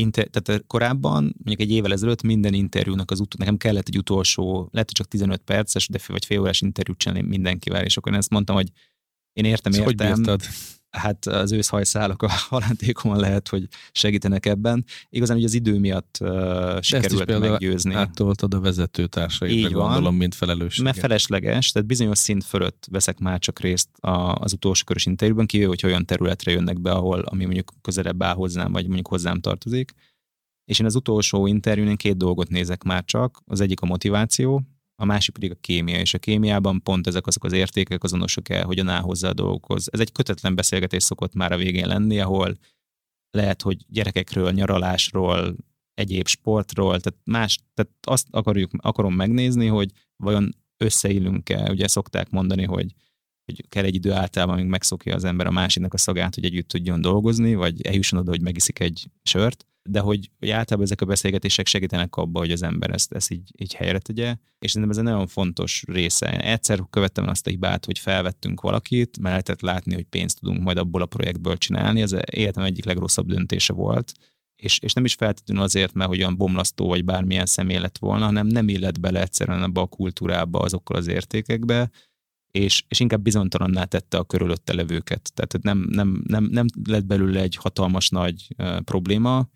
inter, 0.01 0.27
tehát 0.27 0.65
korábban, 0.67 1.23
mondjuk 1.23 1.61
egy 1.61 1.71
évvel 1.71 1.93
ezelőtt 1.93 2.23
minden 2.23 2.55
interjúnak 2.55 3.11
az 3.11 3.21
ut- 3.21 3.39
nekem 3.39 3.57
kellett 3.57 3.89
egy 3.89 3.99
utolsó, 3.99 4.69
lehet, 4.73 4.89
hogy 4.89 4.93
csak 4.93 5.09
15 5.09 5.43
perces, 5.43 5.89
de 5.89 5.99
fél 5.99 6.13
vagy 6.13 6.25
fél 6.25 6.41
órás 6.41 6.61
interjút 6.61 6.99
csinálni 6.99 7.29
mindenkivel, 7.29 7.85
és 7.85 7.97
akkor 7.97 8.13
én 8.13 8.19
ezt 8.19 8.31
mondtam, 8.31 8.57
hogy 8.57 8.71
én 9.33 9.45
értem, 9.45 9.73
értem. 9.73 9.87
Hogy 9.87 9.97
hát 10.91 11.26
az 11.26 11.53
őszhajszálok 11.53 12.22
a 12.22 12.28
halántékomon 12.51 13.18
lehet, 13.18 13.49
hogy 13.49 13.68
segítenek 13.93 14.47
ebben. 14.47 14.84
Igazán 15.09 15.36
hogy 15.36 15.45
az 15.45 15.55
idő 15.55 15.78
miatt 15.78 16.18
uh, 16.20 16.80
sikerült 16.80 17.38
meggyőzni. 17.38 17.95
Áttoltad 17.95 18.55
a 18.55 18.61
vezetőtársaidra, 18.61 19.57
Így 19.57 19.72
gondolom, 19.72 20.03
van, 20.03 20.14
mint 20.14 20.34
felelős. 20.34 20.76
Mert 20.76 20.99
felesleges, 20.99 21.70
tehát 21.70 21.88
bizonyos 21.88 22.18
szint 22.18 22.45
fölött 22.45 22.86
veszek 22.91 23.18
már 23.18 23.38
csak 23.38 23.61
részt 23.61 23.88
a, 24.01 24.34
az 24.34 24.53
utolsó 24.53 24.84
körös 24.84 25.07
interjúban, 25.07 25.47
kivéve, 25.47 25.68
hogy 25.68 25.84
olyan 25.84 26.07
területre 26.07 26.53
jönnek 26.53 26.80
be, 26.80 26.91
ahol 26.91 27.20
ami 27.20 27.45
mondjuk 27.45 27.72
közelebb 27.82 28.22
áll 28.22 28.34
hozzám, 28.34 28.72
vagy 28.72 28.84
mondjuk 28.84 29.09
hozzám 29.09 29.41
tartozik. 29.41 29.93
És 30.64 30.78
én 30.78 30.86
az 30.86 30.95
utolsó 30.95 31.47
interjún 31.47 31.97
két 31.97 32.16
dolgot 32.16 32.49
nézek 32.49 32.82
már 32.82 33.05
csak. 33.05 33.43
Az 33.47 33.61
egyik 33.61 33.80
a 33.80 33.86
motiváció, 33.86 34.62
a 35.01 35.05
másik 35.05 35.35
pedig 35.35 35.51
a 35.51 35.61
kémia, 35.61 36.01
és 36.01 36.15
a 36.15 36.19
kémiában 36.19 36.83
pont 36.83 37.07
ezek 37.07 37.27
azok 37.27 37.45
az 37.45 37.53
értékek 37.53 38.03
azonosok 38.03 38.49
el, 38.49 38.65
hogyan 38.65 38.89
áll 38.89 39.01
hozzá 39.01 39.29
a 39.29 39.33
dolgokhoz. 39.33 39.89
Ez 39.93 40.01
egy 40.01 40.13
kötetlen 40.13 40.55
beszélgetés 40.55 41.03
szokott 41.03 41.35
már 41.35 41.53
a 41.53 41.57
végén 41.57 41.87
lenni, 41.87 42.21
ahol 42.21 42.59
lehet, 43.31 43.63
hogy 43.63 43.85
gyerekekről, 43.89 44.53
nyaralásról, 44.53 45.57
egyéb 45.95 46.27
sportról, 46.27 47.01
tehát 47.01 47.19
más, 47.25 47.59
tehát 47.75 47.93
azt 48.01 48.27
akarjuk, 48.31 48.71
akarom 48.77 49.15
megnézni, 49.15 49.67
hogy 49.67 49.91
vajon 50.17 50.57
összeillünk-e, 50.77 51.71
ugye 51.71 51.89
szokták 51.89 52.31
mondani, 52.31 52.65
hogy, 52.65 52.95
hogy 53.45 53.69
kell 53.69 53.85
egy 53.85 53.95
idő 53.95 54.13
általában, 54.13 54.55
amíg 54.55 54.67
megszokja 54.67 55.15
az 55.15 55.25
ember 55.25 55.47
a 55.47 55.51
másiknak 55.51 55.95
a 55.95 55.99
szagát, 55.99 56.35
hogy 56.35 56.45
együtt 56.45 56.69
tudjon 56.69 57.01
dolgozni, 57.01 57.55
vagy 57.55 57.87
eljusson 57.87 58.19
oda, 58.19 58.31
hogy 58.31 58.43
megiszik 58.43 58.79
egy 58.79 59.11
sört, 59.23 59.67
de 59.83 60.01
hogy, 60.01 60.31
hogy 60.39 60.51
általában 60.51 60.85
ezek 60.85 61.01
a 61.01 61.07
beszélgetések 61.07 61.66
segítenek 61.66 62.16
abba, 62.16 62.39
hogy 62.39 62.51
az 62.51 62.62
ember 62.62 62.91
ezt, 62.91 63.12
ezt 63.12 63.31
így, 63.31 63.51
így 63.59 63.74
helyre 63.74 63.99
tegye, 63.99 64.37
és 64.59 64.70
szerintem 64.70 64.91
ez 64.91 64.97
egy 64.97 65.12
nagyon 65.12 65.26
fontos 65.26 65.83
része. 65.87 66.41
Egyszer 66.41 66.83
követtem 66.91 67.28
azt 67.28 67.47
a 67.47 67.51
hibát, 67.51 67.85
hogy 67.85 67.99
felvettünk 67.99 68.61
valakit, 68.61 69.18
mert 69.18 69.28
lehetett 69.31 69.61
látni, 69.61 69.95
hogy 69.95 70.05
pénzt 70.05 70.41
tudunk 70.41 70.62
majd 70.62 70.76
abból 70.76 71.03
a 71.03 71.07
projektből 71.07 71.57
csinálni, 71.57 72.03
ez 72.03 72.16
életem 72.31 72.64
egyik 72.64 72.85
legrosszabb 72.85 73.26
döntése 73.26 73.72
volt, 73.72 74.12
és, 74.57 74.78
és 74.78 74.93
nem 74.93 75.05
is 75.05 75.14
feltétlenül 75.14 75.62
azért, 75.62 75.95
mert 75.95 76.11
olyan 76.11 76.37
bomlasztó 76.37 76.87
vagy 76.87 77.05
bármilyen 77.05 77.47
személy 77.47 77.78
lett 77.78 77.99
volna, 77.99 78.24
hanem 78.24 78.47
nem 78.47 78.68
illet 78.68 79.01
bele 79.01 79.20
egyszerűen 79.20 79.62
abba 79.62 79.81
a 79.81 79.87
kultúrába, 79.87 80.59
azokkal 80.59 80.97
az 80.97 81.07
értékekbe, 81.07 81.91
és, 82.51 82.85
és 82.89 83.01
inkább 83.01 83.22
bizonytalanná 83.22 83.85
tette 83.85 84.18
a 84.18 84.24
körülötte 84.24 84.74
levőket. 84.74 85.31
Tehát 85.35 85.59
nem, 85.62 85.87
nem, 85.91 86.22
nem, 86.26 86.45
nem 86.45 86.66
lett 86.85 87.05
belőle 87.05 87.41
egy 87.41 87.57
hatalmas 87.57 88.09
nagy 88.09 88.55
uh, 88.59 88.81
probléma, 88.81 89.49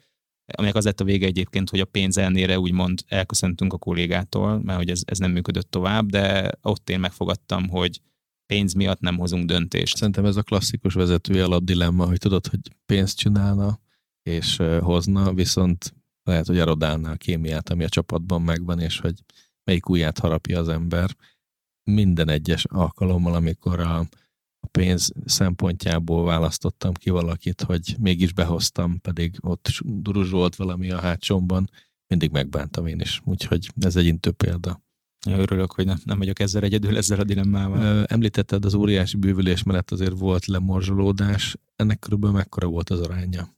aminek 0.47 0.77
az 0.77 0.85
lett 0.85 1.01
a 1.01 1.05
vége 1.05 1.27
egyébként, 1.27 1.71
hogy 1.71 1.81
a 1.81 1.85
pénz 1.85 2.19
elnére 2.19 2.59
úgymond 2.59 3.05
elköszöntünk 3.07 3.73
a 3.73 3.79
kollégától, 3.79 4.63
mert 4.63 4.79
hogy 4.79 4.91
ez, 4.91 5.03
ez 5.05 5.19
nem 5.19 5.31
működött 5.31 5.71
tovább, 5.71 6.07
de 6.11 6.53
ott 6.63 6.91
én 6.91 7.01
megfogadtam, 7.01 7.69
hogy 7.69 8.01
pénz 8.47 8.73
miatt 8.73 9.01
nem 9.01 9.17
hozunk 9.17 9.47
döntést. 9.47 9.97
Szerintem 9.97 10.25
ez 10.25 10.37
a 10.37 10.43
klasszikus 10.43 10.95
vezetői 10.95 11.39
alapdilemma, 11.39 12.07
hogy 12.07 12.19
tudod, 12.19 12.47
hogy 12.47 12.61
pénzt 12.87 13.17
csinálna 13.17 13.81
és 14.23 14.57
hozna, 14.81 15.35
viszont 15.35 15.95
lehet, 16.23 16.47
hogy 16.47 16.59
erodálná 16.59 17.13
a 17.13 17.17
kémiát, 17.17 17.71
ami 17.71 17.85
a 17.85 17.89
csapatban 17.89 18.43
megvan, 18.43 18.81
és 18.81 18.99
hogy 19.01 19.15
melyik 19.65 19.89
ujját 19.89 20.19
harapja 20.19 20.59
az 20.59 20.69
ember. 20.69 21.17
Minden 21.91 22.29
egyes 22.29 22.65
alkalommal, 22.65 23.35
amikor 23.35 23.81
a 23.81 24.07
a 24.65 24.69
pénz 24.71 25.13
szempontjából 25.25 26.25
választottam 26.25 26.93
ki 26.93 27.11
valakit, 27.11 27.63
hogy 27.63 27.97
mégis 27.99 28.33
behoztam, 28.33 29.01
pedig 29.01 29.37
ott 29.41 29.69
duruzsolt 29.85 30.57
valami 30.57 30.91
a 30.91 31.01
hátsomban, 31.01 31.71
mindig 32.07 32.31
megbántam 32.31 32.87
én 32.87 33.01
is. 33.01 33.21
Úgyhogy 33.25 33.71
ez 33.81 33.97
egy 33.97 34.07
intő 34.07 34.31
példa. 34.31 34.83
Ja, 35.27 35.39
örülök, 35.39 35.73
hogy 35.73 35.87
nem, 35.87 35.99
nem 36.05 36.19
vagyok 36.19 36.39
ezzel 36.39 36.63
egyedül, 36.63 36.97
ezzel 36.97 37.21
a 37.21 37.25
dilemmával. 37.25 38.05
Említetted 38.05 38.65
az 38.65 38.75
óriási 38.75 39.17
bűvülés 39.17 39.63
mellett 39.63 39.91
azért 39.91 40.19
volt 40.19 40.47
lemorzsolódás. 40.47 41.57
Ennek 41.77 41.99
körülbelül 41.99 42.37
mekkora 42.37 42.67
volt 42.67 42.91
az 42.91 43.01
aránya? 43.01 43.49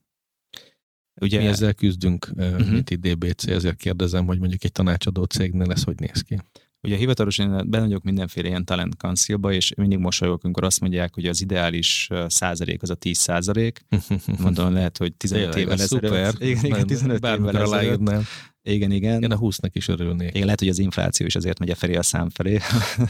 Ugye, 1.21 1.39
Mi 1.39 1.45
ezzel 1.45 1.73
küzdünk, 1.73 2.29
uh-huh. 2.35 2.69
mint 2.71 2.89
itt 2.89 3.07
DBC, 3.07 3.47
ezért 3.47 3.77
kérdezem, 3.77 4.25
hogy 4.25 4.39
mondjuk 4.39 4.63
egy 4.63 4.71
tanácsadó 4.71 5.23
cégnél 5.23 5.71
ez 5.71 5.83
hogy 5.83 5.99
néz 5.99 6.21
ki? 6.21 6.41
Ugye 6.87 6.95
hivatalosan 6.95 7.69
benne 7.69 7.83
vagyok 7.83 8.03
mindenféle 8.03 8.47
ilyen 8.47 8.65
talent 8.65 8.95
councilba, 8.95 9.53
és 9.53 9.73
mindig 9.77 9.97
mosolyogok, 9.97 10.43
amikor 10.43 10.63
azt 10.63 10.79
mondják, 10.79 11.13
hogy 11.13 11.25
az 11.25 11.41
ideális 11.41 12.09
százalék 12.27 12.81
az 12.81 12.89
a 12.89 12.95
10 12.95 13.17
százalék. 13.17 13.85
Mondom, 14.43 14.73
lehet, 14.73 14.97
hogy 14.97 15.13
15 15.13 15.55
évvel 15.55 15.81
ezelőtt. 15.81 16.41
Igen, 16.41 16.65
igen, 16.65 16.87
15 16.87 17.25
évvel 17.25 17.61
ezelőtt. 17.61 18.25
Igen, 18.63 18.91
igen. 18.91 19.23
Én 19.23 19.31
a 19.31 19.39
20-nak 19.39 19.69
is 19.71 19.87
örülnék. 19.87 20.29
Igen, 20.29 20.43
lehet, 20.43 20.59
hogy 20.59 20.69
az 20.69 20.79
infláció 20.79 21.25
is 21.25 21.35
azért 21.35 21.59
megy 21.59 21.69
a 21.69 21.75
felé 21.75 21.95
a 21.95 22.03
szám 22.03 22.29
felé. 22.29 22.59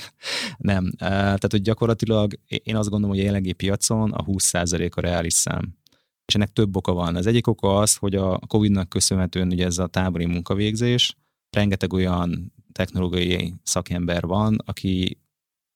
Nem. 0.58 0.92
Tehát, 0.98 1.52
hogy 1.52 1.62
gyakorlatilag 1.62 2.40
én 2.48 2.76
azt 2.76 2.90
gondolom, 2.90 3.16
hogy 3.16 3.24
a 3.24 3.28
jelenlegi 3.28 3.54
piacon 3.54 4.12
a 4.12 4.24
20 4.24 4.44
százalék 4.44 4.96
a 4.96 5.02
reális 5.02 5.34
szám. 5.34 5.76
És 6.26 6.36
ennek 6.36 6.54
több 6.54 6.76
oka 6.76 6.94
van. 6.94 7.16
Az 7.16 7.28
egyik 7.28 7.48
oka 7.48 7.78
az, 7.78 7.96
hogy 7.96 8.16
a 8.16 8.40
Covid-nak 8.48 8.90
köszönhetően 8.90 9.48
ugye 9.48 9.66
ez 9.66 9.78
a 9.78 9.88
tábori 9.88 10.26
munkavégzés, 10.26 11.16
rengeteg 11.50 11.94
olyan 11.94 12.56
technológiai 12.78 13.54
szakember 13.64 14.24
van, 14.24 14.58
aki 14.66 15.20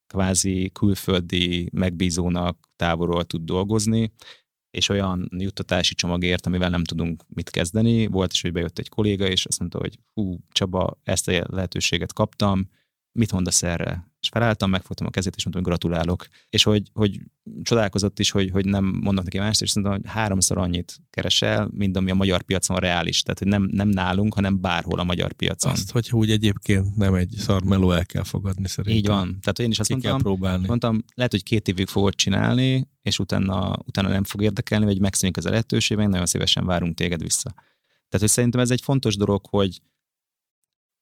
kvázi 0.07 0.69
külföldi 0.73 1.69
megbízónak 1.71 2.69
távolról 2.75 3.23
tud 3.23 3.43
dolgozni, 3.43 4.11
és 4.71 4.89
olyan 4.89 5.29
juttatási 5.37 5.93
csomagért, 5.93 6.45
amivel 6.45 6.69
nem 6.69 6.83
tudunk 6.83 7.23
mit 7.27 7.49
kezdeni. 7.49 8.07
Volt 8.07 8.31
is, 8.33 8.41
hogy 8.41 8.51
bejött 8.51 8.79
egy 8.79 8.89
kolléga, 8.89 9.27
és 9.27 9.45
azt 9.45 9.59
mondta, 9.59 9.79
hogy 9.79 9.99
hú, 10.13 10.37
Csaba, 10.51 10.99
ezt 11.03 11.27
a 11.27 11.43
lehetőséget 11.47 12.13
kaptam, 12.13 12.69
mit 13.11 13.31
mondasz 13.31 13.63
erre? 13.63 14.09
És 14.19 14.27
felálltam, 14.27 14.69
megfogtam 14.69 15.07
a 15.07 15.09
kezét, 15.09 15.35
és 15.35 15.43
mondtam, 15.43 15.63
hogy 15.63 15.73
gratulálok. 15.79 16.27
És 16.49 16.63
hogy, 16.63 16.89
hogy 16.93 17.19
csodálkozott 17.63 18.19
is, 18.19 18.31
hogy, 18.31 18.49
hogy 18.49 18.65
nem 18.65 18.85
mondnak 18.85 19.23
neki 19.23 19.37
mást, 19.37 19.61
és 19.61 19.75
mondtam, 19.75 19.95
hogy 19.95 20.11
háromszor 20.11 20.57
annyit 20.57 20.97
keresel, 21.09 21.69
mint 21.73 21.97
ami 21.97 22.11
a 22.11 22.15
magyar 22.15 22.41
piacon 22.41 22.77
reális. 22.77 23.21
Tehát, 23.21 23.39
hogy 23.39 23.47
nem, 23.47 23.69
nem 23.71 23.87
nálunk, 23.87 24.33
hanem 24.33 24.61
bárhol 24.61 24.99
a 24.99 25.03
magyar 25.03 25.33
piacon. 25.33 25.71
Azt, 25.71 25.91
hogy 25.91 26.09
úgy 26.11 26.31
egyébként 26.31 26.95
nem 26.95 27.13
egy 27.13 27.33
szarmeló 27.37 27.91
el 27.91 28.05
kell 28.05 28.23
fogadni 28.23 28.67
szerintem. 28.67 28.97
Így 28.99 29.07
van. 29.07 29.39
Tehát 29.41 29.59
én 29.59 29.69
is 29.69 29.79
azt 29.79 29.87
Ki 29.87 29.93
mondtam, 29.93 30.13
kell 30.13 30.21
próbálni. 30.21 30.67
mondtam, 30.67 31.03
lehet, 31.15 31.31
hogy 31.31 31.43
két 31.43 31.67
évig 31.67 31.87
fogod 31.87 32.15
csinálni, 32.15 32.87
és 33.01 33.19
utána, 33.19 33.77
utána 33.85 34.09
nem 34.09 34.23
fog 34.23 34.41
érdekelni, 34.41 34.85
vagy 34.85 34.99
megszűnik 34.99 35.37
az 35.37 35.45
a 35.45 35.49
lehetőség, 35.49 35.97
nagyon 35.97 36.25
szívesen 36.25 36.65
várunk 36.65 36.95
téged 36.95 37.21
vissza. 37.21 37.53
Tehát, 38.11 38.27
hogy 38.27 38.29
szerintem 38.29 38.61
ez 38.61 38.71
egy 38.71 38.81
fontos 38.81 39.15
dolog, 39.15 39.45
hogy 39.49 39.81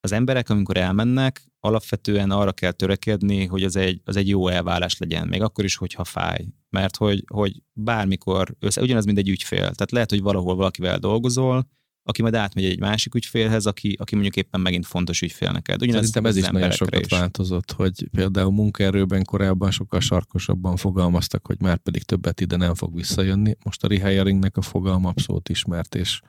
az 0.02 0.12
emberek, 0.12 0.50
amikor 0.50 0.78
elmennek, 0.78 1.42
alapvetően 1.60 2.32
arra 2.32 2.52
kell 2.52 2.72
törekedni, 2.72 3.46
hogy 3.46 3.64
az 3.64 3.76
egy, 3.76 4.02
az 4.04 4.16
egy 4.16 4.28
jó 4.28 4.48
elvállás 4.48 4.98
legyen, 4.98 5.28
még 5.28 5.42
akkor 5.42 5.64
is, 5.64 5.76
hogyha 5.76 6.04
fáj. 6.04 6.48
Mert 6.70 6.96
hogy, 6.96 7.24
hogy 7.28 7.62
bármikor, 7.74 8.56
össze, 8.60 8.82
ugyanaz, 8.82 9.06
mint 9.06 9.18
egy 9.18 9.30
ügyfél. 9.30 9.60
Tehát 9.60 9.92
lehet, 9.92 10.10
hogy 10.10 10.22
valahol 10.22 10.56
valakivel 10.56 10.98
dolgozol, 10.98 11.68
aki 12.04 12.22
majd 12.22 12.34
átmegy 12.34 12.66
egy 12.66 12.80
másik 12.80 13.16
ügyfélhez, 13.16 13.66
aki, 13.66 13.96
aki 14.00 14.14
mondjuk 14.14 14.36
éppen 14.36 14.62
megint 14.62 14.86
fontos 14.86 15.22
ügyfél 15.22 15.52
neked. 15.52 15.82
Ugyanaz 15.82 16.08
Szerintem 16.08 16.26
ez 16.26 16.36
is 16.38 16.48
nagyon 16.48 16.72
sokat 16.72 17.06
is. 17.06 17.12
változott, 17.12 17.72
hogy 17.72 18.10
például 18.12 18.52
munkaerőben 18.52 19.24
korábban 19.24 19.72
sokkal 19.72 20.00
sarkosabban 20.00 20.76
fogalmaztak, 20.76 21.46
hogy 21.48 21.60
már 21.60 21.78
pedig 21.78 22.04
többet 22.04 22.42
ide 22.42 22.56
nem 22.56 22.74
fog 22.74 22.96
visszajönni. 22.96 23.56
Most 23.64 23.84
a 23.84 23.88
rehiringnek 23.88 24.58
a 24.58 24.62
fogalma 24.62 25.10
abszolút 25.10 25.50
ismert, 25.50 25.96
és 25.96 26.22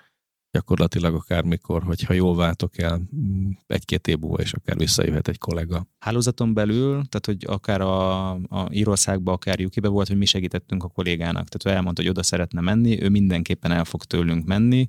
gyakorlatilag 0.52 1.14
akármikor, 1.14 1.82
hogyha 1.82 2.12
jól 2.12 2.36
váltok 2.36 2.78
el 2.78 3.00
mm, 3.16 3.50
egy-két 3.66 4.08
év 4.08 4.18
múlva, 4.18 4.42
és 4.42 4.52
akár 4.52 4.76
visszajöhet 4.76 5.28
egy 5.28 5.38
kollega. 5.38 5.86
Hálózaton 5.98 6.54
belül, 6.54 6.90
tehát 6.90 7.26
hogy 7.26 7.44
akár 7.46 7.80
a, 7.80 8.30
a 8.32 8.68
Írországban, 8.70 9.34
akár 9.34 9.60
uk 9.60 9.86
volt, 9.86 10.08
hogy 10.08 10.16
mi 10.16 10.24
segítettünk 10.24 10.84
a 10.84 10.88
kollégának. 10.88 11.48
Tehát 11.48 11.66
ő 11.66 11.78
elmondta, 11.78 12.02
hogy 12.02 12.10
oda 12.10 12.22
szeretne 12.22 12.60
menni, 12.60 13.02
ő 13.02 13.08
mindenképpen 13.08 13.70
el 13.70 13.84
fog 13.84 14.04
tőlünk 14.04 14.46
menni, 14.46 14.88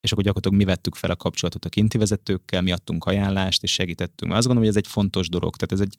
és 0.00 0.12
akkor 0.12 0.24
gyakorlatilag 0.24 0.64
mi 0.64 0.72
vettük 0.72 0.94
fel 0.94 1.10
a 1.10 1.16
kapcsolatot 1.16 1.64
a 1.64 1.68
kinti 1.68 1.98
vezetőkkel, 1.98 2.62
mi 2.62 2.72
adtunk 2.72 3.04
ajánlást, 3.04 3.62
és 3.62 3.72
segítettünk. 3.72 4.32
Azt 4.32 4.46
gondolom, 4.46 4.58
hogy 4.58 4.68
ez 4.68 4.84
egy 4.84 4.90
fontos 4.90 5.28
dolog. 5.28 5.56
Tehát 5.56 5.72
ez 5.72 5.80
egy 5.80 5.96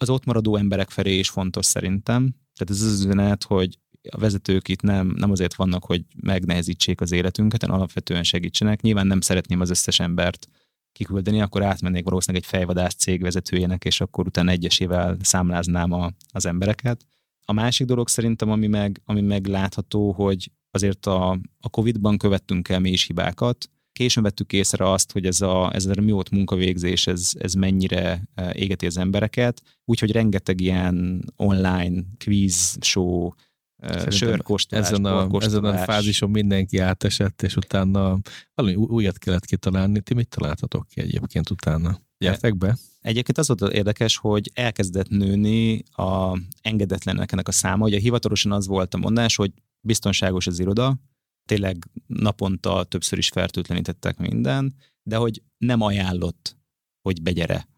az 0.00 0.10
ott 0.10 0.24
maradó 0.24 0.56
emberek 0.56 0.90
felé 0.90 1.18
is 1.18 1.28
fontos 1.28 1.66
szerintem. 1.66 2.34
Tehát 2.54 2.82
ez 2.82 2.82
az 2.82 3.04
üzenet, 3.04 3.44
hogy 3.44 3.78
a 4.10 4.18
vezetők 4.18 4.68
itt 4.68 4.82
nem, 4.82 5.14
nem 5.16 5.30
azért 5.30 5.54
vannak, 5.54 5.84
hogy 5.84 6.04
megnehezítsék 6.22 7.00
az 7.00 7.12
életünket, 7.12 7.60
hanem 7.60 7.76
alapvetően 7.76 8.22
segítsenek. 8.22 8.80
Nyilván 8.80 9.06
nem 9.06 9.20
szeretném 9.20 9.60
az 9.60 9.70
összes 9.70 10.00
embert 10.00 10.48
kiküldeni, 10.92 11.40
akkor 11.40 11.62
átmennék 11.62 12.04
valószínűleg 12.04 12.44
egy 12.44 12.50
fejvadász 12.50 12.94
cég 12.94 13.22
vezetőjének, 13.22 13.84
és 13.84 14.00
akkor 14.00 14.26
utána 14.26 14.50
egyesével 14.50 15.16
számláznám 15.20 15.92
a, 15.92 16.10
az 16.32 16.46
embereket. 16.46 17.06
A 17.44 17.52
másik 17.52 17.86
dolog 17.86 18.08
szerintem, 18.08 18.50
ami 18.50 18.66
meg, 18.66 19.00
ami 19.04 19.20
meg 19.20 19.46
látható, 19.46 20.12
hogy 20.12 20.50
azért 20.70 21.06
a, 21.06 21.30
a 21.60 21.68
Covid-ban 21.70 22.18
követtünk 22.18 22.68
el 22.68 22.80
mi 22.80 22.90
is 22.90 23.06
hibákat, 23.06 23.70
későn 23.98 24.22
vettük 24.22 24.52
észre 24.52 24.90
azt, 24.90 25.12
hogy 25.12 25.26
ez 25.26 25.40
a, 25.40 25.74
ez 25.74 25.86
a 25.86 25.92
remote 25.92 26.36
munkavégzés, 26.36 27.06
ez, 27.06 27.30
ez 27.38 27.54
mennyire 27.54 28.28
e, 28.34 28.52
égeti 28.54 28.86
az 28.86 28.96
embereket, 28.96 29.62
úgyhogy 29.84 30.12
rengeteg 30.12 30.60
ilyen 30.60 31.24
online 31.36 32.02
quiz 32.24 32.76
show, 32.80 33.30
e, 33.78 34.10
sörkóstolás, 34.10 34.86
ezen 34.86 35.04
a, 35.04 35.28
ezen 35.40 35.64
a 35.64 35.76
fázison 35.76 36.30
mindenki 36.30 36.78
átesett, 36.78 37.42
és 37.42 37.56
utána 37.56 38.18
valami 38.54 38.74
újat 38.74 39.18
kellett 39.18 39.44
kitalálni. 39.44 40.00
Ti 40.00 40.14
mit 40.14 40.28
találtatok 40.28 40.86
ki 40.86 41.00
egyébként 41.00 41.50
utána? 41.50 42.00
Gyertek 42.18 42.56
be! 42.56 42.76
Egyébként 43.00 43.38
az 43.38 43.48
volt 43.48 43.72
érdekes, 43.72 44.16
hogy 44.16 44.50
elkezdett 44.54 45.08
nőni 45.08 45.82
a 45.92 46.38
engedetlenek 46.62 47.32
ennek 47.32 47.48
a 47.48 47.52
száma. 47.52 47.84
Ugye 47.84 47.98
hivatalosan 47.98 48.52
az 48.52 48.66
volt 48.66 48.94
a 48.94 48.98
mondás, 48.98 49.36
hogy 49.36 49.52
biztonságos 49.80 50.46
az 50.46 50.58
iroda, 50.58 50.96
tényleg 51.44 51.84
naponta 52.06 52.84
többször 52.84 53.18
is 53.18 53.28
fertőtlenítettek 53.28 54.18
minden, 54.18 54.74
de 55.02 55.16
hogy 55.16 55.42
nem 55.58 55.80
ajánlott, 55.80 56.56
hogy 57.02 57.22
begyere. 57.22 57.68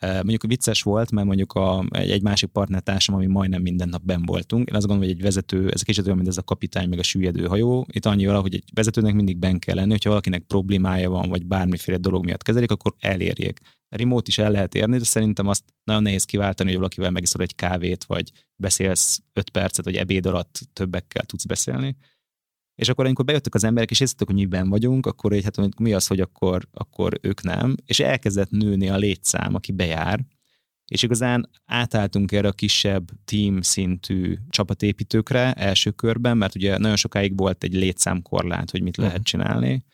Mondjuk 0.00 0.46
vicces 0.46 0.82
volt, 0.82 1.10
mert 1.10 1.26
mondjuk 1.26 1.52
a, 1.52 1.84
egy 1.90 2.22
másik 2.22 2.48
partnertársam, 2.48 3.14
ami 3.14 3.26
majdnem 3.26 3.62
minden 3.62 3.88
nap 3.88 4.02
ben 4.04 4.22
voltunk. 4.24 4.68
Én 4.68 4.74
azt 4.74 4.86
gondolom, 4.86 5.10
hogy 5.10 5.18
egy 5.18 5.24
vezető, 5.24 5.70
ez 5.70 5.82
kicsit 5.82 6.04
olyan, 6.04 6.16
mint 6.16 6.28
ez 6.28 6.36
a 6.36 6.42
kapitány, 6.42 6.88
meg 6.88 6.98
a 6.98 7.02
süllyedő 7.02 7.46
hajó. 7.46 7.86
Itt 7.92 8.06
annyi 8.06 8.26
vala, 8.26 8.40
hogy 8.40 8.54
egy 8.54 8.64
vezetőnek 8.74 9.14
mindig 9.14 9.38
ben 9.38 9.58
kell 9.58 9.74
lenni, 9.74 9.90
hogyha 9.90 10.08
valakinek 10.08 10.42
problémája 10.42 11.10
van, 11.10 11.28
vagy 11.28 11.46
bármiféle 11.46 11.96
dolog 11.96 12.24
miatt 12.24 12.42
kezelik, 12.42 12.70
akkor 12.70 12.94
elérjék. 12.98 13.60
Remote 13.88 14.26
is 14.28 14.38
el 14.38 14.50
lehet 14.50 14.74
érni, 14.74 14.98
de 14.98 15.04
szerintem 15.04 15.46
azt 15.46 15.64
nagyon 15.84 16.02
nehéz 16.02 16.24
kiváltani, 16.24 16.68
hogy 16.68 16.78
valakivel 16.78 17.10
megiszol 17.10 17.42
egy 17.42 17.54
kávét, 17.54 18.04
vagy 18.04 18.32
beszélsz 18.56 19.22
öt 19.32 19.50
percet, 19.50 19.84
vagy 19.84 19.96
ebéd 19.96 20.26
alatt 20.26 20.60
többekkel 20.72 21.24
tudsz 21.24 21.44
beszélni. 21.44 21.96
És 22.78 22.88
akkor, 22.88 23.04
amikor 23.04 23.24
bejöttek 23.24 23.54
az 23.54 23.64
emberek, 23.64 23.90
és 23.90 24.00
érezték, 24.00 24.26
hogy 24.26 24.36
miben 24.36 24.68
vagyunk, 24.68 25.06
akkor 25.06 25.32
hogy 25.32 25.44
hát 25.44 25.78
mi 25.78 25.92
az, 25.92 26.06
hogy 26.06 26.20
akkor, 26.20 26.68
akkor 26.72 27.18
ők 27.20 27.42
nem. 27.42 27.74
És 27.86 28.00
elkezdett 28.00 28.50
nőni 28.50 28.88
a 28.88 28.96
létszám, 28.96 29.54
aki 29.54 29.72
bejár. 29.72 30.20
És 30.84 31.02
igazán 31.02 31.50
átálltunk 31.66 32.32
erre 32.32 32.48
a 32.48 32.52
kisebb 32.52 33.10
team 33.24 33.60
szintű 33.60 34.36
csapatépítőkre 34.50 35.52
első 35.52 35.90
körben, 35.90 36.36
mert 36.36 36.54
ugye 36.54 36.78
nagyon 36.78 36.96
sokáig 36.96 37.36
volt 37.36 37.64
egy 37.64 37.74
létszámkorlát, 37.74 38.70
hogy 38.70 38.82
mit 38.82 38.96
lehet 38.96 39.12
uh-huh. 39.12 39.26
csinálni 39.26 39.84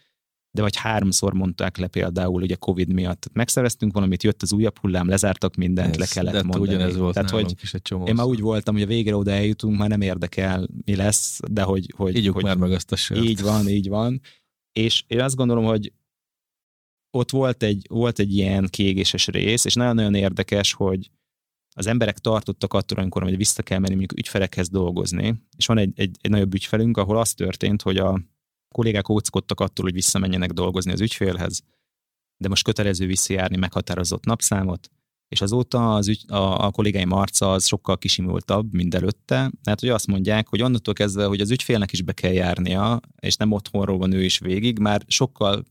de 0.55 0.63
vagy 0.63 0.77
háromszor 0.77 1.33
mondták 1.33 1.77
le 1.77 1.87
például 1.87 2.43
ugye 2.43 2.55
Covid 2.55 2.93
miatt. 2.93 3.31
Megszereztünk 3.33 3.93
valamit, 3.93 4.23
jött 4.23 4.43
az 4.43 4.53
újabb 4.53 4.79
hullám, 4.79 5.09
lezártak 5.09 5.55
mindent, 5.55 5.91
Ez, 5.91 5.97
le 5.97 6.07
kellett 6.07 6.33
de 6.33 6.43
mondani. 6.43 6.75
ugyanez 6.75 6.97
volt 6.97 7.15
Tehát, 7.15 7.31
hogy 7.31 7.55
is 7.63 7.75
egy 7.75 7.83
csomó 7.83 8.07
Én 8.07 8.15
már 8.15 8.27
úgy 8.27 8.41
voltam, 8.41 8.75
hogy 8.75 8.83
a 8.83 8.87
végre 8.87 9.17
oda 9.17 9.31
eljutunk, 9.31 9.79
már 9.79 9.89
nem 9.89 10.01
érdekel, 10.01 10.69
mi 10.85 10.97
lesz, 10.97 11.41
de 11.51 11.63
hogy... 11.63 11.93
hogy 11.97 12.17
Ígyuk 12.17 12.35
hogy, 12.35 12.45
már 12.45 12.57
meg 12.57 12.73
azt 12.73 12.93
a 12.93 12.97
sört. 12.97 13.25
Így 13.25 13.43
van, 13.43 13.69
így 13.69 13.89
van. 13.89 14.21
És 14.73 15.05
én 15.07 15.21
azt 15.21 15.37
gondolom, 15.37 15.65
hogy 15.65 15.93
ott 17.11 17.31
volt 17.31 17.63
egy, 17.63 17.87
volt 17.89 18.19
egy 18.19 18.35
ilyen 18.37 18.67
kiégéses 18.71 19.27
rész, 19.27 19.65
és 19.65 19.75
nagyon-nagyon 19.75 20.15
érdekes, 20.15 20.73
hogy 20.73 21.11
az 21.77 21.87
emberek 21.87 22.19
tartottak 22.19 22.73
attól, 22.73 22.99
amikor 22.99 23.23
hogy 23.23 23.37
vissza 23.37 23.63
kell 23.63 23.79
menni 23.79 23.95
mondjuk 23.95 24.19
ügyfelekhez 24.19 24.69
dolgozni, 24.69 25.35
és 25.57 25.67
van 25.67 25.79
egy, 25.79 25.93
egy, 25.95 26.17
egy 26.21 26.31
nagyobb 26.31 26.55
ügyfelünk, 26.55 26.97
ahol 26.97 27.19
az 27.19 27.35
történt, 27.35 27.83
hogy 27.83 27.97
a, 27.97 28.21
kollégák 28.75 29.09
óckodtak 29.09 29.61
attól, 29.61 29.85
hogy 29.85 29.95
visszamenjenek 29.95 30.51
dolgozni 30.51 30.93
az 30.93 31.01
ügyfélhez, 31.01 31.63
de 32.37 32.49
most 32.49 32.65
kötelező 32.65 33.07
visszajárni 33.07 33.57
meghatározott 33.57 34.25
napszámot, 34.25 34.91
és 35.29 35.41
azóta 35.41 35.95
az 35.95 36.09
ügy, 36.09 36.25
a, 36.27 36.65
a 36.67 36.71
kollégáim 36.71 37.13
arca 37.13 37.53
az 37.53 37.67
sokkal 37.67 37.99
kisimultabb, 37.99 38.73
mint 38.73 38.95
előtte, 38.95 39.53
mert 39.65 39.81
hogy 39.81 39.89
azt 39.89 40.07
mondják, 40.07 40.49
hogy 40.49 40.63
onnantól 40.63 40.95
kezdve, 40.95 41.25
hogy 41.25 41.41
az 41.41 41.51
ügyfélnek 41.51 41.93
is 41.93 42.03
be 42.03 42.13
kell 42.13 42.33
járnia, 42.33 43.01
és 43.21 43.37
nem 43.37 43.53
otthonról 43.53 43.99
van 43.99 44.13
ő 44.13 44.25
is 44.25 44.39
végig, 44.39 44.79
már 44.79 45.03
sokkal 45.07 45.65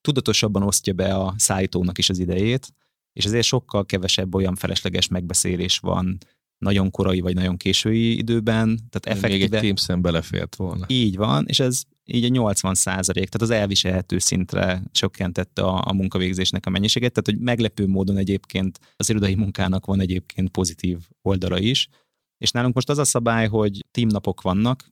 tudatosabban 0.00 0.62
osztja 0.62 0.92
be 0.92 1.14
a 1.14 1.34
szállítónak 1.36 1.98
is 1.98 2.10
az 2.10 2.18
idejét, 2.18 2.74
és 3.12 3.24
ezért 3.24 3.46
sokkal 3.46 3.86
kevesebb 3.86 4.34
olyan 4.34 4.54
felesleges 4.54 5.08
megbeszélés 5.08 5.78
van 5.78 6.18
nagyon 6.58 6.90
korai 6.90 7.20
vagy 7.20 7.34
nagyon 7.34 7.56
késői 7.56 8.16
időben. 8.16 8.66
Tehát 8.90 9.18
effektíve, 9.18 9.28
még 9.28 9.42
egy 9.42 9.60
Teams-en 9.60 10.02
belefért 10.02 10.56
volna. 10.56 10.86
Így 10.88 11.16
van, 11.16 11.46
és 11.46 11.60
ez 11.60 11.82
így 12.12 12.24
a 12.24 12.28
80 12.28 12.74
százalék, 12.74 13.28
tehát 13.28 13.50
az 13.50 13.60
elviselhető 13.60 14.18
szintre 14.18 14.82
csökkentette 14.92 15.62
a, 15.62 15.82
a 15.86 15.92
munkavégzésnek 15.92 16.66
a 16.66 16.70
mennyiséget, 16.70 17.12
tehát 17.12 17.26
hogy 17.26 17.46
meglepő 17.46 17.86
módon 17.86 18.16
egyébként 18.16 18.78
az 18.96 19.10
irodai 19.10 19.34
munkának 19.34 19.86
van 19.86 20.00
egyébként 20.00 20.50
pozitív 20.50 20.98
oldala 21.22 21.58
is, 21.58 21.88
és 22.38 22.50
nálunk 22.50 22.74
most 22.74 22.88
az 22.88 22.98
a 22.98 23.04
szabály, 23.04 23.48
hogy 23.48 23.84
tímnapok 23.90 24.40
vannak, 24.40 24.90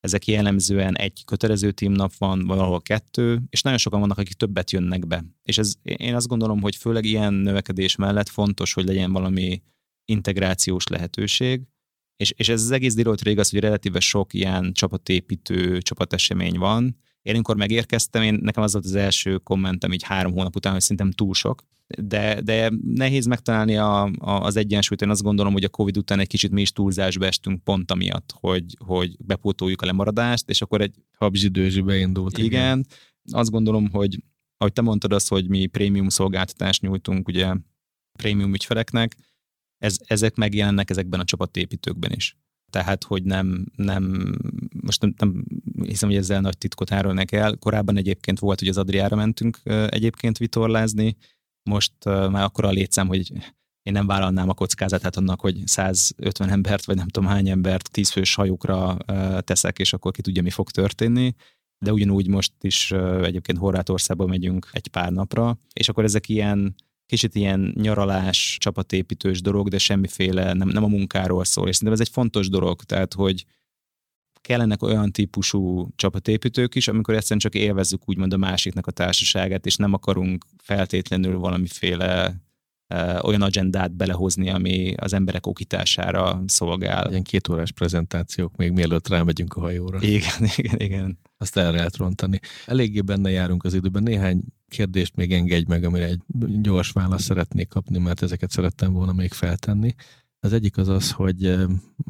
ezek 0.00 0.26
jellemzően 0.26 0.96
egy 0.96 1.24
kötelező 1.24 1.70
tímnap 1.70 2.12
van, 2.18 2.46
valahol 2.46 2.82
kettő, 2.82 3.42
és 3.48 3.62
nagyon 3.62 3.78
sokan 3.78 4.00
vannak, 4.00 4.18
akik 4.18 4.32
többet 4.34 4.70
jönnek 4.70 5.06
be. 5.06 5.24
És 5.42 5.58
ez, 5.58 5.74
én 5.82 6.14
azt 6.14 6.28
gondolom, 6.28 6.60
hogy 6.60 6.76
főleg 6.76 7.04
ilyen 7.04 7.34
növekedés 7.34 7.96
mellett 7.96 8.28
fontos, 8.28 8.72
hogy 8.72 8.84
legyen 8.84 9.12
valami 9.12 9.62
integrációs 10.04 10.86
lehetőség, 10.86 11.62
és, 12.16 12.32
és 12.36 12.48
ez 12.48 12.62
az 12.62 12.70
egész 12.70 12.94
Deloitte 12.94 13.24
rég 13.24 13.38
az, 13.38 13.50
hogy 13.50 13.60
relatíve 13.60 14.00
sok 14.00 14.34
ilyen 14.34 14.72
csapatépítő, 14.72 15.80
csapatesemény 15.80 16.58
van. 16.58 16.96
Én 17.22 17.34
amikor 17.34 17.56
megérkeztem, 17.56 18.22
én, 18.22 18.38
nekem 18.42 18.62
az 18.62 18.72
volt 18.72 18.84
az 18.84 18.94
első 18.94 19.38
kommentem 19.38 19.92
így 19.92 20.02
három 20.02 20.32
hónap 20.32 20.56
után, 20.56 20.72
hogy 20.72 20.80
szerintem 20.80 21.10
túl 21.10 21.34
sok. 21.34 21.62
De, 22.02 22.40
de 22.40 22.72
nehéz 22.82 23.26
megtalálni 23.26 23.76
a, 23.76 24.02
a, 24.02 24.30
az 24.30 24.56
egyensúlyt. 24.56 25.02
Én 25.02 25.10
azt 25.10 25.22
gondolom, 25.22 25.52
hogy 25.52 25.64
a 25.64 25.68
Covid 25.68 25.96
után 25.96 26.18
egy 26.18 26.26
kicsit 26.26 26.50
mi 26.50 26.60
is 26.60 26.72
túlzásba 26.72 27.26
estünk 27.26 27.64
pont 27.64 27.90
amiatt, 27.90 28.34
hogy, 28.40 28.64
hogy 28.84 29.16
bepótoljuk 29.24 29.82
a 29.82 29.86
lemaradást, 29.86 30.48
és 30.50 30.62
akkor 30.62 30.80
egy... 30.80 30.94
Habzsidőzsi 31.18 31.80
beindult. 31.80 32.38
Igen. 32.38 32.48
igen. 32.48 32.86
Azt 33.32 33.50
gondolom, 33.50 33.90
hogy 33.90 34.22
ahogy 34.56 34.72
te 34.72 34.82
mondtad 34.82 35.12
azt, 35.12 35.28
hogy 35.28 35.48
mi 35.48 35.66
prémium 35.66 36.08
szolgáltatást 36.08 36.82
nyújtunk 36.82 37.28
ugye 37.28 37.54
prémium 38.18 38.54
ügyfeleknek, 38.54 39.16
ez, 39.78 39.96
ezek 40.06 40.34
megjelennek 40.34 40.90
ezekben 40.90 41.20
a 41.20 41.24
csapatépítőkben 41.24 42.12
is. 42.12 42.36
Tehát, 42.70 43.04
hogy 43.04 43.22
nem, 43.22 43.66
nem 43.76 44.34
most 44.82 45.00
nem, 45.00 45.14
nem 45.18 45.44
hiszem, 45.82 46.08
hogy 46.08 46.18
ezzel 46.18 46.40
nagy 46.40 46.58
titkot 46.58 46.92
árulnak 46.92 47.32
el. 47.32 47.56
Korábban 47.56 47.96
egyébként 47.96 48.38
volt, 48.38 48.58
hogy 48.58 48.68
az 48.68 48.78
Adriára 48.78 49.16
mentünk 49.16 49.60
egyébként 49.88 50.38
vitorlázni, 50.38 51.16
most 51.62 51.92
már 52.04 52.42
akkor 52.42 52.64
a 52.64 52.70
létszám, 52.70 53.06
hogy 53.06 53.32
én 53.82 53.92
nem 53.92 54.06
vállalnám 54.06 54.48
a 54.48 54.54
kockázatát 54.54 55.16
annak, 55.16 55.40
hogy 55.40 55.62
150 55.66 56.48
embert, 56.48 56.84
vagy 56.84 56.96
nem 56.96 57.08
tudom 57.08 57.28
hány 57.28 57.48
embert 57.48 57.90
tízfős 57.90 58.34
hajókra 58.34 58.96
teszek, 59.40 59.78
és 59.78 59.92
akkor 59.92 60.12
ki 60.12 60.22
tudja, 60.22 60.42
mi 60.42 60.50
fog 60.50 60.70
történni. 60.70 61.34
De 61.78 61.92
ugyanúgy 61.92 62.28
most 62.28 62.52
is 62.60 62.92
egyébként 63.22 63.58
Horvátországba 63.58 64.26
megyünk 64.26 64.68
egy 64.72 64.88
pár 64.88 65.12
napra, 65.12 65.58
és 65.72 65.88
akkor 65.88 66.04
ezek 66.04 66.28
ilyen 66.28 66.74
kicsit 67.06 67.34
ilyen 67.34 67.72
nyaralás, 67.76 68.56
csapatépítős 68.60 69.40
dolog, 69.40 69.68
de 69.68 69.78
semmiféle, 69.78 70.52
nem, 70.52 70.68
nem 70.68 70.84
a 70.84 70.88
munkáról 70.88 71.44
szól. 71.44 71.68
És 71.68 71.76
szerintem 71.76 72.00
ez 72.00 72.06
egy 72.06 72.12
fontos 72.12 72.48
dolog, 72.48 72.82
tehát 72.82 73.14
hogy 73.14 73.44
kellenek 74.40 74.82
olyan 74.82 75.12
típusú 75.12 75.88
csapatépítők 75.96 76.74
is, 76.74 76.88
amikor 76.88 77.14
egyszerűen 77.14 77.40
csak 77.40 77.54
élvezzük 77.54 78.08
úgymond 78.08 78.32
a 78.32 78.36
másiknak 78.36 78.86
a 78.86 78.90
társaságát, 78.90 79.66
és 79.66 79.76
nem 79.76 79.92
akarunk 79.92 80.44
feltétlenül 80.62 81.38
valamiféle 81.38 82.44
olyan 83.22 83.42
agendát 83.42 83.92
belehozni, 83.92 84.50
ami 84.50 84.94
az 84.96 85.12
emberek 85.12 85.46
okítására 85.46 86.42
szolgál. 86.46 87.10
Ilyen 87.10 87.22
két 87.22 87.48
órás 87.48 87.72
prezentációk 87.72 88.56
még 88.56 88.72
mielőtt 88.72 89.08
rámegyünk 89.08 89.54
a 89.54 89.60
hajóra. 89.60 89.98
Igen, 90.00 90.48
igen, 90.56 90.80
igen. 90.80 91.18
Azt 91.38 91.56
el 91.56 91.72
lehet 91.72 91.96
rontani. 91.96 92.40
Eléggé 92.66 93.00
benne 93.00 93.30
járunk 93.30 93.64
az 93.64 93.74
időben. 93.74 94.02
Néhány 94.02 94.42
kérdést 94.68 95.16
még 95.16 95.32
engedj 95.32 95.64
meg, 95.68 95.84
amire 95.84 96.06
egy 96.06 96.20
gyors 96.60 96.90
választ 96.90 97.24
szeretnék 97.24 97.68
kapni, 97.68 97.98
mert 97.98 98.22
ezeket 98.22 98.50
szerettem 98.50 98.92
volna 98.92 99.12
még 99.12 99.32
feltenni. 99.32 99.94
Az 100.40 100.52
egyik 100.52 100.76
az 100.76 100.88
az, 100.88 101.10
hogy 101.10 101.46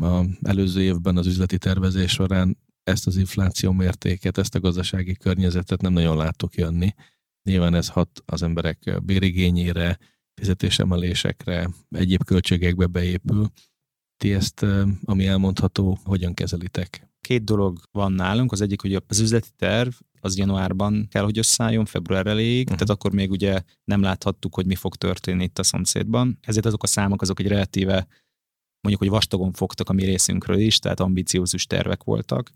a 0.00 0.24
előző 0.42 0.82
évben 0.82 1.16
az 1.16 1.26
üzleti 1.26 1.58
tervezés 1.58 2.10
során 2.10 2.58
ezt 2.82 3.06
az 3.06 3.16
infláció 3.16 3.72
mértéket, 3.72 4.38
ezt 4.38 4.54
a 4.54 4.60
gazdasági 4.60 5.16
környezetet 5.16 5.80
nem 5.80 5.92
nagyon 5.92 6.16
látok 6.16 6.54
jönni. 6.54 6.94
Nyilván 7.42 7.74
ez 7.74 7.88
hat 7.88 8.22
az 8.24 8.42
emberek 8.42 9.00
bérigényére, 9.02 9.98
fizetésemelésekre, 10.34 11.70
egyéb 11.90 12.24
költségekbe 12.24 12.86
beépül. 12.86 13.50
Ti 14.16 14.32
ezt, 14.32 14.66
ami 15.04 15.26
elmondható, 15.26 15.98
hogyan 16.04 16.34
kezelitek? 16.34 17.08
Két 17.20 17.44
dolog 17.44 17.78
van 17.90 18.12
nálunk. 18.12 18.52
Az 18.52 18.60
egyik, 18.60 18.80
hogy 18.80 19.02
az 19.06 19.18
üzleti 19.18 19.48
terv 19.56 19.92
az 20.26 20.38
januárban 20.38 21.06
kell, 21.10 21.24
hogy 21.24 21.38
összeálljon, 21.38 21.84
február 21.84 22.26
elejéig, 22.26 22.64
uh-huh. 22.64 22.78
tehát 22.78 22.90
akkor 22.90 23.12
még 23.12 23.30
ugye 23.30 23.62
nem 23.84 24.00
láthattuk, 24.00 24.54
hogy 24.54 24.66
mi 24.66 24.74
fog 24.74 24.96
történni 24.96 25.42
itt 25.42 25.58
a 25.58 25.62
szomszédban. 25.62 26.38
Ezért 26.42 26.66
azok 26.66 26.82
a 26.82 26.86
számok 26.86 27.22
azok 27.22 27.40
egy 27.40 27.48
relatíve 27.48 28.06
mondjuk, 28.80 28.98
hogy 28.98 29.08
vastagon 29.08 29.52
fogtak 29.52 29.88
a 29.88 29.92
mi 29.92 30.04
részünkről 30.04 30.58
is, 30.58 30.78
tehát 30.78 31.00
ambiciózus 31.00 31.66
tervek 31.66 32.04
voltak. 32.04 32.50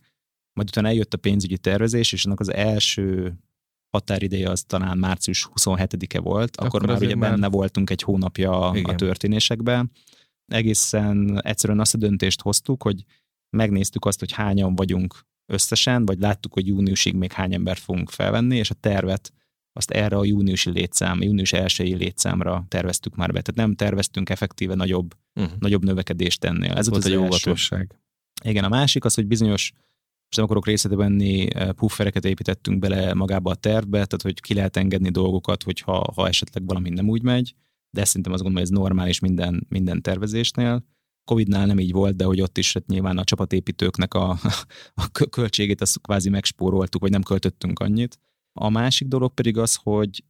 Majd 0.52 0.68
utána 0.68 0.88
eljött 0.88 1.14
a 1.14 1.18
pénzügyi 1.18 1.58
tervezés, 1.58 2.12
és 2.12 2.24
annak 2.24 2.40
az 2.40 2.52
első 2.52 3.38
határideje 3.90 4.50
az 4.50 4.62
talán 4.62 4.98
március 4.98 5.48
27-e 5.54 6.20
volt, 6.20 6.56
akkor, 6.56 6.66
akkor 6.66 6.86
már 6.86 7.02
ugye 7.02 7.14
már... 7.14 7.30
benne 7.30 7.48
voltunk 7.48 7.90
egy 7.90 8.02
hónapja 8.02 8.70
Igen. 8.74 8.94
a 8.94 8.96
történésekben. 8.96 9.90
Egészen 10.46 11.40
egyszerűen 11.42 11.80
azt 11.80 11.94
a 11.94 11.98
döntést 11.98 12.40
hoztuk, 12.40 12.82
hogy 12.82 13.04
megnéztük 13.56 14.04
azt, 14.04 14.18
hogy 14.18 14.32
hányan 14.32 14.74
vagyunk 14.74 15.26
összesen, 15.50 16.06
vagy 16.06 16.18
láttuk, 16.18 16.52
hogy 16.52 16.66
júniusig 16.66 17.14
még 17.14 17.32
hány 17.32 17.54
embert 17.54 17.80
fogunk 17.80 18.10
felvenni, 18.10 18.56
és 18.56 18.70
a 18.70 18.74
tervet 18.74 19.32
azt 19.72 19.90
erre 19.90 20.16
a 20.16 20.24
júniusi 20.24 20.70
létszám, 20.70 21.22
június 21.22 21.52
elsői 21.52 21.94
létszámra 21.94 22.64
terveztük 22.68 23.16
már 23.16 23.32
be. 23.32 23.40
Tehát 23.40 23.68
nem 23.68 23.74
terveztünk 23.74 24.30
effektíve 24.30 24.74
nagyobb, 24.74 25.14
uh-huh. 25.34 25.52
nagyobb 25.58 25.84
növekedést 25.84 26.44
ennél. 26.44 26.72
Ez 26.72 26.88
volt 26.88 27.04
egy 27.04 27.14
óvatosság. 27.14 27.94
Igen, 28.44 28.64
a 28.64 28.68
másik 28.68 29.04
az, 29.04 29.14
hogy 29.14 29.26
bizonyos 29.26 29.72
most 30.30 30.36
nem 30.36 30.44
akarok 30.44 30.66
részletre 30.66 30.98
venni, 30.98 31.54
eh, 31.54 31.72
puffereket 31.72 32.24
építettünk 32.24 32.78
bele 32.78 33.14
magába 33.14 33.50
a 33.50 33.54
tervbe, 33.54 33.96
tehát 33.96 34.22
hogy 34.22 34.40
ki 34.40 34.54
lehet 34.54 34.76
engedni 34.76 35.10
dolgokat, 35.10 35.62
hogyha 35.62 36.12
ha 36.14 36.28
esetleg 36.28 36.66
valami 36.66 36.88
nem 36.90 37.08
úgy 37.08 37.22
megy, 37.22 37.54
de 37.90 38.04
szerintem 38.04 38.32
azt 38.32 38.42
gondolom, 38.42 38.66
hogy 38.66 38.76
ez 38.76 38.82
normális 38.82 39.18
minden, 39.18 39.66
minden 39.68 40.02
tervezésnél. 40.02 40.84
Covid-nál 41.30 41.66
nem 41.66 41.78
így 41.78 41.92
volt, 41.92 42.16
de 42.16 42.24
hogy 42.24 42.40
ott 42.40 42.58
is 42.58 42.72
hát 42.72 42.86
nyilván 42.86 43.18
a 43.18 43.24
csapatépítőknek 43.24 44.14
a, 44.14 44.38
a 44.94 45.08
költségét 45.30 45.80
azt 45.80 46.00
kvázi 46.00 46.28
megspóroltuk, 46.28 47.00
vagy 47.00 47.10
nem 47.10 47.22
költöttünk 47.22 47.78
annyit. 47.78 48.18
A 48.52 48.68
másik 48.68 49.08
dolog 49.08 49.34
pedig 49.34 49.58
az, 49.58 49.74
hogy 49.74 50.24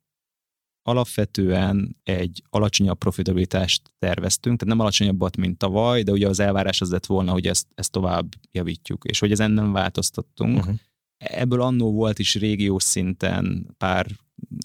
alapvetően 0.82 1.96
egy 2.03 2.42
alacsonyabb 2.51 2.98
profitabilitást 2.98 3.92
terveztünk, 3.98 4.59
tehát 4.59 4.74
nem 4.74 4.84
alacsonyabbat, 4.84 5.36
mint 5.36 5.59
tavaly, 5.59 6.03
de 6.03 6.12
ugye 6.12 6.28
az 6.28 6.40
elvárás 6.40 6.80
az 6.80 6.90
lett 6.90 7.07
volna, 7.07 7.32
hogy 7.32 7.46
ezt, 7.46 7.66
ezt 7.74 7.90
tovább 7.90 8.28
javítjuk, 8.53 9.05
és 9.05 9.18
hogy 9.18 9.32
ezen 9.32 9.51
nem 9.51 9.72
változtattunk. 9.72 10.59
Uh-huh. 10.59 10.74
Ebből 11.16 11.62
annó 11.62 11.92
volt 11.92 12.18
is 12.18 12.34
régiós 12.34 12.82
szinten 12.82 13.74
pár 13.78 14.07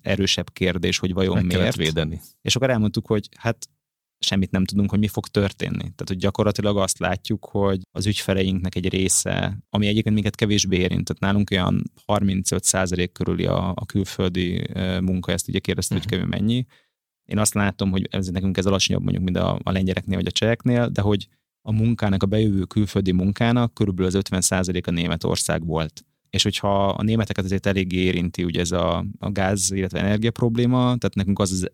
erősebb 0.01 0.53
kérdés, 0.53 0.97
hogy 0.97 1.13
vajon 1.13 1.35
Meg 1.35 1.45
miért. 1.45 1.75
védeni. 1.75 2.21
És 2.41 2.55
akkor 2.55 2.69
elmondtuk, 2.69 3.07
hogy 3.07 3.29
hát 3.37 3.69
semmit 4.25 4.51
nem 4.51 4.65
tudunk, 4.65 4.89
hogy 4.89 4.99
mi 4.99 5.07
fog 5.07 5.27
történni. 5.27 5.77
Tehát, 5.77 6.05
hogy 6.07 6.17
gyakorlatilag 6.17 6.77
azt 6.77 6.99
látjuk, 6.99 7.45
hogy 7.45 7.81
az 7.91 8.05
ügyfeleinknek 8.05 8.75
egy 8.75 8.89
része, 8.89 9.57
ami 9.69 9.87
egyébként 9.87 10.15
minket 10.15 10.35
kevésbé 10.35 10.77
érint, 10.77 11.03
tehát 11.03 11.21
nálunk 11.21 11.49
olyan 11.51 11.83
35% 12.07 13.09
körüli 13.11 13.45
a, 13.45 13.69
a 13.69 13.85
külföldi 13.85 14.67
munka, 15.01 15.31
ezt 15.31 15.47
ugye 15.47 15.59
kérdezte, 15.59 15.95
uh-huh. 15.95 16.09
hogy 16.09 16.19
mhm. 16.19 16.29
kevés 16.29 16.39
mennyi. 16.39 16.65
Én 17.25 17.37
azt 17.37 17.53
látom, 17.53 17.91
hogy 17.91 18.07
ez 18.11 18.27
nekünk 18.27 18.57
ez 18.57 18.65
alacsonyabb 18.65 19.03
mondjuk, 19.03 19.23
mint 19.23 19.37
a, 19.37 19.59
a 19.63 19.71
lengyeleknél 19.71 20.17
vagy 20.17 20.27
a 20.27 20.31
cseheknél, 20.31 20.89
de 20.89 21.01
hogy 21.01 21.27
a 21.61 21.71
munkának, 21.71 22.23
a 22.23 22.25
bejövő 22.25 22.63
külföldi 22.63 23.11
munkának 23.11 23.73
körülbelül 23.73 24.11
az 24.15 24.21
50% 24.29 24.87
a 24.87 24.91
Németország 24.91 25.65
volt. 25.65 26.05
És 26.29 26.43
hogyha 26.43 26.87
a 26.87 27.03
németeket 27.03 27.43
azért 27.43 27.65
eléggé 27.65 27.97
érinti 27.97 28.43
ugye 28.43 28.59
ez 28.59 28.71
a, 28.71 29.05
a 29.19 29.31
gáz, 29.31 29.71
illetve 29.71 29.99
energia 29.99 30.31
probléma, 30.31 30.77
tehát 30.77 31.13
nekünk 31.15 31.39
az, 31.39 31.51
az 31.51 31.71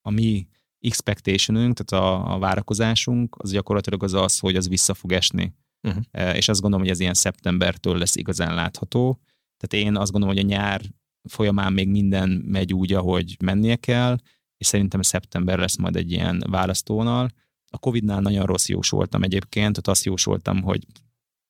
a 0.00 0.10
mi 0.10 0.46
expectationünk, 0.80 1.78
tehát 1.78 2.04
a, 2.04 2.34
a 2.34 2.38
várakozásunk, 2.38 3.36
az 3.38 3.50
gyakorlatilag 3.50 4.02
az 4.02 4.12
az, 4.14 4.38
hogy 4.38 4.56
az 4.56 4.68
vissza 4.68 4.94
fog 4.94 5.12
esni. 5.12 5.54
Uh-huh. 5.82 6.36
És 6.36 6.48
azt 6.48 6.60
gondolom, 6.60 6.84
hogy 6.84 6.94
ez 6.94 7.00
ilyen 7.00 7.14
szeptembertől 7.14 7.98
lesz 7.98 8.16
igazán 8.16 8.54
látható. 8.54 9.20
Tehát 9.56 9.86
én 9.86 9.96
azt 9.96 10.10
gondolom, 10.10 10.36
hogy 10.36 10.44
a 10.44 10.48
nyár 10.48 10.80
folyamán 11.28 11.72
még 11.72 11.88
minden 11.88 12.28
megy 12.28 12.74
úgy, 12.74 12.92
ahogy 12.92 13.36
mennie 13.44 13.76
kell, 13.76 14.18
és 14.56 14.66
szerintem 14.66 15.02
szeptember 15.02 15.58
lesz 15.58 15.76
majd 15.76 15.96
egy 15.96 16.10
ilyen 16.10 16.44
választónal. 16.50 17.30
A 17.72 17.78
Covid-nál 17.78 18.20
nagyon 18.20 18.46
rossz 18.46 18.68
jósoltam 18.68 19.22
egyébként, 19.22 19.70
tehát 19.70 19.88
azt 19.88 20.04
jósoltam, 20.04 20.62
hogy 20.62 20.86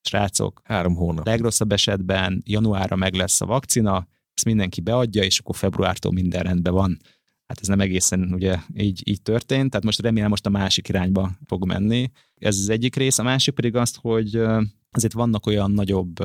srácok, 0.02 0.60
három 0.64 0.94
hónap. 0.94 1.26
Legrosszabb 1.26 1.72
esetben 1.72 2.42
januárra 2.46 2.96
meg 2.96 3.14
lesz 3.14 3.40
a 3.40 3.46
vakcina, 3.46 4.06
ezt 4.34 4.44
mindenki 4.44 4.80
beadja, 4.80 5.22
és 5.22 5.38
akkor 5.38 5.56
februártól 5.56 6.12
minden 6.12 6.42
rendben 6.42 6.72
van 6.72 6.98
hát 7.50 7.60
ez 7.60 7.68
nem 7.68 7.80
egészen 7.80 8.32
ugye 8.32 8.56
így, 8.76 9.02
így 9.04 9.22
történt, 9.22 9.70
tehát 9.70 9.84
most 9.84 10.00
remélem 10.00 10.28
most 10.28 10.46
a 10.46 10.50
másik 10.50 10.88
irányba 10.88 11.30
fog 11.46 11.66
menni. 11.66 12.10
Ez 12.34 12.58
az 12.58 12.68
egyik 12.68 12.96
rész, 12.96 13.18
a 13.18 13.22
másik 13.22 13.54
pedig 13.54 13.76
azt, 13.76 13.98
hogy 14.00 14.36
azért 14.90 15.12
vannak 15.12 15.46
olyan 15.46 15.70
nagyobb 15.70 16.24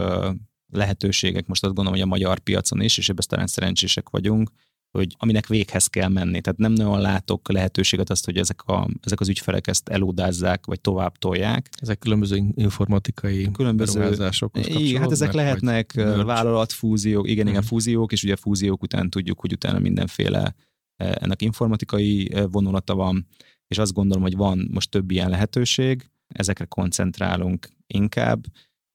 lehetőségek, 0.71 1.47
most 1.47 1.63
azt 1.63 1.73
gondolom, 1.73 1.99
hogy 1.99 2.07
a 2.07 2.13
magyar 2.13 2.39
piacon 2.39 2.82
is, 2.82 2.97
és 2.97 3.09
ebben 3.09 3.26
talán 3.28 3.47
szerencsések 3.47 4.09
vagyunk, 4.09 4.49
hogy 4.91 5.15
aminek 5.17 5.47
véghez 5.47 5.88
kell 5.88 6.09
menni. 6.09 6.41
Tehát 6.41 6.59
nem 6.59 6.71
nagyon 6.71 7.01
látok 7.01 7.51
lehetőséget 7.51 8.09
azt, 8.09 8.26
hogy 8.26 8.38
ezek, 8.38 8.61
a, 8.63 8.88
ezek 9.01 9.19
az 9.19 9.30
ügyfelek 9.30 9.67
ezt 9.67 9.89
elódázzák, 9.89 10.65
vagy 10.65 10.82
tovább 10.82 11.17
tolják. 11.17 11.69
Ezek 11.82 11.99
különböző 11.99 12.43
informatikai 12.55 13.51
különböző 13.51 13.99
beruházásokhoz 13.99 14.67
Igen, 14.67 15.01
hát 15.01 15.11
ezek 15.11 15.34
lehetnek 15.34 15.93
vállalatfúziók, 16.26 17.30
igen, 17.30 17.47
igen, 17.47 17.57
uh-huh. 17.57 17.69
fúziók, 17.69 18.11
és 18.11 18.23
ugye 18.23 18.34
a 18.34 18.38
fúziók 18.38 18.82
után 18.82 19.09
tudjuk, 19.09 19.39
hogy 19.39 19.53
utána 19.53 19.80
mindenféle 19.80 20.55
ennek 20.98 21.41
informatikai 21.41 22.34
e, 22.34 22.46
vonulata 22.46 22.96
van, 22.96 23.28
és 23.68 23.78
azt 23.78 23.93
gondolom, 23.93 24.24
hogy 24.24 24.36
van 24.36 24.70
most 24.72 24.89
több 24.89 25.12
ilyen 25.12 25.30
lehetőség, 25.30 26.10
ezekre 26.28 26.66
koncentrálunk 26.66 27.70
inkább, 27.88 28.46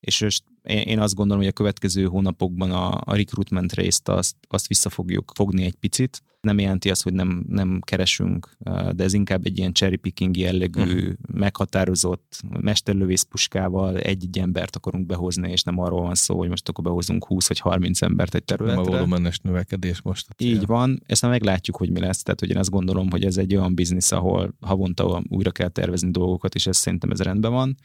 és 0.01 0.21
én 0.63 0.99
azt 0.99 1.15
gondolom, 1.15 1.43
hogy 1.43 1.51
a 1.53 1.55
következő 1.55 2.05
hónapokban 2.05 2.71
a, 2.71 3.01
a 3.05 3.15
recruitment 3.15 3.73
részt 3.73 4.09
azt, 4.09 4.37
azt 4.49 4.67
vissza 4.67 4.89
fogjuk 4.89 5.33
fogni 5.35 5.65
egy 5.65 5.75
picit. 5.75 6.23
Nem 6.41 6.59
jelenti 6.59 6.91
azt, 6.91 7.03
hogy 7.03 7.13
nem, 7.13 7.45
nem 7.49 7.81
keresünk, 7.85 8.57
de 8.93 9.05
ez 9.05 9.13
inkább 9.13 9.47
egy 9.47 9.59
ilyen 9.59 9.73
cherry 9.73 9.97
picking 9.97 10.37
jellegű, 10.37 10.83
uh-huh. 10.83 11.13
meghatározott 11.33 12.43
mesterlövészpuskával 12.61 13.97
egy-egy 13.97 14.39
embert 14.39 14.77
akarunk 14.77 15.07
behozni, 15.07 15.51
és 15.51 15.63
nem 15.63 15.79
arról 15.79 16.03
van 16.03 16.15
szó, 16.15 16.39
hogy 16.39 16.49
most 16.49 16.69
akkor 16.69 16.85
behozunk 16.85 17.27
20 17.27 17.49
vagy 17.49 17.59
30 17.59 18.03
embert 18.03 18.35
egy 18.35 18.45
területre. 18.45 18.83
Nem 18.83 18.93
a 18.93 18.97
volumenes 18.97 19.39
növekedés 19.39 20.03
most. 20.03 20.27
Így 20.39 20.67
van, 20.67 21.03
ezt 21.07 21.23
már 21.23 21.31
meglátjuk, 21.31 21.77
hogy 21.77 21.91
mi 21.91 22.01
lesz. 22.01 22.23
Tehát, 22.23 22.41
hogy 22.41 22.51
én 22.51 22.59
azt 22.59 22.71
gondolom, 22.71 23.11
hogy 23.11 23.25
ez 23.25 23.37
egy 23.37 23.57
olyan 23.57 23.75
biznisz, 23.75 24.13
ahol 24.13 24.55
havonta 24.61 25.23
újra 25.29 25.51
kell 25.51 25.69
tervezni 25.69 26.11
dolgokat, 26.11 26.55
és 26.55 26.67
ez 26.67 26.77
szerintem 26.77 27.11
ez 27.11 27.21
rendben 27.21 27.53
van 27.53 27.77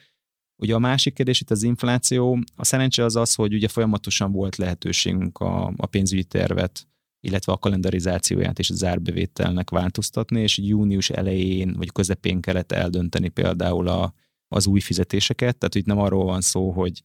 Ugye 0.58 0.74
a 0.74 0.80
másik 0.80 1.14
kérdés 1.14 1.42
itt 1.42 1.52
az 1.52 1.64
infláció. 1.64 2.40
A 2.56 2.66
szerencse 2.66 3.04
az 3.04 3.16
az, 3.16 3.36
hogy 3.36 3.54
ugye 3.54 3.68
folyamatosan 3.68 4.32
volt 4.32 4.56
lehetőségünk 4.56 5.38
a, 5.38 5.74
a 5.78 5.86
pénzügyi 5.86 6.24
tervet, 6.24 6.88
illetve 7.20 7.54
a 7.54 7.58
kalendarizációját 7.58 8.60
és 8.60 8.70
a 8.70 8.74
zárbevételnek 8.74 9.70
változtatni, 9.70 10.42
és 10.42 10.58
június 10.58 11.10
elején 11.10 11.74
vagy 11.78 11.92
közepén 11.92 12.42
kellett 12.42 12.72
eldönteni 12.72 13.30
például 13.30 13.88
a, 13.88 14.14
az 14.48 14.68
új 14.68 14.80
fizetéseket, 14.80 15.58
tehát 15.58 15.76
itt 15.76 15.86
nem 15.86 16.00
arról 16.00 16.26
van 16.26 16.42
szó, 16.42 16.72
hogy 16.72 17.04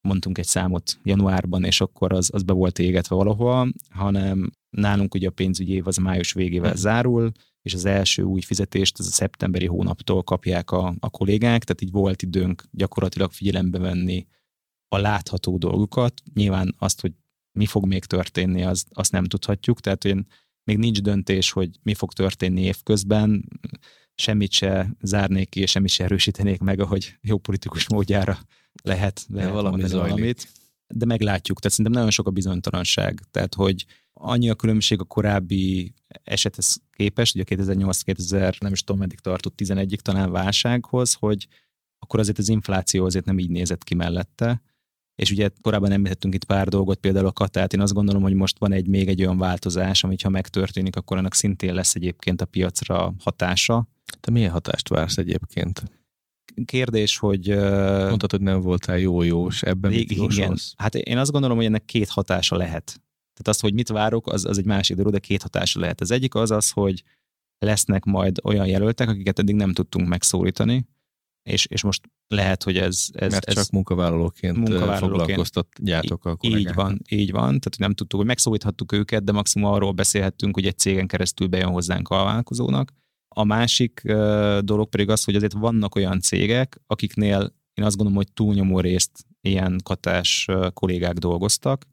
mondtunk 0.00 0.38
egy 0.38 0.46
számot 0.46 0.98
januárban, 1.02 1.64
és 1.64 1.80
akkor 1.80 2.12
az, 2.12 2.30
az 2.32 2.42
be 2.42 2.52
volt 2.52 2.78
égetve 2.78 3.16
valahol, 3.16 3.72
hanem 3.90 4.50
nálunk 4.70 5.14
ugye 5.14 5.28
a 5.28 5.30
pénzügyi 5.30 5.72
év 5.72 5.86
az 5.86 5.96
május 5.96 6.32
végével 6.32 6.74
zárul, 6.74 7.32
és 7.68 7.74
az 7.74 7.84
első 7.84 8.22
új 8.22 8.40
fizetést 8.40 8.98
az 8.98 9.06
a 9.06 9.10
szeptemberi 9.10 9.66
hónaptól 9.66 10.22
kapják 10.22 10.70
a, 10.70 10.94
a 10.98 11.10
kollégák, 11.10 11.64
tehát 11.64 11.80
így 11.80 11.90
volt 11.90 12.22
időnk 12.22 12.64
gyakorlatilag 12.70 13.32
figyelembe 13.32 13.78
venni 13.78 14.26
a 14.88 14.98
látható 14.98 15.58
dolgokat. 15.58 16.22
Nyilván 16.34 16.74
azt, 16.78 17.00
hogy 17.00 17.12
mi 17.52 17.66
fog 17.66 17.86
még 17.86 18.04
történni, 18.04 18.62
az, 18.64 18.84
azt 18.90 19.12
nem 19.12 19.24
tudhatjuk, 19.24 19.80
tehát 19.80 20.02
hogy 20.02 20.16
még 20.64 20.78
nincs 20.78 21.00
döntés, 21.00 21.50
hogy 21.50 21.70
mi 21.82 21.94
fog 21.94 22.12
történni 22.12 22.60
évközben, 22.60 23.48
semmit 24.14 24.52
se 24.52 24.96
zárnék 25.00 25.48
ki, 25.48 25.60
és 25.60 25.70
semmit 25.70 25.90
se 25.90 26.04
erősítenék 26.04 26.60
meg, 26.60 26.80
ahogy 26.80 27.18
jó 27.20 27.38
politikus 27.38 27.88
módjára 27.88 28.38
lehet, 28.82 29.26
lehet 29.28 29.50
valami 29.50 29.80
mondani 29.80 30.00
valamit. 30.00 30.48
De 30.86 31.04
meglátjuk, 31.04 31.60
tehát 31.60 31.76
szerintem 31.76 32.00
nagyon 32.00 32.14
sok 32.14 32.26
a 32.26 32.30
bizonytalanság. 32.30 33.20
Tehát, 33.30 33.54
hogy 33.54 33.84
annyi 34.20 34.50
a 34.50 34.54
különbség 34.54 35.00
a 35.00 35.04
korábbi 35.04 35.94
esethez 36.24 36.82
képest, 36.92 37.34
ugye 37.34 37.44
2008-2000, 37.46 38.60
nem 38.60 38.72
is 38.72 38.80
tudom, 38.80 39.00
meddig 39.00 39.18
tartott 39.20 39.60
11-ig 39.62 39.98
talán 39.98 40.30
válsághoz, 40.30 41.14
hogy 41.14 41.46
akkor 41.98 42.20
azért 42.20 42.38
az 42.38 42.48
infláció 42.48 43.04
azért 43.04 43.24
nem 43.24 43.38
így 43.38 43.50
nézett 43.50 43.84
ki 43.84 43.94
mellette. 43.94 44.62
És 45.14 45.30
ugye 45.30 45.48
korábban 45.60 45.92
említettünk 45.92 46.34
itt 46.34 46.44
pár 46.44 46.68
dolgot, 46.68 46.98
például 46.98 47.26
a 47.26 47.32
katát. 47.32 47.72
Én 47.72 47.80
azt 47.80 47.92
gondolom, 47.92 48.22
hogy 48.22 48.34
most 48.34 48.58
van 48.58 48.72
egy 48.72 48.88
még 48.88 49.08
egy 49.08 49.20
olyan 49.20 49.38
változás, 49.38 50.04
amit 50.04 50.22
ha 50.22 50.28
megtörténik, 50.28 50.96
akkor 50.96 51.16
annak 51.16 51.34
szintén 51.34 51.74
lesz 51.74 51.94
egyébként 51.94 52.40
a 52.40 52.44
piacra 52.44 53.14
hatása. 53.18 53.88
Te 54.20 54.30
milyen 54.30 54.50
hatást 54.50 54.88
vársz 54.88 55.16
egyébként? 55.16 55.82
kérdés, 56.64 57.18
hogy... 57.18 57.48
Mondtad, 58.08 58.30
hogy 58.30 58.40
nem 58.40 58.60
voltál 58.60 58.98
jó-jós, 58.98 59.62
ebben 59.62 59.92
igen, 59.92 60.18
mit 60.18 60.32
igen. 60.32 60.56
Hát 60.76 60.94
én 60.94 61.18
azt 61.18 61.30
gondolom, 61.30 61.56
hogy 61.56 61.66
ennek 61.66 61.84
két 61.84 62.08
hatása 62.08 62.56
lehet. 62.56 63.00
Tehát 63.38 63.56
az, 63.56 63.60
hogy 63.60 63.74
mit 63.74 63.88
várok, 63.88 64.26
az, 64.26 64.44
az 64.44 64.58
egy 64.58 64.64
másik 64.64 64.96
dolog, 64.96 65.12
de 65.12 65.18
két 65.18 65.42
hatása 65.42 65.80
lehet. 65.80 66.00
Az 66.00 66.10
egyik 66.10 66.34
az 66.34 66.50
az, 66.50 66.70
hogy 66.70 67.02
lesznek 67.58 68.04
majd 68.04 68.38
olyan 68.42 68.66
jelöltek, 68.66 69.08
akiket 69.08 69.38
eddig 69.38 69.54
nem 69.54 69.72
tudtunk 69.72 70.08
megszólítani, 70.08 70.86
és, 71.42 71.66
és 71.66 71.82
most 71.82 72.10
lehet, 72.28 72.62
hogy 72.62 72.76
ez... 72.78 73.06
ez 73.12 73.32
Mert 73.32 73.44
ez 73.44 73.54
csak 73.54 73.70
munkavállalóként, 73.70 74.56
munkavállalóként 74.56 75.20
foglalkoztatjátok 75.20 76.24
a 76.24 76.36
kollégákat. 76.36 76.70
Így 76.70 76.74
van, 76.74 77.00
így 77.08 77.30
van. 77.30 77.46
Tehát 77.46 77.78
nem 77.78 77.94
tudtuk, 77.94 78.18
hogy 78.18 78.28
megszólíthattuk 78.28 78.92
őket, 78.92 79.24
de 79.24 79.32
maximum 79.32 79.70
arról 79.70 79.92
beszélhettünk, 79.92 80.54
hogy 80.54 80.66
egy 80.66 80.78
cégen 80.78 81.06
keresztül 81.06 81.46
bejön 81.46 81.70
hozzánk 81.70 82.08
a 82.08 82.24
vállalkozónak. 82.24 82.92
A 83.28 83.44
másik 83.44 84.02
dolog 84.60 84.88
pedig 84.88 85.08
az, 85.08 85.24
hogy 85.24 85.34
azért 85.34 85.52
vannak 85.52 85.94
olyan 85.94 86.20
cégek, 86.20 86.80
akiknél 86.86 87.56
én 87.74 87.84
azt 87.84 87.96
gondolom, 87.96 88.22
hogy 88.22 88.32
túlnyomó 88.32 88.80
részt 88.80 89.26
ilyen 89.40 89.80
katás 89.84 90.48
kollégák 90.72 91.14
dolgoztak, 91.14 91.86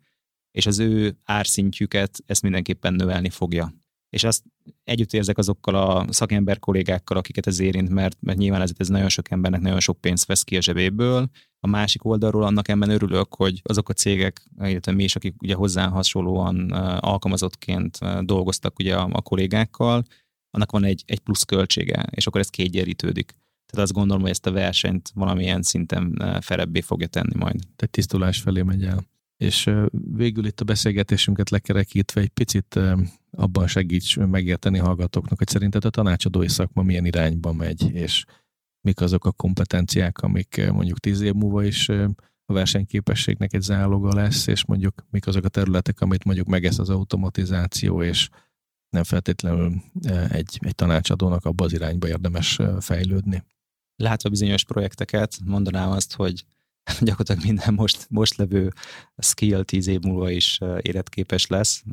és 0.56 0.65
az 0.65 0.80
ő 0.80 1.18
árszintjüket 1.23 2.23
ezt 2.26 2.41
mindenképpen 2.41 2.94
növelni 2.94 3.30
fogja 3.30 3.73
és 4.15 4.23
azt 4.23 4.44
együtt 4.84 5.14
érzek 5.14 5.38
azokkal 5.38 5.76
a 5.76 6.06
szakember 6.10 6.60
kollégákkal, 6.60 7.18
akiket 7.18 7.48
ez 7.48 7.60
érint, 7.60 7.90
mert, 7.90 8.18
mert 8.19 8.38
nyilván 8.38 8.61
ez, 8.61 8.72
ez 8.77 8.88
nagyon 8.88 9.10
sok 9.10 9.32
embernek 9.32 9.61
nagyon 9.61 9.80
sok 9.80 10.02
pénzt 10.02 10.26
vesz 10.26 10.44
ki 10.44 10.57
a 10.57 10.61
zsebéből. 10.61 11.30
A 11.60 11.68
másik 11.68 12.06
oldalról 12.06 12.44
annak 12.44 12.68
ember 12.68 12.90
örülök, 12.90 13.36
hogy 13.36 13.61
azok 13.64 13.90
a 13.90 13.94
cégek, 13.94 14.48
illetve 14.60 14.91
mi 14.91 15.03
is, 15.03 15.15
akik 15.15 15.41
ugye 15.41 15.56
hozzá 15.56 15.88
hasonlóan 15.88 16.72
alkalmazottként 16.99 17.99
dolgoztak 18.26 18.80
ugye 18.80 18.95
a, 18.95 19.10
a 19.11 19.22
kollégákkal, 19.22 20.03
annak 20.52 20.72
van 20.72 20.84
egy, 20.84 21.03
egy 21.06 21.19
plusz 21.19 21.44
költsége, 21.44 22.06
és 22.10 22.27
akkor 22.27 22.41
ez 22.41 22.49
kiegyenlítődik. 22.49 23.26
Tehát 23.65 23.86
azt 23.86 23.94
gondolom, 23.94 24.22
hogy 24.22 24.32
ezt 24.32 24.45
a 24.45 24.52
versenyt 24.52 25.11
valamilyen 25.14 25.61
szinten 25.61 26.38
felebbé 26.41 26.82
fogja 26.82 27.07
tenni 27.07 27.36
majd. 27.36 27.60
Tehát 27.60 27.91
tisztulás 27.91 28.40
felé 28.40 28.61
megy 28.61 28.84
el. 28.84 29.06
És 29.38 29.72
végül 30.14 30.45
itt 30.45 30.62
a 30.62 30.66
beszélgetésünket 30.66 31.49
lekerekítve 31.49 32.22
egy 32.22 32.30
picit 32.30 32.80
abban 33.32 33.68
segíts 33.68 34.18
megérteni 34.18 34.78
hallgatóknak, 34.78 35.38
hogy 35.38 35.48
szerinted 35.48 35.86
a 35.86 35.90
tanácsadói 35.90 36.49
szakma 36.49 36.82
milyen 36.82 37.06
irányba 37.06 37.53
megy, 37.53 37.91
és 37.94 38.26
mik 38.82 39.02
azok 39.02 39.26
a 39.26 39.32
kompetenciák, 39.32 40.22
amik 40.22 40.72
mondjuk 40.72 40.99
tíz 40.99 41.22
év 41.22 41.34
múlva 41.34 41.64
is 41.64 41.90
a 42.45 42.53
versenyképességnek 42.53 43.53
egy 43.53 43.62
záloga 43.62 44.14
lesz, 44.14 44.48
és 44.48 44.66
mondjuk 44.66 45.06
mik 45.10 45.28
azok 45.28 45.45
a 45.45 45.49
területek, 45.49 46.02
amit 46.02 46.24
mondjuk 46.24 46.48
megesz 46.48 46.80
az 46.80 46.90
automatizáció, 46.90 48.03
és 48.03 48.30
nem 48.90 49.03
feltétlenül 49.03 49.74
egy, 50.30 50.60
egy 50.62 50.76
tanácsadónak 50.76 51.45
abba 51.45 51.64
az 51.64 51.74
irányba 51.74 52.07
érdemes 52.07 52.60
fejlődni. 52.80 53.44
Látva 53.95 54.30
bizonyos 54.30 54.64
projekteket, 54.64 55.38
mondanám 55.45 55.90
azt, 55.90 56.14
hogy 56.14 56.45
gyakorlatilag 57.02 57.44
minden 57.44 57.74
most, 57.74 58.07
most 58.10 58.36
levő 58.36 58.72
skill 59.18 59.64
tíz 59.64 59.88
év 59.88 60.02
múlva 60.02 60.30
is 60.30 60.60
életképes 60.82 61.48
lesz, 61.48 61.84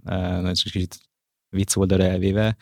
ez 0.44 0.62
kicsit 0.62 1.00
vicc 1.48 1.76
oldalra 1.76 2.04
elvéve. 2.04 2.56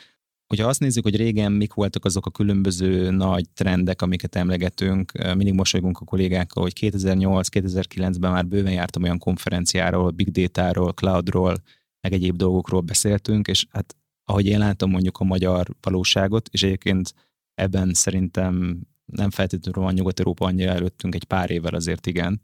Hogyha 0.47 0.69
azt 0.69 0.81
nézzük, 0.81 1.03
hogy 1.03 1.17
régen 1.17 1.53
mik 1.53 1.73
voltak 1.73 2.05
azok 2.05 2.27
a 2.27 2.31
különböző 2.31 3.11
nagy 3.11 3.51
trendek, 3.55 4.03
amiket 4.03 4.37
emlegetünk, 4.37 5.13
mindig 5.13 5.55
mosolygunk 5.55 5.99
a 5.99 6.05
kollégákkal, 6.05 6.63
hogy 6.63 6.73
2008-2009-ben 6.81 8.31
már 8.31 8.47
bőven 8.47 8.73
jártam 8.73 9.03
olyan 9.03 9.19
konferenciáról, 9.19 10.11
big 10.11 10.31
data-ról, 10.31 10.93
cloudról, 10.93 11.63
meg 12.01 12.13
egyéb 12.13 12.37
dolgokról 12.37 12.81
beszéltünk, 12.81 13.49
és 13.49 13.67
hát 13.71 13.97
ahogy 14.25 14.47
én 14.47 14.59
látom 14.59 14.91
mondjuk 14.91 15.19
a 15.19 15.25
magyar 15.25 15.67
valóságot, 15.81 16.49
és 16.53 16.63
egyébként 16.63 17.15
ebben 17.55 17.93
szerintem 17.95 18.81
nem 19.11 19.31
feltétlenül 19.31 19.83
van 19.83 19.95
Nyugat-Európa 19.95 20.47
annyira 20.47 20.71
előttünk 20.71 21.15
egy 21.15 21.25
pár 21.25 21.51
évvel 21.51 21.75
azért 21.75 22.07
igen, 22.07 22.43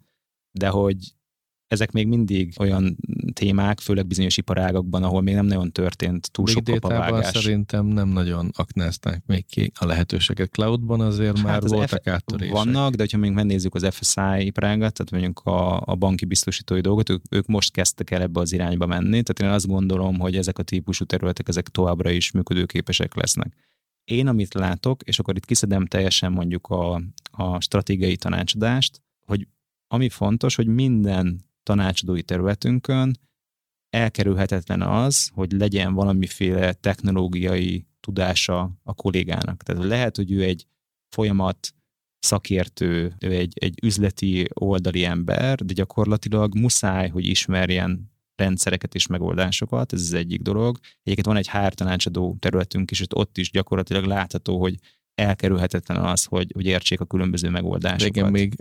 de 0.50 0.68
hogy 0.68 1.16
ezek 1.68 1.92
még 1.92 2.06
mindig 2.06 2.54
olyan 2.58 2.96
témák, 3.32 3.80
főleg 3.80 4.06
bizonyos 4.06 4.36
iparágakban, 4.36 5.02
ahol 5.02 5.20
még 5.20 5.34
nem 5.34 5.46
nagyon 5.46 5.72
történt 5.72 6.30
túl 6.30 6.46
sok 6.46 6.64
kapavágás. 6.64 7.36
szerintem 7.36 7.86
nem 7.86 8.08
nagyon 8.08 8.50
aknázták 8.56 9.22
még 9.26 9.46
ki 9.46 9.72
a 9.78 9.86
lehetőséget. 9.86 10.50
Cloudban 10.50 11.00
azért 11.00 11.36
hát 11.36 11.46
már 11.46 11.62
az 11.62 11.70
voltak 11.70 12.02
F- 12.02 12.08
áttörések. 12.08 12.54
Vannak, 12.54 12.94
de 12.94 13.06
ha 13.10 13.18
még 13.18 13.30
megnézzük 13.30 13.74
az 13.74 13.86
FSI 13.90 14.46
iparágat, 14.46 14.92
tehát 14.92 15.10
mondjuk 15.10 15.40
a, 15.40 15.80
a 15.80 15.94
banki 15.94 16.24
biztosítói 16.24 16.80
dolgot, 16.80 17.10
ők, 17.10 17.22
ők 17.30 17.46
most 17.46 17.72
kezdtek 17.72 18.10
el 18.10 18.22
ebbe 18.22 18.40
az 18.40 18.52
irányba 18.52 18.86
menni, 18.86 19.22
tehát 19.22 19.40
én 19.40 19.48
azt 19.48 19.66
gondolom, 19.66 20.18
hogy 20.18 20.36
ezek 20.36 20.58
a 20.58 20.62
típusú 20.62 21.04
területek, 21.04 21.48
ezek 21.48 21.68
továbbra 21.68 22.10
is 22.10 22.30
működőképesek 22.30 23.14
lesznek. 23.14 23.54
Én, 24.10 24.26
amit 24.26 24.54
látok, 24.54 25.02
és 25.02 25.18
akkor 25.18 25.36
itt 25.36 25.44
kiszedem 25.44 25.86
teljesen 25.86 26.32
mondjuk 26.32 26.66
a, 26.66 27.02
a 27.30 27.60
stratégiai 27.60 28.16
tanácsadást, 28.16 29.02
hogy 29.26 29.48
ami 29.86 30.08
fontos, 30.08 30.54
hogy 30.54 30.66
minden 30.66 31.44
tanácsadói 31.62 32.22
területünkön 32.22 33.18
elkerülhetetlen 33.90 34.82
az, 34.82 35.30
hogy 35.34 35.52
legyen 35.52 35.94
valamiféle 35.94 36.72
technológiai 36.72 37.86
tudása 38.00 38.70
a 38.82 38.94
kollégának. 38.94 39.62
Tehát 39.62 39.84
lehet, 39.84 40.16
hogy 40.16 40.32
ő 40.32 40.42
egy 40.42 40.66
folyamat 41.08 41.74
szakértő, 42.18 43.14
ő 43.20 43.30
egy, 43.30 43.52
egy 43.60 43.78
üzleti 43.82 44.46
oldali 44.54 45.04
ember, 45.04 45.64
de 45.64 45.72
gyakorlatilag 45.72 46.54
muszáj, 46.54 47.08
hogy 47.08 47.26
ismerjen 47.26 48.10
rendszereket 48.36 48.94
és 48.94 49.06
megoldásokat, 49.06 49.92
ez 49.92 50.00
az 50.00 50.12
egyik 50.12 50.40
dolog. 50.40 50.78
Egyébként 51.02 51.26
van 51.26 51.36
egy 51.36 51.46
hártanácsadó 51.46 52.36
területünk 52.38 52.90
is, 52.90 53.02
ott 53.14 53.38
is 53.38 53.50
gyakorlatilag 53.50 54.04
látható, 54.04 54.60
hogy 54.60 54.78
elkerülhetetlen 55.14 56.04
az, 56.04 56.24
hogy, 56.24 56.50
hogy 56.54 56.66
értsék 56.66 57.00
a 57.00 57.04
különböző 57.04 57.48
megoldásokat. 57.48 58.16
Igen, 58.16 58.30
még 58.30 58.54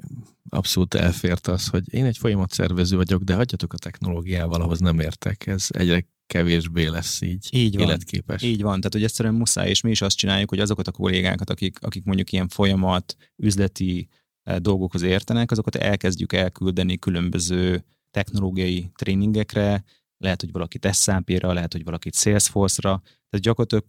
abszolút 0.50 0.94
elfért 0.94 1.48
az, 1.48 1.68
hogy 1.68 1.94
én 1.94 2.06
egy 2.06 2.18
folyamatszervező 2.18 2.96
vagyok, 2.96 3.24
de 3.24 3.36
hagyjatok 3.36 3.74
a 3.74 3.78
technológiával, 3.78 4.62
ahhoz 4.62 4.80
nem 4.80 5.00
értek. 5.00 5.48
Ez 5.48 5.68
egyre 5.70 6.06
kevésbé 6.28 6.86
lesz 6.88 7.22
így, 7.22 7.48
így 7.52 7.76
van, 7.78 7.88
életképes. 7.88 8.42
Így 8.42 8.62
van, 8.62 8.78
tehát 8.78 8.94
hogy 8.94 9.04
egyszerűen 9.04 9.36
muszáj, 9.36 9.70
és 9.70 9.82
mi 9.82 9.90
is 9.90 10.02
azt 10.02 10.18
csináljuk, 10.18 10.50
hogy 10.50 10.60
azokat 10.60 10.88
a 10.88 10.92
kollégákat, 10.92 11.50
akik, 11.50 11.78
akik 11.82 12.04
mondjuk 12.04 12.32
ilyen 12.32 12.48
folyamat, 12.48 13.16
üzleti 13.36 14.08
eh, 14.44 14.58
dolgokhoz 14.58 15.02
értenek, 15.02 15.52
azokat 15.52 15.76
elkezdjük 15.76 16.34
elküldeni 16.34 16.98
különböző 16.98 17.86
technológiai 18.16 18.92
tréningekre, 18.96 19.84
lehet, 20.18 20.42
hogy 20.42 20.52
valakit 20.52 20.94
SAP-ra, 20.94 21.54
lehet, 21.54 21.72
hogy 21.72 21.84
valakit 21.84 22.16
Salesforce-ra, 22.16 23.02
tehát 23.04 23.46
gyakorlatilag 23.46 23.86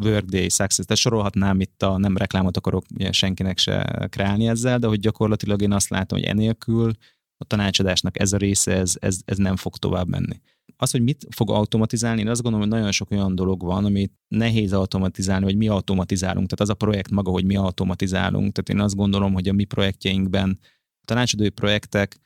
Workday, 0.00 0.48
Success, 0.48 0.86
tehát 0.86 0.96
sorolhatnám 0.96 1.60
itt 1.60 1.82
a, 1.82 1.98
nem 1.98 2.16
reklámot 2.16 2.56
akarok 2.56 2.84
senkinek 3.10 3.58
se 3.58 4.06
kreálni 4.10 4.48
ezzel, 4.48 4.78
de 4.78 4.86
hogy 4.86 5.00
gyakorlatilag 5.00 5.62
én 5.62 5.72
azt 5.72 5.88
látom, 5.88 6.18
hogy 6.18 6.28
enélkül 6.28 6.92
a 7.36 7.44
tanácsadásnak 7.44 8.20
ez 8.20 8.32
a 8.32 8.36
része, 8.36 8.72
ez, 8.72 8.94
ez, 9.00 9.18
ez 9.24 9.36
nem 9.36 9.56
fog 9.56 9.76
tovább 9.76 10.08
menni. 10.08 10.40
Az, 10.76 10.90
hogy 10.90 11.02
mit 11.02 11.26
fog 11.30 11.50
automatizálni, 11.50 12.20
én 12.20 12.28
azt 12.28 12.42
gondolom, 12.42 12.68
hogy 12.68 12.76
nagyon 12.76 12.92
sok 12.92 13.10
olyan 13.10 13.34
dolog 13.34 13.62
van, 13.62 13.84
amit 13.84 14.12
nehéz 14.28 14.72
automatizálni, 14.72 15.44
hogy 15.44 15.56
mi 15.56 15.68
automatizálunk. 15.68 16.48
Tehát 16.48 16.60
az 16.60 16.68
a 16.68 16.74
projekt 16.74 17.10
maga, 17.10 17.30
hogy 17.30 17.44
mi 17.44 17.56
automatizálunk. 17.56 18.52
Tehát 18.52 18.68
én 18.68 18.80
azt 18.80 18.96
gondolom, 18.96 19.32
hogy 19.32 19.48
a 19.48 19.52
mi 19.52 19.64
projektjeinkben 19.64 20.58
a 21.00 21.04
tanácsadói 21.04 21.48
projektek 21.48 22.18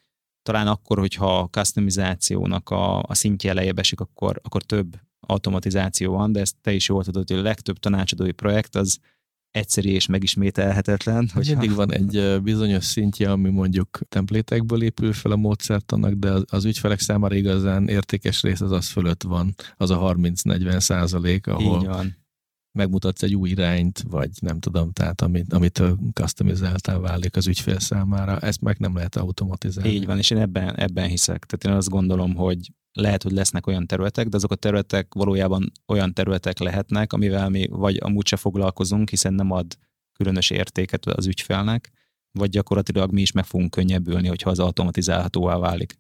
talán 0.48 0.66
akkor, 0.66 0.98
hogyha 0.98 1.38
a 1.38 1.48
customizációnak 1.48 2.70
a, 2.70 3.02
a 3.02 3.14
szintje 3.14 3.52
lejjebb 3.52 3.78
esik, 3.78 4.00
akkor, 4.00 4.40
akkor 4.42 4.62
több 4.62 4.96
automatizáció 5.20 6.12
van, 6.12 6.32
de 6.32 6.40
ezt 6.40 6.56
te 6.60 6.72
is 6.72 6.88
jól 6.88 7.04
tudod, 7.04 7.28
hogy 7.28 7.38
a 7.38 7.42
legtöbb 7.42 7.78
tanácsadói 7.78 8.32
projekt 8.32 8.76
az 8.76 8.98
egyszerű 9.50 9.88
és 9.88 10.06
megismételhetetlen. 10.06 11.30
Hogy 11.34 11.48
mindig 11.48 11.74
van 11.74 11.92
egy 11.92 12.42
bizonyos 12.42 12.84
szintje, 12.84 13.30
ami 13.30 13.50
mondjuk 13.50 13.98
templétekből 14.08 14.82
épül 14.82 15.12
fel 15.12 15.32
a 15.32 15.36
módszertanak, 15.36 16.12
de 16.12 16.32
az 16.46 16.64
ügyfelek 16.64 17.00
számára 17.00 17.34
igazán 17.34 17.88
értékes 17.88 18.42
rész 18.42 18.60
az 18.60 18.72
az 18.72 18.88
fölött 18.88 19.22
van, 19.22 19.54
az 19.76 19.90
a 19.90 20.14
30-40 20.14 20.80
százalék, 20.80 21.46
ahol 21.46 22.06
megmutatsz 22.72 23.22
egy 23.22 23.34
új 23.34 23.50
irányt, 23.50 24.04
vagy 24.08 24.30
nem 24.40 24.60
tudom, 24.60 24.92
tehát 24.92 25.20
amit, 25.20 25.52
amit 25.52 25.82
customizáltál 26.12 27.00
válik 27.00 27.36
az 27.36 27.46
ügyfél 27.46 27.78
számára, 27.78 28.38
ezt 28.38 28.60
meg 28.60 28.78
nem 28.78 28.94
lehet 28.94 29.16
automatizálni. 29.16 29.90
Így 29.90 30.06
van, 30.06 30.18
és 30.18 30.30
én 30.30 30.38
ebben, 30.38 30.76
ebben 30.76 31.08
hiszek. 31.08 31.44
Tehát 31.44 31.64
én 31.64 31.72
azt 31.72 31.88
gondolom, 31.88 32.34
hogy 32.34 32.72
lehet, 32.92 33.22
hogy 33.22 33.32
lesznek 33.32 33.66
olyan 33.66 33.86
területek, 33.86 34.28
de 34.28 34.36
azok 34.36 34.50
a 34.50 34.54
területek 34.54 35.14
valójában 35.14 35.72
olyan 35.86 36.14
területek 36.14 36.58
lehetnek, 36.58 37.12
amivel 37.12 37.48
mi 37.48 37.66
vagy 37.70 37.96
amúgy 38.00 38.26
se 38.26 38.36
foglalkozunk, 38.36 39.10
hiszen 39.10 39.34
nem 39.34 39.50
ad 39.50 39.78
különös 40.12 40.50
értéket 40.50 41.06
az 41.06 41.26
ügyfelnek, 41.26 41.90
vagy 42.32 42.50
gyakorlatilag 42.50 43.12
mi 43.12 43.20
is 43.20 43.32
meg 43.32 43.44
fogunk 43.44 43.70
könnyebbülni, 43.70 44.28
hogyha 44.28 44.50
az 44.50 44.58
automatizálhatóvá 44.58 45.56
válik. 45.56 45.98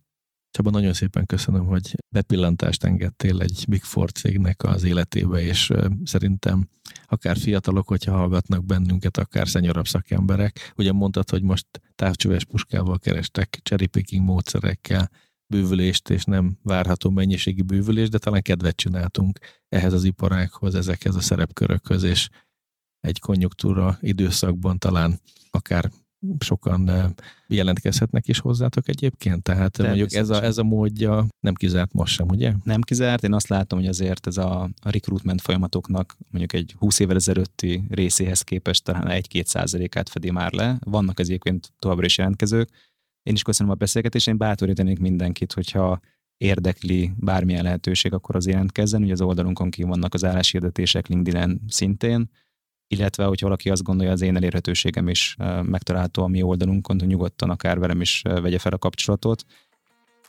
Csaba, 0.58 0.70
nagyon 0.70 0.92
szépen 0.92 1.26
köszönöm, 1.26 1.66
hogy 1.66 1.94
bepillantást 2.14 2.84
engedtél 2.84 3.40
egy 3.40 3.64
Big 3.68 3.82
Four 3.82 4.12
cégnek 4.12 4.62
az 4.62 4.84
életébe, 4.84 5.40
és 5.40 5.72
szerintem 6.04 6.68
akár 7.06 7.36
fiatalok, 7.36 7.88
hogyha 7.88 8.16
hallgatnak 8.16 8.64
bennünket, 8.64 9.16
akár 9.16 9.48
szenyorabb 9.48 9.86
szakemberek. 9.86 10.72
Ugye 10.76 10.92
mondtad, 10.92 11.30
hogy 11.30 11.42
most 11.42 11.66
távcsöves 11.94 12.44
puskával 12.44 12.98
kerestek, 12.98 13.60
cherry 13.62 13.90
módszerekkel, 14.18 15.10
bővülést, 15.46 16.10
és 16.10 16.24
nem 16.24 16.58
várható 16.62 17.10
mennyiségi 17.10 17.62
bővülést, 17.62 18.10
de 18.10 18.18
talán 18.18 18.42
kedvet 18.42 18.76
csináltunk 18.76 19.38
ehhez 19.68 19.92
az 19.92 20.04
iparághoz, 20.04 20.74
ezekhez 20.74 21.14
a 21.14 21.20
szerepkörökhöz, 21.20 22.02
és 22.02 22.28
egy 23.00 23.18
konjunktúra 23.18 23.98
időszakban 24.00 24.78
talán 24.78 25.20
akár 25.50 25.90
sokan 26.38 27.14
jelentkezhetnek 27.46 28.28
is 28.28 28.38
hozzátok 28.38 28.88
egyébként? 28.88 29.42
Tehát 29.42 29.78
mondjuk 29.78 30.12
ez 30.12 30.30
a, 30.30 30.42
ez 30.42 30.58
a 30.58 30.62
módja 30.62 31.26
nem 31.40 31.54
kizárt 31.54 31.92
most 31.92 32.14
sem, 32.14 32.28
ugye? 32.28 32.52
Nem 32.62 32.80
kizárt, 32.80 33.22
én 33.22 33.32
azt 33.34 33.48
látom, 33.48 33.78
hogy 33.78 33.88
azért 33.88 34.26
ez 34.26 34.36
a, 34.36 34.62
a 34.62 34.90
recruitment 34.90 35.40
folyamatoknak 35.40 36.16
mondjuk 36.30 36.52
egy 36.52 36.74
20 36.78 36.98
évvel 36.98 37.16
ezelőtti 37.16 37.82
részéhez 37.88 38.42
képest 38.42 38.84
talán 38.84 39.06
1-2 39.08 39.44
százalékát 39.44 40.08
fedi 40.08 40.30
már 40.30 40.52
le. 40.52 40.78
Vannak 40.84 41.18
az 41.18 41.28
egyébként 41.28 41.72
továbbra 41.78 42.04
is 42.04 42.18
jelentkezők. 42.18 42.68
Én 43.22 43.34
is 43.34 43.42
köszönöm 43.42 43.72
a 43.72 43.74
beszélgetést, 43.74 44.28
én 44.28 44.36
bátorítanék 44.36 44.98
mindenkit, 44.98 45.52
hogyha 45.52 46.00
érdekli 46.36 47.12
bármilyen 47.16 47.62
lehetőség, 47.62 48.12
akkor 48.12 48.36
az 48.36 48.46
jelentkezzen. 48.46 49.02
Ugye 49.02 49.12
az 49.12 49.20
oldalunkon 49.20 49.70
ki 49.70 49.82
vannak 49.82 50.14
az 50.14 50.24
álláshirdetések 50.24 51.06
LinkedIn 51.06 51.60
szintén, 51.68 52.30
illetve 52.88 53.24
hogyha 53.24 53.46
valaki 53.46 53.70
azt 53.70 53.82
gondolja, 53.82 54.12
az 54.12 54.20
én 54.20 54.36
elérhetőségem 54.36 55.08
is 55.08 55.36
megtalálható 55.62 56.22
a 56.22 56.26
mi 56.26 56.42
oldalunkon, 56.42 56.98
hogy 56.98 57.08
nyugodtan 57.08 57.50
akár 57.50 57.78
velem 57.78 58.00
is 58.00 58.22
vegye 58.22 58.58
fel 58.58 58.72
a 58.72 58.78
kapcsolatot. 58.78 59.44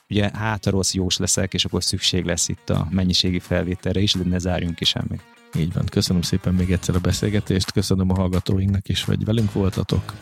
Ugye 0.09 0.29
hát 0.33 0.65
a 0.65 0.69
rossz 0.69 0.93
jós 0.93 1.17
leszek, 1.17 1.53
és 1.53 1.65
akkor 1.65 1.83
szükség 1.83 2.25
lesz 2.25 2.47
itt 2.47 2.69
a 2.69 2.87
mennyiségi 2.89 3.39
felvételre 3.39 3.99
is, 3.99 4.13
de 4.13 4.23
ne 4.23 4.37
zárjunk 4.37 4.75
ki 4.75 4.85
semmit. 4.85 5.23
Így 5.55 5.73
van, 5.73 5.85
köszönöm 5.85 6.21
szépen 6.21 6.53
még 6.53 6.71
egyszer 6.71 6.95
a 6.95 6.99
beszélgetést, 6.99 7.71
köszönöm 7.71 8.09
a 8.09 8.13
hallgatóinknak 8.13 8.89
is, 8.89 9.03
hogy 9.03 9.25
velünk 9.25 9.51
voltatok. 9.51 10.13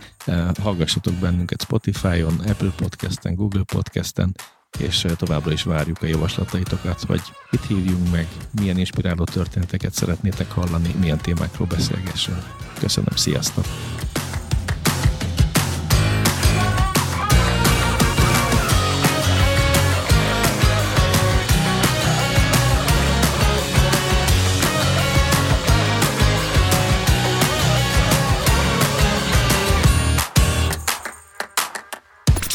Hallgassatok 0.61 1.13
bennünket 1.13 1.61
Spotify-on, 1.61 2.39
Apple 2.39 2.71
Podcast-en, 2.75 3.35
Google 3.35 3.63
Podcast-en, 3.63 4.35
és 4.79 5.05
továbbra 5.17 5.51
is 5.51 5.63
várjuk 5.63 6.01
a 6.01 6.05
javaslataitokat, 6.05 7.01
hogy 7.07 7.21
mit 7.51 7.65
hívjunk 7.67 8.11
meg, 8.11 8.27
milyen 8.59 8.77
inspiráló 8.77 9.23
történeteket 9.23 9.93
szeretnétek 9.93 10.51
hallani, 10.51 10.95
milyen 10.99 11.17
témákról 11.17 11.67
beszélgessünk. 11.67 12.43
Köszönöm, 12.79 13.15
sziasztok! 13.15 13.65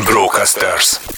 Brocasters. 0.04 1.11